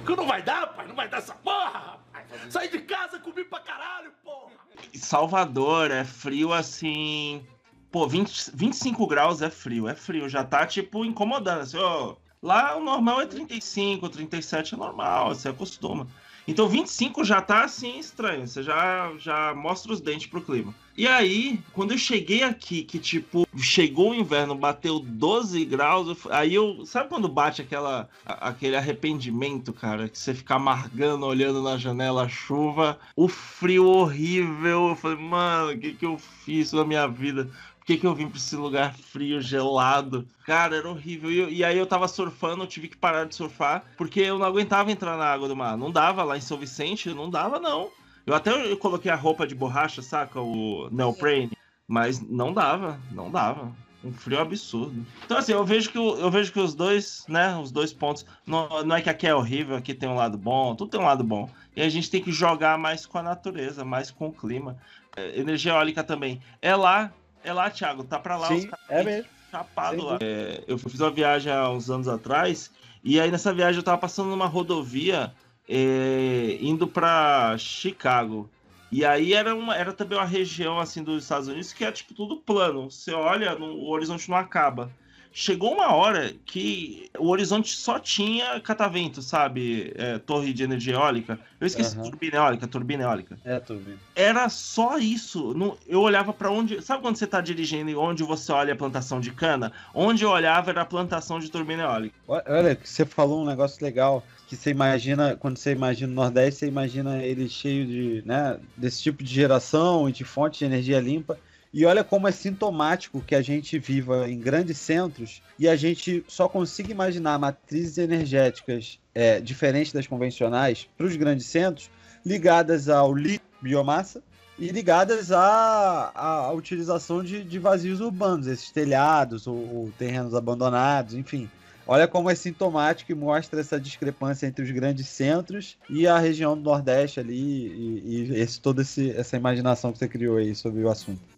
Que 0.05 0.15
não 0.15 0.27
vai 0.27 0.41
dar, 0.41 0.67
pai? 0.67 0.85
Não 0.85 0.95
vai 0.95 1.07
dar 1.07 1.19
essa 1.19 1.33
porra, 1.33 1.69
rapaz. 2.11 2.27
Saí 2.49 2.69
de 2.69 2.79
casa, 2.79 3.19
comi 3.19 3.45
pra 3.45 3.59
caralho, 3.61 4.11
porra. 4.21 4.51
Salvador 4.95 5.91
é 5.91 6.03
frio 6.03 6.51
assim. 6.51 7.45
Pô, 7.89 8.05
20, 8.05 8.51
25 8.53 9.07
graus 9.07 9.41
é 9.41 9.49
frio, 9.49 9.87
é 9.87 9.95
frio. 9.95 10.27
Já 10.27 10.43
tá, 10.43 10.65
tipo, 10.65 11.05
incomodando. 11.05 11.61
Assim, 11.61 11.77
ó, 11.77 12.15
lá 12.41 12.75
o 12.75 12.83
normal 12.83 13.21
é 13.21 13.27
35, 13.27 14.09
37 14.09 14.73
é 14.73 14.77
normal, 14.77 15.29
você 15.29 15.47
acostuma. 15.47 16.05
Então 16.47 16.67
25 16.67 17.23
já 17.25 17.41
tá 17.41 17.65
assim 17.65 17.99
estranho, 17.99 18.47
você 18.47 18.63
já, 18.63 19.11
já 19.19 19.53
mostra 19.53 19.91
os 19.91 19.99
dentes 19.99 20.27
pro 20.27 20.41
clima. 20.41 20.73
E 20.97 21.07
aí, 21.07 21.59
quando 21.73 21.91
eu 21.91 21.97
cheguei 21.97 22.41
aqui, 22.41 22.81
que 22.81 22.97
tipo, 22.97 23.47
chegou 23.55 24.09
o 24.09 24.15
inverno, 24.15 24.55
bateu 24.55 24.99
12 24.99 25.63
graus, 25.63 26.17
aí 26.31 26.55
eu. 26.55 26.83
Sabe 26.87 27.07
quando 27.07 27.27
bate 27.27 27.61
aquela, 27.61 28.09
aquele 28.25 28.75
arrependimento, 28.75 29.71
cara? 29.71 30.09
Que 30.09 30.17
você 30.17 30.33
fica 30.33 30.55
amargando, 30.55 31.27
olhando 31.27 31.61
na 31.61 31.77
janela 31.77 32.23
a 32.23 32.29
chuva, 32.29 32.97
o 33.15 33.27
frio 33.27 33.85
horrível. 33.85 34.89
Eu 34.89 34.95
falei, 34.95 35.17
mano, 35.17 35.73
o 35.73 35.77
que, 35.77 35.93
que 35.93 36.05
eu 36.05 36.17
fiz 36.17 36.73
na 36.73 36.83
minha 36.83 37.05
vida? 37.07 37.47
Por 37.87 37.93
que, 37.93 37.99
que 38.01 38.05
eu 38.05 38.13
vim 38.13 38.27
pra 38.27 38.37
esse 38.37 38.53
lugar 38.57 38.93
frio, 38.97 39.39
gelado? 39.39 40.27
Cara, 40.45 40.75
era 40.75 40.89
horrível. 40.89 41.31
E, 41.31 41.39
eu- 41.39 41.49
e 41.49 41.63
aí 41.63 41.77
eu 41.77 41.85
tava 41.85 42.05
surfando, 42.09 42.63
eu 42.63 42.67
tive 42.67 42.89
que 42.89 42.97
parar 42.97 43.23
de 43.23 43.33
surfar, 43.33 43.81
porque 43.95 44.19
eu 44.19 44.37
não 44.37 44.45
aguentava 44.45 44.91
entrar 44.91 45.15
na 45.15 45.23
água 45.23 45.47
do 45.47 45.55
mar. 45.55 45.77
Não 45.77 45.89
dava 45.89 46.21
lá 46.21 46.35
em 46.35 46.41
São 46.41 46.57
Vicente, 46.57 47.13
não 47.13 47.29
dava, 47.29 47.61
não. 47.61 47.89
Eu 48.25 48.35
até 48.35 48.51
eu 48.69 48.75
coloquei 48.75 49.09
a 49.09 49.15
roupa 49.15 49.47
de 49.47 49.55
borracha, 49.55 50.01
saca? 50.01 50.41
O 50.41 50.89
neoprene. 50.91 51.51
Mas 51.87 52.19
não 52.19 52.53
dava, 52.53 52.99
não 53.09 53.31
dava. 53.31 53.73
Um 54.03 54.11
frio 54.11 54.41
absurdo. 54.41 55.05
Então, 55.23 55.37
assim, 55.37 55.53
eu 55.53 55.63
vejo 55.63 55.89
que, 55.89 55.97
eu 55.97 56.29
vejo 56.29 56.51
que 56.51 56.59
os 56.59 56.75
dois, 56.75 57.23
né? 57.29 57.55
Os 57.57 57.71
dois 57.71 57.93
pontos. 57.93 58.25
Não, 58.45 58.83
não 58.83 58.97
é 58.97 59.01
que 59.01 59.09
aqui 59.09 59.25
é 59.27 59.33
horrível, 59.33 59.77
aqui 59.77 59.93
tem 59.93 60.09
um 60.09 60.15
lado 60.15 60.37
bom, 60.37 60.75
tudo 60.75 60.91
tem 60.91 60.99
um 60.99 61.05
lado 61.05 61.23
bom. 61.23 61.49
E 61.73 61.81
a 61.81 61.87
gente 61.87 62.09
tem 62.11 62.21
que 62.21 62.33
jogar 62.33 62.77
mais 62.77 63.05
com 63.05 63.17
a 63.17 63.23
natureza, 63.23 63.85
mais 63.85 64.11
com 64.11 64.27
o 64.27 64.33
clima. 64.33 64.75
É, 65.15 65.39
energia 65.39 65.71
eólica 65.71 66.03
também. 66.03 66.41
É 66.61 66.75
lá, 66.75 67.13
é 67.43 67.53
lá, 67.53 67.69
Thiago, 67.69 68.03
tá 68.03 68.19
pra 68.19 68.37
lá. 68.37 68.53
os 68.53 68.61
Sim, 68.61 68.67
caras 68.67 68.85
é 68.89 69.03
mesmo. 69.03 69.29
chapado 69.51 69.97
Sem 69.97 70.05
lá. 70.05 70.17
É, 70.21 70.63
eu 70.67 70.77
fiz 70.77 70.99
uma 70.99 71.11
viagem 71.11 71.51
há 71.51 71.69
uns 71.69 71.89
anos 71.89 72.07
atrás, 72.07 72.71
e 73.03 73.19
aí 73.19 73.31
nessa 73.31 73.53
viagem 73.53 73.79
eu 73.79 73.83
tava 73.83 73.97
passando 73.97 74.29
numa 74.29 74.47
rodovia 74.47 75.33
é, 75.67 76.57
indo 76.61 76.87
pra 76.87 77.55
Chicago. 77.57 78.49
E 78.91 79.03
aí 79.03 79.33
era, 79.33 79.53
uma, 79.53 79.75
era 79.75 79.91
também 79.91 80.17
uma 80.17 80.25
região 80.25 80.79
assim 80.79 81.03
dos 81.03 81.23
Estados 81.23 81.47
Unidos 81.49 81.73
que 81.73 81.83
é 81.83 81.91
tipo 81.91 82.13
tudo 82.13 82.37
plano. 82.37 82.89
Você 82.89 83.11
olha, 83.11 83.53
no, 83.55 83.65
o 83.65 83.89
horizonte 83.89 84.29
não 84.29 84.37
acaba. 84.37 84.89
Chegou 85.33 85.73
uma 85.73 85.93
hora 85.93 86.33
que 86.45 87.09
o 87.19 87.27
horizonte 87.29 87.75
só 87.75 87.99
tinha 87.99 88.59
catavento, 88.59 89.21
sabe? 89.21 89.93
É, 89.95 90.17
torre 90.19 90.53
de 90.53 90.63
energia 90.63 90.93
eólica. 90.95 91.39
Eu 91.59 91.67
esqueci 91.67 91.95
Aham. 91.95 92.09
turbina 92.09 92.37
eólica, 92.37 92.67
turbina 92.67 93.03
eólica 93.03 93.37
É, 93.45 93.59
vendo. 93.59 93.99
era 94.15 94.49
só 94.49 94.97
isso. 94.97 95.53
Não- 95.53 95.77
eu 95.87 96.01
olhava 96.01 96.33
pra 96.33 96.49
onde. 96.51 96.81
Sabe 96.81 97.01
quando 97.01 97.17
você 97.17 97.27
tá 97.27 97.39
dirigindo 97.41 97.89
e 97.89 97.95
onde 97.95 98.23
você 98.23 98.51
olha 98.51 98.73
a 98.73 98.77
plantação 98.77 99.19
de 99.19 99.31
cana? 99.31 99.71
Onde 99.93 100.23
eu 100.23 100.29
olhava 100.29 100.71
era 100.71 100.81
a 100.81 100.85
plantação 100.85 101.39
de 101.39 101.49
turbina 101.49 101.83
eólica. 101.83 102.15
Olha, 102.27 102.43
Olha, 102.47 102.79
você 102.83 103.05
falou 103.05 103.43
um 103.43 103.45
negócio 103.45 103.83
legal 103.83 104.25
que 104.47 104.55
você 104.55 104.69
imagina, 104.71 105.35
quando 105.35 105.57
você 105.57 105.71
imagina 105.71 106.11
o 106.11 106.15
Nordeste, 106.15 106.59
você 106.61 106.67
imagina 106.67 107.23
ele 107.23 107.47
cheio 107.49 107.85
de, 107.85 108.23
né, 108.25 108.57
desse 108.75 109.01
tipo 109.03 109.23
de 109.23 109.33
geração 109.33 110.07
e 110.09 110.11
de 110.11 110.23
fonte 110.23 110.59
de 110.59 110.65
energia 110.65 110.99
limpa. 110.99 111.37
E 111.73 111.85
olha 111.85 112.03
como 112.03 112.27
é 112.27 112.31
sintomático 112.31 113.21
que 113.21 113.35
a 113.35 113.41
gente 113.41 113.77
viva 113.77 114.29
em 114.29 114.39
grandes 114.39 114.77
centros 114.77 115.41
e 115.59 115.67
a 115.67 115.75
gente 115.75 116.23
só 116.27 116.47
consiga 116.47 116.91
imaginar 116.91 117.37
matrizes 117.37 117.97
energéticas 117.97 118.99
é, 119.13 119.39
diferentes 119.39 119.91
das 119.91 120.07
convencionais 120.07 120.87
para 120.97 121.05
os 121.05 121.15
grandes 121.15 121.45
centros, 121.45 121.89
ligadas 122.25 122.89
ao 122.89 123.13
biomassa, 123.61 124.21
e 124.59 124.69
ligadas 124.69 125.31
à, 125.31 126.11
à 126.15 126.51
utilização 126.51 127.23
de, 127.23 127.43
de 127.43 127.59
vazios 127.59 128.01
urbanos, 128.01 128.47
esses 128.47 128.71
telhados 128.71 129.45
ou, 129.45 129.55
ou 129.55 129.91
terrenos 129.97 130.33
abandonados, 130.33 131.13
enfim. 131.13 131.49
Olha 131.85 132.07
como 132.07 132.29
é 132.29 132.35
sintomático 132.35 133.11
e 133.11 133.15
mostra 133.15 133.61
essa 133.61 133.79
discrepância 133.79 134.45
entre 134.45 134.63
os 134.63 134.71
grandes 134.71 135.07
centros 135.07 135.77
e 135.89 136.05
a 136.05 136.17
região 136.17 136.57
do 136.57 136.63
Nordeste 136.63 137.19
ali, 137.19 137.37
e, 137.37 138.33
e 138.33 138.41
esse, 138.41 138.59
toda 138.59 138.81
essa 138.81 139.37
imaginação 139.37 139.93
que 139.93 139.99
você 139.99 140.07
criou 140.07 140.37
aí 140.37 140.53
sobre 140.53 140.83
o 140.83 140.89
assunto. 140.89 141.36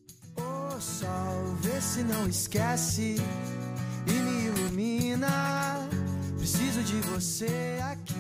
Não 1.80 2.28
esquece 2.28 3.16
e 4.06 4.12
me 4.12 4.48
ilumina. 4.48 5.88
Preciso 6.38 6.84
de 6.84 6.96
você 7.08 7.80
aqui. 7.82 8.16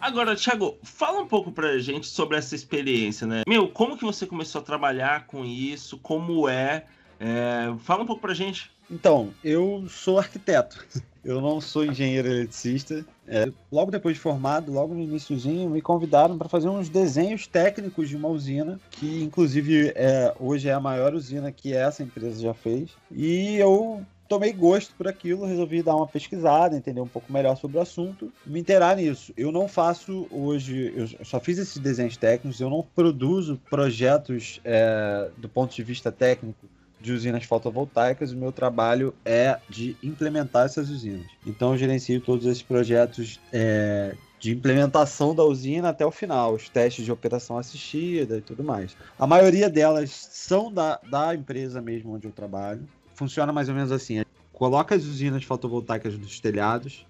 Agora, 0.00 0.36
Thiago, 0.36 0.78
fala 0.84 1.20
um 1.20 1.26
pouco 1.26 1.50
pra 1.50 1.76
gente 1.80 2.06
sobre 2.06 2.36
essa 2.38 2.54
experiência, 2.54 3.26
né? 3.26 3.42
Meu, 3.44 3.66
como 3.66 3.98
que 3.98 4.04
você 4.04 4.24
começou 4.24 4.60
a 4.60 4.64
trabalhar 4.64 5.26
com 5.26 5.44
isso? 5.44 5.98
Como 5.98 6.48
é? 6.48 6.84
É, 7.18 7.74
fala 7.80 8.04
um 8.04 8.06
pouco 8.06 8.22
pra 8.22 8.34
gente. 8.34 8.70
Então, 8.88 9.34
eu 9.42 9.86
sou 9.88 10.20
arquiteto. 10.20 10.86
Eu 11.24 11.40
não 11.40 11.60
sou 11.60 11.84
engenheiro 11.84 12.28
eletricista. 12.28 13.04
É, 13.26 13.50
logo 13.72 13.90
depois 13.90 14.16
de 14.16 14.20
formado, 14.20 14.72
logo 14.72 14.94
no 14.94 15.00
iníciozinho, 15.00 15.70
me 15.70 15.80
convidaram 15.80 16.36
para 16.36 16.48
fazer 16.48 16.68
uns 16.68 16.88
desenhos 16.88 17.46
técnicos 17.46 18.08
de 18.08 18.16
uma 18.16 18.28
usina, 18.28 18.78
que 18.90 19.22
inclusive 19.22 19.92
é, 19.94 20.34
hoje 20.38 20.68
é 20.68 20.72
a 20.72 20.80
maior 20.80 21.14
usina 21.14 21.50
que 21.50 21.72
essa 21.72 22.02
empresa 22.02 22.40
já 22.40 22.54
fez. 22.54 22.90
E 23.10 23.56
eu 23.56 24.04
tomei 24.28 24.52
gosto 24.52 24.94
por 24.96 25.06
aquilo, 25.06 25.46
resolvi 25.46 25.82
dar 25.82 25.96
uma 25.96 26.06
pesquisada, 26.06 26.76
entender 26.76 27.00
um 27.00 27.08
pouco 27.08 27.32
melhor 27.32 27.56
sobre 27.56 27.78
o 27.78 27.80
assunto, 27.80 28.32
me 28.44 28.60
inteirar 28.60 28.96
nisso. 28.96 29.32
Eu 29.36 29.52
não 29.52 29.68
faço 29.68 30.26
hoje, 30.30 30.92
eu 30.96 31.24
só 31.24 31.40
fiz 31.40 31.58
esses 31.58 31.78
desenhos 31.78 32.16
técnicos, 32.16 32.60
eu 32.60 32.70
não 32.70 32.84
produzo 32.94 33.60
projetos 33.70 34.60
é, 34.64 35.30
do 35.36 35.48
ponto 35.48 35.74
de 35.74 35.82
vista 35.82 36.10
técnico 36.10 36.66
de 37.04 37.12
usinas 37.12 37.44
fotovoltaicas, 37.44 38.32
o 38.32 38.36
meu 38.36 38.50
trabalho 38.50 39.14
é 39.26 39.58
de 39.68 39.94
implementar 40.02 40.64
essas 40.64 40.88
usinas. 40.88 41.26
Então 41.46 41.72
eu 41.72 41.78
gerencio 41.78 42.18
todos 42.18 42.46
esses 42.46 42.62
projetos 42.62 43.38
é, 43.52 44.16
de 44.40 44.52
implementação 44.52 45.34
da 45.34 45.44
usina 45.44 45.90
até 45.90 46.04
o 46.06 46.10
final, 46.10 46.54
os 46.54 46.70
testes 46.70 47.04
de 47.04 47.12
operação 47.12 47.58
assistida 47.58 48.38
e 48.38 48.40
tudo 48.40 48.64
mais. 48.64 48.96
A 49.18 49.26
maioria 49.26 49.68
delas 49.68 50.10
são 50.10 50.72
da, 50.72 50.98
da 51.06 51.34
empresa 51.34 51.82
mesmo 51.82 52.14
onde 52.14 52.26
eu 52.26 52.32
trabalho. 52.32 52.88
Funciona 53.14 53.52
mais 53.52 53.68
ou 53.68 53.74
menos 53.74 53.92
assim: 53.92 54.24
coloca 54.50 54.94
as 54.94 55.04
usinas 55.04 55.44
fotovoltaicas 55.44 56.16
dos 56.16 56.40
telhados, 56.40 57.06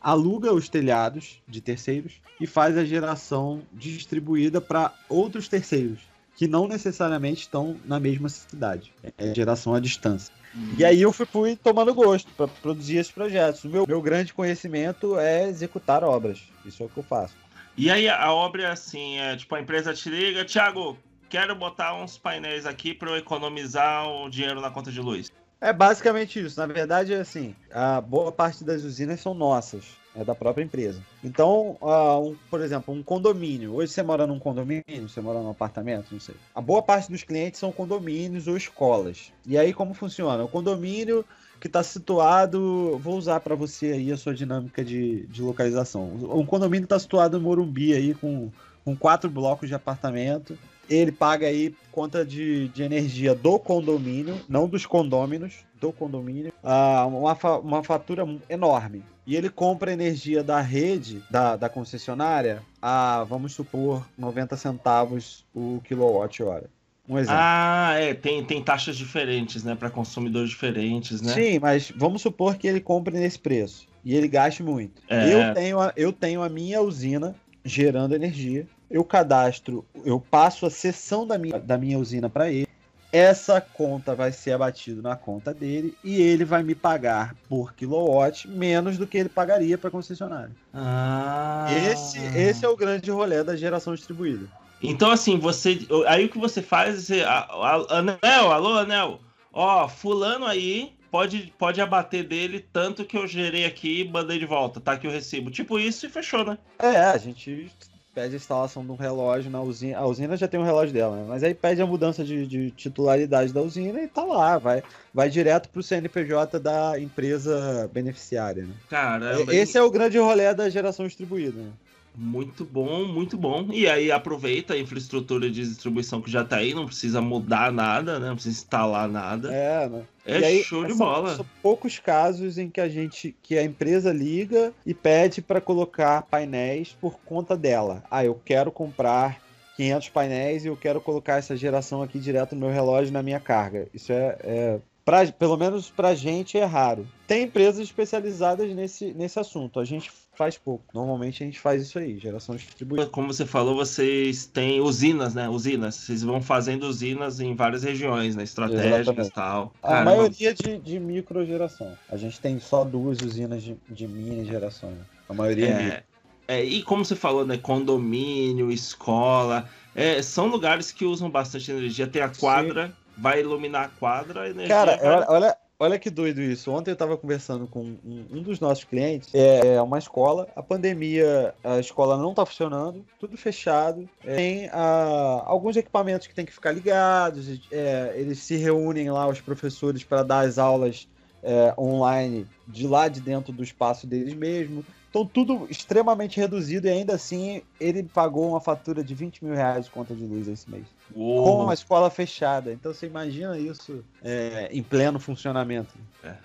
aluga 0.00 0.54
os 0.54 0.68
telhados 0.68 1.42
de 1.48 1.60
terceiros 1.60 2.22
e 2.40 2.46
faz 2.46 2.78
a 2.78 2.84
geração 2.84 3.62
distribuída 3.72 4.60
para 4.60 4.94
outros 5.08 5.48
terceiros 5.48 6.11
que 6.42 6.48
não 6.48 6.66
necessariamente 6.66 7.42
estão 7.42 7.76
na 7.84 8.00
mesma 8.00 8.28
cidade. 8.28 8.92
É 9.16 9.32
geração 9.32 9.76
à 9.76 9.78
distância. 9.78 10.34
E 10.76 10.84
aí 10.84 11.00
eu 11.00 11.12
fui, 11.12 11.24
fui 11.24 11.54
tomando 11.54 11.94
gosto 11.94 12.28
para 12.32 12.48
produzir 12.48 12.96
esses 12.96 13.12
projetos. 13.12 13.62
O 13.62 13.68
meu, 13.68 13.86
meu 13.86 14.02
grande 14.02 14.34
conhecimento 14.34 15.16
é 15.16 15.48
executar 15.48 16.02
obras. 16.02 16.42
Isso 16.66 16.82
é 16.82 16.86
o 16.86 16.88
que 16.88 16.98
eu 16.98 17.04
faço. 17.04 17.36
E 17.76 17.88
aí 17.92 18.08
a 18.08 18.32
obra 18.32 18.64
é 18.64 18.66
assim, 18.72 19.18
é 19.18 19.36
tipo 19.36 19.54
a 19.54 19.60
empresa 19.60 19.94
te 19.94 20.10
liga, 20.10 20.44
Thiago, 20.44 20.98
quero 21.28 21.54
botar 21.54 21.94
uns 21.94 22.18
painéis 22.18 22.66
aqui 22.66 22.92
para 22.92 23.10
eu 23.10 23.16
economizar 23.16 24.08
o 24.08 24.28
dinheiro 24.28 24.60
na 24.60 24.68
conta 24.68 24.90
de 24.90 25.00
luz. 25.00 25.30
É 25.60 25.72
basicamente 25.72 26.44
isso. 26.44 26.58
Na 26.58 26.66
verdade, 26.66 27.14
é 27.14 27.20
assim, 27.20 27.54
a 27.70 28.00
boa 28.00 28.32
parte 28.32 28.64
das 28.64 28.82
usinas 28.82 29.20
são 29.20 29.32
nossas, 29.32 29.84
é 30.14 30.24
da 30.24 30.34
própria 30.34 30.62
empresa. 30.62 31.00
Então, 31.22 31.76
uh, 31.80 32.30
um, 32.30 32.36
por 32.50 32.60
exemplo, 32.60 32.92
um 32.94 33.02
condomínio. 33.02 33.74
Hoje 33.74 33.92
você 33.92 34.02
mora 34.02 34.26
num 34.26 34.38
condomínio, 34.38 35.08
você 35.08 35.20
mora 35.20 35.40
num 35.40 35.50
apartamento, 35.50 36.08
não 36.12 36.20
sei. 36.20 36.34
A 36.54 36.60
boa 36.60 36.82
parte 36.82 37.10
dos 37.10 37.22
clientes 37.22 37.58
são 37.58 37.72
condomínios 37.72 38.46
ou 38.46 38.56
escolas. 38.56 39.32
E 39.46 39.56
aí 39.56 39.72
como 39.72 39.94
funciona? 39.94 40.44
O 40.44 40.48
condomínio 40.48 41.24
que 41.60 41.68
está 41.68 41.82
situado, 41.82 42.98
vou 42.98 43.16
usar 43.16 43.40
para 43.40 43.54
você 43.54 43.92
aí 43.92 44.12
a 44.12 44.16
sua 44.16 44.34
dinâmica 44.34 44.84
de, 44.84 45.26
de 45.26 45.40
localização. 45.40 46.10
Um 46.34 46.44
condomínio 46.44 46.84
está 46.84 46.98
situado 46.98 47.38
em 47.38 47.40
Morumbi 47.40 47.94
aí 47.94 48.14
com, 48.14 48.50
com 48.84 48.96
quatro 48.96 49.30
blocos 49.30 49.68
de 49.68 49.74
apartamento 49.74 50.58
ele 50.90 51.12
paga 51.12 51.46
aí 51.46 51.74
conta 51.90 52.24
de, 52.24 52.68
de 52.68 52.82
energia 52.82 53.34
do 53.34 53.58
condomínio, 53.58 54.40
não 54.48 54.68
dos 54.68 54.86
condôminos, 54.86 55.64
do 55.80 55.92
condomínio, 55.92 56.52
uh, 56.62 57.06
uma, 57.06 57.34
uma 57.58 57.84
fatura 57.84 58.26
enorme. 58.48 59.02
E 59.26 59.36
ele 59.36 59.48
compra 59.48 59.92
energia 59.92 60.42
da 60.42 60.60
rede, 60.60 61.22
da, 61.30 61.56
da 61.56 61.68
concessionária, 61.68 62.62
a, 62.80 63.24
vamos 63.24 63.52
supor, 63.52 64.06
90 64.18 64.56
centavos 64.56 65.44
o 65.54 65.80
quilowatt-hora. 65.84 66.68
Um 67.08 67.18
exemplo. 67.18 67.40
Ah, 67.40 67.94
é, 67.96 68.14
tem, 68.14 68.44
tem 68.44 68.62
taxas 68.62 68.96
diferentes, 68.96 69.64
né, 69.64 69.74
para 69.74 69.90
consumidores 69.90 70.50
diferentes, 70.50 71.20
né? 71.20 71.32
Sim, 71.32 71.58
mas 71.58 71.92
vamos 71.94 72.22
supor 72.22 72.56
que 72.56 72.66
ele 72.66 72.80
compre 72.80 73.18
nesse 73.18 73.38
preço 73.38 73.88
e 74.04 74.14
ele 74.14 74.28
gaste 74.28 74.62
muito. 74.62 75.02
É. 75.08 75.32
Eu, 75.32 75.54
tenho 75.54 75.80
a, 75.80 75.92
eu 75.96 76.12
tenho 76.12 76.42
a 76.42 76.48
minha 76.48 76.80
usina 76.80 77.34
gerando 77.64 78.14
energia. 78.14 78.66
Eu 78.90 79.04
cadastro, 79.04 79.84
eu 80.04 80.20
passo 80.20 80.66
a 80.66 80.70
sessão 80.70 81.26
da 81.26 81.38
minha, 81.38 81.58
da 81.58 81.78
minha 81.78 81.98
usina 81.98 82.28
para 82.28 82.50
ele. 82.50 82.68
Essa 83.12 83.60
conta 83.60 84.14
vai 84.14 84.32
ser 84.32 84.52
abatida 84.52 85.02
na 85.02 85.14
conta 85.14 85.52
dele 85.52 85.94
e 86.02 86.20
ele 86.20 86.46
vai 86.46 86.62
me 86.62 86.74
pagar 86.74 87.34
por 87.46 87.74
kilowatt 87.74 88.48
menos 88.48 88.96
do 88.96 89.06
que 89.06 89.18
ele 89.18 89.28
pagaria 89.28 89.76
para 89.76 89.90
concessionária. 89.90 90.50
Ah. 90.72 91.66
Esse, 91.90 92.18
esse 92.34 92.64
é 92.64 92.68
o 92.68 92.76
grande 92.76 93.10
rolê 93.10 93.44
da 93.44 93.54
geração 93.54 93.94
distribuída. 93.94 94.46
Então, 94.82 95.10
assim, 95.10 95.38
você. 95.38 95.78
Aí 96.08 96.24
o 96.24 96.28
que 96.28 96.38
você 96.38 96.60
faz 96.60 97.10
é. 97.10 97.24
Anel, 97.24 98.50
alô, 98.50 98.78
Anel. 98.78 99.20
Ó, 99.52 99.86
fulano 99.86 100.46
aí 100.46 100.94
pode, 101.10 101.52
pode 101.58 101.80
abater 101.80 102.24
dele 102.24 102.66
tanto 102.72 103.04
que 103.04 103.18
eu 103.18 103.26
gerei 103.26 103.66
aqui 103.66 104.00
e 104.00 104.08
mandei 104.08 104.38
de 104.38 104.46
volta. 104.46 104.80
Tá 104.80 104.92
aqui 104.92 105.06
o 105.06 105.10
recibo. 105.10 105.50
Tipo 105.50 105.78
isso 105.78 106.06
e 106.06 106.08
fechou, 106.08 106.44
né? 106.44 106.58
É, 106.78 106.96
a 106.96 107.18
gente 107.18 107.70
pede 108.14 108.34
a 108.34 108.36
instalação 108.36 108.84
de 108.84 108.92
um 108.92 108.96
relógio 108.96 109.50
na 109.50 109.60
usina. 109.60 109.98
A 109.98 110.06
usina 110.06 110.36
já 110.36 110.46
tem 110.46 110.60
um 110.60 110.64
relógio 110.64 110.92
dela, 110.92 111.16
né? 111.16 111.24
Mas 111.28 111.42
aí 111.42 111.54
pede 111.54 111.80
a 111.80 111.86
mudança 111.86 112.24
de, 112.24 112.46
de 112.46 112.70
titularidade 112.70 113.52
da 113.52 113.60
usina 113.60 114.02
e 114.02 114.08
tá 114.08 114.22
lá, 114.24 114.58
vai, 114.58 114.82
vai 115.12 115.30
direto 115.30 115.68
pro 115.68 115.82
CNPJ 115.82 116.58
da 116.60 116.98
empresa 116.98 117.88
beneficiária, 117.92 118.64
né? 118.64 118.74
Caramba. 118.88 119.54
Esse 119.54 119.78
é 119.78 119.82
o 119.82 119.90
grande 119.90 120.18
rolê 120.18 120.52
da 120.54 120.68
geração 120.68 121.06
distribuída, 121.06 121.60
né? 121.60 121.70
Muito 122.14 122.64
bom, 122.64 123.06
muito 123.06 123.38
bom. 123.38 123.68
E 123.72 123.88
aí 123.88 124.12
aproveita 124.12 124.74
a 124.74 124.78
infraestrutura 124.78 125.50
de 125.50 125.62
distribuição 125.66 126.20
que 126.20 126.30
já 126.30 126.44
tá 126.44 126.56
aí, 126.56 126.74
não 126.74 126.86
precisa 126.86 127.20
mudar 127.22 127.72
nada, 127.72 128.18
né? 128.18 128.28
Não 128.28 128.34
precisa 128.34 128.54
instalar 128.58 129.08
nada. 129.08 129.52
É, 129.52 129.88
né? 129.88 130.02
É 130.26 130.38
E 130.40 130.44
aí, 130.44 130.62
show 130.62 130.84
de 130.84 130.90
são- 130.94 130.98
bola. 131.06 131.36
São 131.36 131.46
poucos 131.62 131.98
casos 131.98 132.58
em 132.58 132.68
que 132.68 132.80
a 132.80 132.88
gente, 132.88 133.34
que 133.42 133.56
a 133.56 133.64
empresa 133.64 134.12
liga 134.12 134.72
e 134.84 134.92
pede 134.92 135.40
para 135.40 135.60
colocar 135.60 136.22
painéis 136.22 136.96
por 137.00 137.18
conta 137.24 137.56
dela. 137.56 138.04
Ah, 138.10 138.24
eu 138.24 138.40
quero 138.44 138.70
comprar 138.70 139.40
500 139.76 140.10
painéis 140.10 140.64
e 140.64 140.68
eu 140.68 140.76
quero 140.76 141.00
colocar 141.00 141.38
essa 141.38 141.56
geração 141.56 142.02
aqui 142.02 142.18
direto 142.18 142.54
no 142.54 142.60
meu 142.60 142.70
relógio 142.70 143.12
na 143.12 143.22
minha 143.22 143.40
carga. 143.40 143.88
Isso 143.94 144.12
é, 144.12 144.36
é 144.44 144.78
pra, 145.04 145.26
pelo 145.32 145.56
menos 145.56 145.90
pra 145.90 146.14
gente 146.14 146.58
é 146.58 146.64
raro. 146.64 147.08
Tem 147.26 147.44
empresas 147.44 147.80
especializadas 147.80 148.70
nesse, 148.74 149.14
nesse 149.14 149.40
assunto. 149.40 149.80
A 149.80 149.84
gente 149.84 150.10
faz 150.42 150.58
pouco. 150.58 150.84
Normalmente 150.92 151.42
a 151.42 151.46
gente 151.46 151.60
faz 151.60 151.82
isso 151.82 151.98
aí, 151.98 152.18
geração 152.18 152.56
distribuída. 152.56 153.06
Como 153.06 153.32
você 153.32 153.46
falou, 153.46 153.76
vocês 153.76 154.44
têm 154.44 154.80
usinas, 154.80 155.34
né? 155.34 155.48
Usinas. 155.48 155.94
Vocês 155.94 156.22
vão 156.24 156.42
fazendo 156.42 156.82
usinas 156.84 157.38
em 157.38 157.54
várias 157.54 157.84
regiões, 157.84 158.34
né? 158.34 158.42
Estratégicas 158.42 159.28
e 159.28 159.30
tal. 159.30 159.72
A 159.80 159.88
Caramba. 159.88 160.10
maioria 160.10 160.52
de, 160.52 160.78
de 160.78 160.98
microgeração. 160.98 161.96
A 162.10 162.16
gente 162.16 162.40
tem 162.40 162.58
só 162.58 162.82
duas 162.84 163.20
usinas 163.20 163.62
de, 163.62 163.76
de 163.88 164.08
mini 164.08 164.44
geração. 164.44 164.90
né? 164.90 165.04
A 165.28 165.34
maioria 165.34 165.68
é, 165.68 165.82
micro. 165.84 166.02
É, 166.48 166.58
é, 166.58 166.64
e 166.64 166.82
como 166.82 167.04
você 167.04 167.14
falou, 167.14 167.46
né? 167.46 167.56
Condomínio, 167.56 168.72
escola. 168.72 169.68
é, 169.94 170.20
são 170.22 170.46
lugares 170.48 170.90
que 170.90 171.04
usam 171.04 171.30
bastante 171.30 171.70
energia. 171.70 172.06
Tem 172.08 172.20
a 172.20 172.28
quadra, 172.28 172.92
vai 173.16 173.40
iluminar 173.40 173.84
a 173.84 173.88
quadra, 173.88 174.42
a 174.42 174.48
energia. 174.50 174.74
Cara, 174.74 174.96
vai- 174.96 175.26
olha, 175.28 175.56
olha, 175.82 175.98
que 175.98 176.08
doido 176.08 176.40
isso. 176.40 176.70
Ontem 176.70 176.92
eu 176.92 176.96
tava 176.96 177.16
conversando 177.16 177.66
com 177.66 177.96
um, 178.04 178.40
dos 178.40 178.60
nossos 178.60 178.84
clientes. 178.84 179.34
É 179.34 179.82
uma 179.82 179.98
escola. 179.98 180.48
A 180.54 180.62
pandemia, 180.62 181.54
a 181.64 181.80
escola 181.80 182.16
não 182.16 182.32
tá 182.32 182.46
funcionando, 182.46 183.04
tudo 183.18 183.36
fechado. 183.36 184.08
É, 184.24 184.36
tem 184.36 184.68
ah, 184.72 185.42
alguns 185.44 185.76
equipamentos 185.76 186.28
que 186.28 186.34
tem 186.34 186.46
que 186.46 186.52
ficar 186.52 186.70
ligados. 186.70 187.60
é, 187.72 188.12
eles 188.14 188.38
se 188.38 188.56
reúnem 188.56 189.10
lá, 189.10 189.26
os 189.26 189.40
professores, 189.40 190.04
para 190.04 190.22
dar 190.22 190.46
as 190.46 190.56
aulas 190.56 191.08
é, 191.42 191.74
online 191.76 192.46
de 192.68 192.86
lá 192.86 193.08
de 193.08 193.20
dentro 193.20 193.52
do 193.52 193.64
espaço 193.64 194.06
deles 194.06 194.34
mesmo. 194.34 194.84
Então, 195.12 195.26
tudo 195.26 195.66
extremamente 195.68 196.40
reduzido 196.40 196.86
e 196.86 196.90
ainda 196.90 197.14
assim 197.14 197.60
ele 197.78 198.02
pagou 198.02 198.48
uma 198.48 198.62
fatura 198.62 199.04
de 199.04 199.14
20 199.14 199.44
mil 199.44 199.54
reais 199.54 199.84
de 199.84 199.90
conta 199.90 200.14
de 200.14 200.24
luz 200.24 200.48
esse 200.48 200.70
mês. 200.70 200.86
Uou. 201.14 201.44
Com 201.44 201.64
uma 201.64 201.74
escola 201.74 202.08
fechada. 202.08 202.72
Então, 202.72 202.94
você 202.94 203.06
imagina 203.06 203.58
isso 203.58 204.02
é, 204.24 204.70
em 204.72 204.82
pleno 204.82 205.20
funcionamento. 205.20 205.92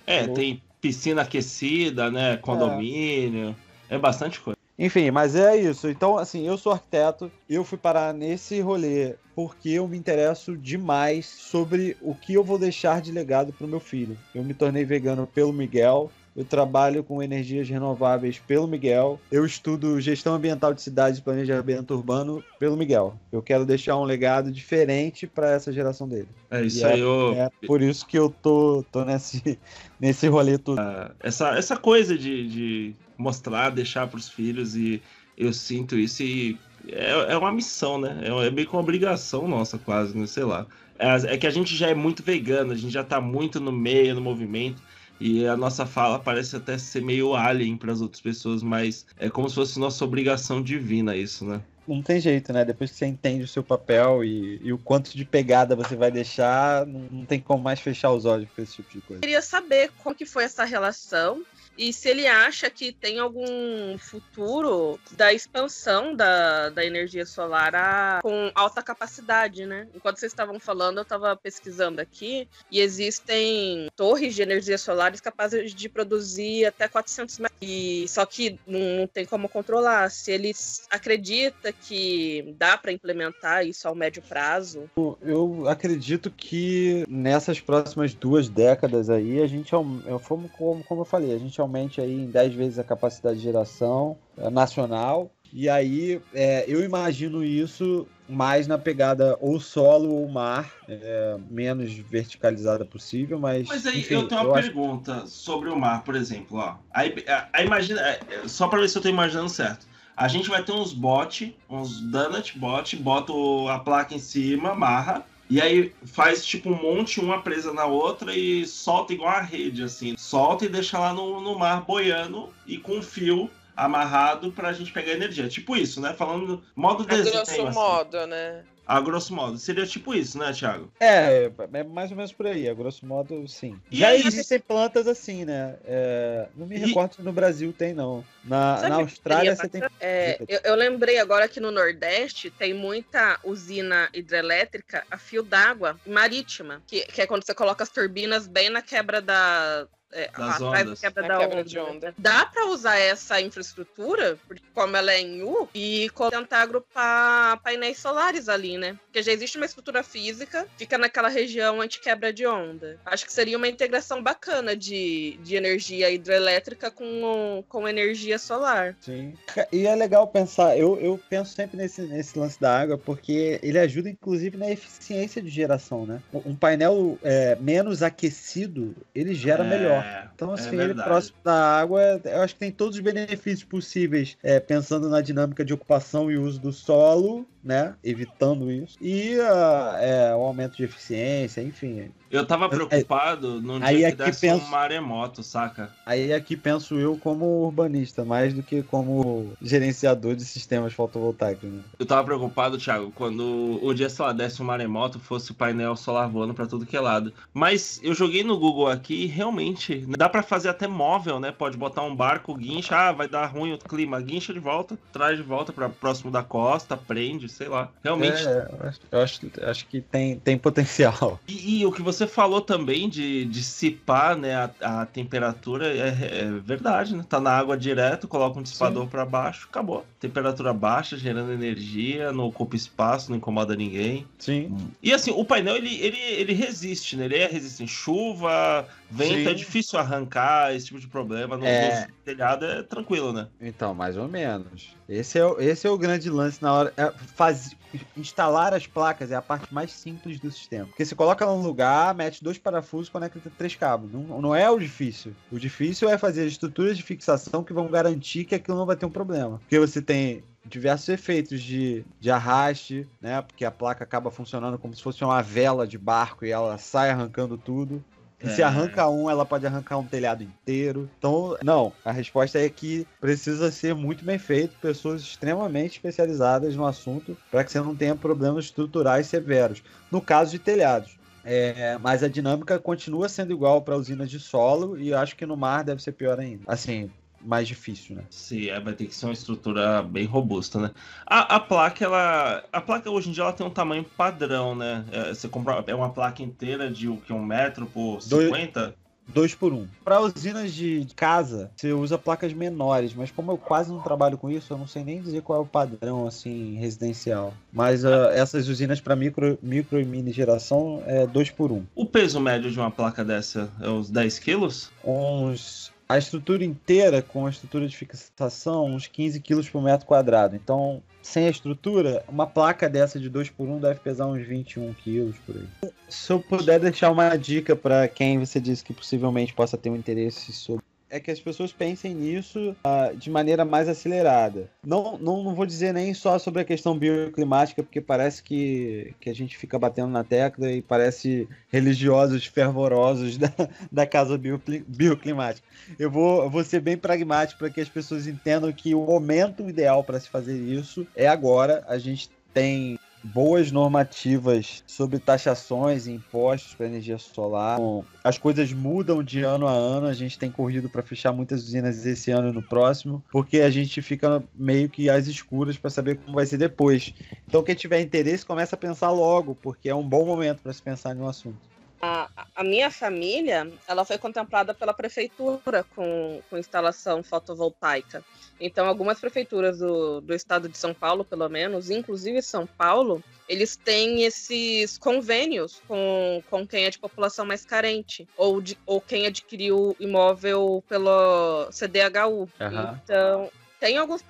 É, 0.05 0.27
tem 0.27 0.61
piscina 0.81 1.21
aquecida, 1.21 2.11
né? 2.11 2.35
Condomínio. 2.35 3.55
É, 3.89 3.97
bastante 3.97 4.41
coisa. 4.41 4.57
Enfim, 4.77 5.11
mas 5.11 5.33
é 5.33 5.55
isso. 5.55 5.87
Então, 5.89 6.17
assim, 6.17 6.45
eu 6.45 6.57
sou 6.57 6.73
arquiteto, 6.73 7.31
eu 7.49 7.63
fui 7.63 7.77
parar 7.77 8.13
nesse 8.13 8.59
rolê 8.59 9.15
porque 9.33 9.69
eu 9.69 9.87
me 9.87 9.97
interesso 9.97 10.57
demais 10.57 11.25
sobre 11.25 11.95
o 12.01 12.13
que 12.13 12.33
eu 12.33 12.43
vou 12.43 12.59
deixar 12.59 13.01
de 13.01 13.11
legado 13.11 13.53
para 13.53 13.65
o 13.65 13.69
meu 13.69 13.79
filho. 13.79 14.17
Eu 14.35 14.43
me 14.43 14.53
tornei 14.53 14.83
vegano 14.83 15.25
pelo 15.25 15.53
Miguel. 15.53 16.11
Eu 16.37 16.45
trabalho 16.45 17.03
com 17.03 17.21
energias 17.23 17.67
renováveis 17.69 18.39
pelo 18.39 18.67
Miguel. 18.67 19.25
Eu 19.31 19.45
estudo 19.45 19.99
gestão 19.99 20.35
ambiental 20.35 20.73
de 20.73 20.81
cidades 20.83 21.19
e 21.19 21.23
planejamento 21.23 21.95
urbano 21.95 22.45
pelo 22.59 22.77
Miguel. 22.77 23.19
Eu 23.31 23.41
quero 23.43 23.65
deixar 23.65 23.97
um 23.97 24.03
legado 24.03 24.51
diferente 24.51 25.27
para 25.27 25.49
essa 25.51 25.73
geração 25.73 26.07
dele. 26.07 26.29
É 26.49 26.63
isso 26.65 26.79
E 26.79 26.83
aí, 26.85 26.99
é, 26.99 26.99
eu- 26.99 27.43
é 27.45 27.49
por 27.65 27.81
isso 27.81 28.05
que 28.07 28.17
eu 28.19 28.29
tô, 28.29 28.83
tô 28.85 29.03
nesse, 29.05 29.41
nesse 29.99 30.27
rolê 30.27 30.57
todo. 30.59 30.85
essa, 31.19 31.57
essa 31.57 31.77
coisa 31.77 32.17
de, 32.17 32.47
de 32.93 32.99
mostrar, 33.17 33.69
deixar 33.71 34.07
pros 34.07 34.29
filhos 34.29 34.75
e 34.75 35.03
eu 35.35 35.53
sinto 35.53 35.97
isso 35.97 36.23
e 36.23 36.63
é, 36.85 37.33
é 37.33 37.37
uma 37.37 37.51
missão, 37.51 37.99
né? 37.99 38.21
É, 38.27 38.47
é 38.47 38.51
meio 38.51 38.67
que 38.67 38.73
uma 38.73 38.81
obrigação 38.81 39.47
nossa, 39.47 39.77
quase, 39.79 40.15
né? 40.17 40.25
Sei 40.27 40.43
lá. 40.43 40.67
É, 40.97 41.33
é 41.33 41.37
que 41.37 41.47
a 41.47 41.49
gente 41.49 41.75
já 41.75 41.89
é 41.89 41.93
muito 41.95 42.23
vegano, 42.23 42.71
a 42.71 42.75
gente 42.75 42.91
já 42.93 43.03
tá 43.03 43.19
muito 43.21 43.59
no 43.59 43.71
meio, 43.71 44.15
no 44.15 44.21
movimento. 44.21 44.81
E 45.19 45.47
a 45.47 45.57
nossa 45.57 45.85
fala 45.85 46.19
parece 46.19 46.55
até 46.55 46.77
ser 46.77 47.01
meio 47.01 47.35
alien 47.35 47.75
para 47.77 47.91
as 47.91 48.01
outras 48.01 48.21
pessoas, 48.21 48.61
mas 48.61 49.05
é 49.17 49.29
como 49.29 49.49
se 49.49 49.55
fosse 49.55 49.79
nossa 49.79 50.03
obrigação 50.05 50.61
divina 50.61 51.15
isso, 51.15 51.45
né? 51.45 51.61
Não 51.87 52.01
tem 52.01 52.19
jeito, 52.19 52.51
né? 52.51 52.65
Depois 52.65 52.91
que 52.91 52.97
você 52.97 53.05
entende 53.05 53.43
o 53.43 53.47
seu 53.47 53.63
papel 53.63 54.23
e, 54.23 54.59
e 54.61 54.73
o 54.73 54.77
quanto 54.77 55.15
de 55.15 55.23
pegada 55.23 55.75
você 55.75 55.95
vai 55.95 56.11
deixar, 56.11 56.85
não, 56.85 57.07
não 57.09 57.25
tem 57.25 57.39
como 57.39 57.63
mais 57.63 57.79
fechar 57.79 58.11
os 58.11 58.25
olhos 58.25 58.49
pra 58.53 58.63
esse 58.63 58.73
tipo 58.73 58.91
de 58.91 59.01
coisa. 59.01 59.21
queria 59.21 59.41
saber 59.41 59.91
como 59.97 60.13
que 60.13 60.25
foi 60.25 60.43
essa 60.43 60.65
relação 60.65 61.41
e 61.77 61.93
se 61.93 62.09
ele 62.09 62.25
acha 62.27 62.69
que 62.69 62.91
tem 62.91 63.19
algum 63.19 63.97
futuro 63.97 64.99
da 65.11 65.33
expansão 65.33 66.15
da, 66.15 66.69
da 66.69 66.83
energia 66.85 67.25
solar 67.25 67.75
a- 67.75 68.19
com 68.21 68.51
alta 68.55 68.81
capacidade, 68.81 69.65
né? 69.65 69.87
Enquanto 69.93 70.17
vocês 70.19 70.31
estavam 70.31 70.59
falando, 70.59 70.97
eu 70.97 71.03
estava 71.03 71.35
pesquisando 71.35 72.01
aqui 72.01 72.47
e 72.71 72.79
existem 72.79 73.87
torres 73.95 74.33
de 74.35 74.41
energia 74.41 74.77
solares 74.77 75.21
capazes 75.21 75.73
de 75.73 75.89
produzir 75.89 76.65
até 76.65 76.87
400 76.87 77.37
metros. 77.39 77.57
E 77.61 78.07
só 78.07 78.25
que 78.25 78.59
não, 78.67 79.07
tem 79.07 79.25
como 79.25 79.49
controlar. 79.49 80.09
Se 80.11 80.31
ele 80.31 80.51
acredita 80.89 81.71
que 81.73 82.53
dá 82.57 82.77
para 82.77 82.91
implementar 82.91 83.65
isso 83.65 83.87
ao 83.87 83.95
médio 83.95 84.21
prazo, 84.27 84.85
Eu 85.21 85.67
acredito 85.67 86.29
que 86.31 87.03
nessas 87.07 87.59
próximas 87.59 88.13
duas 88.13 88.47
décadas 88.49 89.09
aí, 89.09 89.41
a 89.41 89.47
gente, 89.47 89.73
aum- 89.73 90.01
eu- 90.05 90.19
como, 90.19 90.47
como, 90.49 91.01
eu 91.01 91.05
falei, 91.05 91.33
a 91.33 91.37
gente 91.37 91.59
aumente 91.67 92.01
aí 92.01 92.11
em 92.11 92.31
10 92.31 92.53
vezes 92.53 92.79
a 92.79 92.83
capacidade 92.83 93.37
de 93.37 93.43
geração 93.43 94.17
eh, 94.37 94.49
nacional. 94.49 95.31
E 95.51 95.69
aí, 95.69 96.21
é, 96.33 96.65
eu 96.67 96.83
imagino 96.83 97.43
isso 97.43 98.07
mais 98.27 98.67
na 98.67 98.77
pegada 98.77 99.37
ou 99.39 99.59
solo 99.59 100.09
ou 100.13 100.27
mar, 100.27 100.75
é, 100.87 101.37
menos 101.49 101.93
verticalizada 101.93 102.83
possível, 102.85 103.39
mas. 103.39 103.67
Mas 103.67 103.85
aí 103.85 103.99
enfim, 103.99 104.15
eu 104.15 104.27
tenho 104.27 104.41
uma 104.41 104.53
acho- 104.55 104.67
pergunta 104.67 105.25
sobre 105.25 105.69
o 105.69 105.79
mar, 105.79 106.03
por 106.03 106.15
exemplo. 106.15 106.57
Ó. 106.57 106.75
Aí, 106.93 107.13
aí 107.53 107.65
imagina, 107.65 108.01
só 108.47 108.67
para 108.67 108.79
ver 108.81 108.89
se 108.89 108.97
eu 108.97 109.01
tô 109.01 109.09
imaginando 109.09 109.49
certo. 109.49 109.87
A 110.15 110.27
gente 110.27 110.49
vai 110.49 110.63
ter 110.63 110.71
uns 110.71 110.93
bot, 110.93 111.57
uns 111.69 112.01
donut 112.01 112.57
bot, 112.57 112.95
bota 112.97 113.31
a 113.71 113.79
placa 113.79 114.15
em 114.15 114.19
cima, 114.19 114.71
amarra, 114.71 115.25
e 115.49 115.61
aí 115.61 115.93
faz 116.05 116.45
tipo 116.45 116.69
um 116.69 116.75
monte, 116.75 117.19
uma 117.19 117.41
presa 117.41 117.71
na 117.73 117.85
outra 117.85 118.35
e 118.35 118.65
solta 118.65 119.13
igual 119.13 119.29
a 119.29 119.41
rede, 119.41 119.83
assim. 119.83 120.15
Solta 120.17 120.65
e 120.65 120.69
deixa 120.69 120.99
lá 120.99 121.13
no, 121.13 121.39
no 121.39 121.57
mar 121.57 121.81
boiando 121.81 122.53
e 122.65 122.77
com 122.77 123.01
fio 123.01 123.49
amarrado 123.75 124.51
pra 124.51 124.73
gente 124.73 124.91
pegar 124.91 125.13
energia. 125.13 125.47
Tipo 125.47 125.75
isso, 125.75 126.01
né? 126.01 126.13
Falando 126.13 126.63
modo 126.75 127.03
A 127.03 127.05
desenho. 127.05 127.35
grosso 127.35 127.61
assim. 127.61 127.73
modo, 127.73 128.27
né? 128.27 128.63
A 128.87 129.01
grosso 129.01 129.33
modo. 129.35 129.57
Seria 129.57 129.85
tipo 129.85 130.15
isso, 130.15 130.37
né, 130.37 130.53
Thiago? 130.53 130.89
É, 130.99 131.51
é 131.73 131.83
mais 131.83 132.09
ou 132.09 132.15
menos 132.15 132.31
por 132.31 132.47
aí, 132.47 132.69
a 132.69 132.73
grosso 132.73 133.05
modo, 133.05 133.45
sim. 133.47 133.77
E 133.91 133.97
Já 133.97 134.09
aí- 134.09 134.25
existem 134.25 134.59
plantas 134.59 135.07
assim, 135.07 135.43
né? 135.43 135.77
É, 135.83 136.47
não 136.55 136.65
me 136.65 136.77
recordo 136.77 137.15
se 137.15 137.21
no 137.21 137.33
Brasil 137.33 137.73
tem, 137.73 137.93
não. 137.93 138.23
Na, 138.45 138.87
na 138.87 138.95
Austrália 138.95 139.53
você 139.55 139.67
tem. 139.67 139.83
É, 139.99 140.39
eu, 140.47 140.59
eu 140.63 140.75
lembrei 140.75 141.19
agora 141.19 141.49
que 141.49 141.59
no 141.59 141.69
Nordeste 141.69 142.49
tem 142.49 142.73
muita 142.73 143.37
usina 143.43 144.09
hidrelétrica 144.13 145.03
a 145.11 145.17
fio 145.17 145.43
d'água 145.43 145.99
marítima, 146.07 146.81
que, 146.87 147.01
que 147.07 147.21
é 147.21 147.27
quando 147.27 147.45
você 147.45 147.53
coloca 147.53 147.83
as 147.83 147.89
turbinas 147.89 148.47
bem 148.47 148.69
na 148.69 148.81
quebra 148.81 149.21
da, 149.21 149.85
é, 150.11 150.27
Das 150.29 150.55
atrás 150.55 150.59
da 150.59 150.65
ondas. 150.81 150.99
quebra 151.01 151.25
A 151.25 151.27
da 151.27 151.37
quebra 151.39 151.55
onda. 151.59 151.63
de 151.63 151.79
onda. 151.79 152.13
Dá 152.17 152.45
pra 152.45 152.65
usar 152.67 152.97
essa 152.97 153.39
infraestrutura, 153.41 154.37
porque 154.47 154.63
como 154.73 154.95
ela 154.95 155.11
é 155.11 155.21
em 155.21 155.41
U, 155.43 155.67
e 155.73 156.09
tentar 156.31 156.61
agrupar 156.61 157.59
painéis 157.61 157.99
solares 157.99 158.47
ali, 158.49 158.77
né? 158.77 158.97
Porque 159.05 159.21
já 159.23 159.31
existe 159.31 159.57
uma 159.57 159.65
estrutura 159.65 160.03
física, 160.03 160.67
fica 160.77 160.97
naquela 160.97 161.27
região 161.27 161.81
anti-quebra 161.81 162.31
de 162.31 162.45
onda. 162.45 162.99
Acho 163.05 163.25
que 163.25 163.33
seria 163.33 163.57
uma 163.57 163.67
integração 163.67 164.21
bacana 164.21 164.75
de, 164.75 165.37
de 165.43 165.55
energia 165.55 166.09
hidrelétrica 166.09 166.89
com, 166.91 167.63
com 167.67 167.87
energia 167.87 168.37
solar. 168.39 168.95
Sim. 169.01 169.33
E 169.71 169.85
é 169.87 169.95
legal 169.95 170.27
pensar, 170.27 170.77
eu, 170.77 170.99
eu 170.99 171.19
penso 171.29 171.53
sempre 171.53 171.77
nesse, 171.77 172.01
nesse 172.03 172.37
lance 172.37 172.59
da 172.59 172.77
água, 172.79 172.97
porque 172.97 173.59
ele 173.61 173.79
ajuda, 173.79 174.09
inclusive, 174.09 174.57
na 174.57 174.69
eficiência 174.69 175.41
de 175.41 175.49
geração, 175.49 176.05
né? 176.05 176.21
Um 176.45 176.55
painel 176.55 177.17
é, 177.23 177.55
menos 177.59 178.01
aquecido, 178.03 178.95
ele 179.13 179.33
gera 179.33 179.63
É, 179.63 179.67
melhor. 179.69 179.96
Então, 180.35 180.51
é 180.51 180.53
assim, 180.53 180.79
ele 180.79 180.93
próximo 180.93 181.37
da 181.43 181.79
água, 181.79 182.21
eu 182.23 182.41
acho 182.41 182.53
que 182.53 182.59
tem 182.59 182.71
todos 182.71 182.95
os 182.95 183.01
benefícios 183.01 183.63
possíveis, 183.63 184.37
é, 184.43 184.59
pensando 184.59 185.09
na 185.09 185.21
dinâmica 185.21 185.63
de 185.65 185.73
ocupação 185.73 186.31
e 186.31 186.37
uso 186.37 186.59
do 186.59 186.71
solo, 186.71 187.45
né? 187.67 187.93
Evitando 188.03 188.71
isso. 188.71 188.97
E 189.01 189.37
ah, 189.41 189.97
é, 189.99 190.33
o 190.35 190.39
aumento 190.39 190.77
de 190.77 190.83
eficiência, 190.83 191.61
enfim. 191.61 192.09
Eu 192.29 192.45
tava 192.45 192.67
preocupado 192.67 193.61
num 193.61 193.81
Aí 193.81 193.97
dia 193.97 194.07
que 194.11 194.21
aqui 194.21 194.31
desse 194.31 194.41
penso- 194.41 194.65
um 194.65 194.69
maremoto, 194.69 195.41
saca? 195.43 195.89
Aí 196.05 196.33
aqui 196.33 196.57
penso 196.57 196.95
eu 196.99 197.17
como 197.17 197.45
urbanista, 197.65 198.25
mais 198.25 198.53
do 198.53 198.61
que 198.61 198.83
como 198.83 199.53
gerenciador 199.61 200.35
de 200.35 200.43
sistemas 200.43 200.91
fotovoltaicos. 200.93 201.69
Né? 201.69 201.81
Eu 201.97 202.05
tava 202.05 202.25
preocupado, 202.25 202.77
Thiago, 202.77 203.11
quando 203.15 203.79
um 203.81 203.93
dia, 203.93 204.09
sei 204.09 204.25
lá, 204.25 204.33
desse 204.33 204.61
um 204.61 204.65
maremoto, 204.65 205.19
fosse 205.19 205.51
o 205.51 205.55
painel 205.55 205.95
solar 205.95 206.29
voando 206.29 206.53
pra 206.53 206.67
tudo 206.67 206.85
que 206.85 206.97
é 206.97 206.99
lado. 206.99 207.31
Mas 207.53 207.99
eu 208.03 208.13
joguei 208.13 208.43
no 208.43 208.57
Google 208.57 208.87
aqui 208.87 209.23
e 209.23 209.27
realmente 209.27 210.05
dá 210.17 210.27
pra 210.27 210.43
fazer 210.43 210.69
até 210.69 210.87
móvel, 210.87 211.39
né? 211.39 211.51
Pode 211.51 211.77
botar 211.77 212.03
um 212.03 212.15
barco, 212.15 212.53
guincha, 212.55 212.95
ah, 212.95 213.11
vai 213.13 213.27
dar 213.29 213.45
ruim 213.45 213.73
o 213.73 213.77
clima, 213.77 214.19
guincha 214.19 214.53
de 214.53 214.59
volta, 214.59 214.97
traz 215.13 215.37
de 215.37 215.43
volta 215.43 215.71
pra 215.71 215.87
próximo 215.87 216.29
da 216.29 216.43
costa, 216.43 216.97
prende, 216.97 217.47
sei 217.57 217.67
lá. 217.67 217.89
Realmente. 218.03 218.47
É, 218.47 218.67
eu 218.71 218.87
acho, 218.87 219.41
eu 219.59 219.69
acho, 219.69 219.85
que 219.87 219.99
tem, 219.99 220.39
tem 220.39 220.57
potencial. 220.57 221.39
E, 221.47 221.79
e 221.79 221.85
o 221.85 221.91
que 221.91 222.03
você 222.03 222.27
falou 222.27 222.61
também 222.61 223.09
de 223.09 223.45
dissipar 223.45 224.37
né, 224.37 224.55
a, 224.55 225.01
a 225.01 225.05
temperatura 225.07 225.87
é, 225.87 226.07
é 226.43 226.51
verdade, 226.63 227.15
né? 227.15 227.25
Tá 227.27 227.39
na 227.39 227.51
água 227.51 227.75
direto, 227.75 228.27
coloca 228.27 228.59
um 228.59 228.61
dissipador 228.61 229.07
pra 229.07 229.25
baixo, 229.25 229.67
acabou. 229.69 230.05
Temperatura 230.19 230.71
baixa, 230.71 231.17
gerando 231.17 231.51
energia, 231.51 232.31
não 232.31 232.45
ocupa 232.45 232.75
espaço, 232.75 233.31
não 233.31 233.37
incomoda 233.37 233.75
ninguém. 233.75 234.27
Sim. 234.37 234.75
E 235.01 235.11
assim, 235.11 235.31
o 235.31 235.43
painel 235.43 235.77
ele, 235.77 235.95
ele, 235.95 236.19
ele 236.19 236.53
resiste, 236.53 237.17
né? 237.17 237.25
Ele 237.25 237.37
é 237.37 237.47
resistente 237.47 237.91
chuva, 237.91 238.87
vento, 239.09 239.33
Sim. 239.33 239.47
é 239.47 239.53
difícil 239.55 239.97
arrancar 239.97 240.75
esse 240.75 240.85
tipo 240.85 240.99
de 240.99 241.07
problema. 241.07 241.57
No, 241.57 241.65
É. 241.65 242.05
no 242.07 242.13
telhado 242.23 242.65
é 242.65 242.83
tranquilo, 242.83 243.33
né? 243.33 243.47
Então, 243.59 243.95
mais 243.95 244.15
ou 244.15 244.27
menos. 244.27 244.96
Esse 245.07 245.39
é, 245.39 245.45
o- 245.45 245.59
esse 245.59 245.87
é 245.87 245.89
o 245.89 245.97
grande 245.97 246.29
lance 246.29 246.61
na 246.61 246.73
hora. 246.73 246.93
É 246.97 247.13
faz, 247.35 247.75
instalar 248.15 248.73
as 248.73 248.85
placas 248.85 249.31
é 249.31 249.35
a 249.35 249.41
parte 249.41 249.73
mais 249.73 249.91
simples 249.91 250.39
do 250.39 250.51
sistema. 250.51 250.85
Porque 250.87 251.05
você 251.05 251.15
coloca 251.15 251.45
num 251.45 251.61
lugar, 251.61 252.13
mete 252.13 252.43
dois 252.43 252.57
parafusos, 252.57 253.09
conecta 253.09 253.39
três 253.57 253.75
cabos. 253.75 254.11
Não, 254.11 254.41
não 254.41 254.55
é 254.55 254.69
o 254.69 254.77
difícil. 254.79 255.33
O 255.49 255.57
difícil 255.57 256.09
é 256.09 256.17
fazer 256.17 256.45
estruturas 256.45 256.97
de 256.97 257.03
fixação 257.03 257.63
que 257.63 257.73
vão 257.73 257.89
garantir 257.89 258.45
que 258.45 258.55
aquilo 258.55 258.77
não 258.77 258.85
vai 258.85 258.95
ter 258.95 259.05
um 259.05 259.11
problema. 259.11 259.59
Porque 259.59 259.79
você 259.79 260.01
tem 260.01 260.43
diversos 260.65 261.07
efeitos 261.07 261.61
de, 261.61 262.03
de 262.19 262.29
arraste, 262.29 263.07
né? 263.21 263.41
Porque 263.41 263.63
a 263.63 263.71
placa 263.71 264.03
acaba 264.03 264.29
funcionando 264.29 264.77
como 264.77 264.93
se 264.93 265.01
fosse 265.01 265.23
uma 265.23 265.41
vela 265.41 265.87
de 265.87 265.97
barco 265.97 266.45
e 266.45 266.51
ela 266.51 266.77
sai 266.77 267.09
arrancando 267.09 267.57
tudo. 267.57 268.03
E 268.41 268.49
se 268.49 268.61
É. 268.61 268.65
arranca 268.65 269.09
um, 269.09 269.29
ela 269.29 269.45
pode 269.45 269.65
arrancar 269.65 269.97
um 269.97 270.07
telhado 270.07 270.43
inteiro. 270.43 271.09
Então, 271.17 271.57
não, 271.63 271.97
a 272.05 272.11
resposta 272.11 272.59
é 272.59 272.69
que 272.69 273.07
precisa 273.19 273.71
ser 273.71 273.95
muito 273.95 274.23
bem 274.23 274.37
feito, 274.37 274.77
pessoas 274.77 275.21
extremamente 275.21 275.93
especializadas 275.93 276.75
no 276.75 276.85
assunto, 276.85 277.37
para 277.49 277.63
que 277.63 277.71
você 277.71 277.79
não 277.79 277.95
tenha 277.95 278.15
problemas 278.15 278.65
estruturais 278.65 279.27
severos. 279.27 279.81
No 280.11 280.21
caso 280.21 280.51
de 280.51 280.59
telhados. 280.59 281.17
É, 281.43 281.97
mas 281.99 282.23
a 282.23 282.27
dinâmica 282.27 282.77
continua 282.77 283.29
sendo 283.29 283.53
igual 283.53 283.81
para 283.83 283.95
usinas 283.95 284.29
de 284.29 284.39
solo 284.39 284.97
e 284.97 285.13
acho 285.13 285.35
que 285.35 285.45
no 285.45 285.55
mar 285.55 285.83
deve 285.83 286.01
ser 286.03 286.11
pior 286.11 286.39
ainda. 286.39 286.63
Assim, 286.67 287.09
mais 287.41 287.67
difícil, 287.67 288.15
né? 288.15 288.23
Sim, 288.29 288.67
é, 288.69 288.79
vai 288.79 288.93
ter 288.93 289.05
que 289.05 289.15
ser 289.15 289.25
uma 289.25 289.33
estrutura 289.33 290.01
bem 290.03 290.25
robusta, 290.25 290.79
né? 290.79 290.91
A, 291.25 291.55
a 291.55 291.59
placa, 291.59 292.03
ela. 292.05 292.63
A 292.71 292.81
placa 292.81 293.09
hoje 293.09 293.29
em 293.29 293.31
dia 293.31 293.43
ela 293.43 293.53
tem 293.53 293.65
um 293.65 293.69
tamanho 293.69 294.03
padrão, 294.03 294.75
né? 294.75 295.05
É, 295.11 295.33
você 295.33 295.47
compra 295.47 295.83
é 295.87 295.95
uma 295.95 296.09
placa 296.09 296.41
inteira 296.43 296.89
de 296.89 297.07
o 297.07 297.17
que? 297.17 297.33
Um 297.33 297.43
metro 297.45 297.85
por 297.85 298.19
Dois- 298.25 298.45
50? 298.45 298.95
Dois 299.29 299.53
por 299.53 299.73
um. 299.73 299.85
Para 300.05 300.21
usinas 300.21 300.73
de 300.73 301.05
casa, 301.13 301.69
você 301.75 301.91
usa 301.91 302.17
placas 302.17 302.53
menores, 302.53 303.13
mas 303.13 303.29
como 303.29 303.51
eu 303.51 303.57
quase 303.57 303.91
não 303.91 303.99
trabalho 303.99 304.37
com 304.37 304.49
isso, 304.49 304.71
eu 304.71 304.77
não 304.77 304.87
sei 304.87 305.03
nem 305.03 305.21
dizer 305.21 305.41
qual 305.41 305.59
é 305.59 305.61
o 305.61 305.65
padrão 305.65 306.25
assim 306.25 306.77
residencial. 306.77 307.53
Mas 307.73 308.05
ah, 308.05 308.31
essas 308.33 308.69
usinas 308.69 309.01
para 309.01 309.17
micro, 309.17 309.59
micro 309.61 309.99
e 309.99 310.05
mini 310.05 310.31
geração 310.31 311.03
é 311.05 311.27
dois 311.27 311.49
por 311.49 311.73
um. 311.73 311.83
O 311.93 312.05
peso 312.05 312.39
médio 312.39 312.71
de 312.71 312.79
uma 312.79 312.89
placa 312.89 313.25
dessa 313.25 313.69
é 313.81 313.89
uns 313.89 314.09
10 314.09 314.39
quilos? 314.39 314.91
Uns 315.03 315.91
a 316.09 316.17
estrutura 316.17 316.63
inteira 316.63 317.21
com 317.21 317.45
a 317.45 317.49
estrutura 317.49 317.87
de 317.87 317.95
fixação, 317.95 318.85
uns 318.85 319.07
15 319.07 319.39
quilos 319.41 319.69
por 319.69 319.81
metro 319.81 320.05
quadrado. 320.05 320.55
Então, 320.55 321.01
sem 321.21 321.47
a 321.47 321.49
estrutura, 321.49 322.23
uma 322.27 322.47
placa 322.47 322.87
dessa 322.87 323.19
de 323.19 323.29
2 323.29 323.49
por 323.49 323.67
1 323.67 323.79
deve 323.79 323.99
pesar 323.99 324.27
uns 324.27 324.45
21 324.47 324.93
quilos 324.93 325.35
por 325.45 325.55
aí. 325.55 325.91
Se 326.07 326.31
eu 326.31 326.39
puder 326.39 326.79
deixar 326.79 327.11
uma 327.11 327.35
dica 327.35 327.75
para 327.75 328.07
quem 328.07 328.39
você 328.39 328.59
disse 328.59 328.83
que 328.83 328.93
possivelmente 328.93 329.53
possa 329.53 329.77
ter 329.77 329.89
um 329.89 329.95
interesse 329.95 330.53
sobre 330.53 330.83
é 331.09 331.19
que 331.19 331.31
as 331.31 331.39
pessoas 331.39 331.71
pensem 331.71 332.13
nisso 332.13 332.75
ah, 332.83 333.11
de 333.15 333.29
maneira 333.29 333.63
mais 333.63 333.87
acelerada. 333.87 334.69
Não, 334.85 335.17
não, 335.17 335.43
não 335.43 335.55
vou 335.55 335.65
dizer 335.65 335.93
nem 335.93 336.13
só 336.13 336.37
sobre 336.37 336.61
a 336.61 336.65
questão 336.65 336.97
bioclimática, 336.97 337.83
porque 337.83 338.01
parece 338.01 338.43
que, 338.43 339.13
que 339.19 339.29
a 339.29 339.35
gente 339.35 339.57
fica 339.57 339.79
batendo 339.79 340.09
na 340.09 340.23
tecla 340.23 340.71
e 340.71 340.81
parece 340.81 341.47
religiosos 341.69 342.45
fervorosos 342.45 343.37
da, 343.37 343.51
da 343.91 344.05
casa 344.05 344.37
biocli- 344.37 344.85
bioclimática. 344.87 345.67
Eu 345.97 346.11
vou, 346.11 346.43
eu 346.43 346.49
vou 346.49 346.63
ser 346.63 346.81
bem 346.81 346.97
pragmático 346.97 347.59
para 347.59 347.69
que 347.69 347.81
as 347.81 347.89
pessoas 347.89 348.27
entendam 348.27 348.71
que 348.71 348.93
o 348.93 349.05
momento 349.05 349.69
ideal 349.69 350.03
para 350.03 350.19
se 350.19 350.29
fazer 350.29 350.57
isso 350.57 351.07
é 351.15 351.27
agora. 351.27 351.83
A 351.87 351.97
gente 351.97 352.29
tem 352.53 352.97
boas 353.33 353.71
normativas 353.71 354.83
sobre 354.87 355.19
taxações 355.19 356.07
e 356.07 356.11
impostos 356.11 356.75
para 356.75 356.87
energia 356.87 357.17
solar. 357.17 357.77
Bom, 357.77 358.03
as 358.23 358.37
coisas 358.37 358.71
mudam 358.73 359.23
de 359.23 359.43
ano 359.43 359.67
a 359.67 359.71
ano. 359.71 360.07
A 360.07 360.13
gente 360.13 360.37
tem 360.37 360.51
corrido 360.51 360.89
para 360.89 361.03
fechar 361.03 361.31
muitas 361.33 361.63
usinas 361.63 362.05
esse 362.05 362.31
ano 362.31 362.49
e 362.49 362.53
no 362.53 362.63
próximo, 362.63 363.23
porque 363.31 363.61
a 363.61 363.69
gente 363.69 364.01
fica 364.01 364.43
meio 364.53 364.89
que 364.89 365.09
às 365.09 365.27
escuras 365.27 365.77
para 365.77 365.89
saber 365.89 366.17
como 366.23 366.35
vai 366.35 366.45
ser 366.45 366.57
depois. 366.57 367.13
Então, 367.47 367.63
quem 367.63 367.75
tiver 367.75 368.01
interesse, 368.01 368.45
começa 368.45 368.75
a 368.75 368.79
pensar 368.79 369.11
logo, 369.11 369.55
porque 369.55 369.89
é 369.89 369.95
um 369.95 370.07
bom 370.07 370.25
momento 370.25 370.61
para 370.61 370.73
se 370.73 370.81
pensar 370.81 371.15
no 371.15 371.27
assunto. 371.27 371.76
A, 372.01 372.29
a 372.55 372.63
minha 372.63 372.91
família, 372.91 373.71
ela 373.87 374.05
foi 374.05 374.17
contemplada 374.17 374.73
pela 374.73 374.93
prefeitura 374.93 375.83
com, 375.95 376.41
com 376.49 376.57
instalação 376.57 377.23
fotovoltaica. 377.23 378.23
Então, 378.59 378.87
algumas 378.87 379.19
prefeituras 379.19 379.79
do, 379.79 380.21
do 380.21 380.33
estado 380.33 380.67
de 380.67 380.77
São 380.77 380.93
Paulo, 380.93 381.23
pelo 381.23 381.47
menos, 381.49 381.89
inclusive 381.89 382.41
São 382.41 382.65
Paulo, 382.65 383.23
eles 383.47 383.75
têm 383.75 384.23
esses 384.23 384.97
convênios 384.97 385.81
com, 385.87 386.43
com 386.49 386.67
quem 386.67 386.85
é 386.85 386.89
de 386.89 386.99
população 386.99 387.45
mais 387.45 387.65
carente, 387.65 388.27
ou, 388.35 388.61
de, 388.61 388.77
ou 388.85 388.99
quem 388.99 389.27
adquiriu 389.27 389.95
imóvel 389.99 390.83
pelo 390.87 391.69
CDHU. 391.71 392.49
Aham. 392.59 392.99
Então, 393.03 393.51
tem 393.79 393.97
alguns, 393.97 394.23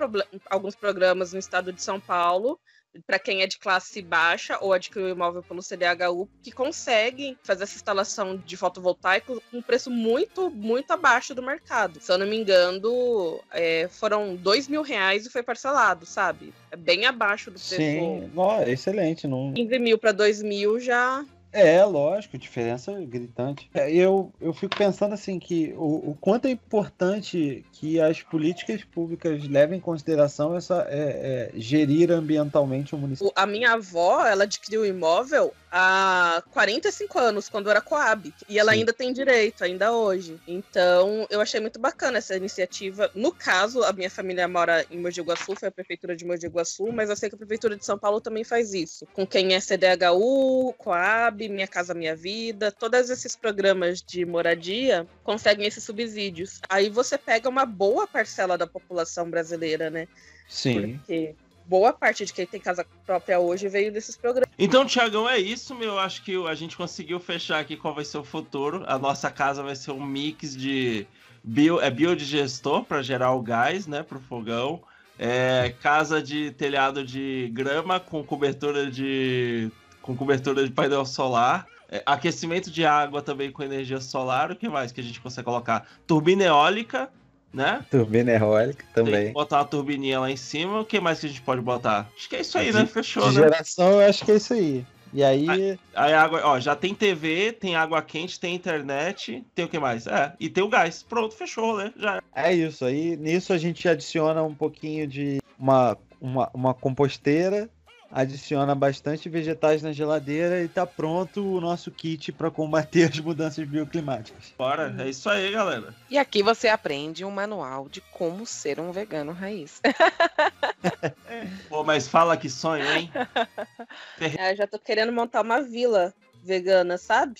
alguns 0.49 0.76
programas 0.76 1.34
no 1.34 1.39
estado 1.39 1.72
de 1.72 1.81
São 1.81 1.99
Paulo 1.99 2.60
para 3.06 3.19
quem 3.19 3.41
é 3.41 3.48
de 3.48 3.57
classe 3.57 4.02
baixa 4.02 4.57
ou 4.61 4.74
adquiriu 4.74 5.10
imóvel 5.10 5.44
pelo 5.44 5.61
CDHU, 5.61 6.28
que 6.41 6.52
conseguem 6.52 7.38
fazer 7.44 7.64
essa 7.64 7.76
instalação 7.76 8.38
de 8.38 8.57
fotovoltaico 8.57 9.41
com 9.52 9.57
um 9.57 9.61
preço 9.61 9.90
muito, 9.90 10.49
muito 10.49 10.91
abaixo 10.91 11.34
do 11.36 11.44
mercado. 11.44 11.99
Se 12.02 12.11
eu 12.11 12.18
não 12.18 12.28
me 12.28 12.38
engano, 12.38 13.40
é, 13.52 13.88
foram 13.88 14.36
dois 14.36 14.68
mil 14.68 14.82
reais 14.82 15.26
e 15.26 15.30
foi 15.30 15.44
parcelado, 15.44 16.06
sabe? 16.06 16.53
É 16.72 16.76
bem 16.76 17.06
abaixo 17.06 17.52
do 17.52 17.60
preço. 17.60 17.76
Sim, 17.76 18.32
ó, 18.36 18.61
excelente. 18.64 19.28
Não... 19.28 19.53
15 19.53 19.80
mil 19.80 19.98
para 19.98 20.11
2 20.11 20.41
mil 20.41 20.80
já. 20.80 21.26
É, 21.58 21.84
lógico, 21.84 22.38
diferença 22.38 22.94
gritante. 23.02 23.68
É, 23.74 23.92
eu, 23.92 24.32
eu 24.40 24.54
fico 24.54 24.78
pensando 24.78 25.14
assim 25.14 25.40
que 25.40 25.74
o, 25.76 26.12
o 26.12 26.18
quanto 26.22 26.46
é 26.46 26.52
importante 26.52 27.66
que 27.74 28.00
as 28.00 28.22
políticas 28.22 28.84
públicas 28.84 29.48
levem 29.48 29.80
em 29.80 29.82
consideração 29.82 30.56
essa 30.56 30.86
é, 30.88 31.52
é, 31.56 31.60
gerir 31.60 32.12
ambientalmente 32.12 32.94
o 32.94 32.98
município. 32.98 33.34
A 33.36 33.48
minha 33.48 33.74
avó, 33.74 34.24
ela 34.24 34.44
adquiriu 34.44 34.82
o 34.82 34.86
imóvel 34.86 35.52
há 35.72 36.44
45 36.52 37.20
anos, 37.20 37.50
quando 37.50 37.70
era 37.70 37.82
Coab. 37.82 38.34
E 38.48 38.60
ela 38.60 38.72
Sim. 38.72 38.80
ainda 38.80 38.94
tem 38.94 39.12
direito, 39.12 39.64
ainda 39.64 39.92
hoje. 39.92 40.40
Então, 40.48 41.26
eu 41.30 41.42
achei 41.42 41.60
muito 41.60 41.80
bacana 41.80 42.20
essa 42.20 42.36
iniciativa. 42.36 43.10
No 43.16 43.32
caso, 43.32 43.84
a 43.84 43.92
minha 43.92 44.10
família 44.10 44.48
mora 44.48 44.86
em 44.92 45.00
Mogi 45.00 45.22
Guaçu, 45.22 45.56
foi 45.56 45.70
a 45.70 45.72
prefeitura 45.72 46.16
de 46.16 46.26
Mogi 46.26 46.48
Guaçu, 46.48 46.92
mas 46.92 47.10
eu 47.10 47.16
sei 47.16 47.30
que 47.30 47.36
a 47.36 47.38
prefeitura 47.38 47.76
de 47.76 47.86
São 47.86 47.98
Paulo 47.98 48.22
também 48.22 48.44
faz 48.44 48.74
isso. 48.74 49.08
Com 49.14 49.26
quem 49.26 49.54
é 49.54 49.60
CDHU, 49.60 50.74
Coab, 50.78 51.47
Minha 51.49 51.68
Casa 51.68 51.94
Minha 51.94 52.15
Vida, 52.15 52.72
todos 52.72 53.10
esses 53.10 53.36
programas 53.36 54.02
de 54.02 54.26
moradia 54.26 55.07
conseguem 55.24 55.65
esses 55.65 55.84
subsídios. 55.84 56.61
Aí 56.69 56.90
você 56.90 57.18
pega 57.18 57.48
uma 57.49 57.65
boa 57.65 58.07
parcela 58.07 58.57
da 58.57 58.68
população 58.68 59.30
brasileira, 59.30 59.90
né? 59.90 60.07
Sim. 60.48 60.98
Porque 60.98 61.36
boa 61.65 61.91
parte 61.91 62.26
de 62.26 62.34
quem 62.34 62.45
tem 62.45 62.60
casa 62.60 62.86
própria 63.06 63.40
hoje 63.40 63.68
veio 63.68 63.91
desses 63.91 64.15
programas. 64.15 64.49
Então, 64.57 64.86
Tiagão, 64.86 65.30
é 65.30 65.38
isso, 65.38 65.76
meu. 65.76 65.99
Acho 65.99 66.24
que 66.24 66.36
a 66.48 66.56
gente 66.56 66.78
conseguiu 66.78 67.19
fechar 67.19 67.60
aqui 67.60 67.76
qual 67.76 67.94
vai 67.94 68.06
ser 68.06 68.18
o 68.18 68.24
futuro. 68.24 68.84
A 68.88 68.98
nossa 68.98 69.30
casa 69.30 69.61
vai 69.61 69.76
ser 69.76 69.91
um 69.91 70.03
mix 70.03 70.56
de 70.56 71.06
bio, 71.44 71.80
é 71.80 71.90
biodigestor 71.90 72.84
para 72.84 73.02
gerar 73.02 73.34
o 73.34 73.41
gás, 73.41 73.86
né, 73.86 74.02
pro 74.03 74.19
fogão. 74.19 74.82
É, 75.19 75.74
casa 75.82 76.22
de 76.22 76.52
telhado 76.52 77.03
de 77.03 77.49
grama 77.52 77.99
com 77.99 78.24
cobertura 78.24 78.90
de 78.90 79.72
com 80.08 80.16
cobertura 80.16 80.64
de 80.66 80.72
painel 80.72 81.06
solar. 81.06 81.68
É, 81.92 82.02
aquecimento 82.06 82.72
de 82.72 82.86
água 82.86 83.22
também 83.22 83.52
com 83.52 83.62
energia 83.62 84.00
solar. 84.02 84.52
O 84.52 84.56
que 84.56 84.68
mais 84.70 84.92
que 84.94 85.02
a 85.02 85.04
gente 85.04 85.20
consegue 85.22 85.46
colocar? 85.46 85.86
Turbina 86.08 86.44
eólica, 86.46 87.10
né? 87.54 87.86
Turbina 87.92 88.32
eólica 88.32 88.84
Tem 88.94 89.06
que 89.06 89.12
também. 89.12 89.34
botar 89.34 89.58
uma 89.60 89.66
turbininha 89.66 90.20
lá 90.22 90.32
em 90.32 90.38
cima. 90.38 90.80
O 90.80 90.86
que 90.86 91.00
mais 91.00 91.20
que 91.20 91.26
a 91.26 91.30
gente 91.30 91.42
pode 91.42 91.62
botar? 91.62 92.10
Acho 92.18 92.30
que 92.30 92.36
é 92.38 92.42
isso 92.42 92.58
aí, 92.58 92.72
De- 92.72 92.78
né? 92.78 92.86
Fechou, 92.86 93.30
De 93.30 93.36
né? 93.36 93.44
geração, 93.44 94.02
eu 94.02 94.10
acho 94.10 94.24
que 94.26 94.32
é 94.32 94.36
isso 94.36 94.54
aí. 94.54 94.86
E 95.14 95.24
aí, 95.24 95.80
Aí 95.96 96.14
água, 96.14 96.42
ó, 96.44 96.60
já 96.60 96.76
tem 96.76 96.94
TV, 96.94 97.54
tem 97.54 97.76
água 97.78 98.02
quente, 98.02 98.38
tem 98.38 98.54
internet, 98.54 99.42
tem 99.56 99.64
o 99.64 99.70
que 99.70 99.80
mais? 99.80 100.06
É, 100.06 100.34
e 100.38 100.50
tem 100.50 100.62
o 100.62 100.68
gás. 100.68 101.02
Pronto, 101.08 101.34
fechou 101.34 101.66
rolê. 101.72 101.92
Já. 101.98 102.22
é 102.36 102.54
isso. 102.54 102.84
Aí 102.84 103.16
nisso 103.16 103.54
a 103.54 103.58
gente 103.58 103.88
adiciona 103.88 104.44
um 104.44 104.54
pouquinho 104.54 105.08
de 105.08 105.38
uma, 105.58 105.98
uma, 106.20 106.50
uma 106.54 106.74
composteira, 106.74 107.70
adiciona 108.12 108.74
bastante 108.74 109.30
vegetais 109.30 109.82
na 109.82 109.92
geladeira 109.92 110.62
e 110.62 110.68
tá 110.68 110.86
pronto 110.86 111.46
o 111.46 111.62
nosso 111.62 111.92
kit 111.92 112.32
para 112.32 112.50
combater 112.50 113.10
as 113.12 113.20
mudanças 113.20 113.68
bioclimáticas. 113.68 114.54
Bora, 114.58 114.96
é 115.00 115.10
isso 115.10 115.30
aí, 115.30 115.52
galera. 115.52 115.94
E 116.10 116.18
aqui 116.18 116.42
você 116.42 116.68
aprende 116.68 117.26
um 117.26 117.32
manual 117.32 117.90
de 117.90 118.02
como 118.12 118.46
ser 118.46 118.80
um 118.80 118.92
vegano 118.92 119.32
raiz. 119.32 119.82
Pô, 121.70 121.84
mas 121.84 122.08
fala 122.08 122.38
que 122.38 122.50
sonho, 122.50 122.86
hein? 122.86 123.12
É, 124.38 124.56
já 124.56 124.68
tô 124.68 124.80
querendo 124.80 125.12
montar 125.12 125.42
uma 125.42 125.62
vila 125.62 126.14
vegana, 126.44 126.98
sabe? 126.98 127.40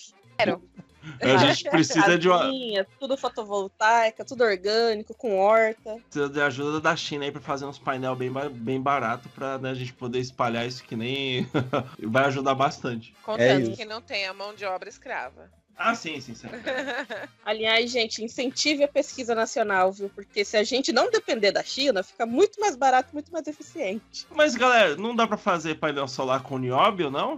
A 1.22 1.38
gente 1.38 1.70
precisa 1.70 2.18
de, 2.18 2.30
uma, 2.30 2.52
tudo 3.00 3.18
fotovoltaica, 3.18 4.26
tudo 4.26 4.44
orgânico, 4.44 5.14
com 5.14 5.38
horta. 5.40 5.98
precisa 6.10 6.30
de 6.30 6.42
ajuda 6.42 6.80
da 6.80 6.96
China 6.96 7.26
aí 7.26 7.32
pra 7.32 7.42
fazer 7.42 7.66
uns 7.66 7.80
painel 7.80 8.16
bem, 8.16 8.32
bem 8.52 8.82
barato 8.82 9.30
pra 9.30 9.58
né, 9.58 9.72
a 9.72 9.74
gente 9.74 9.94
poder 9.94 10.20
espalhar 10.20 10.66
isso 10.66 10.84
que 10.84 10.96
nem. 10.96 11.48
Vai 12.04 12.26
ajudar 12.26 12.56
bastante. 12.56 13.14
Contanto 13.24 13.70
isso. 13.70 13.78
que 13.78 13.86
não 13.86 14.02
tenha 14.02 14.34
mão 14.34 14.54
de 14.54 14.66
obra 14.66 14.90
escrava. 14.90 15.50
Ah, 15.78 15.94
sim, 15.94 16.20
sim, 16.20 16.34
sim. 16.34 16.48
Aliás, 17.46 17.92
gente, 17.92 18.24
incentive 18.24 18.84
a 18.84 18.88
pesquisa 18.88 19.36
nacional, 19.36 19.92
viu? 19.92 20.10
Porque 20.10 20.44
se 20.44 20.58
a 20.58 20.64
gente 20.64 20.92
não 20.92 21.12
depender 21.12 21.52
da 21.52 21.62
China, 21.64 22.02
fica 22.02 22.26
muito 22.26 22.60
mais 22.60 22.76
barato, 22.76 23.14
muito 23.14 23.32
mais 23.32 23.46
eficiente. 23.46 24.26
Mas, 24.32 24.56
galera, 24.56 24.96
não 24.96 25.16
dá 25.16 25.28
pra 25.28 25.38
fazer 25.38 25.76
painel 25.76 26.08
solar 26.08 26.42
com 26.42 26.58
nióbio, 26.58 27.12
não? 27.12 27.38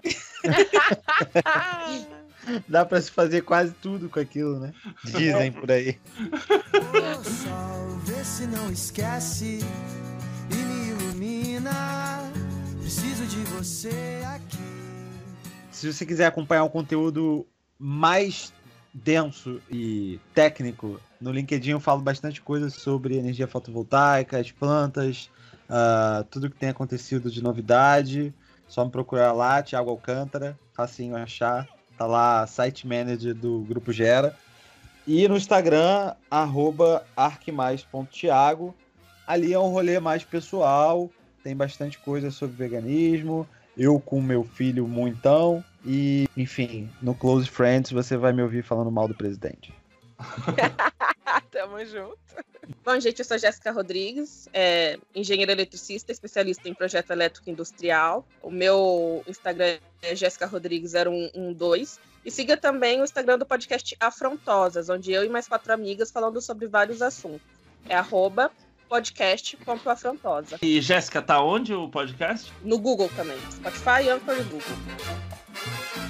Dá 2.68 2.86
para 2.86 3.02
se 3.02 3.12
fazer 3.12 3.42
quase 3.42 3.74
tudo 3.74 4.10
com 4.10 4.20
aquilo, 4.20 4.60
né? 4.60 4.74
Dizem 5.04 5.52
por 5.52 5.72
aí. 5.72 6.00
Sol, 7.24 7.98
vê 8.06 8.24
se 8.24 8.46
não 8.48 8.72
esquece 8.72 9.60
e 10.52 10.56
me 10.56 10.90
ilumina. 10.90 12.32
Preciso 12.80 13.26
de 13.26 13.38
você 13.52 14.22
aqui. 14.26 14.58
Se 15.72 15.92
você 15.92 16.06
quiser 16.06 16.26
acompanhar 16.26 16.64
um 16.64 16.70
conteúdo 16.70 17.46
mais 17.78 18.52
denso 18.94 19.62
e 19.70 20.20
técnico, 20.34 21.00
no 21.22 21.32
LinkedIn 21.32 21.72
eu 21.72 21.80
falo 21.80 22.02
bastante 22.02 22.42
coisa 22.42 22.70
sobre 22.70 23.18
energia 23.18 23.48
fotovoltaica, 23.48 24.40
as 24.40 24.52
plantas, 24.52 25.30
ah, 25.70 26.26
tudo 26.30 26.50
que 26.50 26.58
tem 26.58 26.70
acontecido 26.70 27.30
de 27.30 27.44
novidade. 27.44 28.34
Só 28.68 28.86
me 28.86 28.92
procurar 28.92 29.32
lá, 29.32 29.64
Thiago 29.64 29.90
Alcântara, 29.90 30.58
facinho 30.74 31.16
achar. 31.16 31.68
Tá 32.00 32.08
lá, 32.08 32.48
site 32.48 32.88
manager 32.88 33.36
do 33.36 33.60
Grupo 33.68 33.92
Gera. 33.92 34.34
E 35.06 35.28
no 35.28 35.36
Instagram, 35.36 36.14
arroba 36.32 37.06
arquemais.thiago. 37.14 38.74
Ali 39.28 39.52
é 39.52 39.60
um 39.60 39.68
rolê 39.68 40.00
mais 40.00 40.24
pessoal, 40.24 41.10
tem 41.44 41.54
bastante 41.54 42.00
coisa 42.00 42.32
sobre 42.32 42.56
veganismo, 42.56 43.46
eu 43.78 44.00
com 44.00 44.22
meu 44.22 44.46
filho 44.46 44.88
muitão 44.88 45.62
e, 45.86 46.26
enfim, 46.38 46.90
no 47.02 47.14
Close 47.14 47.50
Friends 47.50 47.92
você 47.92 48.16
vai 48.16 48.32
me 48.32 48.42
ouvir 48.42 48.64
falando 48.64 48.90
mal 48.90 49.06
do 49.06 49.14
presidente. 49.14 49.74
Tamo 51.52 51.84
junto. 51.86 52.18
Bom, 52.84 53.00
gente, 53.00 53.20
eu 53.20 53.26
sou 53.26 53.38
Jéssica 53.38 53.72
Rodrigues, 53.72 54.48
é, 54.54 54.98
engenheira 55.14 55.52
eletricista, 55.52 56.12
especialista 56.12 56.68
em 56.68 56.74
projeto 56.74 57.12
elétrico 57.12 57.50
industrial. 57.50 58.28
O 58.42 58.50
meu 58.50 59.24
Instagram 59.28 59.78
é 60.02 60.16
Jéssica 60.16 60.46
Rodrigues 60.46 60.94
0112. 60.94 62.00
E 62.26 62.32
siga 62.32 62.58
também 62.58 63.02
o 63.02 63.04
Instagram 63.04 63.38
do 63.38 63.46
podcast 63.46 63.96
Afrontosas, 64.00 64.90
onde 64.90 65.12
eu 65.12 65.24
e 65.24 65.30
mais 65.30 65.48
quatro 65.48 65.74
amigas 65.74 66.12
falando 66.12 66.42
sobre 66.42 66.68
vários 66.68 67.02
assuntos. 67.02 67.48
É 67.88 67.96
arroba 67.96 68.52
podcast.afrontosa. 68.90 70.58
E 70.62 70.82
Jéssica, 70.82 71.22
tá 71.22 71.42
onde 71.42 71.74
o 71.74 71.88
podcast? 71.88 72.52
No 72.64 72.78
Google 72.78 73.10
também. 73.16 73.38
Spotify, 73.52 74.10
Anchor 74.10 74.36
e 74.38 74.44
Google. 74.44 76.09